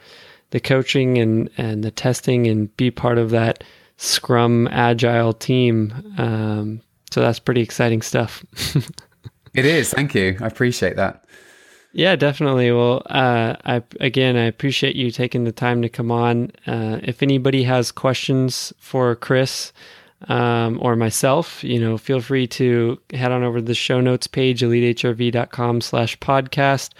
the 0.51 0.59
coaching 0.59 1.17
and 1.17 1.49
and 1.57 1.83
the 1.83 1.91
testing 1.91 2.47
and 2.47 2.75
be 2.77 2.91
part 2.91 3.17
of 3.17 3.31
that 3.31 3.63
Scrum 3.97 4.67
Agile 4.71 5.33
team. 5.33 5.93
Um, 6.17 6.81
so 7.11 7.21
that's 7.21 7.39
pretty 7.39 7.61
exciting 7.61 8.01
stuff. 8.01 8.45
it 9.53 9.65
is. 9.65 9.91
Thank 9.93 10.13
you. 10.15 10.37
I 10.41 10.47
appreciate 10.47 10.97
that. 10.97 11.25
Yeah, 11.93 12.17
definitely. 12.17 12.71
Well, 12.73 13.03
uh, 13.05 13.55
I 13.63 13.81
again, 14.01 14.35
I 14.35 14.43
appreciate 14.43 14.97
you 14.97 15.11
taking 15.11 15.45
the 15.45 15.53
time 15.53 15.81
to 15.81 15.87
come 15.87 16.11
on. 16.11 16.51
Uh, 16.67 16.99
if 17.03 17.23
anybody 17.23 17.63
has 17.63 17.91
questions 17.91 18.73
for 18.79 19.15
Chris, 19.15 19.71
um, 20.27 20.79
or 20.81 20.95
myself, 20.95 21.63
you 21.63 21.79
know, 21.79 21.97
feel 21.97 22.21
free 22.21 22.47
to 22.47 22.99
head 23.13 23.31
on 23.31 23.43
over 23.43 23.59
to 23.59 23.65
the 23.65 23.75
show 23.75 24.01
notes 24.01 24.27
page, 24.27 24.61
elitehrv.com 24.61 25.81
slash 25.81 26.17
podcast. 26.19 26.91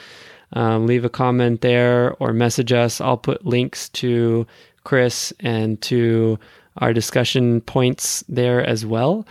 um, 0.54 0.86
leave 0.86 1.06
a 1.06 1.10
comment 1.10 1.62
there 1.62 2.16
or 2.20 2.34
message 2.34 2.72
us. 2.72 3.02
I'll 3.02 3.18
put 3.18 3.46
links 3.46 3.90
to 3.90 4.46
Chris 4.84 5.34
and 5.40 5.82
to 5.84 6.40
our 6.78 6.94
discussion 6.94 7.62
points 7.62 8.24
there 8.30 8.66
as 8.66 8.86
well. 8.86 9.26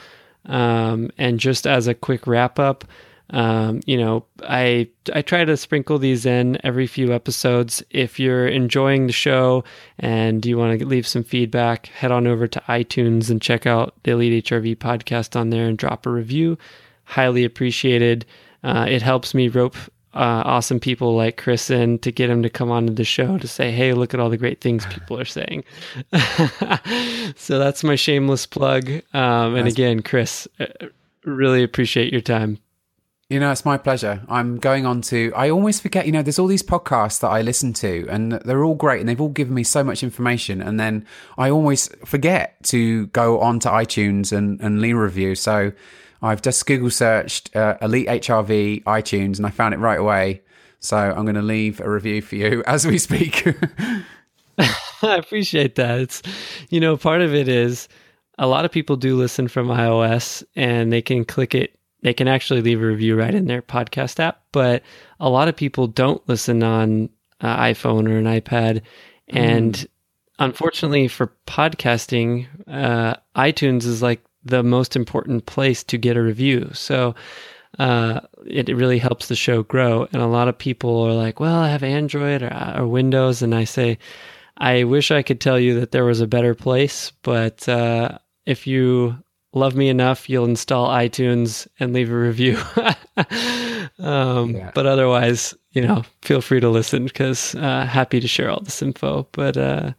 Um, 0.47 1.11
and 1.16 1.39
just 1.40 1.66
as 1.66 1.86
a 1.86 1.94
quick 1.94 2.27
wrap 2.27 2.59
up, 2.59 2.85
um, 3.31 3.81
you 3.87 3.97
know, 3.97 4.27
I 4.43 4.89
I 5.15 5.23
try 5.23 5.45
to 5.45 5.57
sprinkle 5.57 5.99
these 5.99 6.27
in 6.27 6.59
every 6.65 6.87
few 6.87 7.13
episodes. 7.13 7.83
If 7.91 8.21
you're 8.21 8.47
enjoying 8.47 9.07
the 9.07 9.13
show 9.13 9.65
and 9.99 10.45
you 10.45 10.59
want 10.59 10.79
to 10.79 10.87
leave 10.87 11.07
some 11.07 11.25
feedback, 11.25 11.87
head 11.87 12.13
on 12.13 12.27
over 12.27 12.47
to 12.47 12.61
iTunes 12.69 13.31
and 13.31 13.41
check 13.41 13.67
out 13.67 13.95
the 14.03 14.13
Elite 14.13 14.45
HRV 14.45 14.77
podcast 14.77 15.39
on 15.39 15.51
there 15.51 15.67
and 15.67 15.79
drop 15.79 16.07
a 16.07 16.11
review. 16.11 16.59
Highly 17.05 17.45
appreciated. 17.45 18.27
Uh, 18.63 18.87
it 18.89 19.03
helps 19.03 19.35
me 19.35 19.49
rope 19.49 19.77
uh, 20.15 20.43
awesome 20.45 20.79
people 20.79 21.17
like 21.17 21.37
Chris 21.37 21.71
in 21.71 21.99
to 21.99 22.13
get 22.13 22.31
him 22.31 22.43
to 22.43 22.51
come 22.51 22.71
onto 22.71 22.93
the 22.93 23.05
show 23.05 23.37
to 23.39 23.49
say, 23.49 23.73
"Hey, 23.73 23.95
look 23.95 24.15
at 24.15 24.21
all 24.21 24.31
the 24.31 24.37
great 24.37 24.61
things 24.61 24.87
people 24.87 25.19
are 25.19 25.25
saying." 25.25 25.65
so 27.37 27.59
that's 27.59 27.83
my 27.83 27.97
shameless 27.97 28.47
plug. 28.47 28.89
Um, 29.13 29.57
and 29.57 29.67
again, 29.67 30.03
Chris, 30.03 30.47
uh, 30.61 30.67
really 31.25 31.65
appreciate 31.65 32.13
your 32.13 32.21
time. 32.21 32.59
You 33.35 33.40
know, 33.40 33.51
it's 33.51 33.65
my 33.65 33.77
pleasure. 33.77 34.23
I'm 34.28 34.59
going 34.59 34.86
on 34.86 35.01
to, 35.11 35.32
I 35.35 35.51
always 35.51 35.81
forget, 35.81 36.06
you 36.06 36.12
know, 36.12 36.23
there's 36.23 36.39
all 36.39 36.47
these 36.47 36.62
podcasts 36.62 37.19
that 37.19 37.31
I 37.31 37.43
listen 37.43 37.73
to 37.73 38.06
and 38.09 38.31
they're 38.31 38.62
all 38.62 38.77
great 38.77 39.01
and 39.01 39.09
they've 39.09 39.20
all 39.20 39.28
given 39.28 39.55
me 39.55 39.65
so 39.65 39.82
much 39.82 40.05
information. 40.05 40.62
And 40.62 40.78
then 40.78 41.05
I 41.36 41.51
always 41.51 41.89
forget 42.05 42.55
to 42.66 43.09
go 43.09 43.40
on 43.40 43.59
to 43.59 43.69
iTunes 43.69 44.31
and, 44.31 44.61
and 44.61 44.81
leave 44.81 44.94
a 44.94 45.01
review. 45.01 45.35
So 45.35 45.73
I've 46.23 46.43
just 46.43 46.65
Google 46.65 46.90
searched 46.90 47.56
uh, 47.56 47.77
Elite 47.82 48.06
HRV 48.06 48.85
iTunes 48.85 49.39
and 49.39 49.47
I 49.47 49.51
found 49.51 49.74
it 49.74 49.78
right 49.78 49.98
away. 49.98 50.40
So 50.78 50.97
I'm 50.97 51.24
going 51.24 51.35
to 51.35 51.43
leave 51.43 51.81
a 51.81 51.90
review 51.90 52.23
for 52.23 52.36
you 52.36 52.62
as 52.69 52.86
we 52.86 52.98
speak. 52.98 53.48
I 54.59 55.16
appreciate 55.16 55.74
that. 55.74 55.98
It's, 55.98 56.23
you 56.70 56.78
know, 56.78 56.97
part 56.97 57.20
of 57.20 57.35
it 57.35 57.48
is 57.48 57.89
a 58.39 58.47
lot 58.47 58.65
of 58.65 58.70
people 58.70 58.94
do 58.94 59.16
listen 59.16 59.48
from 59.48 59.66
iOS 59.66 60.44
and 60.55 60.93
they 60.93 61.02
can 61.02 61.24
click 61.24 61.56
it 61.56 61.77
they 62.05 62.12
can 62.12 62.28
actually 62.28 62.60
leave 62.60 62.82
a 62.82 62.86
review 62.86 63.16
right 63.16 63.35
in 63.35 63.47
their 63.47 63.62
podcast 63.62 64.20
app. 64.20 64.43
But 64.52 64.82
a 65.18 65.31
lot 65.31 65.48
of 65.48 65.56
people 65.56 65.86
don't 65.86 66.22
listen 66.28 66.62
on 66.62 67.09
uh, 67.40 67.56
iPhone 67.56 68.09
or 68.09 68.18
an 68.18 68.26
iPad. 68.26 68.82
And 69.28 69.72
mm. 69.72 69.86
unfortunately 70.39 71.09
for 71.09 71.32
podcasting, 71.47 72.47
uh, 72.68 73.14
iTunes 73.35 73.86
is 73.86 74.02
like 74.02 74.22
the 74.44 74.62
most 74.62 74.97
important 74.97 75.47
place 75.47 75.82
to 75.85 75.97
get 75.97 76.18
a 76.18 76.22
review. 76.22 76.70
So 76.74 77.14
uh, 77.78 78.20
it, 78.47 78.68
it, 78.68 78.76
really 78.76 78.98
helps 78.98 79.28
the 79.28 79.35
show 79.35 79.62
grow. 79.62 80.06
And 80.12 80.20
a 80.20 80.26
lot 80.26 80.48
of 80.48 80.59
people 80.59 81.01
are 81.05 81.14
like, 81.14 81.40
well, 81.40 81.56
I 81.56 81.70
have 81.70 81.82
Android 81.82 82.43
or, 82.43 82.74
or 82.76 82.86
Windows. 82.86 83.40
And 83.40 83.55
I 83.55 83.64
say, 83.64 83.98
I 84.59 84.85
wish 84.85 85.10
I 85.10 85.22
could 85.22 85.40
tell 85.40 85.59
you 85.59 85.81
that 85.81 85.93
there 85.93 86.05
was 86.05 86.20
a 86.20 86.26
better 86.26 86.55
place, 86.55 87.12
but 87.22 87.66
uh, 87.66 88.18
if 88.44 88.66
you 88.66 89.24
love 89.55 89.74
me 89.74 89.89
enough, 89.89 90.28
you'll 90.28 90.44
install 90.44 90.89
iTunes 90.89 91.66
and 91.81 91.93
leave 91.93 92.10
a 92.10 92.16
review. 92.16 92.59
um, 93.98 94.51
yeah. 94.51 94.70
But 94.74 94.86
otherwise, 94.86 95.55
you 95.72 95.82
know, 95.82 96.02
feel 96.22 96.40
free 96.40 96.60
to 96.60 96.68
listen 96.68 97.05
because 97.05 97.55
uh, 97.55 97.86
happy 97.86 98.20
to 98.20 98.28
share 98.28 98.51
all 98.51 98.60
this 98.60 98.82
info. 98.82 99.26
But 99.32 99.56
uh, 99.56 99.93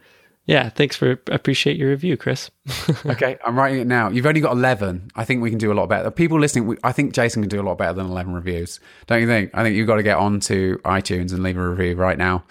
yeah, 0.45 0.69
thanks 0.69 0.95
for 0.95 1.19
appreciate 1.31 1.77
your 1.77 1.89
review, 1.89 2.17
Chris. 2.17 2.51
okay, 3.05 3.37
I'm 3.45 3.57
writing 3.57 3.79
it 3.79 3.87
now. 3.87 4.09
You've 4.09 4.25
only 4.25 4.41
got 4.41 4.51
11. 4.51 5.11
I 5.15 5.25
think 5.25 5.41
we 5.41 5.49
can 5.49 5.57
do 5.57 5.71
a 5.71 5.73
lot 5.73 5.87
better. 5.87 6.11
People 6.11 6.39
listening, 6.39 6.77
I 6.83 6.91
think 6.91 7.13
Jason 7.13 7.41
can 7.41 7.49
do 7.49 7.61
a 7.61 7.63
lot 7.63 7.77
better 7.77 7.93
than 7.93 8.05
11 8.07 8.33
reviews. 8.33 8.79
Don't 9.07 9.21
you 9.21 9.27
think? 9.27 9.51
I 9.53 9.63
think 9.63 9.75
you've 9.75 9.87
got 9.87 9.95
to 9.95 10.03
get 10.03 10.17
on 10.17 10.39
to 10.41 10.79
iTunes 10.85 11.33
and 11.33 11.41
leave 11.41 11.57
a 11.57 11.69
review 11.69 11.95
right 11.95 12.17
now. 12.17 12.43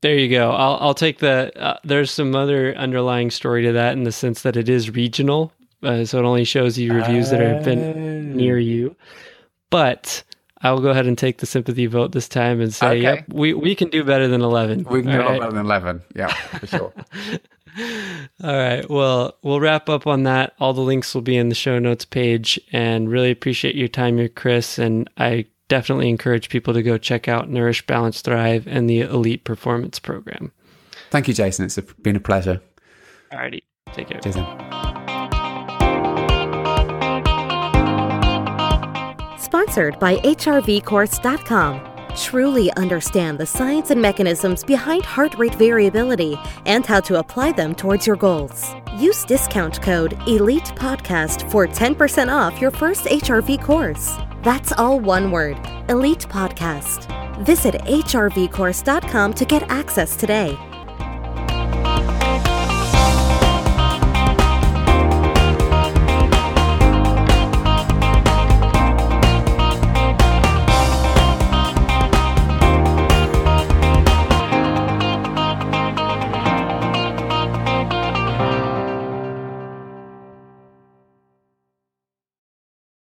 There 0.00 0.18
you 0.18 0.28
go. 0.28 0.50
I'll 0.50 0.78
I'll 0.80 0.94
take 0.94 1.18
the. 1.20 1.52
Uh, 1.56 1.78
there's 1.84 2.10
some 2.10 2.34
other 2.34 2.74
underlying 2.74 3.30
story 3.30 3.62
to 3.62 3.72
that 3.72 3.92
in 3.92 4.02
the 4.02 4.10
sense 4.10 4.42
that 4.42 4.56
it 4.56 4.68
is 4.68 4.90
regional 4.90 5.52
uh, 5.82 6.04
so 6.04 6.18
it 6.18 6.24
only 6.24 6.44
shows 6.44 6.78
you 6.78 6.92
reviews 6.92 7.30
that 7.30 7.40
have 7.40 7.64
been 7.64 8.36
near 8.36 8.58
you. 8.58 8.96
But 9.70 10.22
I 10.60 10.70
will 10.70 10.80
go 10.80 10.90
ahead 10.90 11.06
and 11.06 11.18
take 11.18 11.38
the 11.38 11.46
sympathy 11.46 11.86
vote 11.86 12.12
this 12.12 12.28
time 12.28 12.60
and 12.60 12.72
say, 12.72 12.86
okay. 12.86 13.00
yep, 13.00 13.24
we, 13.28 13.52
we 13.54 13.74
can 13.74 13.88
do 13.88 14.04
better 14.04 14.28
than 14.28 14.42
11. 14.42 14.84
We 14.84 15.02
can 15.02 15.12
do 15.12 15.18
right? 15.18 15.40
better 15.40 15.52
than 15.52 15.64
11. 15.64 16.02
Yeah, 16.14 16.28
for 16.28 16.66
sure. 16.66 16.92
All 18.44 18.56
right. 18.56 18.88
Well, 18.88 19.36
we'll 19.42 19.60
wrap 19.60 19.88
up 19.88 20.06
on 20.06 20.24
that. 20.24 20.54
All 20.60 20.72
the 20.72 20.82
links 20.82 21.14
will 21.14 21.22
be 21.22 21.36
in 21.36 21.48
the 21.48 21.54
show 21.54 21.78
notes 21.78 22.04
page 22.04 22.60
and 22.70 23.10
really 23.10 23.30
appreciate 23.30 23.74
your 23.74 23.88
time 23.88 24.18
here, 24.18 24.28
Chris. 24.28 24.78
And 24.78 25.08
I 25.16 25.46
definitely 25.68 26.10
encourage 26.10 26.48
people 26.48 26.74
to 26.74 26.82
go 26.82 26.98
check 26.98 27.28
out 27.28 27.48
Nourish, 27.48 27.86
Balance, 27.86 28.20
Thrive 28.20 28.66
and 28.66 28.88
the 28.88 29.00
Elite 29.00 29.44
Performance 29.44 29.98
Program. 29.98 30.52
Thank 31.10 31.28
you, 31.28 31.34
Jason. 31.34 31.64
It's 31.64 31.78
been 32.02 32.16
a 32.16 32.20
pleasure. 32.20 32.60
All 33.32 33.38
righty. 33.38 33.64
Take 33.92 34.08
care. 34.08 34.20
Jason. 34.20 34.44
Sponsored 39.52 39.98
by 39.98 40.16
HRVcourse.com. 40.16 41.72
Truly 42.16 42.72
understand 42.72 43.36
the 43.38 43.44
science 43.44 43.90
and 43.90 44.00
mechanisms 44.00 44.64
behind 44.64 45.04
heart 45.04 45.34
rate 45.36 45.56
variability 45.56 46.38
and 46.64 46.86
how 46.86 47.00
to 47.00 47.18
apply 47.18 47.52
them 47.52 47.74
towards 47.74 48.06
your 48.06 48.16
goals. 48.16 48.74
Use 48.96 49.26
discount 49.26 49.82
code 49.82 50.14
ELITE 50.26 50.72
PODCAST 50.80 51.50
for 51.50 51.66
10% 51.66 52.32
off 52.32 52.62
your 52.62 52.70
first 52.70 53.04
HRV 53.04 53.62
course. 53.62 54.16
That's 54.42 54.72
all 54.72 54.98
one 54.98 55.30
word 55.30 55.58
Elite 55.90 56.26
Podcast. 56.30 57.00
Visit 57.44 57.74
HRVcourse.com 57.74 59.34
to 59.34 59.44
get 59.44 59.70
access 59.70 60.16
today. 60.16 60.58